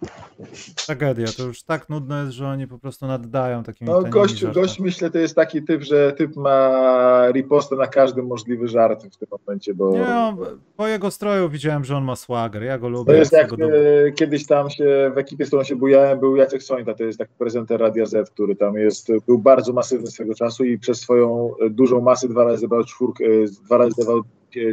Tragedia, 0.86 1.26
to 1.36 1.42
już 1.42 1.62
tak 1.62 1.88
nudno 1.88 2.18
jest, 2.24 2.32
że 2.32 2.48
oni 2.48 2.66
po 2.66 2.78
prostu 2.78 3.06
naddają 3.06 3.62
takimi 3.62 3.90
No 3.90 3.94
tanimi 3.96 4.10
gość, 4.12 4.38
żartami. 4.38 4.66
gość 4.66 4.80
myślę 4.80 5.10
to 5.10 5.18
jest 5.18 5.34
taki 5.34 5.62
typ, 5.62 5.82
że 5.82 6.12
typ 6.12 6.36
ma 6.36 7.28
ripostę 7.32 7.76
na 7.76 7.86
każdy 7.86 8.22
możliwy 8.22 8.68
żart 8.68 9.04
w 9.04 9.16
tym 9.16 9.28
momencie, 9.46 9.74
bo 9.74 9.90
Nie, 9.90 10.14
on, 10.14 10.36
po 10.76 10.88
jego 10.88 11.10
stroju 11.10 11.48
widziałem, 11.48 11.84
że 11.84 11.96
on 11.96 12.04
ma 12.04 12.16
swagger, 12.16 12.62
ja 12.62 12.78
go 12.78 12.86
to 12.86 12.90
lubię. 12.90 13.14
jest 13.14 13.32
ja 13.32 13.38
jak 13.38 13.52
e, 13.52 14.12
kiedyś 14.12 14.46
tam 14.46 14.70
się 14.70 15.12
w 15.14 15.18
ekipie, 15.18 15.44
z 15.44 15.48
którą 15.48 15.64
się 15.64 15.76
bujałem, 15.76 16.20
był 16.20 16.36
Jacek 16.36 16.62
Sońta, 16.62 16.94
to 16.94 17.04
jest 17.04 17.18
taki 17.18 17.32
prezenter 17.38 17.80
Radia 17.80 18.06
Z, 18.06 18.30
który 18.30 18.56
tam 18.56 18.76
jest, 18.76 19.08
był 19.26 19.38
bardzo 19.38 19.72
masywny 19.72 20.06
swego 20.06 20.34
czasu 20.34 20.64
i 20.64 20.78
przez 20.78 21.00
swoją 21.00 21.50
e, 21.60 21.70
dużą 21.70 22.00
masę 22.00 22.28
dwa 22.28 22.44
razy 22.44 22.58
zebrał 22.58 22.84
czwórkę, 22.84 23.24
e, 23.24 23.64
dwa 23.66 23.76
razy 23.78 23.92
zebrał 23.96 24.22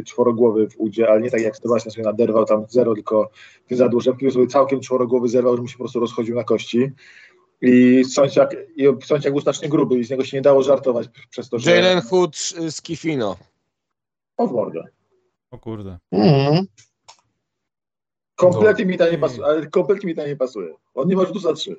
czworogłowy 0.06 0.68
w 0.68 0.80
udzie, 0.80 1.08
ale 1.10 1.20
nie 1.20 1.30
tak 1.30 1.40
jak 1.40 1.56
Sebastian 1.56 1.90
sobie 1.92 2.04
naderwał 2.04 2.44
tam 2.44 2.64
zero, 2.68 2.94
tylko 2.94 3.30
zadło 3.70 4.00
rzepki, 4.00 4.30
sobie 4.30 4.46
całkiem 4.46 4.80
czworogłowy 4.80 5.19
zerwał, 5.28 5.56
że 5.56 5.62
mu 5.62 5.68
się 5.68 5.76
po 5.78 5.84
prostu 5.84 6.00
rozchodził 6.00 6.34
na 6.34 6.44
kości. 6.44 6.90
I 7.62 8.04
Sąciak, 8.04 8.56
i 8.76 8.84
był 9.30 9.40
strasznie 9.40 9.68
gruby 9.68 9.98
i 9.98 10.04
z 10.04 10.10
niego 10.10 10.24
się 10.24 10.36
nie 10.36 10.42
dało 10.42 10.62
żartować 10.62 11.08
przez 11.30 11.48
to, 11.48 11.58
że... 11.58 11.70
Jalen 11.76 12.00
Hood 12.00 12.36
z 12.70 12.82
Kifino. 12.82 13.36
O 14.36 14.46
mordę. 14.46 14.84
O 15.50 15.58
kurde. 15.58 15.98
Mhm. 16.12 16.66
Kompletnie 18.34 18.86
mi 18.86 18.98
to 18.98 19.10
nie 19.10 19.18
pasuje, 19.18 19.46
ale 19.46 19.66
kompletnie 19.66 20.06
mi 20.06 20.14
to 20.14 20.26
nie 20.26 20.36
pasuje. 20.36 20.74
On 20.94 21.08
nie 21.08 21.16
ma 21.16 21.24
rzutu 21.24 21.38
za 21.38 21.52
trzy. 21.52 21.76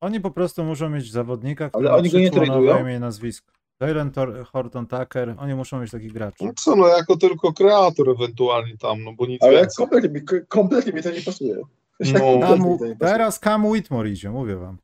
Oni 0.00 0.20
po 0.20 0.30
prostu 0.30 0.64
muszą 0.64 0.90
mieć 0.90 1.12
zawodnika, 1.12 1.68
który 1.70 1.88
Ale 1.88 1.92
ma 1.92 1.98
oni 1.98 2.10
go 2.10 2.18
nie 2.18 2.30
tradują? 2.30 2.80
imię 2.80 2.96
i 2.96 3.00
nazwisko. 3.00 3.52
Jalen 3.80 4.10
Tor- 4.10 4.44
Horton 4.46 4.86
Tucker, 4.86 5.34
oni 5.38 5.54
muszą 5.54 5.80
mieć 5.80 5.90
takich 5.90 6.12
graczy. 6.12 6.44
No 6.44 6.52
co, 6.56 6.76
no 6.76 6.88
jako 6.88 7.16
tylko 7.16 7.52
kreator 7.52 8.10
ewentualnie 8.10 8.76
tam, 8.78 9.04
no 9.04 9.12
bo 9.12 9.26
nic 9.26 9.42
Ale 9.42 9.52
więcej. 9.52 9.76
kompletnie 9.76 10.10
mi, 10.10 10.26
kompletnie 10.48 10.92
mi 10.92 11.02
to 11.02 11.10
nie 11.10 11.22
pasuje. 11.22 11.56
No. 12.00 12.38
Pasuje. 12.40 12.96
teraz 13.00 13.40
Cam 13.40 13.66
Whitmore 13.66 14.10
idzie, 14.10 14.30
mówię 14.30 14.56
wam. 14.56 14.78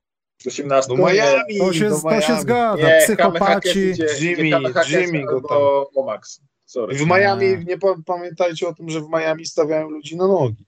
18. 0.47 0.97
Do 0.97 1.07
Miami, 1.07 1.59
To 1.59 1.73
się, 1.73 1.89
do 1.89 2.01
to 2.01 2.21
się 2.21 2.33
Nie, 2.79 2.99
psychopaci. 3.05 3.93
Jimmy, 4.21 4.51
Jimmy 4.89 5.25
go 5.25 5.41
tam. 5.41 5.59
O, 5.59 5.91
o 5.95 6.07
Max. 6.07 6.41
Sorry. 6.65 6.97
W 6.97 7.07
Miami, 7.07 7.65
nie 7.67 7.79
pa- 7.79 7.95
pamiętajcie 8.07 8.69
o 8.69 8.75
tym, 8.75 8.91
że 8.91 9.01
w 9.01 9.09
Miami 9.09 9.47
stawiają 9.47 9.89
ludzi 9.91 10.17
na 10.17 10.27
nogi. 10.29 10.65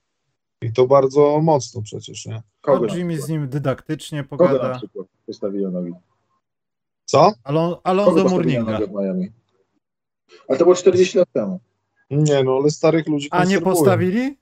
I 0.62 0.72
to 0.72 0.86
bardzo 0.86 1.40
mocno 1.42 1.82
przecież, 1.82 2.26
nie? 2.26 2.42
Kogo, 2.60 2.86
No, 2.86 2.96
Jimmy 2.96 3.20
z 3.20 3.28
nim 3.28 3.48
dydaktycznie 3.48 4.24
Kogo 4.24 4.44
na 4.44 4.50
pogada. 4.50 4.78
przykład 4.78 5.06
wystawili 5.26 5.64
na 5.64 5.70
nogi? 5.70 5.92
Co? 7.04 7.32
Alon, 7.44 7.74
Alonso 7.84 8.12
postawili 8.22 8.34
Murninga. 8.58 8.72
nogę 8.72 8.86
w 8.86 8.92
Miami? 8.92 9.32
Ale 10.48 10.58
to 10.58 10.64
było 10.64 10.74
40 10.76 11.18
lat 11.18 11.28
temu. 11.32 11.60
Nie, 12.10 12.44
no 12.44 12.56
ale 12.56 12.70
starych 12.70 13.06
ludzi 13.08 13.28
A 13.30 13.44
nie 13.44 13.60
postawili? 13.60 14.36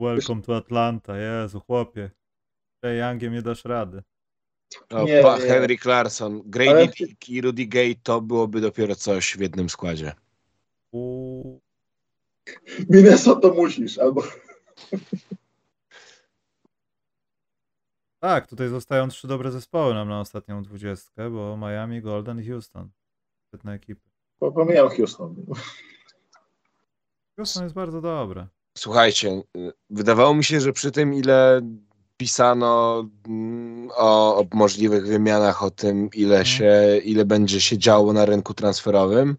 Welcome 0.00 0.42
to 0.42 0.56
Atlanta, 0.56 1.16
Jezu, 1.18 1.60
chłopie. 1.60 2.10
Ray 2.82 2.98
Youngiem 2.98 3.32
nie 3.32 3.42
dasz 3.42 3.64
rady. 3.64 4.02
O, 4.90 5.02
Nie, 5.02 5.22
pa, 5.22 5.38
nie. 5.38 5.44
Henry 5.46 5.78
Clarkson, 5.78 6.42
Grady 6.46 6.70
Ale- 6.70 6.86
Dick 6.88 7.28
i 7.28 7.40
Rudy 7.40 7.66
Gay 7.66 7.94
to 8.02 8.20
byłoby 8.20 8.60
dopiero 8.60 8.94
coś 8.96 9.36
w 9.36 9.40
jednym 9.40 9.68
składzie. 9.68 10.12
U... 10.92 11.60
Minnesota 12.90 13.48
musisz, 13.48 13.98
albo 13.98 14.22
Tak, 18.20 18.46
tutaj 18.46 18.68
zostają 18.68 19.08
trzy 19.08 19.28
dobre 19.28 19.50
zespoły 19.52 19.94
nam 19.94 20.08
na 20.08 20.20
ostatnią 20.20 20.62
dwudziestkę, 20.62 21.30
bo 21.30 21.56
Miami, 21.56 22.00
Golden 22.02 22.40
i 22.40 22.48
Houston. 22.48 22.90
Świetne 23.48 23.72
ekipy. 23.72 24.00
po- 24.38 24.52
pomijam 24.52 24.88
Houston. 24.88 25.46
Houston 27.36 27.62
jest 27.62 27.74
bardzo 27.74 28.00
dobre. 28.00 28.46
Słuchajcie, 28.78 29.42
y, 29.56 29.72
wydawało 29.90 30.34
mi 30.34 30.44
się, 30.44 30.60
że 30.60 30.72
przy 30.72 30.90
tym, 30.90 31.14
ile 31.14 31.60
pisano 32.16 33.04
mm, 33.28 33.88
o, 33.96 34.36
o 34.38 34.44
możliwych 34.54 35.06
wymianach, 35.06 35.62
o 35.64 35.70
tym, 35.70 36.08
ile, 36.14 36.38
Mhm. 36.38 36.44
się, 36.46 36.98
ile 37.04 37.24
będzie 37.24 37.60
się 37.60 37.78
działo 37.78 38.12
na 38.12 38.24
rynku 38.24 38.54
transferowym, 38.54 39.36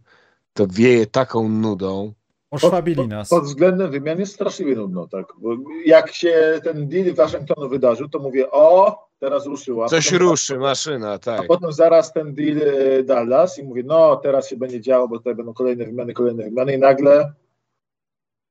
to 0.53 0.67
wieje 0.69 1.05
taką 1.05 1.49
nudą. 1.49 2.13
Oszwabili 2.51 3.07
nas. 3.07 3.29
Pod 3.29 3.43
względem 3.43 3.91
wymian 3.91 4.19
jest 4.19 4.33
straszliwie 4.33 4.75
nudno, 4.75 5.07
tak. 5.07 5.25
Bo 5.37 5.49
jak 5.85 6.13
się 6.13 6.59
ten 6.63 6.87
deal 6.87 7.13
w 7.13 7.15
Waszyngtonu 7.15 7.69
wydarzył, 7.69 8.09
to 8.09 8.19
mówię, 8.19 8.51
o, 8.51 8.99
teraz 9.19 9.45
ruszyła. 9.45 9.87
Coś 9.89 10.05
Potem- 10.05 10.19
ruszy, 10.19 10.57
maszyna, 10.57 11.11
A 11.11 11.19
tak. 11.19 11.47
potem 11.47 11.73
zaraz 11.73 12.13
ten 12.13 12.33
deal 12.33 12.57
e, 12.61 13.03
Dallas 13.03 13.59
i 13.59 13.63
mówię, 13.63 13.83
no 13.85 14.15
teraz 14.15 14.47
się 14.49 14.57
będzie 14.57 14.81
działo, 14.81 15.07
bo 15.07 15.17
tutaj 15.17 15.35
będą 15.35 15.53
kolejne 15.53 15.85
wymiany, 15.85 16.13
kolejne 16.13 16.43
wymiany 16.43 16.73
i 16.73 16.77
nagle 16.79 17.33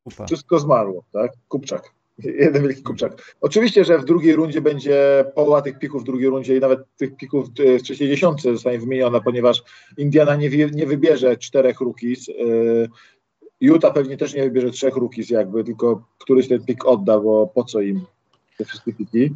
Kupa. 0.05 0.27
wszystko 0.27 0.59
zmarło, 0.59 1.05
tak? 1.13 1.33
Kupczak. 1.49 1.93
Jeden 2.19 2.63
wielki 2.63 2.83
kupczak. 2.83 3.37
Oczywiście, 3.41 3.85
że 3.85 3.99
w 3.99 4.05
drugiej 4.05 4.37
rundzie 4.37 4.61
będzie 4.61 5.25
połowa 5.35 5.63
tych 5.63 5.79
pików 5.79 6.03
w 6.03 6.07
drugiej 6.07 6.29
rundzie 6.29 6.57
i 6.57 6.61
nawet 6.61 6.81
tych 6.97 7.17
pików 7.17 7.47
e, 7.59 7.79
w 7.79 7.83
trzeciej 7.83 8.09
dziesiątce 8.09 8.53
zostanie 8.53 8.79
wymieniona, 8.79 9.21
ponieważ 9.21 9.63
Indiana 9.97 10.37
nie, 10.37 10.51
nie 10.51 10.87
wybierze 10.87 11.37
czterech 11.37 11.81
rookies. 11.81 12.29
e, 12.29 12.33
Utah 13.61 13.95
pewnie 13.95 14.17
też 14.17 14.35
nie 14.35 14.43
wybierze 14.43 14.71
trzech 14.71 14.97
rookies 14.97 15.31
jakby, 15.31 15.65
tylko 15.65 16.05
któryś 16.19 16.49
ten 16.49 16.65
pik 16.65 16.85
odda, 16.85 17.21
bo 17.21 17.47
po 17.47 17.65
co 17.65 17.81
im 17.81 18.01
te 18.59 18.65
wszystkie 18.65 18.93
piki. 18.93 19.31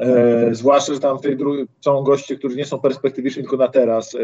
E, 0.00 0.54
zwłaszcza, 0.54 0.94
że 0.94 1.00
tam 1.00 1.18
w 1.18 1.22
tej 1.22 1.36
drugiej 1.36 1.66
są 1.80 2.02
goście, 2.02 2.36
którzy 2.36 2.56
nie 2.56 2.64
są 2.64 2.80
perspektywiczni 2.80 3.42
tylko 3.42 3.56
na 3.56 3.68
teraz, 3.68 4.14
e, 4.14 4.18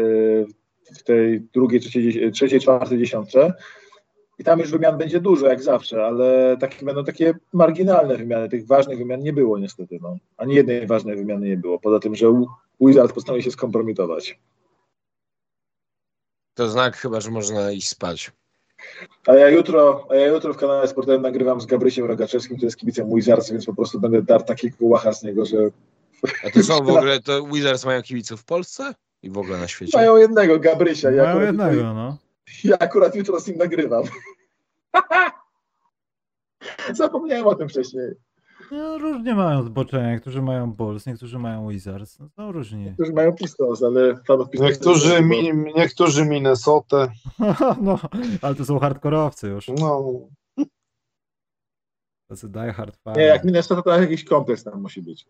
w 0.95 1.03
tej 1.03 1.41
drugiej, 1.53 1.79
trzeciej, 1.79 2.31
trzeciej 2.31 2.59
czwartej 2.59 2.99
dziesiątce. 2.99 3.53
I 4.39 4.43
tam 4.43 4.59
już 4.59 4.71
wymian 4.71 4.97
będzie 4.97 5.19
dużo, 5.19 5.47
jak 5.47 5.63
zawsze, 5.63 6.05
ale 6.05 6.57
takie 6.59 6.85
będą 6.85 7.03
takie 7.03 7.33
marginalne 7.53 8.17
wymiany. 8.17 8.49
Tych 8.49 8.67
ważnych 8.67 8.97
wymian 8.97 9.21
nie 9.21 9.33
było 9.33 9.59
niestety. 9.59 9.99
No. 10.01 10.17
Ani 10.37 10.55
jednej 10.55 10.87
ważnej 10.87 11.15
wymiany 11.15 11.47
nie 11.47 11.57
było. 11.57 11.79
Poza 11.79 11.99
tym, 11.99 12.15
że 12.15 12.45
Wizard 12.81 13.13
postanowił 13.13 13.43
się 13.43 13.51
skompromitować. 13.51 14.39
To 16.53 16.69
znak 16.69 16.97
chyba, 16.97 17.21
że 17.21 17.31
można 17.31 17.71
iść 17.71 17.89
spać. 17.89 18.31
A 19.27 19.33
ja 19.33 19.49
jutro, 19.49 20.07
a 20.09 20.15
ja 20.15 20.27
jutro 20.27 20.53
w 20.53 20.57
kanale 20.57 20.87
sportowym 20.87 21.21
nagrywam 21.21 21.61
z 21.61 21.65
Gabrysiem 21.65 22.05
Rogaczewskim, 22.05 22.59
to 22.59 22.65
jest 22.65 22.77
kibicem 22.77 23.15
Wizards, 23.15 23.51
więc 23.51 23.65
po 23.65 23.73
prostu 23.73 23.99
będę 23.99 24.21
dar 24.21 24.43
takiego 24.43 24.75
łacha 24.79 25.13
z 25.13 25.23
niego, 25.23 25.45
że 25.45 25.57
A 26.47 26.49
to 26.49 26.63
są 26.63 26.83
w 26.83 26.89
ogóle, 26.97 27.19
to 27.19 27.43
Wizards 27.43 27.85
mają 27.85 28.01
kibiców 28.01 28.41
w 28.41 28.45
Polsce? 28.45 28.93
I 29.23 29.29
w 29.29 29.37
ogóle 29.37 29.57
na 29.57 29.67
świecie? 29.67 29.97
mają 29.97 30.17
jednego 30.17 30.59
Gabrysia. 30.59 31.11
Mają 31.11 31.41
jednego, 31.41 31.93
no. 31.93 32.17
Ja 32.63 32.79
akurat 32.79 33.15
jutro 33.15 33.39
z 33.39 33.47
nim 33.47 33.57
nagrywam. 33.57 34.03
Zapomniałem 36.93 37.47
o 37.47 37.55
tym 37.55 37.69
wcześniej. 37.69 38.11
no. 38.71 38.97
Różnie 38.97 39.35
mają 39.35 39.63
zboczenia. 39.63 40.11
Niektórzy 40.11 40.41
mają 40.41 40.71
Bulls, 40.71 41.05
niektórzy 41.05 41.39
mają 41.39 41.69
Wizards. 41.69 42.19
No 42.19 42.29
są 42.29 42.51
różni. 42.51 42.93
Którzy 42.93 43.13
mają 43.13 43.33
Pistons, 43.33 43.83
ale. 43.83 44.15
Niektórzy, 44.53 45.21
mi, 45.21 45.53
niektórzy 45.75 46.25
Minnesota. 46.25 47.07
no, 47.81 47.99
ale 48.41 48.55
to 48.55 48.65
są 48.65 48.79
hardkorowcy 48.79 49.47
już. 49.47 49.67
No, 49.67 50.03
Tacy 52.29 52.49
die 52.49 52.73
hard 52.73 52.97
fan. 53.03 53.15
Nie, 53.15 53.23
jak 53.23 53.43
Minnesota, 53.43 53.81
to 53.81 54.01
jakiś 54.01 54.23
kompleks 54.23 54.63
tam 54.63 54.81
musi 54.81 55.01
być. 55.01 55.25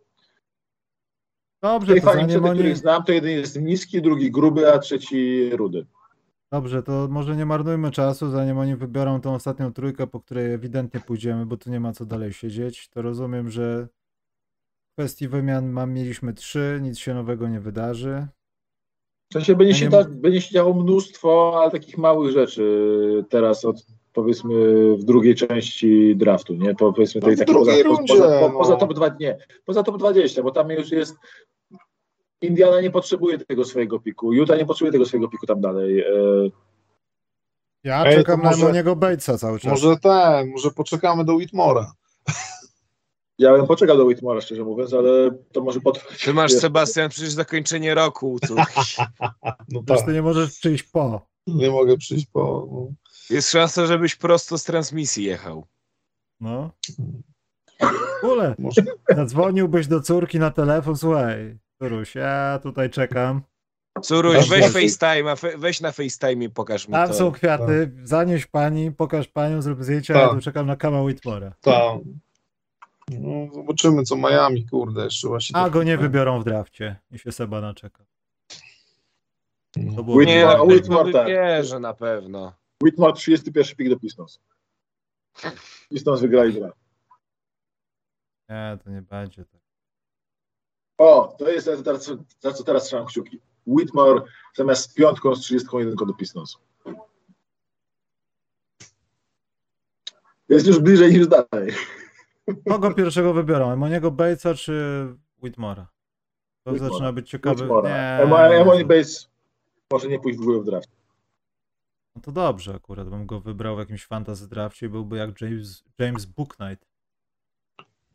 Dobrze, 1.61 1.93
Tych 1.93 2.03
to 2.03 2.13
zanim 2.13 2.45
oni... 2.45 2.53
których 2.53 2.77
znam, 2.77 3.03
to 3.03 3.11
jeden 3.11 3.31
jest 3.31 3.61
niski, 3.61 4.01
drugi 4.01 4.31
gruby, 4.31 4.73
a 4.73 4.79
trzeci 4.79 5.49
rudy. 5.49 5.85
Dobrze, 6.51 6.83
to 6.83 7.07
może 7.09 7.35
nie 7.35 7.45
marnujmy 7.45 7.91
czasu, 7.91 8.29
zanim 8.29 8.57
oni 8.57 8.75
wybiorą 8.75 9.21
tą 9.21 9.33
ostatnią 9.33 9.73
trójkę, 9.73 10.07
po 10.07 10.19
której 10.19 10.53
ewidentnie 10.53 10.99
pójdziemy, 10.99 11.45
bo 11.45 11.57
tu 11.57 11.69
nie 11.69 11.79
ma 11.79 11.93
co 11.93 12.05
dalej 12.05 12.33
siedzieć. 12.33 12.89
To 12.89 13.01
rozumiem, 13.01 13.49
że 13.49 13.87
w 14.91 14.93
kwestii 14.95 15.27
wymian 15.27 15.69
mam, 15.69 15.93
mieliśmy 15.93 16.33
trzy, 16.33 16.79
nic 16.81 16.99
się 16.99 17.13
nowego 17.13 17.47
nie 17.47 17.59
wydarzy. 17.59 18.27
W 19.29 19.33
sensie 19.33 19.55
będzie 19.55 19.75
się, 19.75 19.85
nie 19.85 19.91
da, 19.91 20.03
będzie 20.03 20.41
się 20.41 20.53
działo 20.53 20.73
mnóstwo, 20.73 21.59
ale 21.61 21.71
takich 21.71 21.97
małych 21.97 22.31
rzeczy 22.31 23.25
teraz 23.29 23.65
od 23.65 23.85
powiedzmy 24.13 24.53
w 24.97 25.03
drugiej 25.03 25.35
części 25.35 26.15
draftu, 26.15 26.53
nie? 26.53 26.75
Po, 26.75 26.93
powiedzmy 26.93 27.21
No 27.21 27.27
tej 27.27 27.35
w 27.35 27.39
takiej 27.39 27.55
drugiej 27.55 27.83
poza, 27.83 27.97
rundzie, 27.97 28.13
poza, 28.13 28.39
po, 28.39 28.49
no. 28.49 28.59
poza 28.59 28.75
top 28.75 28.93
2, 28.93 29.15
nie, 29.19 29.37
poza 29.65 29.83
top 29.83 29.97
20, 29.97 30.43
bo 30.43 30.51
tam 30.51 30.69
już 30.69 30.91
jest 30.91 31.15
Indiana 32.41 32.81
nie 32.81 32.91
potrzebuje 32.91 33.37
tego 33.37 33.65
swojego 33.65 33.99
piku, 33.99 34.33
Utah 34.33 34.57
nie 34.57 34.65
potrzebuje 34.65 34.91
tego 34.91 35.05
swojego 35.05 35.27
piku 35.29 35.45
tam 35.45 35.61
dalej. 35.61 35.99
E, 36.01 36.05
Ja 37.83 38.05
Ej, 38.05 38.15
czekam 38.15 38.41
może- 38.43 38.65
na 38.65 38.71
niego 38.71 38.95
Batesa 38.95 39.37
cały 39.37 39.59
czas. 39.59 39.71
może 39.71 39.97
ten, 39.97 40.49
może 40.51 40.71
poczekamy 40.71 41.25
do 41.25 41.33
Whitmora. 41.33 41.91
ja 43.37 43.53
bym 43.57 43.67
poczekał 43.67 43.97
do 43.97 44.05
Whitmora, 44.05 44.41
szczerze 44.41 44.63
mówiąc, 44.63 44.93
ale 44.93 45.31
to 45.51 45.61
może 45.61 45.79
potrwać. 45.79 46.23
Ty 46.25 46.33
masz. 46.33 46.51
Sebastian, 46.51 47.09
przecież 47.09 47.31
zakończenie 47.31 47.95
roku. 47.95 48.39
No 49.69 49.83
tak, 49.87 50.05
ty 50.05 50.13
nie 50.13 50.21
możesz 50.21 50.51
przyjść 50.59 50.83
po. 50.83 51.27
nie 51.47 51.69
mogę 51.71 51.97
przyjść 51.97 52.25
po... 52.33 52.67
No. 52.71 52.87
Jest 53.29 53.49
szansa, 53.51 53.85
żebyś 53.85 54.15
prosto 54.15 54.57
z 54.57 54.63
transmisji 54.63 55.23
jechał. 55.23 55.65
No. 56.39 56.71
W 58.21 58.23
ogóle, 58.23 58.55
zadzwoniłbyś 59.15 59.87
do 59.87 60.01
córki 60.01 60.39
na 60.39 60.51
telefon, 60.51 60.97
słuchaj, 60.97 61.57
Turuś, 61.79 62.15
ja 62.15 62.59
tutaj 62.63 62.89
czekam. 62.89 63.41
Curuś, 64.01 64.35
Aż 64.37 64.49
weź. 64.49 64.65
FaceTime, 64.65 65.57
weź 65.57 65.81
na 65.81 65.91
FaceTime 65.91 66.45
i 66.45 66.49
pokaż 66.49 66.87
mi 66.87 66.93
Tam 66.93 67.07
to. 67.07 67.13
są 67.13 67.31
kwiaty, 67.31 67.91
zanieś 68.03 68.45
pani, 68.45 68.91
pokaż 68.91 69.27
panią, 69.27 69.61
zrób 69.61 69.83
zdjęcia, 69.83 70.13
ja 70.13 70.27
Tak. 70.27 70.35
tu 70.37 70.41
czekam 70.41 70.67
na 70.67 70.75
Kama 70.75 71.01
Whitmora. 71.01 71.51
tam. 71.61 71.99
No, 73.11 73.53
zobaczymy, 73.53 74.03
co 74.03 74.15
Miami, 74.15 74.65
kurde, 74.69 75.03
jeszcze 75.03 75.27
właśnie. 75.27 75.57
A 75.59 75.63
tak- 75.63 75.73
go 75.73 75.83
nie 75.83 75.97
wybiorą 75.97 76.39
w 76.41 76.43
drafcie 76.43 76.95
i 77.11 77.19
się 77.19 77.31
Seba 77.31 77.61
naczeka. 77.61 78.03
To 79.95 80.03
było 80.03 80.17
Whitmore- 80.17 80.25
Nie, 80.25 80.73
Whitmore, 80.75 81.11
to 81.11 81.17
tak. 81.17 81.27
wybierze 81.27 81.79
na 81.79 81.93
pewno. 81.93 82.53
Whitmore 82.83 83.13
31 83.13 83.75
pik 83.75 83.89
do 83.89 83.99
Pistons. 83.99 84.39
Pistons 85.89 86.21
wygrali 86.21 86.53
draft. 86.53 86.77
Nie, 88.49 88.77
to 88.83 88.89
nie 88.89 89.01
będzie 89.01 89.45
tak. 89.45 89.58
O, 90.99 91.35
to 91.37 91.49
jest 91.49 91.65
za, 91.65 91.75
za, 91.97 92.17
za 92.39 92.53
co 92.53 92.63
teraz 92.63 92.83
trzymam 92.83 93.05
kciuki. 93.05 93.39
Whitmore 93.67 94.21
zamiast 94.55 94.91
z 94.91 94.93
piątką 94.93 95.35
z 95.35 95.39
31 95.39 95.95
do 95.95 96.13
Pistons. 96.13 96.57
Jest 100.49 100.67
już 100.67 100.79
bliżej 100.79 101.13
niż 101.13 101.27
dalej. 101.27 101.73
Kogo 102.69 102.93
pierwszego 102.93 103.33
wybiorą? 103.33 103.71
Emoniego 103.71 104.11
Batesa 104.11 104.53
czy 104.55 105.05
Whitmora? 105.43 105.87
To 106.63 106.71
Whitmora. 106.71 106.93
zaczyna 106.93 107.13
być 107.13 107.29
ciekawe. 107.29 107.65
Emoni. 108.21 108.85
Bates 108.85 109.29
może 109.91 110.07
nie 110.07 110.19
pójść 110.19 110.39
w 110.39 110.41
górę 110.41 110.59
w 110.59 110.65
draft. 110.65 110.89
No 112.15 112.21
to 112.21 112.31
dobrze 112.31 112.73
akurat, 112.75 113.09
bym 113.09 113.25
go 113.25 113.39
wybrał 113.39 113.75
w 113.75 113.79
jakimś 113.79 114.05
fantasy 114.05 114.47
drafcie 114.47 114.85
i 114.85 114.89
byłby 114.89 115.17
jak 115.17 115.41
James, 115.41 115.83
James 115.99 116.25
Booknight. 116.25 116.88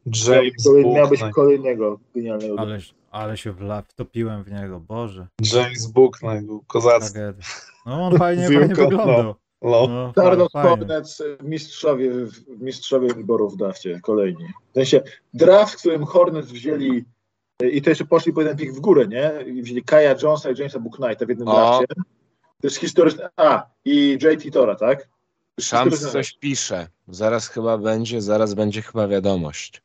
James 0.06 0.66
Kolej- 0.66 0.84
Miał 0.94 1.08
być 1.08 1.20
Booknight. 1.20 1.34
kolejnego 1.34 2.00
genialnego. 2.14 2.58
Ale, 2.58 2.78
ale 3.10 3.36
się 3.36 3.52
wla, 3.52 3.82
wtopiłem 3.82 4.44
w 4.44 4.52
niego, 4.52 4.80
Boże. 4.80 5.26
James 5.54 5.86
Booknight 5.86 6.46
był 6.46 6.64
kozacki. 6.66 7.18
No 7.86 8.06
on 8.06 8.18
fajnie, 8.18 8.46
fajnie 8.46 8.60
wyglądał. 8.74 9.34
No. 9.62 9.86
No, 9.88 10.12
Charlotte 10.16 10.52
fajnie. 10.52 10.68
Hornets, 10.68 11.22
mistrzowie, 11.42 12.10
mistrzowie 12.48 13.14
wyborów 13.14 13.54
w 13.54 13.56
drafcie, 13.56 14.00
kolejni. 14.00 14.44
W 14.70 14.74
sensie 14.74 15.02
draft, 15.34 15.74
w 15.74 15.78
którym 15.78 16.04
Hornets 16.04 16.48
wzięli 16.48 17.04
i 17.72 17.82
to 17.82 17.90
jeszcze 17.90 18.04
poszli 18.04 18.32
po 18.32 18.40
jeden 18.40 18.56
pik 18.56 18.72
w 18.72 18.80
górę, 18.80 19.08
nie? 19.08 19.32
I 19.46 19.62
wzięli 19.62 19.82
Kaja 19.84 20.14
Jonesa 20.22 20.50
i 20.50 20.58
Jamesa 20.58 20.78
Booknighta 20.80 21.26
w 21.26 21.28
jednym 21.28 21.48
O. 21.48 21.52
drafcie. 21.54 21.86
To 22.60 22.66
jest 22.66 22.76
historyczne. 22.76 23.28
A, 23.36 23.66
i 23.84 24.18
JT 24.22 24.50
Tora, 24.52 24.74
tak? 24.74 25.08
Szams 25.60 26.12
coś 26.12 26.32
pisze. 26.32 26.88
Zaraz 27.08 27.48
chyba 27.48 27.78
będzie, 27.78 28.22
zaraz 28.22 28.54
będzie 28.54 28.82
chyba 28.82 29.08
wiadomość. 29.08 29.82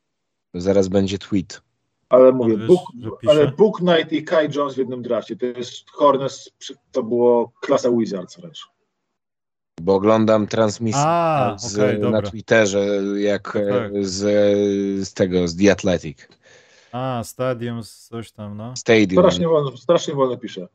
Zaraz 0.54 0.88
będzie 0.88 1.18
tweet. 1.20 1.62
Ale 2.10 2.32
mówię, 2.32 2.58
wiesz, 2.58 2.68
Book, 2.68 2.82
ale 3.28 3.48
Book 3.52 3.78
Knight 3.78 4.12
i 4.12 4.24
Kai 4.24 4.50
Jones 4.56 4.76
w 4.76 4.78
jednym 4.78 5.02
drafcie. 5.02 5.36
To 5.36 5.46
jest 5.46 5.90
Hornets, 5.92 6.50
to 6.92 7.04
było 7.04 7.52
klasa 7.62 7.92
Wizards 7.92 8.38
wręcz. 8.40 8.68
Bo 9.82 9.96
oglądam 9.96 10.48
transmisję 10.48 11.02
A, 11.06 11.56
z, 11.60 11.76
okej, 11.80 12.00
na. 12.00 12.22
Twitterze, 12.22 12.86
jak 13.18 13.44
Tak, 13.54 13.54
tak. 13.54 13.92
e, 13.96 14.04
z, 14.04 14.18
z 15.08 15.14
tego, 15.14 15.48
z 15.48 15.56
The 15.58 15.72
Athletic. 15.72 16.28
A, 16.92 17.22
Stadium, 17.24 17.82
coś 17.84 18.32
tam, 18.32 18.58
no. 18.58 18.76
Stadium. 18.76 19.24
Strasznie 19.24 19.48
wolno, 19.48 19.78
strasznie 19.78 20.14
wolno 20.16 20.38
pisze. 20.38 20.68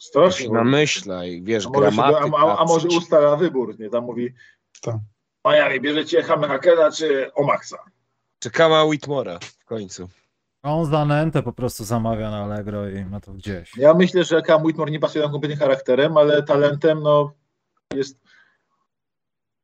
Strasznie 0.00 0.46
Na 0.48 0.54
wolno. 0.54 0.70
myśla 0.70 1.24
i 1.26 1.42
wiesz, 1.42 1.66
A 1.66 1.68
może, 1.68 1.90
się, 1.90 1.96
gramatyka. 1.96 2.36
a, 2.38 2.40
a, 2.40 2.58
a 2.58 2.64
może 2.64 2.88
ustala 2.88 3.36
wybór, 3.36 3.80
nie? 3.80 3.90
Tam 3.90 4.04
mówi 4.04 4.34
Tak. 4.80 4.96
Miami, 5.44 5.80
bierzecie 5.80 6.22
Hammerhackera 6.22 6.90
czy 6.92 7.32
Omaxa? 7.34 7.76
Czekamy 8.38 8.84
Whitmora 8.84 9.38
w 9.58 9.64
końcu. 9.64 10.08
A 10.62 10.74
on 10.74 10.86
zanętę 10.86 11.42
po 11.42 11.52
prostu 11.52 11.84
zamawia 11.84 12.30
na 12.30 12.44
Allegro 12.44 12.88
i 12.88 13.04
ma 13.04 13.20
to 13.20 13.32
gdzieś. 13.32 13.76
Ja 13.76 13.94
myślę, 13.94 14.24
że 14.24 14.42
Cam 14.42 14.62
Whitmore 14.64 14.90
nie 14.92 15.00
pasuje 15.00 15.24
nam 15.24 15.32
kompletnie 15.32 15.56
charakterem, 15.56 16.16
ale 16.16 16.42
talentem, 16.42 17.02
no, 17.02 17.32
jest... 17.94 18.18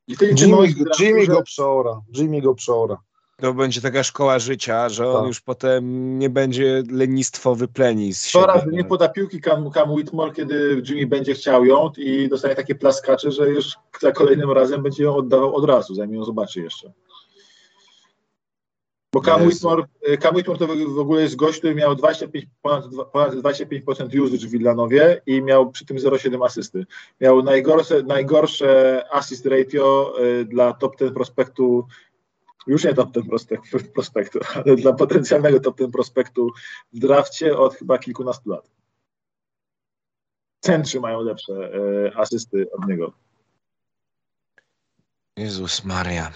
I 0.07 0.17
Jimmy, 0.21 0.67
Jimmy 1.01 1.25
że- 1.25 1.33
go 1.33 1.43
przeora. 1.43 2.01
Jimmy 2.15 2.41
go 2.41 2.55
przeora. 2.55 2.97
To 3.41 3.55
będzie 3.55 3.81
taka 3.81 4.03
szkoła 4.03 4.39
życia, 4.39 4.89
że 4.89 5.09
on 5.09 5.17
Tak. 5.17 5.27
już 5.27 5.41
potem 5.41 6.19
nie 6.19 6.31
będzie 6.31 6.83
lenistwo 6.91 7.57
pleni 7.75 8.15
z 8.15 8.27
siebie. 8.27 8.47
razy 8.47 8.67
nie 8.73 8.85
poda 8.85 9.09
piłki 9.09 9.41
Cam, 9.41 9.71
Cam 9.71 9.91
Whitmore, 9.93 10.33
kiedy 10.33 10.83
Jimmy 10.89 11.07
będzie 11.07 11.35
chciał 11.35 11.65
ją 11.65 11.91
i 11.97 12.29
dostanie 12.29 12.55
takie 12.55 12.75
plaskacze, 12.75 13.33
że 13.33 13.51
już 13.51 13.75
za 14.01 14.13
kolejnym 14.13 14.51
razem 14.51 14.83
będzie 14.83 15.05
ją 15.05 15.17
oddawał 15.17 15.55
od 15.57 15.65
razu, 15.65 15.95
zanim 15.95 16.15
ją 16.15 16.25
zobaczy 16.25 16.61
jeszcze. 16.61 16.93
Bo 19.15 19.21
Cam 19.21 19.43
Jezu. 19.43 19.49
Whitmore, 19.51 19.85
y, 20.09 20.19
Cam 20.19 20.35
Whitmore 20.37 20.59
to 20.59 20.67
w 20.95 20.99
ogóle 20.99 21.23
jest 21.23 21.37
gość, 21.37 21.59
który 21.59 21.75
miał 21.75 21.95
25, 21.95 22.47
ponad, 22.63 22.85
ponad 23.13 23.35
25% 23.35 24.21
usage 24.21 24.47
w 24.47 24.51
Villanowie 24.51 25.21
i 25.27 25.43
miał 25.43 25.71
przy 25.71 25.87
tym 25.87 25.97
0,7 25.97 26.45
asysty. 26.45 26.87
Miał 27.21 27.43
najgorsze, 27.43 28.03
najgorsze 28.03 29.03
assist 29.13 29.47
ratio 29.47 30.15
y, 30.25 30.45
dla 30.45 30.73
top 30.73 30.97
10 30.99 31.15
prospektu, 31.15 31.87
już 32.67 32.85
nie 32.85 32.95
top 32.95 33.11
10 33.11 33.29
prospekt, 33.29 33.93
prospektu, 33.95 34.39
ale 34.55 34.77
dla 34.77 34.93
potencjalnego 34.93 35.61
top 35.61 35.79
10 35.79 35.93
prospektu 35.93 36.51
w 36.93 36.99
drafcie 36.99 37.59
od 37.59 37.75
chyba 37.75 37.99
kilkunastu 37.99 38.51
lat. 38.51 38.71
Centrzy 40.61 41.01
mają 41.01 41.21
lepsze 41.21 41.53
y, 41.53 42.17
asysty 42.17 42.71
od 42.73 42.89
niego. 42.89 43.13
Jezus 45.37 45.85
Maria. 45.85 46.33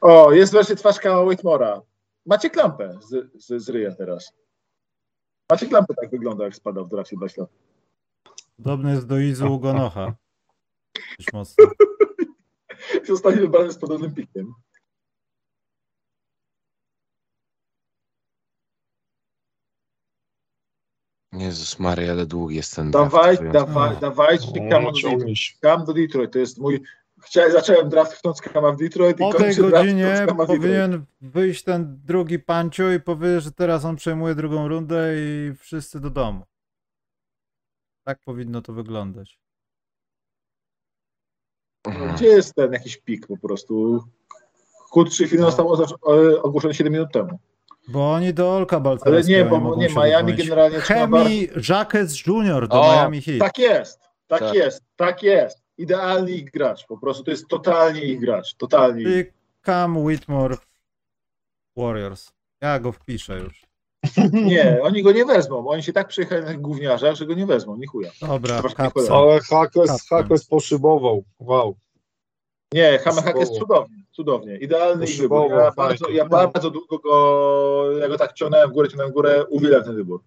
O, 0.00 0.32
jest 0.32 0.52
wreszcie 0.52 0.76
twarz 0.76 0.98
Kama 0.98 1.20
Whitmora. 1.20 1.82
Macie 2.26 2.50
klampę 2.50 2.98
z, 3.00 3.44
z, 3.44 3.64
z 3.64 3.68
ryja 3.68 3.94
teraz. 3.94 4.32
Macie 5.50 5.66
klampę 5.66 5.94
tak 5.94 6.10
wygląda, 6.10 6.44
jak 6.44 6.54
spadał 6.54 6.86
w 6.86 6.90
drafcie 6.90 7.16
20 7.16 7.40
lat. 7.42 7.50
Podobny 8.56 8.90
jest 8.90 9.06
do 9.06 9.18
Izu 9.18 9.60
mocno. 11.32 11.64
Zostanie 13.08 13.36
wybrany 13.36 13.72
z 13.72 13.78
podobnym 13.78 14.14
pikiem. 14.14 14.54
Jezus 21.40 21.78
Maria, 21.78 22.12
ale 22.12 22.26
długi 22.26 22.56
jest 22.56 22.76
ten 22.76 22.90
draft. 22.90 23.12
Dawaj, 23.12 23.36
Wyjątkowo. 23.36 23.66
dawaj, 23.66 23.96
dawajcie 24.00 24.46
No, 24.60 24.80
do 24.82 24.92
Detroit. 24.92 25.38
Cam 25.62 25.84
do 25.84 25.92
Detroit. 25.92 26.32
To 26.32 26.38
jest 26.38 26.58
mój... 26.58 26.82
Chciałem, 27.24 27.52
zacząłem 27.52 27.88
draft 27.88 28.12
chcąc 28.12 28.40
Kama 28.40 28.72
w 28.72 28.76
Detroit 28.76 29.16
i 29.16 29.18
Po 29.18 29.34
tej 29.34 29.56
godzinie 29.56 30.24
Kama 30.28 30.46
powinien 30.46 31.04
wyjść 31.20 31.64
ten 31.64 32.00
drugi 32.04 32.38
panciu 32.38 32.92
i 32.92 33.00
powiedzieć, 33.00 33.44
że 33.44 33.52
teraz 33.52 33.84
on 33.84 33.96
przejmuje 33.96 34.34
drugą 34.34 34.68
rundę 34.68 35.12
i 35.16 35.52
wszyscy 35.58 36.00
do 36.00 36.10
domu. 36.10 36.44
Tak 38.04 38.18
powinno 38.24 38.62
to 38.62 38.72
wyglądać. 38.72 39.40
Mhm. 41.86 42.14
Gdzie 42.14 42.26
jest 42.26 42.54
ten 42.54 42.72
jakiś 42.72 42.96
pik 42.96 43.26
po 43.26 43.36
prostu? 43.36 44.04
Krótszy 44.92 45.28
film 45.28 45.42
No. 45.42 45.50
został 45.50 45.72
ogłoszony 46.42 46.74
7 46.74 46.92
minut 46.92 47.12
temu. 47.12 47.38
Bo 47.90 48.12
oni 48.12 48.34
do 48.34 48.56
Olka 48.56 48.76
Ale 48.76 48.82
Balcerowskiego 48.82 49.38
nie, 49.38 49.60
bo 49.60 49.76
nie, 49.76 49.88
się 49.88 49.94
Miami 49.94 50.34
generalnie. 50.34 50.80
Chemi 50.80 51.48
Jacques 51.68 52.26
Jr. 52.26 52.68
do 52.68 52.80
O, 52.82 52.92
Miami 52.92 53.22
Heat. 53.22 53.38
Tak 53.40 53.58
jest, 53.58 54.00
tak, 54.26 54.40
Tak. 54.40 54.54
jest, 54.54 54.82
tak 54.96 55.22
jest. 55.22 55.62
Idealny 55.78 56.30
ich 56.30 56.50
gracz, 56.50 56.86
po 56.86 56.98
prostu 56.98 57.24
to 57.24 57.30
jest 57.30 57.48
totalnie 57.48 58.02
ich 58.04 58.20
gracz, 58.20 58.54
totalnie. 58.54 59.04
Czyli 59.04 59.24
Cam 59.62 59.98
Whitmore 59.98 60.56
Warriors. 61.76 62.32
Ja 62.60 62.78
go 62.78 62.92
wpiszę 62.92 63.38
już. 63.38 63.66
Nie, 64.32 64.78
oni 64.82 65.02
go 65.02 65.12
nie 65.12 65.24
wezmą, 65.24 65.62
bo 65.62 65.70
oni 65.70 65.82
się 65.82 65.92
tak 65.92 66.08
przyjechali 66.08 66.44
na 66.44 66.54
gówniarzach, 66.54 67.14
że 67.14 67.26
go 67.26 67.34
nie 67.34 67.46
wezmą, 67.46 67.76
nie 67.76 67.86
chuja. 67.86 68.10
Dobra. 68.20 68.62
Ale 69.10 69.40
Hakes. 69.40 70.08
Hakes 70.08 70.46
poszybował. 70.46 71.24
Wow. 71.38 71.76
Nie, 72.72 72.98
Hamehak 72.98 73.36
jest 73.36 73.56
Słowo. 73.56 73.86
Cudownie, 74.20 74.58
idealny 74.58 75.04
ich 75.04 75.20
wybór. 75.20 75.50
Ja 75.50 75.72
bardzo, 75.76 76.08
ja 76.10 76.28
bardzo 76.28 76.70
długo 76.70 76.98
go, 76.98 77.92
ja 77.98 78.08
go 78.08 78.18
tak 78.18 78.32
ciągnąłem 78.32 78.70
w 78.70 78.72
górę, 78.72 78.88
ciągnąłem 78.88 79.12
w 79.12 79.14
górę, 79.14 79.46
uwielbiam 79.46 79.84
ten 79.84 79.94
wybór. 79.94 80.24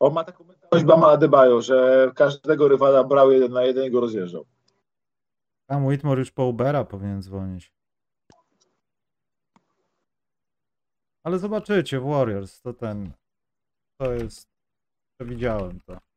On 0.00 0.12
ma 0.12 0.24
taką 0.24 0.44
mentalność 0.44 0.84
Bama 0.84 1.08
Adebayo, 1.08 1.62
że 1.62 2.10
każdego 2.14 2.68
rywala 2.68 3.04
brał 3.04 3.32
jeden 3.32 3.52
na 3.52 3.62
jeden 3.62 3.84
i 3.84 3.90
go 3.90 4.00
rozjeżdżał. 4.00 4.46
Cam 5.70 5.86
Whitmore 5.86 6.18
już 6.18 6.30
po 6.30 6.44
Ubera 6.44 6.84
powinien 6.84 7.22
dzwonić. 7.22 7.72
Ale 11.24 11.38
zobaczycie, 11.38 12.00
Warriors 12.00 12.60
to 12.60 12.72
ten. 12.72 13.12
To 14.00 14.12
jest. 14.12 14.48
Przewidziałem 15.20 15.80
to. 15.80 16.07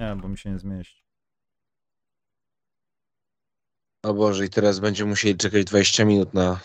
Nie 0.00 0.16
bo 0.16 0.28
mi 0.28 0.38
się 0.38 0.50
nie 0.50 0.58
zmieści. 0.58 1.02
O 4.02 4.14
Boże, 4.14 4.44
i 4.44 4.50
teraz 4.50 4.78
będziemy 4.78 5.10
musieli 5.10 5.36
czekać 5.36 5.64
20 5.64 6.04
minut 6.04 6.34
na... 6.34 6.60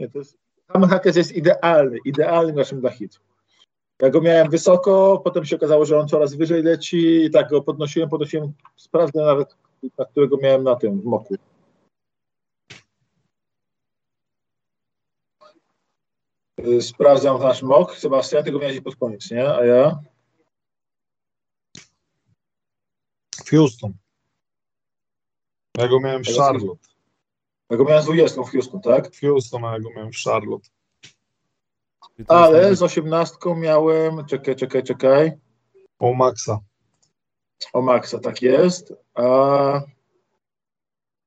Nie, 0.00 0.08
to 0.08 0.18
jest, 0.18 0.38
Hamehakes 0.68 1.16
jest 1.16 1.32
idealny, 1.32 1.98
idealny 2.04 2.52
naszym 2.52 2.80
dla 2.80 2.90
hit. 2.90 3.20
Ja 4.02 4.10
go 4.10 4.20
miałem 4.20 4.50
wysoko, 4.50 5.20
potem 5.24 5.44
się 5.44 5.56
okazało, 5.56 5.84
że 5.84 5.98
on 5.98 6.08
coraz 6.08 6.34
wyżej 6.34 6.62
leci 6.62 7.24
i 7.24 7.30
tak 7.30 7.48
go 7.48 7.62
podnosiłem, 7.62 8.08
podnosiłem, 8.08 8.52
sprawdzę 8.76 9.24
nawet, 9.24 9.56
na 9.98 10.04
którego 10.04 10.36
miałem 10.36 10.62
na 10.62 10.76
tym, 10.76 11.00
w 11.00 11.04
moku. 11.04 11.36
Sprawdzam 16.80 17.40
nasz 17.40 17.62
mok. 17.62 17.96
Sebastian, 17.96 18.44
tego 18.44 18.58
miałeś 18.58 18.80
pod 18.80 18.96
koniec, 18.96 19.30
nie? 19.30 19.54
A 19.54 19.64
ja? 19.64 20.00
W 23.46 23.50
Houston. 23.50 23.92
Ja 25.78 25.88
go 25.88 26.00
miałem 26.00 26.24
w 26.24 26.26
Charlotte. 26.26 26.88
Ja 27.70 27.76
go 27.76 27.84
miałem 27.84 28.02
z 28.02 28.06
20 28.06 28.42
w 28.42 28.50
Houston, 28.50 28.80
tak? 28.80 29.14
W 29.14 29.20
Houston, 29.20 29.64
a 29.64 29.72
ja 29.72 29.80
go 29.80 29.90
miałem 29.96 30.12
w 30.12 30.16
Charlotte. 30.16 30.68
Ale 32.28 32.76
z 32.76 32.82
18 32.82 33.36
miałem, 33.56 34.26
czekaj, 34.26 34.56
czekaj, 34.56 34.82
czekaj. 34.82 35.32
O 35.98 36.14
Maxa. 36.14 36.60
O 37.72 37.82
Maxa, 37.82 38.18
tak 38.18 38.42
jest. 38.42 38.92
A 39.14 39.24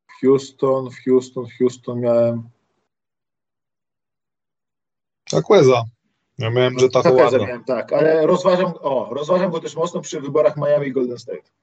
w 0.07 0.21
Houston, 0.21 0.89
w 0.89 1.03
Houston, 1.03 1.45
w 1.45 1.57
Houston 1.57 1.99
miałem. 1.99 2.49
Aqueza. 5.33 5.83
Ja 6.37 6.49
miałem 6.49 6.75
Hakeza 6.75 7.09
Howarda. 7.09 7.37
miałem, 7.37 7.63
tak, 7.63 7.93
ale 7.93 8.27
rozważam, 8.27 8.73
o, 8.81 9.13
rozważam 9.13 9.51
go 9.51 9.59
też 9.59 9.75
mocno 9.75 10.01
przy 10.01 10.21
wyborach 10.21 10.57
Miami 10.57 10.87
i 10.87 10.91
Golden 10.91 11.19
State. 11.19 11.58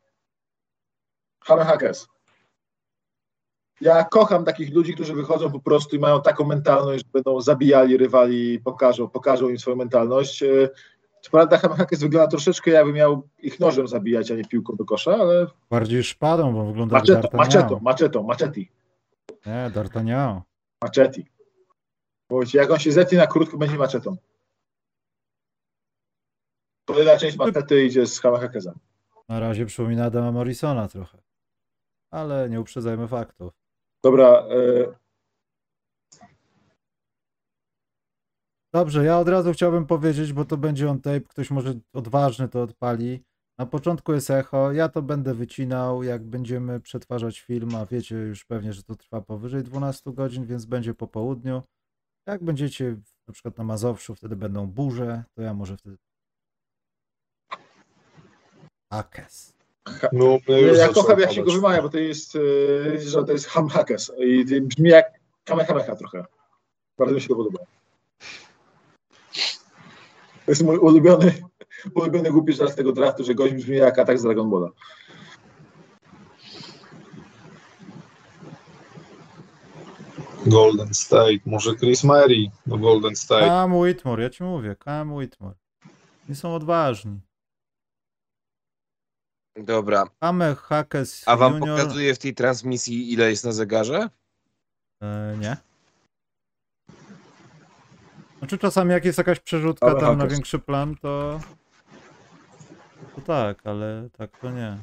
Hame 1.47 1.64
Hakes. 1.64 2.09
Ja 3.81 4.05
kocham 4.05 4.44
takich 4.44 4.74
ludzi, 4.74 4.94
którzy 4.94 5.14
wychodzą 5.14 5.52
po 5.52 5.60
prostu 5.60 5.97
i 5.97 5.98
mają 5.98 6.23
taką 6.23 6.44
mentalność, 6.44 7.05
że 7.05 7.10
będą 7.12 7.40
zabijali 7.40 7.97
rywali, 7.97 8.60
pokażą, 8.60 9.09
pokażą 9.09 9.48
im 9.48 9.59
swoją 9.59 9.77
mentalność. 9.77 10.43
E, 10.43 10.68
Co 11.20 11.31
prawda 11.31 11.59
Hame 11.59 11.77
Hakes 11.77 12.01
wygląda 12.01 12.28
troszeczkę 12.28 12.70
jakby 12.70 12.93
miał 12.93 13.28
ich 13.39 13.60
nożem 13.60 13.89
zabijać, 13.89 14.31
a 14.31 14.35
nie 14.35 14.44
piłką 14.44 14.77
do 14.77 14.85
kosza, 14.85 15.14
ale 15.14 15.47
Bardziej 15.70 16.05
szpadą, 16.05 16.52
bo 16.55 16.64
wygląda 16.66 16.98
maczetą, 16.98 17.20
jak 17.23 17.32
maczetą, 17.32 17.81
maczetą, 17.81 18.23
machetti. 18.23 18.70
Nie, 19.47 19.70
D'Artagnan. 19.74 20.40
Machetti. 20.82 21.27
Mówicie, 22.31 22.59
jak 22.59 22.70
on 22.70 22.78
się 22.78 22.93
zetnie 22.93 23.18
na 23.18 23.27
krótko, 23.27 23.59
będzie 23.59 23.78
maczetą. 23.78 24.16
Kolejna 26.85 27.16
część 27.16 27.36
machety 27.36 27.85
idzie 27.85 28.06
z 28.06 28.20
Hamahakeza. 28.20 28.74
Na 29.28 29.40
razie 29.40 29.66
przypomina 29.66 30.05
Adama 30.05 30.32
Morrisona 30.32 30.89
trochę. 30.89 31.25
Ale 32.10 32.48
nie 32.48 32.60
uprzedzajmy 32.60 33.08
faktów. 33.08 33.52
Dobra, 34.04 34.28
e, 34.28 34.94
Dobrze, 38.76 39.04
ja 39.04 39.18
od 39.18 39.28
razu 39.28 39.52
chciałbym 39.52 39.86
powiedzieć, 39.86 40.32
bo 40.32 40.44
to 40.44 40.56
będzie 40.56 40.90
on 40.90 41.00
tape, 41.00 41.20
ktoś 41.20 41.50
może 41.50 41.74
odważny 41.92 42.48
to 42.48 42.62
odpali. 42.62 43.22
Na 43.58 43.66
początku 43.66 44.12
jest 44.12 44.30
echo, 44.30 44.72
ja 44.72 44.88
to 44.88 45.02
będę 45.02 45.34
wycinał, 45.34 46.02
jak 46.02 46.24
będziemy 46.24 46.80
przetwarzać 46.80 47.40
film, 47.40 47.74
a 47.74 47.86
wiecie 47.86 48.16
już 48.16 48.44
pewnie, 48.44 48.72
że 48.72 48.82
to 48.82 48.94
trwa 48.94 49.20
powyżej 49.20 49.62
12 49.62 50.12
godzin, 50.12 50.46
więc 50.46 50.64
będzie 50.64 50.94
po 50.94 51.06
południu. 51.06 51.62
Jak 52.26 52.44
będziecie 52.44 52.96
na 53.28 53.32
przykład 53.32 53.58
na 53.58 53.64
Mazowszu, 53.64 54.14
wtedy 54.14 54.36
będą 54.36 54.66
burze, 54.66 55.24
to 55.34 55.42
ja 55.42 55.54
może 55.54 55.76
wtedy... 55.76 55.96
Akes. 58.90 59.55
No, 60.12 60.38
ja, 60.78 60.88
kocham 60.88 61.20
jak 61.20 61.32
się 61.32 61.44
go 61.44 61.52
wymawia, 61.52 61.82
bo 61.82 61.88
to 61.88 61.98
jest, 61.98 62.36
e, 62.36 63.00
że 63.00 63.24
to 63.24 63.32
jest 63.32 63.46
Hamhakes 63.46 64.12
i 64.18 64.60
brzmi 64.60 64.90
jak 64.90 65.06
Kamehameha 65.44 65.96
trochę. 65.96 66.24
Bardzo 66.98 67.14
mi 67.14 67.20
się 67.20 67.28
to 67.28 67.36
podoba. 67.36 67.58
To 70.46 70.52
jest 70.52 70.62
mój 70.62 70.78
ulubiony, 70.78 71.32
ulubiony 71.94 72.30
głupi 72.30 72.52
żart 72.52 72.72
z 72.72 72.74
tego 72.74 72.92
draftu, 72.92 73.24
że 73.24 73.34
gość 73.34 73.54
brzmi 73.54 73.76
jak 73.76 73.98
atak 73.98 74.18
z 74.18 74.22
Dragon 74.22 74.50
Balla. 74.50 74.68
Golden 80.46 80.94
State. 80.94 81.38
Może 81.46 81.74
Chris 81.74 82.04
Mary 82.04 82.50
do 82.66 82.78
Golden 82.78 83.16
State. 83.16 83.46
Cam 83.46 83.76
Whitmore, 83.76 84.22
ja 84.22 84.30
ci 84.30 84.42
mówię, 84.42 84.76
Cam 84.84 85.14
Whitmore. 85.14 85.54
Nie 86.28 86.34
są 86.34 86.54
odważni. 86.54 87.20
Dobra, 89.56 90.04
Ame 90.20 90.54
Hakes 90.54 91.22
a 91.26 91.36
wam 91.36 91.52
Junior... 91.52 91.78
pokazuje 91.78 92.14
w 92.14 92.18
tej 92.18 92.34
transmisji 92.34 93.12
ile 93.12 93.30
jest 93.30 93.44
na 93.44 93.52
zegarze? 93.52 94.10
E, 95.02 95.36
nie. 95.40 95.56
Znaczy 98.38 98.58
czasami 98.58 98.90
jak 98.90 99.04
jest 99.04 99.18
jakaś 99.18 99.40
przerzutka 99.40 99.86
Ale 99.86 100.00
tam 100.00 100.16
na 100.16 100.24
Hakes. 100.24 100.32
większy 100.32 100.58
plan, 100.58 100.96
to... 100.96 101.40
To 103.14 103.20
tak, 103.20 103.66
ale 103.66 104.08
tak 104.18 104.38
to 104.40 104.50
nie. 104.50 104.78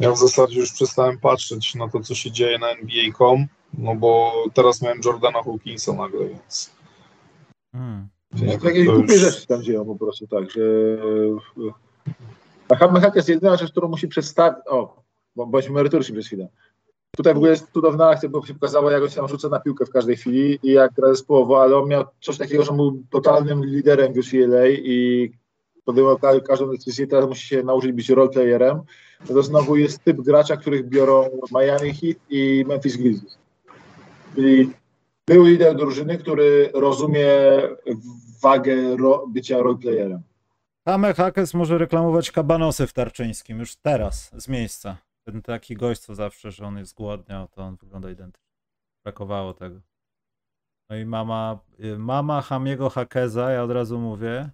Ja 0.00 0.12
w 0.12 0.18
zasadzie 0.18 0.60
już 0.60 0.72
przestałem 0.72 1.18
patrzeć 1.18 1.74
na 1.74 1.88
to, 1.88 2.00
co 2.00 2.14
się 2.14 2.30
dzieje 2.30 2.58
na 2.58 2.68
NBA.com, 2.68 3.46
no 3.74 3.94
bo 3.94 4.32
teraz 4.54 4.82
miałem 4.82 5.00
Jordana 5.04 5.42
Hawkinsa 5.42 5.92
nagle, 5.92 6.28
więc... 6.28 6.70
Hmm. 7.72 8.08
Jakieś 8.34 8.86
to 8.86 8.92
głupie 8.92 9.12
już- 9.12 9.22
rzeczy 9.22 9.46
tam 9.46 9.62
dzieją 9.62 9.84
po 9.84 9.96
prostu, 9.96 10.26
tak, 10.26 10.50
że... 10.50 10.60
A 12.68 12.76
Hamehak 12.76 13.16
jest 13.16 13.28
jedyna 13.28 13.56
rzecz, 13.56 13.70
którą 13.70 13.88
musi 13.88 14.08
przedstawić... 14.08 14.58
O, 14.66 15.02
bo- 15.36 15.46
bądźmy 15.46 15.74
merytoryczni 15.74 16.14
przez 16.14 16.26
chwilę. 16.26 16.48
Tutaj 17.16 17.34
w 17.34 17.36
ogóle 17.36 17.50
jest 17.50 17.72
cudowna 17.72 18.08
akcja, 18.08 18.28
bo 18.28 18.46
się 18.46 18.54
pokazało, 18.54 18.90
jak 18.90 19.02
on 19.02 19.08
się 19.08 19.16
tam 19.16 19.28
rzuca 19.28 19.48
na 19.48 19.60
piłkę 19.60 19.86
w 19.86 19.90
każdej 19.90 20.16
chwili 20.16 20.58
i 20.62 20.72
jak 20.72 20.92
gra 20.92 21.08
zespołowo, 21.08 21.62
ale 21.62 21.76
on 21.76 21.88
miał 21.88 22.04
coś 22.20 22.38
takiego, 22.38 22.62
że 22.64 22.72
był 22.72 23.02
totalnym 23.10 23.64
liderem 23.64 24.12
w 24.12 24.16
UCLA 24.18 24.68
i 24.68 25.30
podejmował 25.84 26.18
ka- 26.18 26.40
każdą 26.40 26.70
decyzję, 26.70 27.06
teraz 27.06 27.28
musi 27.28 27.48
się 27.48 27.62
nauczyć 27.62 27.92
być 27.92 28.08
roleplayerem. 28.10 28.80
No 29.28 29.34
to 29.34 29.42
znowu 29.42 29.76
jest 29.76 30.04
typ 30.04 30.20
gracza, 30.20 30.56
których 30.56 30.88
biorą 30.88 31.24
Miami 31.54 31.94
Heat 31.94 32.16
i 32.30 32.64
Memphis 32.68 32.96
Grizzlies. 32.96 33.38
Czyli 34.34 34.70
był 35.30 35.44
lider 35.44 35.76
drużyny, 35.76 36.18
który 36.18 36.70
rozumie 36.74 37.28
wagę 38.42 38.96
ro, 38.96 39.26
bycia 39.28 39.58
roleplayerem. 39.58 40.22
Ame 40.84 41.14
Hakes 41.14 41.54
może 41.54 41.78
reklamować 41.78 42.30
kabanosy 42.30 42.86
w 42.86 42.92
Tarczyńskim 42.92 43.58
już 43.58 43.76
teraz, 43.76 44.30
z 44.42 44.48
miejsca. 44.48 44.96
ten 45.26 45.42
taki 45.42 45.74
gość, 45.74 46.00
co 46.00 46.14
zawsze, 46.14 46.50
że 46.50 46.66
on 46.66 46.78
jest 46.78 46.94
głodniał, 46.94 47.48
to 47.48 47.62
on 47.62 47.76
wygląda 47.76 48.10
identycznie. 48.10 48.50
Brakowało 49.04 49.54
tego. 49.54 49.80
No 50.90 50.96
i 50.96 51.04
mama, 51.04 51.58
y, 51.84 51.98
mama 51.98 52.42
Hamiego 52.42 52.90
Hakeza, 52.90 53.50
ja 53.50 53.62
od 53.62 53.70
razu 53.70 53.98
mówię, 53.98 54.50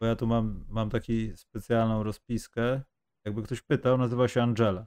bo 0.00 0.06
ja 0.06 0.16
tu 0.16 0.26
mam, 0.26 0.64
mam 0.68 0.90
taką 0.90 1.12
specjalną 1.36 2.02
rozpiskę. 2.02 2.82
Jakby 3.24 3.42
ktoś 3.42 3.62
pytał, 3.62 3.98
nazywa 3.98 4.28
się 4.28 4.42
Angela. 4.42 4.84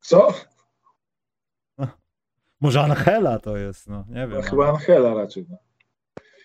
Co? 0.00 0.34
Może 2.60 2.80
Angela 2.80 3.38
to 3.38 3.56
jest, 3.56 3.88
no 3.88 4.04
nie 4.08 4.26
wiem. 4.26 4.30
No, 4.30 4.42
chyba 4.42 4.68
Angela 4.68 5.14
raczej. 5.14 5.46
No. 5.50 5.56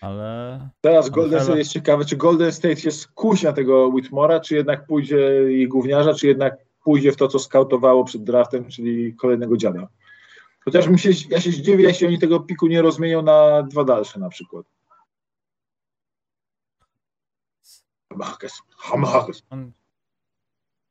Ale 0.00 0.60
Teraz 0.80 1.10
Golden 1.10 1.24
Angela. 1.32 1.44
State 1.44 1.58
jest 1.58 1.72
ciekawe, 1.72 2.04
czy 2.04 2.16
Golden 2.16 2.52
State 2.52 2.76
się 2.76 2.90
skusi 2.90 3.46
na 3.46 3.52
tego 3.52 3.86
Whitmora, 3.86 4.40
czy 4.40 4.54
jednak 4.54 4.86
pójdzie 4.86 5.52
i 5.52 5.68
gówniarza, 5.68 6.14
czy 6.14 6.26
jednak 6.26 6.56
pójdzie 6.84 7.12
w 7.12 7.16
to, 7.16 7.28
co 7.28 7.38
skautowało 7.38 8.04
przed 8.04 8.24
draftem, 8.24 8.68
czyli 8.68 9.14
kolejnego 9.14 9.56
dziada. 9.56 9.88
Chociaż 10.64 10.88
mi 10.88 10.98
się, 10.98 11.10
ja 11.30 11.40
się 11.40 11.50
zdziwię, 11.50 11.84
jeśli 11.84 12.06
oni 12.06 12.18
tego 12.18 12.40
piku 12.40 12.66
nie 12.66 12.82
rozmienią 12.82 13.22
na 13.22 13.62
dwa 13.62 13.84
dalsze 13.84 14.20
na 14.20 14.28
przykład. 14.28 14.66
On... 19.50 19.72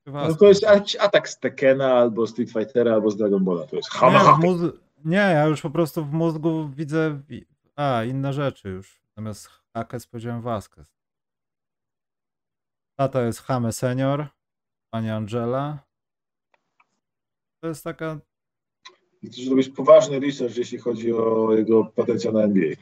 Chyba 0.06 0.28
No 0.28 0.36
to 0.36 0.46
jest 0.46 0.66
atak 1.00 1.30
z 1.30 1.40
Tekena, 1.40 1.94
albo 1.94 2.28
Street 2.28 2.52
Fightera, 2.52 2.94
albo 2.94 3.12
z 3.12 3.18
Dragon 3.18 3.44
Balla. 3.44 3.68
To 3.68 3.76
jest 3.76 3.90
mózgu, 4.40 4.85
nie, 5.06 5.18
ja 5.18 5.46
już 5.46 5.62
po 5.62 5.70
prostu 5.70 6.06
w 6.06 6.12
mózgu 6.14 6.70
widzę. 6.70 7.22
wi- 7.28 7.46
A, 7.76 8.04
inne 8.04 8.34
rzeczy 8.34 8.70
już. 8.70 9.02
Zamiast 9.18 9.50
Hakes 9.74 10.08
powiedziałem 10.08 10.42
Vasquez. 10.42 10.86
A 12.98 13.08
to 13.08 13.22
jest 13.22 13.42
Hame 13.42 13.72
Senior, 13.72 14.28
pani 14.90 15.10
Angela. 15.10 15.80
To 17.62 17.68
jest 17.68 17.84
taka. 17.84 18.20
Chcesz 19.26 19.46
zrobić 19.46 19.70
poważny 19.70 20.20
research, 20.20 20.58
jeśli 20.58 20.78
chodzi 20.78 21.14
o 21.14 21.54
jego 21.54 21.86
potencjał 21.86 22.34
na 22.34 22.44
NBA. 22.44 22.76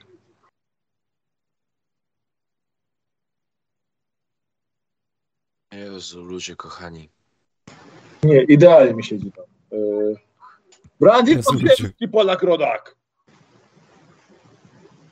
Jezu, 5.72 6.24
ludzie 6.24 6.56
kochani. 6.56 7.10
Nie, 8.24 8.44
idealnie 8.44 8.94
mi 8.94 9.04
siedzi 9.04 9.32
tam. 9.32 9.46
Yy, 9.72 10.16
Brandy 11.04 11.32
Jezu, 11.32 11.54
Podziemski, 11.54 12.08
Polak 12.08 12.44
Rodak. 12.44 12.96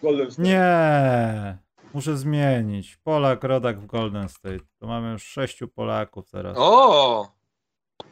Golden 0.01 0.31
State. 0.31 0.47
Nie! 0.47 1.57
Muszę 1.93 2.17
zmienić. 2.17 2.97
Polak, 3.03 3.43
rodak 3.43 3.79
w 3.79 3.85
Golden 3.85 4.29
State. 4.29 4.59
To 4.79 4.87
mamy 4.87 5.11
już 5.11 5.23
sześciu 5.23 5.67
Polaków 5.67 6.29
teraz. 6.29 6.57
O! 6.59 7.31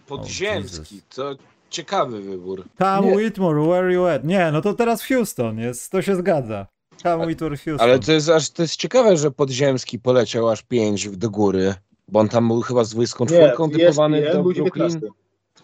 Podziemski, 0.07 0.77
Podziemski, 0.77 1.01
to 1.15 1.35
ciekawy 1.69 2.21
wybór. 2.21 2.63
Cam 2.77 3.05
Nie. 3.05 3.15
Whitmore, 3.15 3.67
where 3.67 3.93
you 3.93 4.05
at? 4.05 4.23
Nie, 4.23 4.51
no 4.51 4.61
to 4.61 4.73
teraz 4.73 5.03
Houston 5.03 5.59
jest. 5.59 5.91
To 5.91 6.01
się 6.01 6.15
zgadza. 6.15 6.67
Cam 6.97 7.21
Whitmore, 7.21 7.57
Houston. 7.57 7.89
Ale 7.89 7.99
to 7.99 8.11
jest 8.11 8.29
aż 8.29 8.49
to 8.49 8.61
jest 8.61 8.75
ciekawe, 8.75 9.17
że 9.17 9.31
Podziemski 9.31 9.99
poleciał 9.99 10.49
aż 10.49 10.63
5 10.63 11.17
do 11.17 11.29
góry, 11.29 11.73
bo 12.07 12.19
on 12.19 12.29
tam 12.29 12.47
był 12.47 12.61
chyba 12.61 12.83
z 12.83 12.89
24 12.89 13.51
typowany 13.71 14.19
jest, 14.19 14.33
do 14.33 14.43
był 14.43 14.53
Brooklyn. 14.53 15.01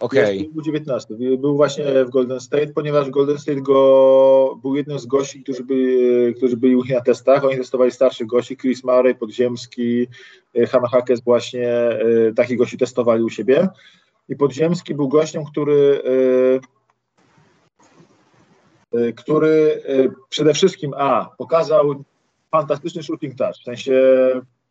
Okej. 0.00 0.38
Jest, 0.38 0.52
był 0.52 0.62
19. 0.62 1.14
Był 1.38 1.56
właśnie 1.56 2.04
w 2.04 2.10
Golden 2.10 2.40
State, 2.40 2.66
ponieważ 2.66 3.10
Golden 3.10 3.38
State 3.38 3.60
go 3.60 4.58
był 4.62 4.76
jednym 4.76 4.98
z 4.98 5.06
gości, 5.06 5.42
którzy 5.42 5.64
byli, 5.64 6.34
którzy 6.34 6.56
byli 6.56 6.76
u 6.76 6.82
nich 6.82 6.94
na 6.94 7.00
testach. 7.00 7.44
Oni 7.44 7.56
testowali 7.56 7.90
starszych 7.90 8.26
gości, 8.26 8.56
Chris 8.56 8.84
Murray, 8.84 9.14
Podziemski, 9.14 10.06
e, 10.54 10.66
Hama 10.66 10.88
Hackes 10.88 11.20
właśnie 11.20 11.68
e, 11.68 11.98
takich 12.36 12.58
gości 12.58 12.78
testowali 12.78 13.22
u 13.22 13.30
siebie. 13.30 13.68
I 14.28 14.36
Podziemski 14.36 14.94
był 14.94 15.08
gościem, 15.08 15.44
który 15.44 16.02
e, 18.92 18.98
e, 18.98 19.12
który 19.12 19.82
e, 19.88 20.08
przede 20.28 20.54
wszystkim 20.54 20.94
a, 20.96 21.30
pokazał 21.38 22.04
fantastyczny 22.50 23.02
shooting 23.02 23.34
touch, 23.34 23.56
w 23.60 23.64
sensie 23.64 24.02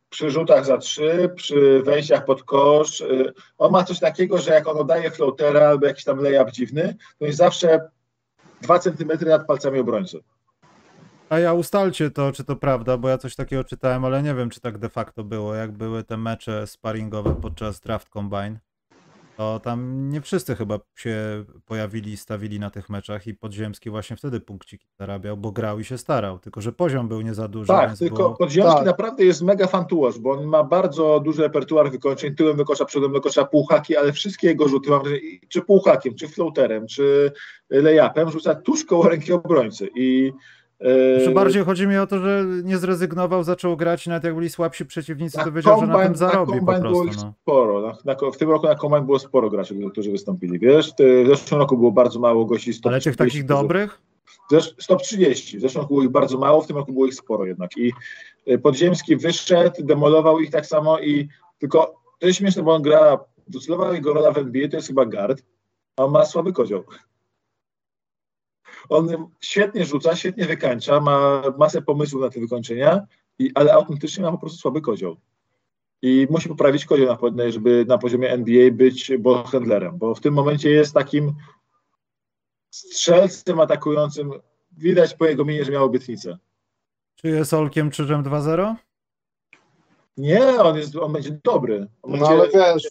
przy 0.10 0.30
rzutach 0.32 0.66
za 0.66 0.78
trzy, 0.78 1.30
przy 1.36 1.82
wejściach 1.86 2.26
pod 2.26 2.44
kosz. 2.44 3.02
y, 3.02 3.34
On 3.58 3.72
ma 3.72 3.84
coś 3.84 4.00
takiego, 4.00 4.38
że 4.38 4.52
jak 4.54 4.68
on 4.68 4.78
oddaje 4.78 5.12
floatera 5.12 5.68
albo 5.68 5.88
jakiś 5.88 6.04
tam 6.04 6.20
layup 6.20 6.52
dziwny, 6.52 6.96
to 7.20 7.26
jest 7.26 7.38
zawsze 7.38 7.90
dwa 8.62 8.80
centymetry 8.80 9.30
nad 9.30 9.48
palcami 9.48 9.80
obrońcy. 9.80 10.20
A 11.30 11.40
ja 11.40 11.54
ustalcie 11.54 12.12
to, 12.12 12.32
czy 12.32 12.44
to 12.44 12.56
prawda, 12.56 12.98
bo 12.98 13.10
ja 13.10 13.18
coś 13.18 13.36
takiego 13.36 13.64
czytałem, 13.64 14.06
ale 14.06 14.24
nie 14.24 14.36
wiem, 14.36 14.50
czy 14.50 14.62
tak 14.62 14.78
de 14.78 14.90
facto 14.90 15.24
było. 15.24 15.56
Jak 15.56 15.72
były 15.72 16.04
te 16.04 16.18
mecze 16.18 16.68
sparingowe 16.68 17.36
podczas 17.42 17.80
draft 17.80 18.10
combine, 18.10 18.60
to 19.38 19.60
tam 19.60 20.10
nie 20.10 20.22
wszyscy 20.22 20.56
chyba 20.56 20.80
się 20.96 21.44
pojawili 21.66 22.12
i 22.12 22.18
stawili 22.18 22.60
na 22.60 22.70
tych 22.70 22.90
meczach 22.90 23.28
i 23.28 23.34
Podziemski 23.34 23.90
właśnie 23.90 24.16
wtedy 24.16 24.40
punkciki 24.40 24.88
zarabiał, 25.00 25.38
bo 25.38 25.52
grał 25.52 25.80
i 25.80 25.84
się 25.84 25.98
starał, 25.98 26.40
tylko 26.40 26.62
że 26.62 26.72
poziom 26.72 27.08
był 27.08 27.22
nie 27.22 27.34
za 27.34 27.48
duży, 27.48 27.68
Tak, 27.68 27.98
tylko 27.98 28.16
było... 28.16 28.36
Podziemski 28.36 28.76
Tak. 28.76 28.86
naprawdę 28.86 29.26
jest 29.26 29.42
mega 29.42 29.68
fantułaż, 29.68 30.20
bo 30.20 30.32
on 30.32 30.46
ma 30.46 30.64
bardzo 30.64 31.20
duży 31.20 31.42
repertuar 31.42 31.92
wykończeń, 31.92 32.36
tyłem 32.36 32.58
wykosza, 32.58 32.86
przodem 32.86 33.14
wykosza, 33.14 33.46
półhaki, 33.46 33.98
ale 33.98 34.14
wszystkie 34.14 34.48
jego 34.48 34.68
rzuty, 34.68 34.90
mam 34.90 35.02
wrażenie, 35.02 35.22
czy 35.50 35.62
półhakiem, 35.62 36.16
czy 36.16 36.28
floaterem, 36.28 36.88
czy 36.88 37.32
layupem, 37.70 38.32
rzuca 38.32 38.56
tuż 38.56 38.86
koło 38.86 39.10
ręki 39.10 39.34
obrońcy 39.34 39.90
i 39.96 40.34
Że 41.26 41.32
bardziej 41.32 41.64
chodzi 41.64 41.88
mi 41.88 41.98
o 41.98 42.08
to, 42.08 42.20
że 42.20 42.44
nie 42.64 42.78
zrezygnował, 42.78 43.44
zaczął 43.44 43.78
grać 43.78 44.06
i 44.06 44.10
nawet 44.10 44.24
jak 44.24 44.36
byli 44.36 44.50
słabsi 44.50 44.86
przeciwnicy, 44.86 45.38
to 45.38 45.46
Na 45.46 45.52
wiedział, 45.52 45.80
że 45.80 45.88
na 45.88 46.04
tym 46.04 46.16
zarobi 46.16 46.52
po 46.52 46.58
combine 46.66 46.82
było 46.90 47.04
prostu. 47.04 47.20
ich 47.20 47.26
No. 47.26 47.34
sporo. 47.42 47.82
Na, 47.82 47.98
na, 48.06 48.32
w 48.32 48.38
tym 48.38 48.50
roku 48.50 48.68
na 48.68 48.76
Combine 48.76 49.06
było 49.06 49.20
sporo 49.20 49.50
graczy, 49.50 49.76
którzy 49.92 50.12
wystąpili. 50.12 50.60
Wiesz, 50.60 50.94
w 51.26 51.28
zeszłym 51.28 51.60
roku 51.60 51.78
było 51.78 51.92
bardzo 51.92 52.20
mało 52.20 52.46
gości. 52.46 52.74
z 52.74 52.82
top 52.82 52.92
Ale 52.92 53.02
tych 53.02 53.14
40, 53.14 53.38
takich 53.38 53.48
dobrych? 53.48 54.02
Stop 54.80 55.02
30. 55.02 55.58
W 55.58 55.62
zeszłym 55.62 55.82
roku 55.82 55.94
było 55.94 56.04
ich 56.04 56.10
bardzo 56.12 56.38
mało, 56.38 56.62
w 56.62 56.68
tym 56.68 56.76
roku 56.78 56.94
było 56.94 57.06
ich 57.06 57.14
sporo 57.16 57.46
jednak. 57.46 57.78
I 57.78 57.94
y, 58.52 58.58
Podziemski 58.60 59.18
wyszedł, 59.18 59.84
demolował 59.84 60.40
ich 60.40 60.50
tak 60.52 60.66
samo 60.66 61.00
i 61.00 61.28
tylko 61.60 61.96
to 62.20 62.28
jest 62.28 62.40
śmieszne, 62.40 62.64
bo 62.64 62.74
on 62.76 62.82
gra, 62.82 63.20
docelowa 63.48 63.94
jego 63.94 64.14
rola 64.14 64.32
w 64.32 64.38
NBA 64.38 64.68
to 64.70 64.76
jest 64.76 64.88
chyba 64.88 65.06
guard, 65.06 65.42
a 65.98 66.04
on 66.04 66.12
ma 66.12 66.26
słaby 66.26 66.54
kozioł. 66.54 66.84
On 68.90 69.30
świetnie 69.42 69.86
rzuca, 69.86 70.16
świetnie 70.16 70.46
wykańcza, 70.46 71.00
ma 71.00 71.44
masę 71.58 71.82
pomysłów 71.82 72.22
na 72.22 72.30
te 72.30 72.40
wykończenia, 72.40 73.08
i, 73.40 73.52
ale 73.56 73.74
autentycznie 73.74 74.24
ma 74.24 74.32
po 74.32 74.38
prostu 74.38 74.58
słaby 74.58 74.82
kozioł. 74.82 75.18
I 76.02 76.28
musi 76.30 76.50
poprawić 76.50 76.86
kozioł 76.86 77.32
na, 77.32 77.52
żeby 77.52 77.86
na 77.88 77.98
poziomie 77.98 78.32
NBA 78.32 78.72
być 78.72 79.12
ballhandlerem, 79.20 79.98
bo 79.98 80.16
w 80.16 80.22
tym 80.22 80.34
momencie 80.34 80.70
jest 80.70 80.94
takim 80.94 81.36
strzelcem 82.70 83.60
atakującym. 83.60 84.32
Widać 84.78 85.14
po 85.14 85.26
jego 85.26 85.46
minie, 85.46 85.66
że 85.66 85.72
miał 85.72 85.86
obietnicę. 85.86 86.38
Czy 87.16 87.28
jest 87.28 87.54
Olkiem 87.54 87.92
Czyżem 87.92 88.24
2-0? 88.24 88.76
Nie, 90.18 90.62
on, 90.62 90.78
jest, 90.78 90.96
on 90.96 91.14
będzie 91.14 91.40
dobry. 91.44 91.88
On 92.02 92.12
No 92.12 92.18
będzie, 92.18 92.34
ale 92.34 92.74
wiesz, 92.74 92.88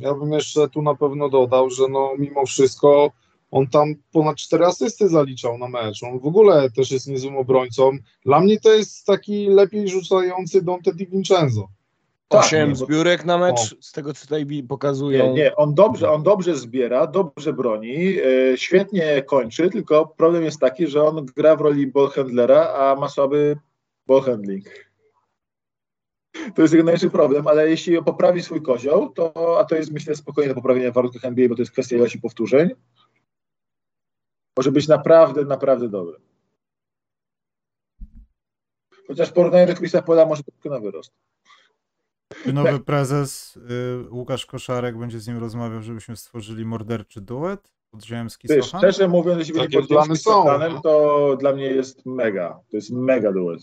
ja 0.00 0.14
bym 0.14 0.32
jeszcze 0.32 0.68
tu 0.68 0.82
na 0.82 0.94
pewno 0.94 1.28
dodał, 1.28 1.70
że 1.70 1.88
no 1.88 2.10
mimo 2.18 2.46
wszystko 2.46 3.10
on 3.54 3.66
tam 3.66 3.94
ponad 4.12 4.36
cztery 4.36 4.64
asysty 4.64 5.08
zaliczał 5.08 5.58
na 5.58 5.68
mecz. 5.68 6.02
On 6.02 6.18
w 6.18 6.26
ogóle 6.26 6.70
też 6.70 6.90
jest 6.90 7.08
niezłym 7.08 7.36
obrońcą. 7.36 7.90
Dla 8.24 8.40
mnie 8.40 8.60
to 8.60 8.74
jest 8.74 9.06
taki 9.06 9.46
lepiej 9.46 9.88
rzucający 9.88 10.62
Dante 10.62 10.94
Di 10.94 11.06
Vincenzo. 11.06 11.68
Tak, 12.28 12.44
8 12.44 12.68
nie, 12.68 12.74
bo- 12.74 12.86
zbiórek 12.86 13.24
na 13.24 13.38
mecz, 13.38 13.76
z 13.80 13.92
tego 13.92 14.14
co 14.14 14.22
tutaj 14.22 14.46
pokazują. 14.68 15.26
Nie, 15.26 15.32
nie, 15.32 15.56
on 15.56 15.74
dobrze, 15.74 16.10
on 16.10 16.22
dobrze 16.22 16.56
zbiera, 16.56 17.06
dobrze 17.06 17.52
broni, 17.52 17.96
e, 18.18 18.58
świetnie 18.58 19.22
kończy, 19.22 19.70
tylko 19.70 20.06
problem 20.06 20.44
jest 20.44 20.60
taki, 20.60 20.86
że 20.86 21.02
on 21.02 21.26
gra 21.36 21.56
w 21.56 21.60
roli 21.60 21.86
ballhandlera, 21.86 22.74
a 22.74 23.00
ma 23.00 23.08
słaby 23.08 23.56
ballhandling. 24.06 24.64
To 26.54 26.62
jest 26.62 26.74
jego 26.74 26.84
największy 26.84 27.10
problem, 27.10 27.46
ale 27.46 27.70
jeśli 27.70 28.02
poprawi 28.02 28.42
swój 28.42 28.62
kozioł, 28.62 29.08
to, 29.10 29.58
a 29.58 29.64
to 29.64 29.74
jest 29.76 29.92
myślę 29.92 30.14
spokojnie 30.14 30.48
do 30.48 30.54
poprawienia 30.54 30.90
w 30.90 30.94
warunkach 30.94 31.24
NBA, 31.24 31.48
bo 31.48 31.54
to 31.54 31.62
jest 31.62 31.72
kwestia 31.72 31.96
ilości 31.96 32.20
powtórzeń, 32.20 32.70
może 34.58 34.72
być 34.72 34.88
naprawdę, 34.88 35.44
naprawdę 35.44 35.88
dobry. 35.88 36.16
Chociaż 39.06 39.32
porównanie 39.32 39.66
do 39.66 39.74
Chrisa 39.74 40.02
Pola 40.02 40.26
może 40.26 40.42
troszkę 40.42 40.70
na 40.70 40.80
wyrost. 40.80 41.12
Nowy 42.52 42.80
prezes 42.80 43.56
y, 43.56 44.10
Łukasz 44.10 44.46
Koszarek 44.46 44.98
będzie 44.98 45.20
z 45.20 45.28
nim 45.28 45.38
rozmawiał, 45.38 45.82
żebyśmy 45.82 46.16
stworzyli 46.16 46.64
morderczy 46.64 47.20
duet? 47.20 47.74
Podziemski 47.90 48.48
Wiesz, 48.48 48.64
Sochan? 48.64 48.80
szczerze 48.80 49.08
mówiąc, 49.08 49.38
jeśli 49.38 49.54
będzie 49.54 49.82
Podziemski. 49.82 50.16
Sochanem, 50.16 50.80
to 50.82 51.36
dla 51.40 51.52
mnie 51.52 51.66
jest 51.66 52.06
mega. 52.06 52.60
To 52.70 52.76
jest 52.76 52.90
mega 52.90 53.32
duet. 53.32 53.60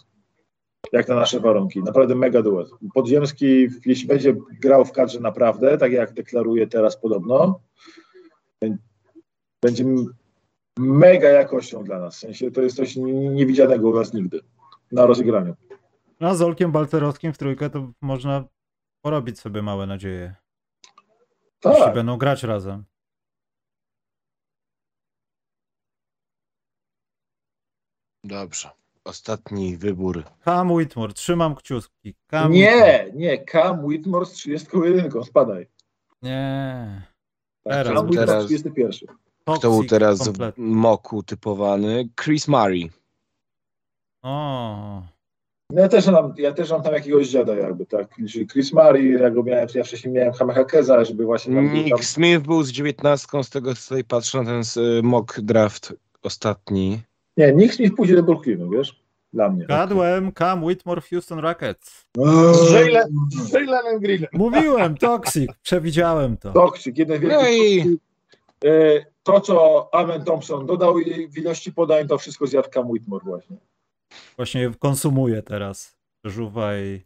Jak 0.91 1.07
na 1.07 1.15
nasze 1.15 1.39
warunki. 1.39 1.83
Naprawdę 1.83 2.15
mega 2.15 2.41
duet. 2.41 2.69
Podziemski, 2.93 3.67
jeśli 3.85 4.07
będzie 4.07 4.35
grał 4.61 4.85
w 4.85 4.91
kadrze 4.91 5.19
naprawdę, 5.19 5.77
tak 5.77 5.91
jak 5.91 6.13
deklaruje 6.13 6.67
teraz 6.67 6.97
podobno, 6.97 7.59
będzie 9.61 9.85
mega 10.81 11.29
jakością 11.29 11.83
dla 11.83 11.99
nas. 11.99 12.15
W 12.15 12.19
sensie 12.19 12.51
to 12.51 12.61
jest 12.61 12.75
coś 12.75 12.95
niewidzianego 12.95 13.89
u 13.89 13.95
nas 13.95 14.13
nigdy 14.13 14.39
na 14.91 15.05
rozegraniu. 15.05 15.55
No, 16.19 16.27
a 16.27 16.35
z 16.35 16.41
Olkiem 16.41 16.71
Balcerowskim 16.71 17.33
w 17.33 17.37
trójkę 17.37 17.69
to 17.69 17.91
można 18.01 18.43
porobić 19.01 19.39
sobie 19.39 19.61
małe 19.61 19.87
nadzieje. 19.87 20.35
Jeśli 21.65 21.81
Tak, 21.81 21.95
będą 21.95 22.17
grać 22.17 22.43
razem. 22.43 22.83
Dobrze. 28.23 28.69
Ostatni 29.03 29.77
wybór. 29.77 30.23
Cam 30.45 30.71
Whitmore, 30.71 31.13
trzymam 31.13 31.55
kciuki. 31.55 32.15
Cam 32.31 32.51
Whitmore. 32.51 32.55
nie, 32.55 33.11
nie, 33.13 33.45
Cam 33.45 33.85
Whitmore 33.85 34.25
z 34.25 34.31
31, 34.31 35.23
spadaj. 35.23 35.67
Nie. 36.21 37.01
Tak, 37.63 37.73
Teraz, 37.73 37.93
Cam 37.97 38.07
Whitmore 38.07 38.41
z 38.41 38.45
31. 38.45 39.15
Kto 39.43 39.59
był 39.59 39.71
Toxic 39.71 39.89
teraz 39.89 40.21
w 40.21 40.25
kompletnie. 40.25 40.65
moku 40.65 41.23
typowany? 41.23 42.09
Chris 42.23 42.47
Murray. 42.47 42.89
O, 44.21 45.01
No 45.69 45.81
ja 45.81 45.87
też 45.87 46.07
mam, 46.07 46.33
ja 46.37 46.51
też 46.53 46.71
mam 46.71 46.83
tam 46.83 46.93
jakiegoś 46.93 47.27
dziada 47.27 47.55
jakby, 47.55 47.85
tak. 47.85 48.07
Czyli 48.29 48.47
Chris 48.47 48.73
Murray, 48.73 49.11
ja 49.11 49.29
go 49.29 49.43
miałem, 49.43 49.67
ja 49.75 49.83
wcześniej 49.83 50.13
miałem 50.13 50.33
Hamehakeza, 50.33 51.05
żeby 51.05 51.25
właśnie 51.25 51.55
tam, 51.55 51.65
był 51.67 51.75
tam 51.75 51.83
Nick 51.85 52.03
Smith 52.05 52.41
był 52.41 52.63
z 52.63 52.71
19, 52.71 53.43
z 53.43 53.49
tego 53.49 53.75
co 53.75 53.81
tutaj 53.81 54.03
patrzę 54.03 54.37
na 54.37 54.45
ten 54.45 54.83
y, 54.83 55.03
mock 55.03 55.39
draft 55.41 55.93
ostatni. 56.23 57.01
Nie, 57.37 57.53
nikt 57.53 57.79
mi 57.79 57.91
pójdzie 57.91 58.15
do 58.15 58.23
Brooklynu, 58.23 58.69
wiesz? 58.69 59.01
Dla 59.33 59.49
mnie. 59.49 59.65
gadłem 59.65 60.31
Cam 60.31 60.63
Whitmore 60.63 61.01
w 61.01 61.09
Houston 61.09 61.39
Rockets. 61.39 62.05
Z 62.15 62.69
z 63.49 63.53
Jalenem 63.53 63.99
Greenem. 63.99 64.29
Mówiłem, 64.33 64.97
Toxic, 64.97 65.51
przewidziałem 65.63 66.37
to. 66.37 66.51
Toksik, 66.53 66.97
jeden 66.97 67.21
wielki 67.21 67.35
No 67.35 67.49
i 67.49 67.97
To, 69.23 69.41
co 69.41 69.89
Amen 69.93 70.23
Thompson 70.25 70.65
dodał 70.65 70.99
i 70.99 71.27
w 71.27 71.37
ilości 71.37 71.73
podań, 71.73 72.07
to 72.07 72.17
wszystko 72.17 72.47
zjadł 72.47 72.69
Cam 72.69 72.89
Whitmore 72.89 73.25
właśnie. 73.25 73.57
Właśnie 74.37 74.71
konsumuję 74.79 75.43
teraz. 75.43 75.95
Żuwa 76.23 76.77
i... 76.77 77.01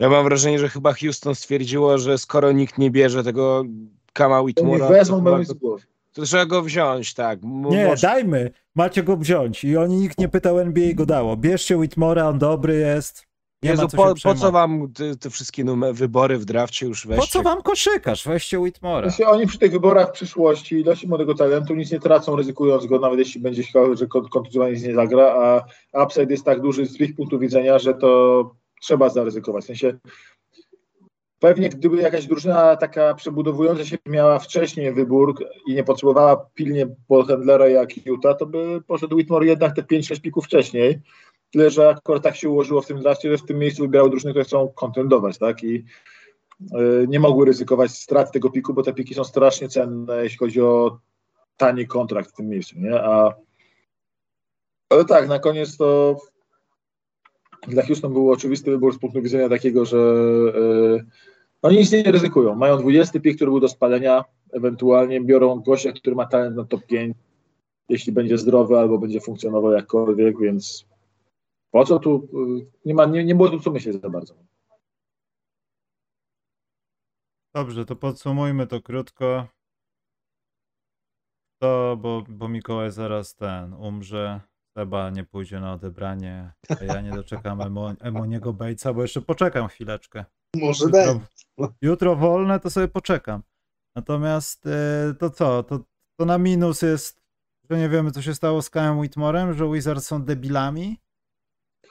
ja 0.00 0.08
mam 0.08 0.24
wrażenie, 0.24 0.58
że 0.58 0.68
chyba 0.68 0.92
Houston 0.92 1.34
stwierdziło, 1.34 1.98
że 1.98 2.18
skoro 2.18 2.52
nikt 2.52 2.78
nie 2.78 2.90
bierze 2.90 3.24
tego 3.24 3.64
Kama 4.12 4.34
To 4.36 4.40
nie 4.40 4.44
Whitmora, 4.46 4.88
wezmą, 4.88 5.18
to, 5.18 5.24
chyba 5.24 5.38
mi 5.38 5.44
z 5.44 5.52
głowy. 5.52 5.82
to 6.12 6.22
trzeba 6.22 6.46
go 6.46 6.62
wziąć, 6.62 7.14
tak. 7.14 7.38
M- 7.44 7.62
Nie, 7.70 7.86
może- 7.86 8.06
dajmy. 8.06 8.50
Macie 8.74 9.02
go 9.02 9.16
wziąć. 9.16 9.64
I 9.64 9.76
oni 9.76 9.96
nikt 9.96 10.18
nie 10.18 10.28
pytał, 10.28 10.58
NBA 10.60 10.94
go 10.94 11.06
dało. 11.06 11.36
Bierzcie 11.36 11.76
Whitmora, 11.76 12.28
on 12.28 12.38
dobry 12.38 12.76
jest. 12.76 13.26
Nie 13.64 13.70
Jezu, 13.70 13.82
ma 13.82 13.88
co 13.88 13.96
po, 13.96 14.14
po 14.22 14.34
co 14.34 14.52
wam 14.52 14.92
te, 14.92 15.16
te 15.16 15.30
wszystkie 15.30 15.64
numer, 15.64 15.94
wybory 15.94 16.38
w 16.38 16.44
drafcie 16.44 16.86
już 16.86 17.02
Po 17.02 17.08
weźcie? 17.08 17.26
co 17.30 17.42
wam 17.42 17.62
koszykarz? 17.62 18.24
Weźcie 18.24 18.58
Whitmora. 18.58 19.06
Jeśli 19.06 19.24
oni 19.24 19.46
przy 19.46 19.58
tych 19.58 19.72
wyborach 19.72 20.08
w 20.08 20.12
przyszłości 20.12 20.74
ilości 20.74 21.08
młodego 21.08 21.34
talentu 21.34 21.74
nic 21.74 21.92
nie 21.92 22.00
tracą, 22.00 22.36
ryzykując 22.36 22.86
go, 22.86 22.98
nawet 22.98 23.18
jeśli 23.18 23.40
będzie 23.40 23.62
się, 23.62 23.96
że 23.96 24.06
kon- 24.06 24.28
kontuzjowany 24.28 24.72
nic 24.72 24.82
nie 24.82 24.94
zagra, 24.94 25.34
a 25.92 26.04
upside 26.04 26.32
jest 26.32 26.44
tak 26.44 26.60
duży 26.60 26.86
z 26.86 27.00
ich 27.00 27.16
punktu 27.16 27.38
widzenia, 27.38 27.78
że 27.78 27.94
to 27.94 28.50
trzeba 28.80 29.08
zaryzykować. 29.08 29.64
W 29.64 29.66
sensie 29.66 29.98
pewnie 31.38 31.68
gdyby 31.68 31.96
jakaś 31.96 32.26
drużyna 32.26 32.76
taka 32.76 33.14
przebudowująca 33.14 33.84
się 33.84 33.96
miała 34.06 34.38
wcześniej 34.38 34.92
wybór 34.92 35.34
i 35.66 35.74
nie 35.74 35.84
potrzebowała 35.84 36.36
pilnie 36.54 36.86
handlera 37.28 37.68
jak 37.68 38.06
Utah, 38.06 38.38
to 38.38 38.46
by 38.46 38.80
poszedł 38.86 39.16
Whitmore 39.16 39.46
jednak 39.46 39.76
te 39.76 39.82
5-6 39.82 40.20
pików 40.20 40.44
wcześniej. 40.44 41.00
Tyle, 41.54 41.70
że 41.70 41.88
akurat 41.88 42.22
tak 42.22 42.36
się 42.36 42.50
ułożyło 42.50 42.82
w 42.82 42.86
tym 42.86 43.00
drafcie, 43.00 43.30
że 43.30 43.38
w 43.38 43.44
tym 43.44 43.58
miejscu 43.58 43.82
wybierały 43.82 44.10
drużyny, 44.10 44.32
które 44.32 44.44
chcą 44.44 44.68
kontendować, 44.68 45.38
tak? 45.38 45.64
I 45.64 45.84
y, 46.60 47.06
nie 47.08 47.20
mogły 47.20 47.46
ryzykować 47.46 47.90
strat 47.90 48.32
tego 48.32 48.50
piku, 48.50 48.74
bo 48.74 48.82
te 48.82 48.92
piki 48.92 49.14
są 49.14 49.24
strasznie 49.24 49.68
cenne, 49.68 50.22
jeśli 50.22 50.38
chodzi 50.38 50.60
o 50.60 50.98
tani 51.56 51.86
kontrakt 51.86 52.30
w 52.30 52.32
tym 52.32 52.48
miejscu, 52.48 52.78
nie? 52.78 53.00
A, 53.00 53.34
ale 54.90 55.04
tak, 55.04 55.28
na 55.28 55.38
koniec 55.38 55.76
to 55.76 56.16
dla 57.68 57.82
Houston 57.82 58.12
był 58.12 58.30
oczywisty 58.30 58.70
wybór 58.70 58.94
z 58.94 58.98
punktu 58.98 59.22
widzenia 59.22 59.48
takiego, 59.48 59.84
że 59.84 59.96
y, 59.96 61.04
oni 61.62 61.76
nic 61.76 61.92
nie 61.92 62.02
ryzykują. 62.02 62.54
Mają 62.54 62.78
20 62.78 63.20
pik, 63.20 63.36
który 63.36 63.50
był 63.50 63.60
do 63.60 63.68
spalenia, 63.68 64.24
ewentualnie 64.52 65.20
biorą 65.20 65.60
gościa, 65.60 65.92
który 65.92 66.16
ma 66.16 66.26
talent 66.26 66.56
na 66.56 66.64
top 66.64 66.86
5, 66.86 67.16
jeśli 67.88 68.12
będzie 68.12 68.38
zdrowy 68.38 68.78
albo 68.78 68.98
będzie 68.98 69.20
funkcjonował 69.20 69.72
jakkolwiek, 69.72 70.38
więc 70.40 70.93
po 71.74 71.84
co 71.84 71.98
tu, 71.98 72.28
y, 72.60 72.70
nie, 72.84 72.94
ma, 72.94 73.04
nie, 73.06 73.24
nie 73.24 73.34
było 73.34 73.48
tu 73.48 73.60
co 73.60 73.70
myśleć 73.70 74.00
za 74.02 74.10
bardzo. 74.10 74.34
Dobrze, 77.54 77.84
to 77.84 77.96
podsumujmy 77.96 78.66
to 78.66 78.82
krótko. 78.82 79.46
To, 81.62 81.96
bo, 82.00 82.24
bo 82.28 82.48
Mikołaj 82.48 82.90
zaraz 82.90 83.34
ten 83.34 83.72
umrze. 83.72 84.40
Seba 84.78 85.10
nie 85.10 85.24
pójdzie 85.24 85.60
na 85.60 85.72
odebranie, 85.72 86.52
a 86.80 86.84
ja 86.84 87.00
nie 87.00 87.10
doczekam 87.10 87.60
Emo, 87.60 87.90
Emoniego 88.00 88.52
Bejca, 88.52 88.94
bo 88.94 89.02
jeszcze 89.02 89.22
poczekam 89.22 89.68
chwileczkę. 89.68 90.24
Może. 90.56 90.84
Jutro, 90.84 91.20
jutro 91.82 92.16
wolne, 92.16 92.60
to 92.60 92.70
sobie 92.70 92.88
poczekam. 92.88 93.42
Natomiast 93.96 94.66
e, 94.66 95.14
to 95.18 95.30
co? 95.30 95.62
To, 95.62 95.78
to 96.16 96.24
na 96.24 96.38
minus 96.38 96.82
jest, 96.82 97.22
że 97.70 97.78
nie 97.78 97.88
wiemy, 97.88 98.10
co 98.10 98.22
się 98.22 98.34
stało 98.34 98.62
z 98.62 98.70
Kałem 98.70 98.98
Whitmorem, 98.98 99.54
że 99.54 99.72
Wizards 99.72 100.06
są 100.06 100.22
debilami. 100.22 101.03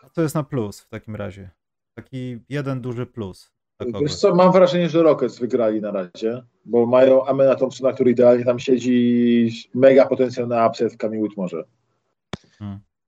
A 0.04 0.10
to 0.10 0.22
jest 0.22 0.36
na 0.36 0.44
plus 0.44 0.80
w 0.80 0.90
takim 0.90 1.16
razie. 1.16 1.50
Taki 1.94 2.40
jeden 2.50 2.82
duży 2.82 3.06
plus. 3.06 3.54
Wiesz 4.02 4.16
co, 4.16 4.36
mam 4.36 4.52
wrażenie, 4.52 4.90
że 4.90 5.04
Rockets 5.04 5.40
wygrali 5.40 5.82
na 5.82 5.92
razie, 5.92 6.44
bo 6.66 6.86
mają 6.86 7.26
Amena 7.26 7.56
Thompsona, 7.56 7.94
który 7.94 8.12
idealnie 8.12 8.46
tam 8.46 8.60
siedzi, 8.60 9.70
mega 9.74 10.06
potencjał 10.06 10.48
na 10.48 10.68
upset 10.68 10.94
w 10.94 10.98
Camille 10.98 11.24
Whitmore. 11.24 11.64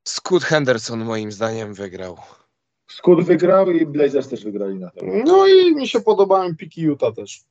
Scott 0.03 0.43
Henderson 0.43 1.05
moim 1.05 1.31
zdaniem 1.31 1.73
wygrał. 1.73 2.17
Scott 2.87 3.23
wygrał 3.23 3.71
i 3.71 3.85
Blazers 3.85 4.29
też 4.29 4.43
wygrali 4.43 4.79
na 4.79 4.89
to. 4.89 5.05
No 5.25 5.47
i 5.47 5.75
mi 5.75 5.87
się 5.87 6.01
podobają 6.01 6.55
piki 6.55 6.81
Utah 6.81 7.15
też. 7.15 7.43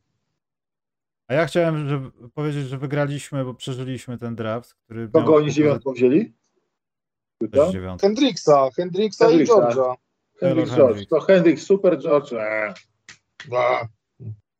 A 1.29 1.35
ja 1.35 1.47
chciałem 1.47 1.89
że, 1.89 2.11
powiedzieć, 2.35 2.67
że 2.67 2.79
wygraliśmy, 2.79 3.45
bo 3.45 3.55
przeżyliśmy 3.55 4.19
ten 4.19 4.35
draft, 4.35 4.75
który 4.75 5.09
Kogo 5.09 5.37
oni 5.37 5.53
dziewiątką 5.53 5.93
wzięli? 5.93 6.33
Dziewiątkę. 7.43 8.07
Hendricksa, 8.07 8.71
Hendricksa 8.77 9.31
i. 9.31 9.45
Georgia. 9.45 9.95
Hendrix 10.41 10.71
George. 10.75 11.09
To 11.09 11.21
Hendrix, 11.21 11.63
super 11.63 11.99
George. 11.99 12.33
Eee. 12.33 12.75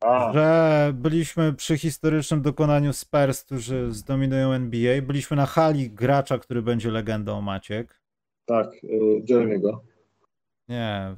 A. 0.01 0.33
Że 0.33 0.91
byliśmy 0.93 1.53
przy 1.53 1.77
historycznym 1.77 2.41
dokonaniu 2.41 2.93
Spurs, 2.93 3.43
którzy 3.43 3.91
zdominują 3.91 4.51
NBA. 4.51 5.01
Byliśmy 5.01 5.37
na 5.37 5.45
hali 5.45 5.89
gracza, 5.89 6.37
który 6.37 6.61
będzie 6.61 6.91
legendą 6.91 7.41
Maciek. 7.41 8.01
Tak, 8.45 8.73
y, 8.83 9.23
Jeremiego. 9.29 9.83
Nie, 10.67 11.15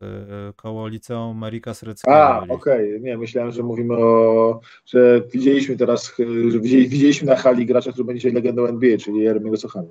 w, 0.00 0.04
y, 0.04 0.54
koło 0.56 0.88
liceum 0.88 1.36
Marika 1.36 1.74
Sreckiego. 1.74 2.16
A, 2.16 2.46
okej, 2.48 3.00
nie, 3.00 3.18
myślałem, 3.18 3.52
że 3.52 3.62
mówimy 3.62 3.94
o, 3.96 4.60
że 4.86 5.20
widzieliśmy 5.32 5.76
teraz, 5.76 6.20
y, 6.20 6.50
że 6.50 6.60
widzieli, 6.60 6.88
widzieliśmy 6.88 7.26
na 7.26 7.36
hali 7.36 7.66
gracza, 7.66 7.92
który 7.92 8.04
będzie 8.04 8.32
legendą 8.32 8.66
NBA, 8.66 8.98
czyli 8.98 9.18
Jeremiego 9.18 9.56
Sochana. 9.56 9.88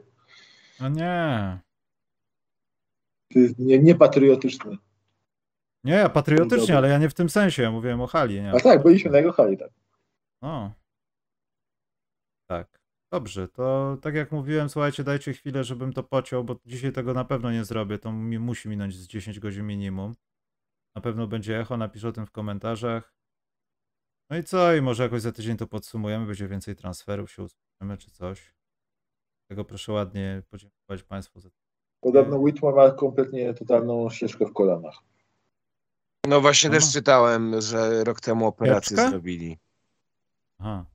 No 0.79 0.89
nie. 0.89 1.59
Ty 3.31 3.55
Nie, 3.59 3.79
niepatriotyczny. 3.79 4.77
Nie, 5.83 6.09
patriotycznie, 6.13 6.77
ale 6.77 6.89
ja 6.89 6.97
nie 6.97 7.09
w 7.09 7.13
tym 7.13 7.29
sensie, 7.29 7.63
ja 7.63 7.71
mówiłem 7.71 8.01
o 8.01 8.07
hali. 8.07 8.41
Nie? 8.41 8.51
A 8.51 8.59
tak, 8.59 8.83
byliśmy 8.83 9.11
na 9.11 9.17
jego 9.17 9.31
hali, 9.31 9.57
tak. 9.57 9.69
No. 10.41 10.73
Tak. 12.49 12.79
Dobrze, 13.11 13.47
to 13.47 13.97
tak 14.01 14.15
jak 14.15 14.31
mówiłem, 14.31 14.69
słuchajcie, 14.69 15.03
dajcie 15.03 15.33
chwilę, 15.33 15.63
żebym 15.63 15.93
to 15.93 16.03
pociął, 16.03 16.43
bo 16.43 16.55
dzisiaj 16.65 16.91
tego 16.91 17.13
na 17.13 17.25
pewno 17.25 17.51
nie 17.51 17.65
zrobię. 17.65 17.97
To 17.97 18.11
mi 18.11 18.39
musi 18.39 18.69
minąć 18.69 18.95
z 18.95 19.07
10 19.07 19.39
godzin 19.39 19.67
minimum. 19.67 20.15
Na 20.95 21.01
pewno 21.01 21.27
będzie 21.27 21.59
echo, 21.59 21.77
napisz 21.77 22.03
o 22.03 22.11
tym 22.11 22.25
w 22.25 22.31
komentarzach. 22.31 23.13
No 24.29 24.37
i 24.37 24.43
co? 24.43 24.75
I 24.75 24.81
może 24.81 25.03
jakoś 25.03 25.21
za 25.21 25.31
tydzień 25.31 25.57
to 25.57 25.67
podsumujemy, 25.67 26.25
będzie 26.25 26.47
więcej 26.47 26.75
transferów, 26.75 27.31
się 27.31 27.43
usłyszymy 27.43 27.97
czy 27.97 28.11
coś. 28.11 28.53
Tego 29.49 29.65
proszę 29.65 29.91
ładnie 29.93 30.41
podziękować 30.49 31.03
Państwu 31.03 31.39
za 31.39 31.49
Podobno 32.01 32.37
Whitmore 32.37 32.75
ma 32.77 32.91
kompletnie 32.91 33.53
totalną 33.53 34.09
ścieżkę 34.09 34.45
w 34.45 34.53
kolanach. 34.53 34.95
No 36.27 36.41
właśnie 36.41 36.69
też 36.69 36.83
Aha. 36.83 36.91
czytałem, 36.93 37.61
że 37.61 38.03
rok 38.03 38.21
temu 38.21 38.47
operację 38.47 38.97
Pieczkę? 38.97 39.09
zrobili. 39.09 39.57
Aha, 40.59 40.85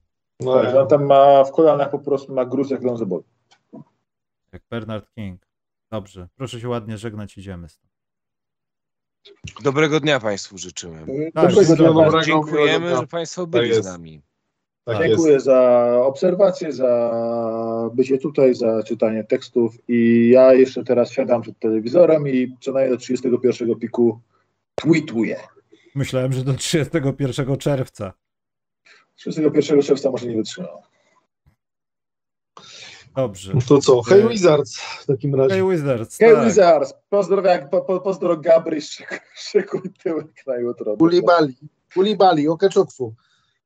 no, 0.41 0.55
Tak, 0.55 0.71
że 0.71 0.81
on 0.83 0.89
tam 0.89 1.07
ma 1.07 1.45
w 1.45 1.53
kolanach 1.53 1.91
po 1.91 1.99
prostu 1.99 2.35
ma 2.35 2.45
gruz 2.45 2.71
jak 2.71 2.83
Lonzo 2.83 3.07
Ball. 3.07 3.23
jak 4.53 4.63
Bernard 4.71 5.15
King. 5.15 5.47
Dobrze, 5.91 6.29
proszę 6.37 6.61
się 6.61 6.69
ładnie 6.69 6.99
żegnać, 6.99 7.39
idziemy 7.39 7.69
stąd. 7.69 7.93
Dobrego 9.63 10.01
dnia 10.01 10.21
Państwu 10.21 10.59
życzymy. 10.59 11.31
Tak, 11.35 11.45
Dobrego 11.55 11.77
dnia. 11.77 11.87
dobrego. 11.93 12.23
Dziękujemy, 12.23 12.97
że 12.97 13.07
Państwo 13.07 13.47
byli 13.47 13.73
z 13.73 13.77
jest. 13.77 13.89
nami. 13.89 14.23
Tak 14.85 15.01
jest. 15.01 15.09
Dziękuję 15.09 15.40
za 15.40 15.90
obserwację, 16.02 16.73
za 16.73 17.90
bycie 17.94 18.19
tutaj, 18.19 18.55
za 18.55 18.82
czytanie 18.82 19.24
tekstów 19.24 19.77
i 19.89 20.28
ja 20.31 20.55
jeszcze 20.55 20.85
teraz 20.85 21.12
siadam 21.12 21.43
przed 21.43 21.59
telewizorem 21.59 22.28
i 22.28 22.56
co 22.61 22.73
najmniej 22.73 22.98
do 22.98 23.01
31 23.01 23.74
piku 23.74 24.20
tweetuję. 24.74 25.36
Myślałem, 25.94 26.32
że 26.32 26.44
do 26.44 26.55
31 26.55 27.56
czerwca. 27.56 28.12
31 29.15 29.82
czerwca 29.82 30.11
może 30.11 30.27
nie 30.27 30.36
wytrzymam. 30.36 30.78
Dobrze. 33.16 33.52
No 33.55 33.61
To 33.69 33.78
co, 33.78 34.02
Hey 34.02 34.23
E, 34.24 34.28
Wizards 34.28 34.81
w 34.81 35.06
takim 35.06 35.35
razie. 35.35 35.55
Hey 35.55 35.70
Wizards, 35.70 36.19
Hej 36.19 36.35
tak. 36.35 36.44
Wizards, 36.44 36.94
pozdrowiak, 37.11 37.70
po, 37.70 37.81
po, 37.81 38.01
pozdro 38.01 38.36
Gabry, 38.36 38.81
szykuj, 39.35 39.81
tyłek 40.02 40.27
na 40.47 40.56
jutro. 40.56 40.97
Kulibali, 40.97 41.55
Kulibali, 41.94 42.48
Okeczukwu. 42.48 43.15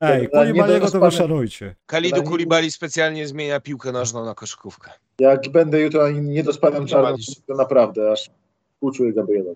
Ej, 0.00 0.22
nie 0.22 0.28
Kulibaliego 0.28 0.90
to 0.90 1.00
wyszanujcie. 1.00 1.74
Kalidu 1.86 2.22
Kulibali 2.22 2.70
specjalnie 2.70 3.28
zmienia 3.28 3.60
piłkę 3.60 3.92
nożną 3.92 4.24
na 4.24 4.34
koszykówkę. 4.34 4.90
Jak 5.18 5.48
będę 5.48 5.80
jutro 5.80 6.10
Nie 6.10 6.44
czarnym, 6.44 6.86
walisz. 6.86 7.26
to 7.46 7.54
naprawdę 7.54 8.12
aż 8.12 8.30
współczuję 8.74 9.12
Gabriela. 9.12 9.52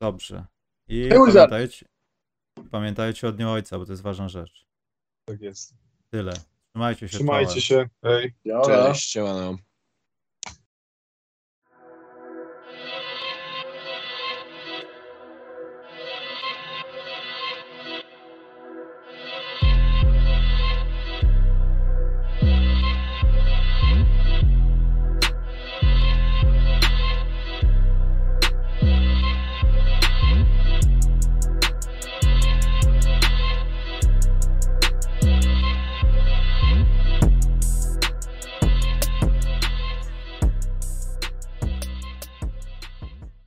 Dobrze. 0.00 0.44
I 0.88 1.08
pamiętajcie, 1.08 1.86
pamiętajcie 2.70 3.28
o 3.28 3.32
dniu 3.32 3.50
ojca, 3.50 3.78
bo 3.78 3.86
to 3.86 3.92
jest 3.92 4.02
ważna 4.02 4.28
rzecz. 4.28 4.66
Tak 5.24 5.40
jest. 5.40 5.74
Tyle. 6.10 6.32
Trzymajcie 6.72 7.08
się. 7.08 7.16
Trzymajcie 7.16 7.60
czołem. 7.60 7.86
się. 7.86 7.90
Hej. 8.04 8.34
Ja, 8.44 8.60
Cześć, 8.60 9.10
siemano. 9.10 9.56